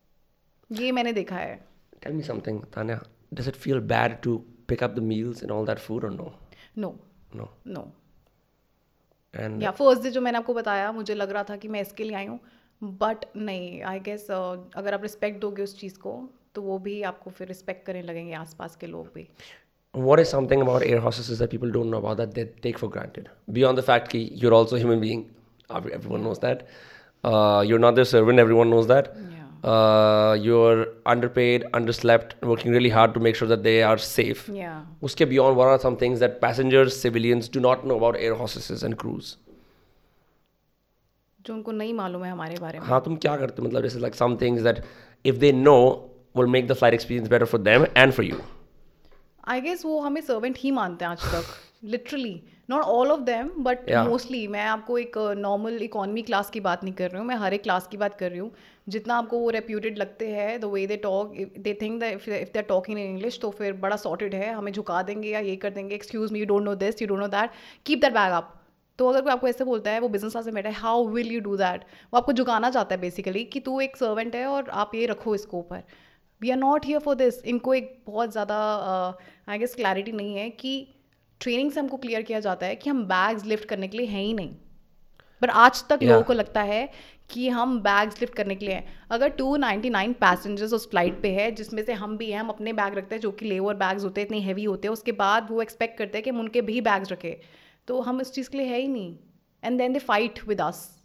ये 0.81 0.93
मैंने 0.93 1.13
देखा 1.13 1.37
है 1.37 1.59
tell 2.05 2.15
me 2.19 2.29
something 2.29 2.61
tanya 2.77 3.01
does 3.39 3.49
it 3.53 3.59
feel 3.65 3.81
bad 3.95 4.17
to 4.27 4.37
pick 4.73 4.83
up 4.87 4.95
the 5.01 5.05
meals 5.11 5.43
and 5.43 5.57
all 5.57 5.69
that 5.71 5.83
food 5.89 6.05
or 6.09 6.11
no 6.11 6.31
no 6.79 6.95
no 7.41 7.49
no 7.67 7.85
and 9.35 9.63
या 9.63 9.71
फ़र्स्ट 9.71 10.03
डे 10.03 10.11
जो 10.11 10.21
मैंने 10.21 10.39
आपको 10.39 10.55
बताया 10.55 10.91
मुझे 10.93 11.15
लग 11.15 11.31
रहा 11.31 11.43
था 11.51 11.57
कि 11.57 11.69
मैं 11.69 11.81
इसके 11.81 12.05
लिए 12.05 12.17
आई 12.17 12.27
हूँ 12.27 12.41
बट 13.01 13.25
नहीं 13.37 13.83
आई 13.91 14.01
गेस 14.07 14.27
uh, 14.31 14.59
अगर 14.77 14.95
आप 14.95 15.03
रिस्पेक्ट 15.03 15.41
दोगे 15.41 15.63
उस 15.63 15.79
चीज़ 15.81 15.99
को 15.99 16.21
तो 16.55 16.63
वो 16.63 16.79
भी 16.87 17.03
आपको 17.11 17.31
फिर 17.31 17.49
रिस्पेक्ट 17.49 17.87
करने 17.87 18.03
लगेंगे 18.03 18.33
आसपास 18.35 18.77
के 18.77 18.87
लोग 18.87 19.13
भी 19.15 19.29
What 19.95 20.21
is 20.21 20.31
something 20.31 20.63
about 20.63 20.83
air 20.83 20.99
hostesses 21.01 21.39
that 21.39 21.51
people 21.51 21.71
don't 21.71 21.91
know 21.91 21.99
about 21.99 22.17
that 22.17 22.31
they 22.35 22.45
take 22.67 22.79
for 22.79 22.89
granted? 22.89 23.29
Beyond 23.57 23.77
the 23.77 23.83
fact 23.83 24.13
that 24.13 24.39
you're 24.43 24.55
also 24.59 24.77
a 24.77 24.79
human 24.79 25.03
being, 25.03 25.25
everyone 25.71 26.23
knows 26.25 26.39
that. 26.45 26.63
Uh, 27.25 27.63
you're 27.67 27.79
not 27.79 27.95
their 27.95 28.07
servant, 28.07 28.39
everyone 28.39 28.71
knows 28.71 28.87
that. 28.87 29.11
Yeah. 29.15 29.42
Uh, 29.63 30.37
you're 30.41 30.87
underpaid, 31.07 31.65
underslept, 31.73 32.33
working 32.43 32.73
really 32.73 32.89
hard 32.89 33.15
to 33.15 33.21
make 33.21 33.37
sure 33.37 33.47
that 33.47 33.63
they 33.63 33.81
are 33.83 33.99
safe. 33.99 34.49
या 34.51 34.73
Uske 35.09 35.25
beyond, 35.33 35.57
what 35.57 35.69
are 35.69 35.79
some 35.79 35.97
things 35.97 36.19
that 36.21 36.41
passengers, 36.41 36.97
civilians 37.01 37.49
do 37.49 37.61
not 37.61 37.85
know 37.87 37.97
about 37.97 38.17
air 38.29 38.35
hostesses 38.41 38.83
and 38.89 38.99
crews? 39.03 39.37
जो 41.41 41.55
उनको 41.55 41.73
नहीं 41.73 41.93
मालूम 41.95 42.25
है 42.25 42.31
हमारे 42.31 42.57
बारे 42.61 42.81
में 42.81 42.87
हाँ 42.87 43.01
तुम 43.05 43.17
क्या 43.27 43.37
करते 43.37 43.63
हो 43.63 43.69
मतलब 43.69 43.83
जैसे 43.83 44.01
like 44.01 44.19
some 44.23 44.37
things 44.43 44.63
that 44.67 44.83
if 45.25 45.39
they 45.45 45.53
know 45.53 45.79
will 46.35 46.51
make 46.57 46.69
the 46.69 46.77
flight 46.83 46.95
experience 46.99 47.29
better 47.33 47.49
for 47.55 47.59
them 47.71 47.87
and 48.03 48.15
for 48.19 48.27
you. 48.31 48.41
I 49.49 49.61
guess 49.61 49.85
वो 49.85 50.01
हमें 50.01 50.21
सर्वेंट 50.21 50.59
ही 50.59 50.71
मानते 50.71 51.05
हैं 51.05 51.13
आज 51.13 51.23
तक 51.33 51.55
literally 51.93 52.35
not 52.71 52.83
all 52.83 53.11
of 53.13 53.21
them 53.31 53.49
but 53.65 53.89
Yeah. 53.91 54.07
Mostly 54.09 54.47
मैं 54.49 54.65
आपको 54.75 54.99
एक 54.99 55.19
नॉर्मल 55.39 55.83
इकोनॉमी 55.83 56.23
क्लास 56.29 56.51
की 56.51 56.61
बात 56.67 56.85
नहीं 56.85 56.95
कर 57.01 57.11
रही 57.11 57.19
हूँ 57.21 57.27
मैं 57.29 57.37
हर 57.37 57.55
एक 57.55 57.63
क्लास 57.63 57.87
की 57.91 57.97
बात 58.05 58.15
कर 58.19 58.31
रही 58.31 58.39
हूँ 58.39 58.51
जितना 58.87 59.15
आपको 59.15 59.39
वो 59.39 59.51
रेप्यूटेड 59.51 59.99
लगते 59.99 60.31
हैं 60.31 60.61
the 60.61 60.65
way 60.67 60.87
they 60.87 60.97
talk 60.99 61.35
they 61.59 61.75
think 61.83 62.01
that 62.01 62.15
if 62.15 62.53
they 62.53 62.59
are 62.59 62.65
talking 62.65 62.99
in 62.99 63.05
English 63.05 63.39
तो 63.41 63.51
फिर 63.51 63.73
बड़ा 63.75 63.97
सॉर्टेड 63.99 64.35
है, 64.35 64.53
हमें 64.53 64.73
झुका 64.73 65.03
देंगे 65.03 65.29
या 65.29 65.41
ये 65.41 65.57
कर 65.57 65.71
देंगे 65.71 65.95
excuse 65.95 66.33
me 66.33 66.41
you 66.41 66.47
don't 66.47 66.65
know 66.65 66.75
this 66.77 67.03
you 67.03 67.09
don't 67.09 67.21
know 67.21 67.29
that 67.29 67.51
keep 67.87 68.01
that 68.01 68.13
bag 68.13 68.33
up 68.33 68.59
तो 68.99 69.09
अगर 69.09 69.21
कोई 69.23 69.33
आपको 69.33 69.49
ऐसे 69.49 69.65
बोलता 69.65 69.91
है, 69.91 70.01
वो 70.01 70.09
बिज़नेस 70.09 70.33
क्लास 70.33 70.47
बैठा 70.47 70.69
है 70.69 70.75
how 70.77 71.07
will 71.09 71.31
you 71.33 71.41
do 71.41 71.57
that 71.57 71.85
वो 72.13 72.19
आपको 72.19 72.33
झुकाना 72.33 72.71
चाहता 72.71 72.95
है 72.95 73.01
बेसिकली 73.01 73.45
कि 73.45 73.61
तू 73.61 73.81
एक 73.81 73.97
सर्वेंट 73.97 74.35
है 74.37 74.47
और 74.47 74.69
आप 74.71 74.95
ये 74.95 75.07
रखो 75.07 75.35
इसको 75.35 75.59
ऊपर। 75.59 75.83
We 76.43 76.51
are 76.51 76.57
not 76.59 76.87
here 76.87 76.99
for 77.01 77.15
this 77.15 77.43
इनको 77.45 77.75
एक 77.75 77.97
बहुत 78.07 78.33
ज़्यादा 78.33 78.57
आई 79.49 79.59
गेस 79.59 79.75
क्लैरिटी 79.75 80.13
नहीं 80.13 80.37
है 80.37 80.49
कि 80.51 80.75
ट्रेनिंग 81.41 81.71
से 81.73 81.81
हमको 81.81 81.97
क्लियर 81.97 82.23
किया 82.23 82.41
जाता 82.41 82.67
है 82.67 82.77
कि 82.77 82.91
हम 82.91 83.05
बैग्स 83.07 83.45
लिफ्ट 83.45 83.69
करने 83.69 83.89
के 83.89 83.99
लिए 83.99 84.07
हैं 84.07 84.23
ही 84.23 84.33
नहीं। 84.35 84.55
पर 85.43 85.51
आज 85.51 85.85
तक 85.89 85.97
Yeah. 85.97 86.09
लोगों 86.09 86.23
को 86.23 86.33
लगता 86.33 86.63
है 86.63 86.89
कि 87.31 87.49
हम 87.49 87.81
बैग्स 87.81 88.21
लिफ्ट 88.21 88.35
करने 88.35 88.55
के 88.55 88.67
लिए 88.67 88.75
हैं 88.75 88.95
अगर 89.11 89.33
299 89.41 90.15
पैसेंजर्स 90.15 90.73
उस 90.73 90.91
फ़्लाइट 90.91 91.23
पे 91.23 91.31
है 91.31 91.51
जिसमें 91.51 91.85
से 91.85 91.93
हम 91.93 92.17
भी 92.17 92.31
हैं 92.31 92.41
हम 92.41 92.49
अपने 92.49 92.73
बैग 92.73 92.95
रखते 92.95 93.15
हैं 93.15 93.23
जो 93.23 93.31
कि 93.31 93.47
लेवर 93.47 93.75
बैग्स 93.75 94.05
होते 94.05 94.21
हैं 94.21 94.27
इतने 94.27 94.39
हैवी 94.39 94.65
होते 94.65 94.89
हैं 94.89 94.93
उसके 94.93 95.13
बाद 95.13 95.49
वो 95.51 95.63
एक्सपेक्ट 95.63 95.99
करते 95.99 96.19
हैं 96.19 96.25
कि 96.25 96.31
हम 96.31 96.41
उनके 96.41 96.61
भी 96.61 96.81
बैग्स 96.81 97.13
रखें 97.13 97.35
तो 97.89 98.01
हम 98.01 98.21
इस 98.21 98.33
चीज़ 98.33 98.51
के 98.51 98.59
लिए 98.59 98.67
है 98.67 98.79
ही 98.79 98.89
नहीं 98.89 99.17
and 99.65 99.79
then 99.79 99.93
they 99.93 99.99
fight 99.99 100.49
with 100.49 100.61
us 100.61 100.99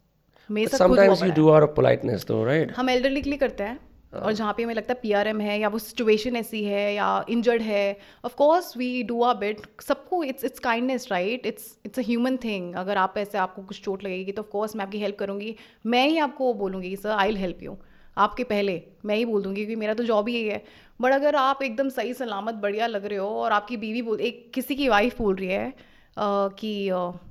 है। 0.51 1.35
do 1.35 1.47
out 1.49 1.63
of 1.63 1.71
politeness 1.75 2.25
though, 2.25 2.43
right? 2.47 2.75
हम 2.75 2.89
एल्डरली 2.89 3.21
के 3.21 3.29
लिए 3.29 3.39
करते 3.39 3.63
हैं 3.63 3.79
और 4.13 4.33
जहाँ 4.33 4.53
पे 4.53 4.63
हमें 4.63 4.73
लगता 4.75 4.93
है 4.93 4.99
पीआरएम 5.01 5.41
है 5.41 5.59
या 5.59 5.67
वो 5.69 5.79
सिचुएशन 5.79 6.35
ऐसी 6.35 6.63
है 6.63 6.93
या 6.93 7.25
इंजर्ड 7.29 7.61
है 7.61 7.97
of 8.25 8.35
course 8.35 8.75
we 8.77 9.03
do 9.03 9.21
a 9.23 9.33
bit 9.33 9.61
सबको 9.81 10.23
it's 10.23 10.43
it's 10.43 10.59
kindness 10.59 11.07
right 11.11 11.45
it's 11.45 11.77
it's 11.85 11.99
a 11.99 12.03
human 12.05 12.37
thing 12.37 12.73
अगर 12.75 12.97
आप 12.97 13.17
ऐसे 13.17 13.37
आपको 13.37 13.61
कुछ 13.63 13.81
चोट 13.83 14.03
लगेगी 14.03 14.31
तो 14.31 14.41
ऑफ़ 14.41 14.49
कोर्स 14.49 14.75
मैं 14.75 14.85
आपकी 14.85 14.99
हेल्प 14.99 15.17
करूँगी। 15.19 15.55
मैं 15.85 16.07
ही 16.07 16.17
आपको 16.17 16.53
बोलूँगी 16.53 16.95
sir 16.95 17.09
I 17.09 17.27
will 17.27 17.37
help 17.37 17.63
you 17.63 17.77
आपके 18.17 18.43
पहले 18.43 18.81
मैं 19.05 19.15
ही 19.15 19.25
बोल 19.25 19.43
दूँगी 19.43 19.55
क्योंकि 19.55 19.75
मेरा 19.75 19.93
तो 19.93 20.03
जॉब 20.03 20.27
ही 20.27 20.35
यही 20.35 20.47
है। 20.47 20.63
बट 20.99 21.13
अगर 21.13 21.35
आप 21.35 21.61
एकदम 21.63 21.89
सही, 21.89 22.13
सलामत, 22.13 22.55
बढ़िया 22.55 22.87
लग 22.87 23.05
रहे 23.05 23.17
हो 23.17 23.27
और 23.41 23.51
आपकी 23.51 23.77
बीवी 23.77 24.01
बोल, 24.01 24.19
एक 24.19 24.51
किसी 24.53 24.75
की 24.75 24.87
वाइफ 24.89 25.17
बोल 25.17 25.35
रही 25.35 25.49
है 25.49 25.73
कि 26.17 26.89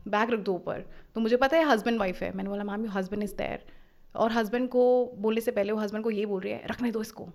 बैग 0.08 0.30
रख 0.30 0.40
दो 0.40 0.52
ऊपर। 0.54 0.84
तो 1.14 1.20
मुझे 1.20 1.36
पता 1.36 1.56
है 1.56 1.64
हस्बैंड 1.64 1.98
वाइफ 1.98 2.22
है। 2.22 2.30
मैंने 2.36 2.50
बोला 2.50 2.64
ma'am 2.64 2.84
you 2.84 2.90
husband 2.90 3.22
is 3.22 3.34
there 3.36 3.64
और 4.16 4.32
हस्बैंड 4.32 4.68
को 4.68 4.84
बोलने 5.18 5.40
से 5.40 5.50
पहले 5.50 5.72
वो 5.72 5.78
हस्बैंड 5.78 6.04
को 6.04 6.10
ये 6.10 6.26
बोल 6.26 6.40
रही 6.40 6.52
है 6.52 6.62
रखने 6.70 6.90
दो 6.90 7.00
इसको। 7.00 7.28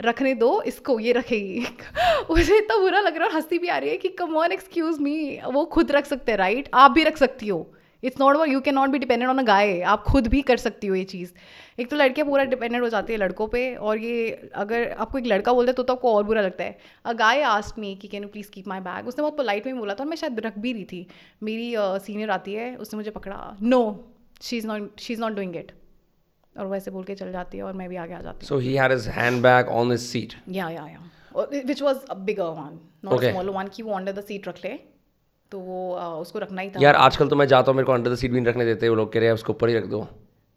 रखने 0.00 0.34
दो 0.34 0.62
इसको 0.62 0.98
ये 1.00 1.12
रखेगी। 1.12 1.60
मुझे 2.30 2.56
इतना 2.56 2.76
बुरा 2.78 3.00
लग 3.00 3.16
रहा 3.16 3.24
है 3.24 3.30
और 3.30 3.36
हँसी 3.36 3.58
भी 3.58 3.68
आ 3.68 3.78
रही 3.78 3.90
है 3.90 3.96
कि 3.96 4.08
कम 4.08 4.36
ऑन 4.36 4.52
एक्सक्यूज 4.52 4.98
मी 5.00 5.40
वो 5.52 5.64
खुद 5.64 5.92
रख 5.92 6.06
सकते 6.06 6.32
हैं 6.32 6.38
राइट 6.38 6.68
आप 6.74 6.90
भी 6.90 7.04
रख 7.04 7.16
सकती 7.16 7.48
हो। 7.48 7.66
It's 8.02 8.20
not 8.20 8.48
you 8.48 8.60
can 8.60 8.74
not 8.74 8.90
be 8.90 8.98
dependent 8.98 9.30
on 9.30 9.38
a 9.38 9.42
guy 9.42 9.80
आप 9.80 10.02
खुद 10.04 10.26
भी 10.26 10.40
कर 10.42 10.56
सकती 10.56 10.86
हो 10.86 10.94
ये 10.94 11.04
चीज़. 11.04 11.32
एक 11.80 11.90
तो 11.90 11.96
लड़कियाँ 11.96 12.28
पूरा 12.28 12.44
डिपेंडेंट 12.44 12.82
हो 12.82 12.88
जाती 12.88 13.12
है 13.12 13.18
लड़कों 13.18 13.46
पे 13.48 13.74
और 13.74 13.98
ये 13.98 14.50
अगर 14.54 14.90
आपको 14.92 15.18
एक 15.18 15.26
लड़का 15.26 15.52
बोलते 15.52 15.72
तो, 15.72 15.82
तो 15.82 15.92
आपको 15.94 16.14
और 16.14 16.24
बुरा 16.24 16.42
लगता 16.42 16.64
है। 16.64 16.78
अ 17.04 17.12
गाय 17.12 17.42
आस्ट 17.42 17.78
मी 17.78 17.94
कि 17.94 18.08
can 18.08 18.22
you 18.22 18.28
please 18.28 18.50
keep 18.50 18.68
my 18.68 18.80
bag 18.80 19.08
उसने 19.08 19.22
बहुत 19.22 19.36
पोलाइट 19.36 19.66
में 19.66 19.78
बोला 19.78 19.94
था 19.94 20.02
और 20.02 20.10
मैं 20.10 20.16
शायद 20.16 20.40
रख 20.40 20.58
भी 20.58 20.72
रही 20.72 20.84
थी। 20.84 21.06
मेरी 21.42 21.74
सीनियर 21.78 22.30
आती 22.30 22.54
है 22.54 22.74
उसने 22.76 22.96
मुझे 22.96 23.10
पकड़ा। 23.10 23.56
No 23.62 24.10
she 24.44 24.56
is 24.56 24.66
not 24.66 25.00
she 25.00 25.12
is 25.12 25.20
not 25.20 25.32
doing 25.34 25.56
it 25.56 25.72
और 26.56 26.66
वैसे 26.66 26.90
बोल 26.90 27.04
के 27.04 27.14
चल 27.14 27.32
जाती 27.32 27.58
है 27.58 27.64
और 27.64 27.72
मैं 27.72 27.88
भी 27.88 27.96
आगे 27.96 28.14
आ 28.14 28.20
जाती 28.22 28.38
हूँ। 28.38 28.48
So 28.48 28.58
he 28.58 28.74
had 28.74 28.92
his 28.92 29.06
handbag 29.10 29.68
on 29.70 29.90
his 29.90 30.00
seat 30.00 30.34
yeah 30.50 30.68
yeah 30.70 30.86
yeah 30.88 31.00
which 31.36 31.82
was 31.82 32.04
a 32.10 32.14
bigger 32.26 32.50
one 32.58 32.78
not 33.04 33.14
a 33.14 33.30
smaller 33.30 33.50
one 33.52 33.68
कि 33.68 33.82
वो 33.82 33.94
अंडर 33.94 34.12
द 34.12 34.24
सीट 34.24 34.48
रख 34.48 34.64
ले 34.64 34.78
तो 35.52 35.58
वो 35.60 35.80
उसको 35.96 36.38
रखना 36.38 36.62
ही 36.62 36.70
था। 36.70 36.80
यार 36.82 36.94
आजकल 36.96 37.28
तो 37.28 37.36
मैं 37.36 37.46
जाता 37.48 37.70
हूँ 37.70 37.76
मेरे 37.76 37.86
को 37.86 37.92
अंडर 37.92 38.12
द 38.12 38.16
सीट 38.16 38.30
भी 38.30 38.40
नहीं 38.40 38.46
रखने 38.46 38.64
देते 38.64 38.88
वो 38.88 38.94
लोग 38.94 39.12
कह 39.12 39.20
रहे 39.20 39.28
हैं 39.28 39.34
उसको 39.34 39.52
ऊपर 39.52 39.68
ही 39.68 39.74
रख 39.76 39.84
दो। 39.86 40.06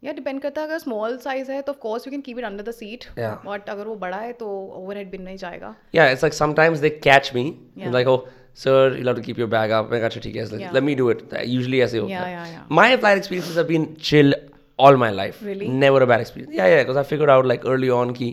या 0.02 0.12
डिपेंड 0.12 0.40
करता 0.42 0.60
है 0.60 0.66
अगर 0.66 0.78
स्मॉल 0.78 1.16
साइज़ 1.18 1.50
है 1.50 1.60
तो 1.62 1.72
of 1.72 1.78
course 1.80 2.06
you 2.06 2.10
can 2.10 2.20
keep 2.20 2.38
it 2.38 2.44
under 2.44 2.64
the 2.64 2.70
seat 2.72 3.04
but 3.18 3.68
अगर 3.70 3.86
वो 3.86 3.94
बड़ा 3.96 4.16
है 4.16 4.32
तो 4.34 4.48
ओवरहेड 4.76 5.10
बिन 5.10 5.22
नहीं 5.22 5.36
जाएगा। 5.36 5.74
Yeah 5.94 6.08
it's 6.10 6.22
like 6.24 6.34
sometimes 6.34 6.78
they 6.78 6.90
catch 6.90 7.30
me 7.34 7.44
like 7.78 8.08
oh 8.08 8.16
sir 8.64 8.96
you 8.98 9.04
love 9.04 9.16
to 9.16 9.22
keep 9.22 9.38
your 9.38 9.48
bag 9.48 9.70
up 9.70 9.88
मैं 9.92 10.00
अच्छा 10.02 10.20
ठीक 10.20 10.36
है 10.36 10.44
let 10.56 10.82
me 10.82 10.94
do 10.94 11.10
it 11.10 11.28
usually 11.44 11.80
ऐसे 11.80 11.98
होता 11.98 12.26
है। 12.26 12.60
My 12.72 12.96
flight 12.96 13.18
experiences 13.18 13.56
have 13.56 13.66
been 13.66 13.94
chill 14.02 14.34
all 14.78 14.96
my 15.02 15.06
life. 15.14 15.38
Really? 15.44 15.68
Never 15.78 16.00
a 16.04 16.06
bad 16.08 16.20
experience. 16.24 16.52
Yeah, 16.56 16.66
yeah, 16.72 16.82
because 16.82 16.98
I 17.00 17.02
figured 17.06 17.30
out 17.32 17.46
like 17.50 17.64
early 17.70 17.88
on 17.94 18.10
ki 18.18 18.26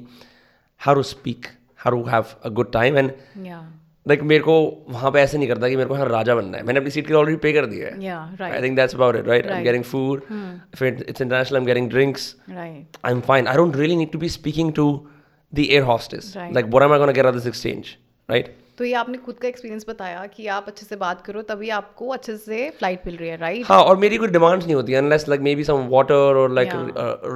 how 0.82 0.94
to 0.98 1.04
speak, 1.12 1.48
how 1.84 1.92
to 1.94 2.02
have 2.10 2.34
a 2.50 2.52
good 2.60 2.68
time. 2.76 3.00
And 3.02 3.14
yeah. 3.46 3.64
Like 4.06 4.22
मेरे 4.32 4.44
को 4.44 4.58
वहाँ 4.90 5.12
पे 5.12 5.20
ऐसे 5.22 5.38
नहीं 5.38 5.48
करता 5.48 5.70
कि 5.70 5.76
मेरे 5.76 5.90
को 5.90 5.96
यहाँ 5.96 6.08
राजा 6.10 6.36
बनना 6.36 6.58
है। 6.58 6.64
मैंने 6.64 6.80
अपनी 6.80 6.92
सीट 6.92 7.08
के 7.08 7.14
लिए 7.14 7.20
ऑलरेडी 7.20 7.38
पे 7.46 7.54
कर 7.54 7.66
दिया 7.66 7.88
है। 7.88 8.52
I 8.52 8.62
think 8.64 8.76
that's 8.76 8.96
about 8.96 9.16
it 9.16 9.28
right 9.28 9.48
I 9.48 9.58
am 9.58 9.64
getting 9.64 9.84
food 9.84 10.22
if 10.74 10.84
it's 10.84 11.22
international 11.22 11.58
I 11.58 11.62
am 11.62 11.66
getting 11.66 11.90
drinks 11.90 12.36
I 12.52 13.12
am 13.12 13.22
fine 13.30 13.48
I 13.48 13.56
don't 13.58 13.76
really 13.76 13.96
need 13.96 14.12
to 14.12 14.20
be 14.20 14.30
speaking 14.30 14.72
to 14.74 14.88
the 15.54 15.60
air 15.60 15.84
hostess 15.92 16.34
like 16.38 16.66
what 16.66 16.84
am 16.84 16.94
I 16.94 17.00
gonna 17.00 17.12
get 17.20 17.34
this 17.36 17.48
exchange 17.48 17.96
right 18.30 18.56
तो 18.78 18.84
ये 18.84 18.94
आपने 19.00 19.18
खुद 19.26 19.36
का 19.42 19.48
experience 19.48 19.86
बताया 19.90 20.26
कि 20.28 20.46
आप 20.54 20.66
अच्छे 20.68 20.86
से 20.86 20.96
बात 21.02 21.22
करो 21.26 21.42
तभी 21.50 21.70
आपको 21.76 22.08
अच्छे 22.14 22.36
से 22.38 22.70
फ़्लाइट 22.70 23.06
मिल 23.06 23.16
रही 23.18 23.30
है 23.30 23.38
राइट 23.38 23.66
हाँ 23.68 23.82
और 23.84 23.98
मेरी 23.98 24.18
कोई 24.18 24.28
डिमांड्स 24.28 24.66
नहीं 24.66 24.76
होती 24.76 24.94
unless 25.02 25.28
like 25.30 25.42
maybe 25.56 25.64
some 25.64 25.88
water 25.90 26.40
और 26.40 26.52
like 26.54 26.70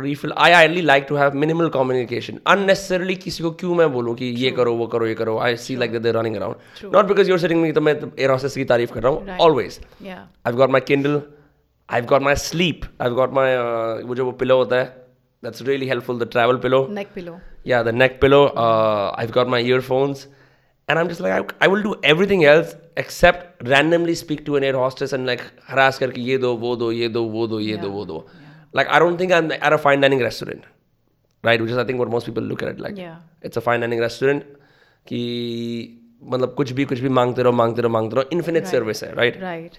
refill 0.04 0.34
I 0.38 0.52
I 0.52 0.82
like 0.82 1.06
to 1.10 1.16
have 1.16 1.36
minimal 1.44 1.70
communication 1.76 2.40
unnecessarily 2.54 3.16
किसी 3.26 3.44
को 3.44 3.52
क्यों 3.62 3.76
मैं 3.76 3.92
बोलूँ 3.94 4.16
कि 4.16 4.26
ये 4.44 4.52
करो 4.58 4.74
वो 4.76 4.88
करो 4.88 5.08
ये 5.08 5.14
करो? 5.16 5.38
I 5.40 5.56
see 5.66 5.76
like 5.76 5.98
they 6.02 6.12
running 6.12 6.36
around 6.36 6.94
not 6.96 7.06
because 7.06 7.30
you're 7.30 7.40
sitting 7.40 7.62
me 7.62 7.72
तो 7.72 7.82
मैं 7.82 7.94
एयर 7.96 8.32
हॉस्टेस 8.32 8.56
की 8.56 8.66
तारीफ़ 8.72 8.94
कर 8.94 9.04
रहा 9.04 9.12
हूँ. 9.12 9.38
Always 9.42 9.80
I 10.08 10.54
got 10.54 10.70
my 10.70 10.82
Kindle 10.88 11.22
I 11.90 12.02
got 12.12 12.22
my 12.22 12.36
sleep 12.48 12.82
I 13.02 13.10
got 13.20 13.34
my 13.34 13.56
वो 14.08 14.16
जो 14.16 14.26
वो 14.26 14.32
पिलो 14.44 14.58
होता 14.58 14.76
है 14.76 14.98
really 15.68 15.88
helpful. 15.88 16.18
The 16.22 16.26
travel 16.32 16.58
pillow. 16.64 16.80
Neck 16.96 17.12
pillow. 17.16 17.36
Yeah 17.72 17.84
the 17.88 17.94
neck 18.00 18.20
pillow. 18.24 18.44
Uh, 18.64 19.06
i've 19.22 19.32
got 19.40 19.52
my 19.54 19.62
earphones. 19.76 20.24
And 20.90 21.00
I'm 21.00 21.08
just 21.08 21.22
like, 21.22 21.34
I, 21.40 21.66
I 21.66 21.68
will 21.68 21.84
do 21.84 21.96
everything 22.04 22.44
else 22.52 22.76
except 22.98 23.68
randomly 23.68 24.16
speak 24.16 24.46
to 24.46 24.56
an 24.56 24.64
air 24.64 24.78
hostess 24.84 25.14
and 25.14 25.26
like 25.32 25.44
harass 25.66 26.00
karke 26.00 26.18
ye 26.30 26.38
do, 26.46 26.54
wo 26.64 26.76
do, 26.76 26.92
ye 26.92 27.08
do, 27.08 27.24
wo 27.24 27.48
do, 27.48 27.60
ye 27.60 27.78
do, 27.78 27.92
wo 27.92 28.06
do. 28.06 28.26
Like, 28.74 28.90
I 28.90 29.00
don't 29.00 29.18
think 29.18 29.32
I'm 29.32 29.52
at 29.52 29.74
a 29.74 29.78
fine 29.78 30.02
dining 30.02 30.20
restaurant, 30.20 30.66
right? 31.44 31.62
Which 31.62 31.72
is, 31.72 31.78
I 31.78 31.84
think, 31.84 32.00
what 32.00 32.10
most 32.10 32.26
people 32.26 32.44
look 32.44 32.64
at 32.64 32.70
it 32.70 32.80
like. 32.80 32.98
Yeah. 32.98 33.18
It's 33.42 33.58
a 33.58 33.62
fine 33.62 33.86
dining 33.86 34.00
restaurant 34.08 34.44
कि 35.08 35.20
मतलब 36.24 36.54
कुछ 36.56 36.72
भी 36.80 36.86
कुछ 36.86 37.00
भी 37.00 37.10
मांगते 37.10 37.44
रहो 37.44 37.52
मांगते 37.52 37.82
रहो 37.82 37.92
मांगते 37.92 38.16
रहो 38.16 38.30
इन्फिनिट 38.34 38.66
सर्विस 38.66 39.04
है 39.04 39.14
right 39.16 39.38
right 39.42 39.78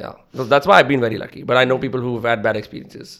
yeah 0.00 0.12
so 0.36 0.44
that's 0.52 0.68
why 0.70 0.76
I've 0.80 0.88
been 0.90 1.04
very 1.06 1.18
lucky 1.22 1.42
but 1.50 1.60
I 1.60 1.64
know 1.70 1.78
people 1.84 2.04
who've 2.06 2.28
had 2.30 2.42
bad 2.48 2.58
experiences 2.60 3.14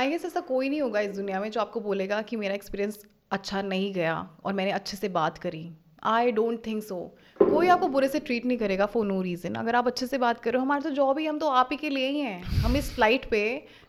I 0.00 0.10
guess 0.10 0.24
ऐसा 0.24 0.40
कोई 0.40 0.68
नहीं 0.68 0.80
होगा 0.82 1.00
इस 1.00 1.16
दुनिया 1.16 1.40
में 1.40 1.50
जो 1.50 1.60
आपको 1.60 1.80
बोलेगा 1.80 2.20
कि 2.28 2.36
मेरा 2.36 2.54
एक्सपीरियंस 2.54 2.98
अच्छा 3.32 3.62
नहीं 3.62 3.92
गया 3.94 4.16
और 4.44 4.52
मैंने 4.52 4.70
अच्छे 4.72 4.96
से 4.96 5.08
बात 5.16 5.38
करी 5.38 5.64
आई 6.02 6.32
डोंट 6.32 6.66
थिंक 6.66 6.82
सो 6.82 6.96
कोई 7.40 7.68
आपको 7.68 7.88
बुरे 7.88 8.08
से 8.08 8.18
ट्रीट 8.20 8.44
नहीं 8.46 8.58
करेगा 8.58 8.86
फॉर 8.86 9.04
नो 9.06 9.20
रीज़न 9.22 9.54
अगर 9.54 9.76
आप 9.76 9.86
अच्छे 9.86 10.06
से 10.06 10.18
बात 10.18 10.40
करो 10.40 10.60
हमारे 10.60 10.82
तो 10.82 10.90
जॉब 10.90 11.18
ही, 11.18 11.26
हम 11.26 11.38
तो 11.38 11.48
आप 11.48 11.68
ही 11.72 11.76
के 11.76 11.90
लिए 11.90 12.08
ही 12.08 12.20
हैं. 12.20 12.42
हम 12.42 12.76
इस 12.76 12.90
फ़्लाइट 12.94 13.24
पे 13.30 13.42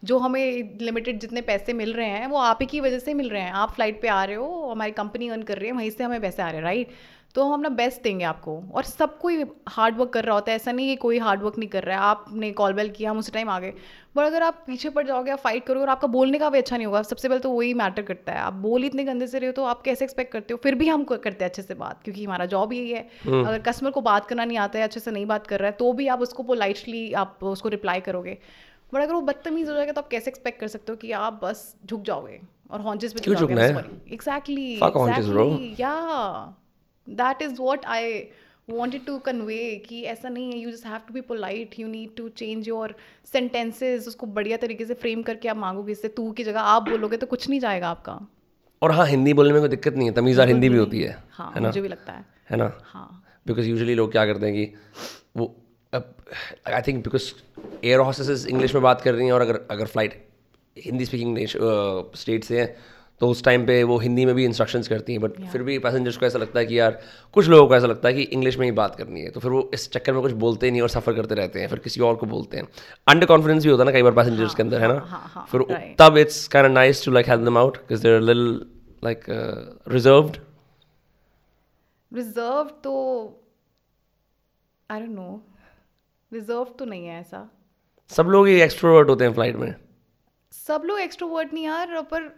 जो 0.03 0.18
हमें 0.18 0.77
लिमिटेड 0.81 1.19
जितने 1.19 1.41
पैसे 1.41 1.73
मिल 1.73 1.94
रहे 1.94 2.07
हैं, 2.07 2.27
वो 2.27 2.38
आप 2.38 2.57
ही 2.61 2.68
की 2.68 2.80
वजह 2.80 2.99
से 2.99 3.14
मिल 3.14 3.30
रहे 3.30 3.41
हैं. 3.41 3.52
आप 3.52 3.72
फ़्लाइट 3.72 4.02
पे 4.02 4.07
आ 4.07 4.23
रहे 4.23 4.35
हो, 4.35 4.69
हमारी 4.72 4.91
कंपनी 4.91 5.30
अर्न 5.30 5.44
कर 5.44 5.57
रही 5.57 5.68
है, 5.68 5.76
वहीं 5.76 5.90
से 5.90 6.03
हमें 6.03 6.22
पैसे 6.22 6.41
आ 6.41 6.48
रहे 6.48 6.56
हैं 6.56 6.64
राइट 6.64 6.88
तो 7.35 7.43
हम 7.43 7.53
अपना 7.53 7.69
बेस्ट 7.69 8.01
देंगे 8.03 8.26
आपको। 8.26 8.61
और 8.73 8.84
सब 8.84 9.18
कोई 9.19 9.45
हार्ड 9.69 9.97
वर्क 9.97 10.10
कर 10.10 10.23
रहा 10.23 10.35
होता 10.35 10.51
है 10.51 10.55
ऐसा 10.55 10.72
नहीं 10.72 10.88
कि 10.88 10.95
कोई 10.95 11.19
हार्ड 11.19 11.41
वर्क 11.41 11.57
नहीं 11.57 11.69
कर 11.69 11.84
रहा 11.84 11.97
है। 11.97 12.03
आपने 12.03 12.51
कॉल 12.51 12.73
बेल 12.73 12.89
किया 12.89 13.11
हम 13.11 13.18
उस 13.18 13.31
टाइम 13.34 13.49
आ 13.49 13.60
गए। 13.60 13.73
बट 14.15 14.26
अगर 14.26 14.43
आप 14.43 14.64
पीछे 14.68 14.89
पड़ 14.89 15.05
जाओगे 15.07 15.31
आप 15.31 15.39
फाइट 15.39 15.65
करोगे 15.65 15.81
और 15.81 15.89
आपका 15.89 16.07
बोलने 16.07 16.39
का 16.39 16.49
भी 16.49 16.57
अच्छा 16.57 16.77
नहीं 16.77 16.88
होगा 16.88 17.01
सबसे 17.01 17.30
पहले 17.30 17.39
तो 17.39 17.49
वही 17.49 17.73
मैटर 17.73 18.01
करता 18.01 18.31
है। 18.31 18.39
आप 18.39 18.53
बोल 18.53 18.85
इतने 18.85 19.03
गंदे 19.03 19.27
से 19.27 19.39
रहे 19.39 19.47
हो 19.47 19.53
तो 19.53 19.64
आप 19.64 19.81
कैसे 19.81 20.05
एक्सपेक्ट 20.05 20.31
करते 20.31 20.53
हो? 20.53 20.60
फिर 20.64 20.76
भी 20.76 20.88
हम 20.88 21.03
करते 21.03 21.30
हैं 21.30 21.49
अच्छे 21.49 21.61
से 21.61 21.73
बात 21.73 22.03
क्योंकि 22.03 22.26
हमारा 22.26 22.45
जॉब 22.45 22.73
यही 22.73 22.91
है। 22.91 23.07
हम्म। 23.26 23.47
अगर 23.47 23.60
कस्टमर 23.61 23.91
को 23.91 24.01
बात 24.01 24.26
करना 24.26 24.45
नहीं 24.45 24.57
आता 24.57 24.80
है 24.80 24.85
अच्छे 24.85 24.99
से 24.99 25.11
नहीं 25.11 25.26
बात 25.26 25.47
कर 25.47 25.60
रहा 25.60 25.69
है 25.69 25.76
तो 25.80 25.93
भी 25.93 26.07
आप 26.07 26.22
उसको 26.22 26.43
पोलाइटली 26.43 27.14
आप 27.14 27.43
उसको 27.43 27.69
रिप्लाई 27.69 27.99
करोगे। 27.99 28.38
बट 28.93 29.01
अगर 29.01 29.14
वो 29.14 29.22
बदतमीज 29.22 29.69
हो 29.69 29.76
जाएगा 29.76 29.91
तो 29.91 30.01
आप 30.01 30.07
कैसे 30.07 30.30
एक्सपेक्ट 30.31 30.60
कर 30.60 30.68
सकते 30.68 30.91
हो 30.91 30.95
कि 30.95 31.11
आप 31.11 31.39
बस 31.43 31.76
झुक 31.85 32.01
जाओगे 32.01 32.39
और 32.72 32.81
हॉन्चेस 32.81 33.14
पे 33.14 33.31
exactly 34.14 34.80
yeah 35.80 35.93
that 37.07 37.41
is 37.41 37.53
what 37.59 37.85
I 37.85 38.11
wanted 38.69 39.05
to 39.05 39.17
convey 39.19 39.57
कि 39.88 40.01
ऐसा 40.03 40.30
नहीं 40.30 40.51
है 40.51 40.59
you 40.59 40.71
just 40.71 40.85
have 40.85 40.99
to 41.07 41.13
be 41.13 41.21
polite 41.21 41.80
you 41.80 41.88
need 41.88 42.15
to 42.17 42.27
change 42.38 42.67
your 42.67 42.95
sentences 43.34 44.07
उसको 44.07 44.27
बढ़िया 44.38 44.57
तरीके 44.57 44.85
से 44.85 44.93
फ्रेम 45.01 45.21
करके 45.23 45.49
आप 45.49 45.57
मांगोगे 45.57 45.91
इससे 45.91 46.07
तू 46.09 46.31
की 46.31 46.43
जगह 46.43 46.59
आप 46.75 46.89
बोलोगे 46.89 47.17
तो 47.17 47.27
कुछ 47.27 47.49
नहीं 47.49 47.59
जाएगा 47.59 47.89
आपका। 47.89 48.19
और 48.81 48.91
हाँ 48.91 49.05
हिंदी 49.07 49.34
बोलने 49.34 49.53
में 49.53 49.61
कोई 49.61 49.69
दिक्कत 49.69 49.95
नहीं 49.95 50.07
है 50.07 50.13
तमीज़ार 50.13 50.47
हिंदी 50.47 50.69
भी 50.69 50.77
होती 50.77 51.01
है 51.01 51.17
हाँ 51.31 51.51
है 51.55 51.61
ना? 51.61 51.67
मुझे 51.67 51.81
भी 51.81 51.88
लगता 51.88 52.13
है। 52.13 52.25
है 52.49 52.57
ना? 52.57 52.71
हाँ। 52.84 53.23
बिकॉज़ 53.47 53.67
यूजली 53.67 53.95
लोग 53.95 54.11
क्या 54.11 54.25
करते 54.25 54.45
हैं 54.45 54.55
कि 54.55 54.73
वो 55.38 55.55
I 55.93 56.81
think 56.88 57.03
because 57.03 57.31
air 57.84 57.99
hostess 57.99 58.45
English 58.47 58.73
में 58.73 58.84
बात 58.84 59.01
कर 59.01 59.13
रही 59.13 59.25
हैं 59.25 59.34
और 59.34 59.41
अगर 59.41 59.59
अगर 59.71 59.85
फ़्लाइट 59.85 60.25
हिंदी 60.77 61.05
स्पीकिंग 61.05 61.38
स्टेट 62.15 62.43
से 62.43 62.59
हैं 62.59 62.75
तो 63.23 63.27
उस 63.29 63.43
टाइम 63.43 63.65
पे 63.65 63.83
वो 63.83 63.97
हिंदी 63.97 64.25
में 64.25 64.33
भी 64.35 64.45
इंस्ट्रक्शंस 64.45 64.87
करती 64.87 65.13
हैं 65.13 65.21
बट 65.21 65.33
yeah. 65.33 65.51
फिर 65.51 65.63
भी 65.63 65.77
पैसेंजर्स 65.79 66.17
को 66.17 66.25
ऐसा 66.25 66.39
लगता 66.39 66.59
है 66.59 66.65
कि 66.65 66.79
यार 66.79 66.99
कुछ 67.33 67.47
लोगों 67.47 67.67
को 67.67 67.75
ऐसा 67.75 67.87
लगता 67.87 68.07
है 68.07 68.13
कि 68.13 68.21
इंग्लिश 68.37 68.57
में 68.57 68.65
ही 68.67 68.71
बात 68.71 68.95
करनी 68.95 69.21
है 69.21 69.29
तो 69.29 69.39
फिर 69.39 69.51
वो 69.51 69.61
इस 69.73 69.89
चक्कर 69.91 70.13
में 70.13 70.21
कुछ 70.21 70.31
बोलते 70.39 70.71
नहीं 70.71 70.81
और 70.81 70.89
सफ़र 70.89 71.13
करते 71.13 71.35
रहते 71.35 71.61
हैं 71.61 71.67
फिर 71.67 71.79
किसी 71.79 72.01
और 72.01 72.15
को 72.15 72.25
बोलते 72.25 72.57
हैं। 72.57 72.67
अंडर 73.07 73.25
कॉन्फिडेंस 73.25 73.63
भी 73.63 73.69
होता 73.69 73.83
है 73.83 73.85
ना 73.85 73.91
कई 73.91 74.03
बार 74.03 74.13
पैसेंजर्स 74.13 74.47
हाँ, 74.47 74.55
के 74.55 74.63
अंदर 74.63 74.81
है 74.81 74.87
ना? 74.87 74.99
हाँ, 75.05 75.29
हाँ, 75.33 75.45
फिर 75.51 75.61
right. 75.61 75.95
तब 75.99 76.17
it's 76.17 76.47
can 76.47 76.71
nice 76.71 77.05
to 77.05 77.11
like 77.11 77.29
help 77.29 77.45
them 77.45 77.57
out 77.57 77.77
because 77.77 78.03
they're 78.03 78.19
lil 78.21 78.43
like 79.03 79.25
reserved 79.87 80.37
reserve 82.11 82.69
तो 82.83 82.93
आई 84.89 84.99
डोंट 84.99 85.15
नो 85.15 85.41
रिज़र्व 86.31 86.75
तो 86.79 86.85
नहीं 86.85 87.07
है 87.07 87.19
ऐसा। 87.19 87.49
सब 88.11 88.27
लोग 88.27 88.47
ही 88.47 88.61
एक्सट्रोवर्ट 88.61 89.09
होते 89.09 89.23
हैं 89.23 89.33
फ़्लाइट 89.33 89.55
में। 89.55 89.73
सब 90.53 90.81
लोग 90.85 90.99
एक्सट्रोवर्ट 90.99 91.53
नहीं 91.53 91.63
यार 91.65 92.01
पर 92.11 92.31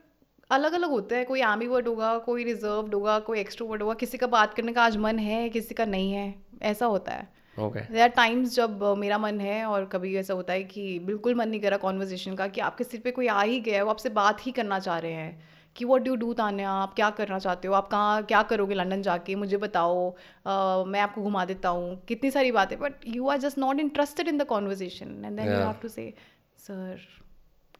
अलग 0.50 0.74
अलग 0.74 0.90
होते 0.90 1.16
हैं। 1.16 1.26
कोई 1.26 1.42
आमी 1.42 1.68
वर्ड 1.68 1.88
होगा 1.88 2.18
कोई 2.20 2.44
रिज़र्व 2.44 2.90
होगा 2.94 3.18
कोई 3.20 3.40
एक्स्ट्रो 3.40 3.68
होगा। 3.68 3.94
किसी 3.94 4.18
का 4.18 4.28
बात 4.28 4.54
करने 4.54 4.74
का 4.74 4.84
आज 4.84 4.98
मन 4.98 5.20
है 5.20 5.50
किसी 5.50 5.76
का 5.76 5.86
नहीं 5.86 6.12
है 6.12 6.34
ऐसा 6.64 6.86
होता 6.86 7.12
है। 7.12 7.34
देर 7.58 8.02
आर 8.02 8.10
टाइम्स 8.10 8.56
जब 8.56 8.84
मेरा 8.98 9.18
मन 9.18 9.40
है 9.40 9.66
और 9.66 9.86
कभी 9.86 10.16
ऐसा 10.18 10.34
होता 10.34 10.54
है 10.54 10.64
कि 10.64 11.00
बिल्कुल 11.00 11.36
मन 11.36 11.50
नहीं 11.50 11.60
करा 11.62 11.78
कॉन्वर्जेशन 11.78 12.36
का 12.36 12.48
कि 12.48 12.62
आपके 12.62 12.84
सिर 12.84 13.02
पे 13.02 13.12
कोई 13.12 13.28
आ 13.28 13.42
ही 13.42 13.60
गया 13.60 13.76
है 13.76 13.84
वो 13.84 13.90
आपसे 13.90 14.10
बात 14.12 14.46
ही 14.46 14.52
करना 14.52 14.80
चाह 14.80 14.98
रहे 15.00 15.12
हैं 15.12 15.44
कि 15.76 15.86
वॉट 15.86 16.02
डू 16.02 16.16
डू 16.16 16.34
तान्या? 16.34 16.72
आप 16.72 16.94
क्या 16.96 17.10
करना 17.10 17.40
चाहते 17.40 17.68
हो? 17.68 17.74
आप 17.74 17.88
कहाँ 17.88 18.24
क्या 18.24 18.42
करोगे 18.44 18.76
लंदन 18.76 19.02
जाके? 19.02 19.36
मुझे 19.36 19.58
बताओ। 19.58 20.10
uh, 20.12 20.88
मैं 20.88 21.00
आपको 21.00 21.22
घुमा 21.22 21.46
देता 21.46 21.70
हूँ। 21.70 21.96
कितनी 22.08 22.32
सारी 22.32 22.52
बातें 22.52 22.78
but 22.80 22.94
you 23.08 23.28
are 23.28 23.38
just 23.38 23.58
not 23.58 23.80
interested 23.80 24.28
in 24.28 24.38
the 24.38 24.46
conversation 24.46 25.22
and 25.26 25.38
then 25.38 25.48
you 25.48 25.58
have 25.58 25.76
to 25.82 25.88
say 25.88 26.14
sir 26.58 27.00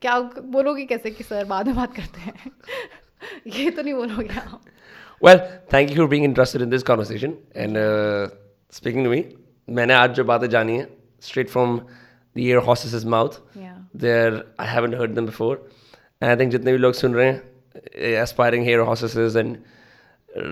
क्या 0.02 0.20
बोलोगे 0.56 0.86
कैसे 0.86 1.12
कि 1.12 1.24
सर 1.24 1.46
बाद 1.46 1.68
में 1.68 1.76
बात 1.76 1.96
करते 1.96 2.22
हैं 2.22 2.52
ये 3.58 3.70
तो 3.72 3.82
नहीं 3.82 3.94
बोलोगे 3.94 4.40
आप 4.40 4.62
Well, 5.26 5.40
thank 5.70 5.92
you 5.92 5.96
for 5.96 6.08
being 6.12 6.26
interested 6.26 6.62
in 6.64 6.70
this 6.70 6.84
conversation 6.88 7.38
and 7.56 7.78
uh, 7.78 8.28
speaking 8.70 9.06
to 9.06 9.10
me. 9.10 9.22
मैंने 9.78 9.94
आज 9.94 10.14
जो 10.16 10.24
बातें 10.32 10.50
जानी 10.50 10.78
है 10.78 10.88
straight 11.28 11.50
from 11.54 11.78
the 12.36 12.50
air 12.52 12.60
hostess's 12.70 13.06
mouth. 13.14 13.38
Yeah. 13.62 13.78
There, 14.04 14.44
I 14.60 14.66
haven't 14.72 14.98
heard 15.02 15.16
them 15.16 15.26
before. 15.32 15.56
And 16.22 16.32
I 16.32 16.36
think 16.36 16.52
जितने 16.52 16.72
भी 16.72 16.78
लोग 16.78 16.94
सुन 16.94 17.16
रहे 17.16 17.28
हैं 17.32 18.22
aspiring 18.26 18.68
air 18.74 18.84
hostesses 18.90 19.40
and 19.44 19.58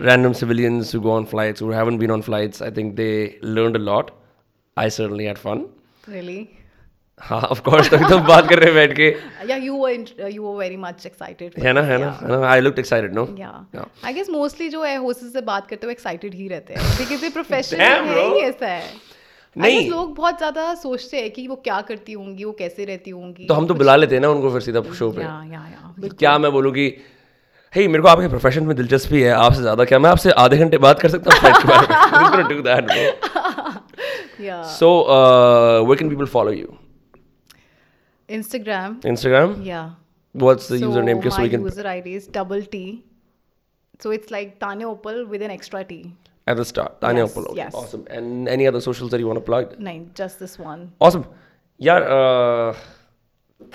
random 0.08 0.34
civilians 0.34 0.92
who 0.94 1.02
go 1.02 1.12
on 1.12 1.26
flights 1.26 1.60
who 1.60 1.72
haven't 1.72 1.98
been 2.06 2.12
on 2.12 2.22
flights, 2.22 2.62
I 2.62 2.72
think 2.80 2.96
they 2.96 3.38
learned 3.42 3.76
a 3.76 3.86
lot. 3.92 4.12
I 4.78 4.88
certainly 4.90 5.26
had 5.26 5.38
fun. 5.38 5.66
Really? 6.08 6.40
हाँ 7.24 7.42
of 7.50 7.60
course 7.66 7.90
तभी 7.92 8.06
तो 8.10 8.18
बात 8.28 8.50
कर 8.50 8.60
रहे 8.60 8.66
हैं 8.66 8.76
बैठ 8.76 8.98
के 8.98 9.10
Yeah, 9.50 9.64
you 9.68 9.76
were 9.76 9.92
int- 9.94 10.20
uh, 10.20 10.30
you 10.36 10.44
were 10.44 10.58
very 10.60 10.78
much 10.84 11.06
excited. 11.10 11.54
for 11.54 11.64
है 11.66 11.74
ना 11.74 11.82
है 11.82 11.98
ना. 11.98 12.12
है 12.22 12.30
ना 12.32 12.52
I 12.52 12.60
looked 12.66 12.82
excited 12.84 13.16
no 13.20 13.26
Yeah. 13.40 13.56
Yeah. 13.76 13.88
I 14.04 14.14
guess 14.18 14.60
जो 14.72 14.84
है 14.84 14.98
होस्ट 14.98 15.24
से 15.34 15.42
बात 15.42 15.68
करते 15.68 15.88
हुए 15.88 15.94
एक्साइटेड 15.94 16.34
ही 16.34 16.48
रहते 16.48 16.74
हैं 16.74 16.98
बिकॉज़ 16.98 17.24
ये 17.24 17.30
प्रोफेशन 17.30 17.82
है 17.82 18.30
ही 18.34 18.40
ऐसा 18.42 18.68
है 18.68 18.84
नहीं। 19.56 19.90
लोग 19.90 20.16
बहुत 20.16 20.38
ज़्यादा 20.38 20.74
सोचते 20.76 21.18
हैं 21.18 21.32
कि 21.32 21.48
वो 21.48 21.56
क्या 21.64 21.80
करती 21.88 22.14
होंगी 22.14 22.44
वो 22.44 22.52
कैसे 22.60 22.86
रहती 22.86 23.12
होंगी 23.12 23.46
तो 23.48 23.54
हम 23.54 23.68
तो 23.68 23.74
बुला 23.74 23.96
लेते 23.96 24.16
हैं 24.16 24.22
ना 24.22 24.30
उनको 24.30 24.52
फिर 24.52 24.62
सीधा 24.62 24.82
शो 25.00 25.12
पे 25.12 25.22
या 25.22 25.44
या 25.52 25.66
या 25.74 26.10
क्या 26.20 26.38
मैं 26.38 26.52
बोलूँ 26.52 26.72
कि 26.74 26.88
हे 27.74 27.88
मेरे 27.88 28.02
को 28.02 28.08
आपके 28.08 28.28
प्रोफेशन 28.28 28.64
में 28.64 28.76
दिलचस्पी 28.76 29.22
है 29.22 29.32
आपसे 29.34 29.62
ज़्यादा 29.62 29.86
क्या 29.92 30.00
मैं 30.00 30.10
आपसे 30.10 30.32
आधे 30.46 30.58
घंटे 30.58 30.78
बात 30.88 31.00
कर 31.02 31.10
सकता 31.10 31.36
हूँ 31.36 31.42
yeah 34.46 34.62
so 34.78 34.90
where 35.88 35.98
can 36.00 36.10
people 36.10 36.26
follow 36.38 36.52
you 36.52 36.74
Instagram 38.39 39.01
Instagram 39.13 39.63
या 39.67 39.83
what's 40.37 40.71
the 40.73 40.81
user 40.83 41.03
name 41.03 41.21
my 41.21 41.31
so 41.37 41.43
we 41.45 41.53
can 41.55 41.63
user 41.69 41.87
ID 41.93 42.15
is 42.23 42.27
double 42.39 42.65
T. 42.75 42.81
So 44.05 44.11
it's 44.17 44.31
like 44.35 44.51
Tanya 44.65 44.89
Opal 44.89 45.17
with 45.31 45.45
an 45.47 45.55
extra 45.59 45.85
T. 45.93 45.97
at 46.51 46.57
the 46.59 46.65
start 46.69 46.93
Tanya 47.05 47.23
Yes, 47.25 47.33
Opal 47.33 47.47
okay, 47.53 47.57
yes. 47.61 47.75
awesome 47.79 48.05
and 48.19 48.51
any 48.53 48.67
other 48.69 48.81
socials 48.85 49.11
that 49.15 49.23
you 49.25 49.27
want 49.31 49.41
to 49.41 49.47
plug 49.49 49.73
No, 49.87 49.93
just 50.21 50.39
this 50.45 50.55
one. 50.67 50.85
awesome 51.09 51.25
yeah 51.87 52.07
uh, 52.19 52.71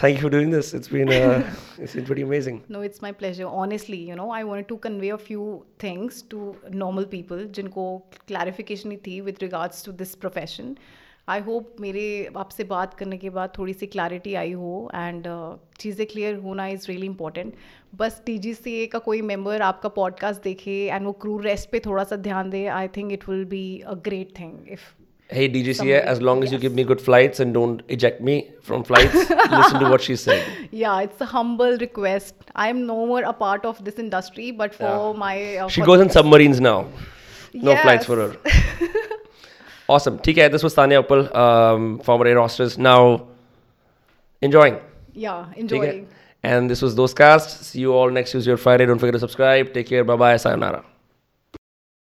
thank 0.03 0.15
you 0.17 0.21
for 0.23 0.31
doing 0.35 0.49
this 0.55 0.71
it's 0.79 0.91
been 0.93 1.11
uh, 1.17 1.35
it's 1.77 1.93
been 1.99 2.07
pretty 2.11 2.25
amazing 2.29 2.57
No, 2.77 2.81
it's 2.89 3.03
my 3.05 3.11
pleasure. 3.21 3.47
Honestly, 3.63 3.99
you 4.09 4.15
know, 4.21 4.29
I 4.39 4.43
wanted 4.51 4.67
to 4.71 4.77
convey 4.87 5.09
a 5.17 5.19
few 5.27 5.45
things 5.85 6.21
to 6.33 6.41
normal 6.83 7.05
people 7.15 7.43
जिनको 7.59 7.85
clarification 8.31 8.91
ही 8.91 8.97
थी 9.07 9.21
with 9.29 9.41
regards 9.47 9.83
to 9.89 9.95
this 10.03 10.15
profession. 10.25 10.73
I 11.28 11.40
hope 11.46 11.76
मेरे 11.80 12.04
आपसे 12.36 12.64
बात 12.64 12.94
करने 12.98 13.16
के 13.18 13.30
बाद 13.30 13.52
थोड़ी 13.58 13.72
सी 13.72 13.86
क्लैरिटी 13.94 14.34
आई 14.42 14.52
हो 14.60 14.90
एंड 14.94 15.26
चीज़ें 15.80 16.06
क्लियर 16.06 16.36
होना 16.44 16.66
इज़ 16.66 16.86
रियली 16.88 17.06
इंपॉर्टेंट 17.06 17.54
बस 17.98 18.22
टी 18.26 18.38
जी 18.44 18.52
सी 18.54 18.74
ए 18.82 18.86
का 18.92 18.98
कोई 19.08 19.20
मेंबर 19.32 19.62
आपका 19.62 19.88
पॉडकास्ट 19.98 20.42
देखे 20.42 20.76
एंड 20.86 21.06
वो 21.06 21.12
क्रू 21.24 21.36
रेस्ट 21.48 21.70
पे 21.70 21.80
थोड़ा 21.86 22.04
सा 22.04 22.16
ध्यान 22.28 22.50
दे 22.50 22.66
I 22.76 22.88
think 22.96 23.12
it 23.12 23.28
will 23.28 23.44
be 23.52 23.62
a 23.86 23.94
great 24.08 24.38
thing 24.38 24.72
if 24.72 24.94
Hey 25.30 25.46
DGCA, 25.54 25.96
as 26.10 26.20
long 26.26 26.42
as 26.44 26.46
yes. 26.46 26.52
you 26.52 26.58
give 26.60 26.76
me 26.76 26.84
good 26.90 27.00
flights 27.06 27.40
and 27.44 27.56
don't 27.56 27.80
eject 27.96 28.22
me 28.28 28.36
from 28.68 28.84
flights, 28.90 29.16
listen 29.56 29.82
to 29.82 29.90
what 29.94 30.06
she 30.06 30.16
said. 30.20 30.46
Yeah, 30.82 31.02
it's 31.08 31.24
a 31.26 31.28
humble 31.32 31.76
request. 31.82 32.48
I 32.64 32.68
am 32.74 32.80
no 32.86 32.96
more 33.10 33.20
a 33.32 33.34
part 33.42 33.66
of 33.72 33.82
this 33.88 34.00
industry, 34.04 34.46
but 34.62 34.78
for 34.78 34.94
Yeah. 34.94 35.20
my 35.24 35.34
uh, 35.64 35.68
She 35.76 35.82
for 35.82 35.90
goes 35.90 36.06
in 36.06 36.14
submarines 36.16 36.62
now. 36.70 36.78
No 37.68 37.76
yes. 37.76 37.82
flights 37.82 38.10
for 38.12 38.18
her. 38.22 38.30
Awesome. 39.88 40.18
TK, 40.18 40.50
this 40.50 40.62
was 40.62 40.74
Tanya 40.74 41.02
Uppal, 41.02 41.34
um, 41.34 41.98
former 42.00 42.26
Air 42.26 42.38
Hostess, 42.38 42.76
now 42.76 43.26
enjoying. 44.42 44.78
Yeah, 45.14 45.46
enjoying. 45.56 46.08
And 46.42 46.70
this 46.70 46.82
was 46.82 46.94
Those 46.94 47.14
Cast. 47.14 47.64
See 47.64 47.80
you 47.80 47.92
all 47.94 48.10
next 48.10 48.32
Tuesday 48.32 48.52
or 48.52 48.56
Friday. 48.56 48.86
Don't 48.86 48.98
forget 48.98 49.14
to 49.14 49.18
subscribe. 49.18 49.72
Take 49.72 49.88
care. 49.88 50.04
Bye 50.04 50.16
bye. 50.16 50.36
Sayonara. 50.36 50.84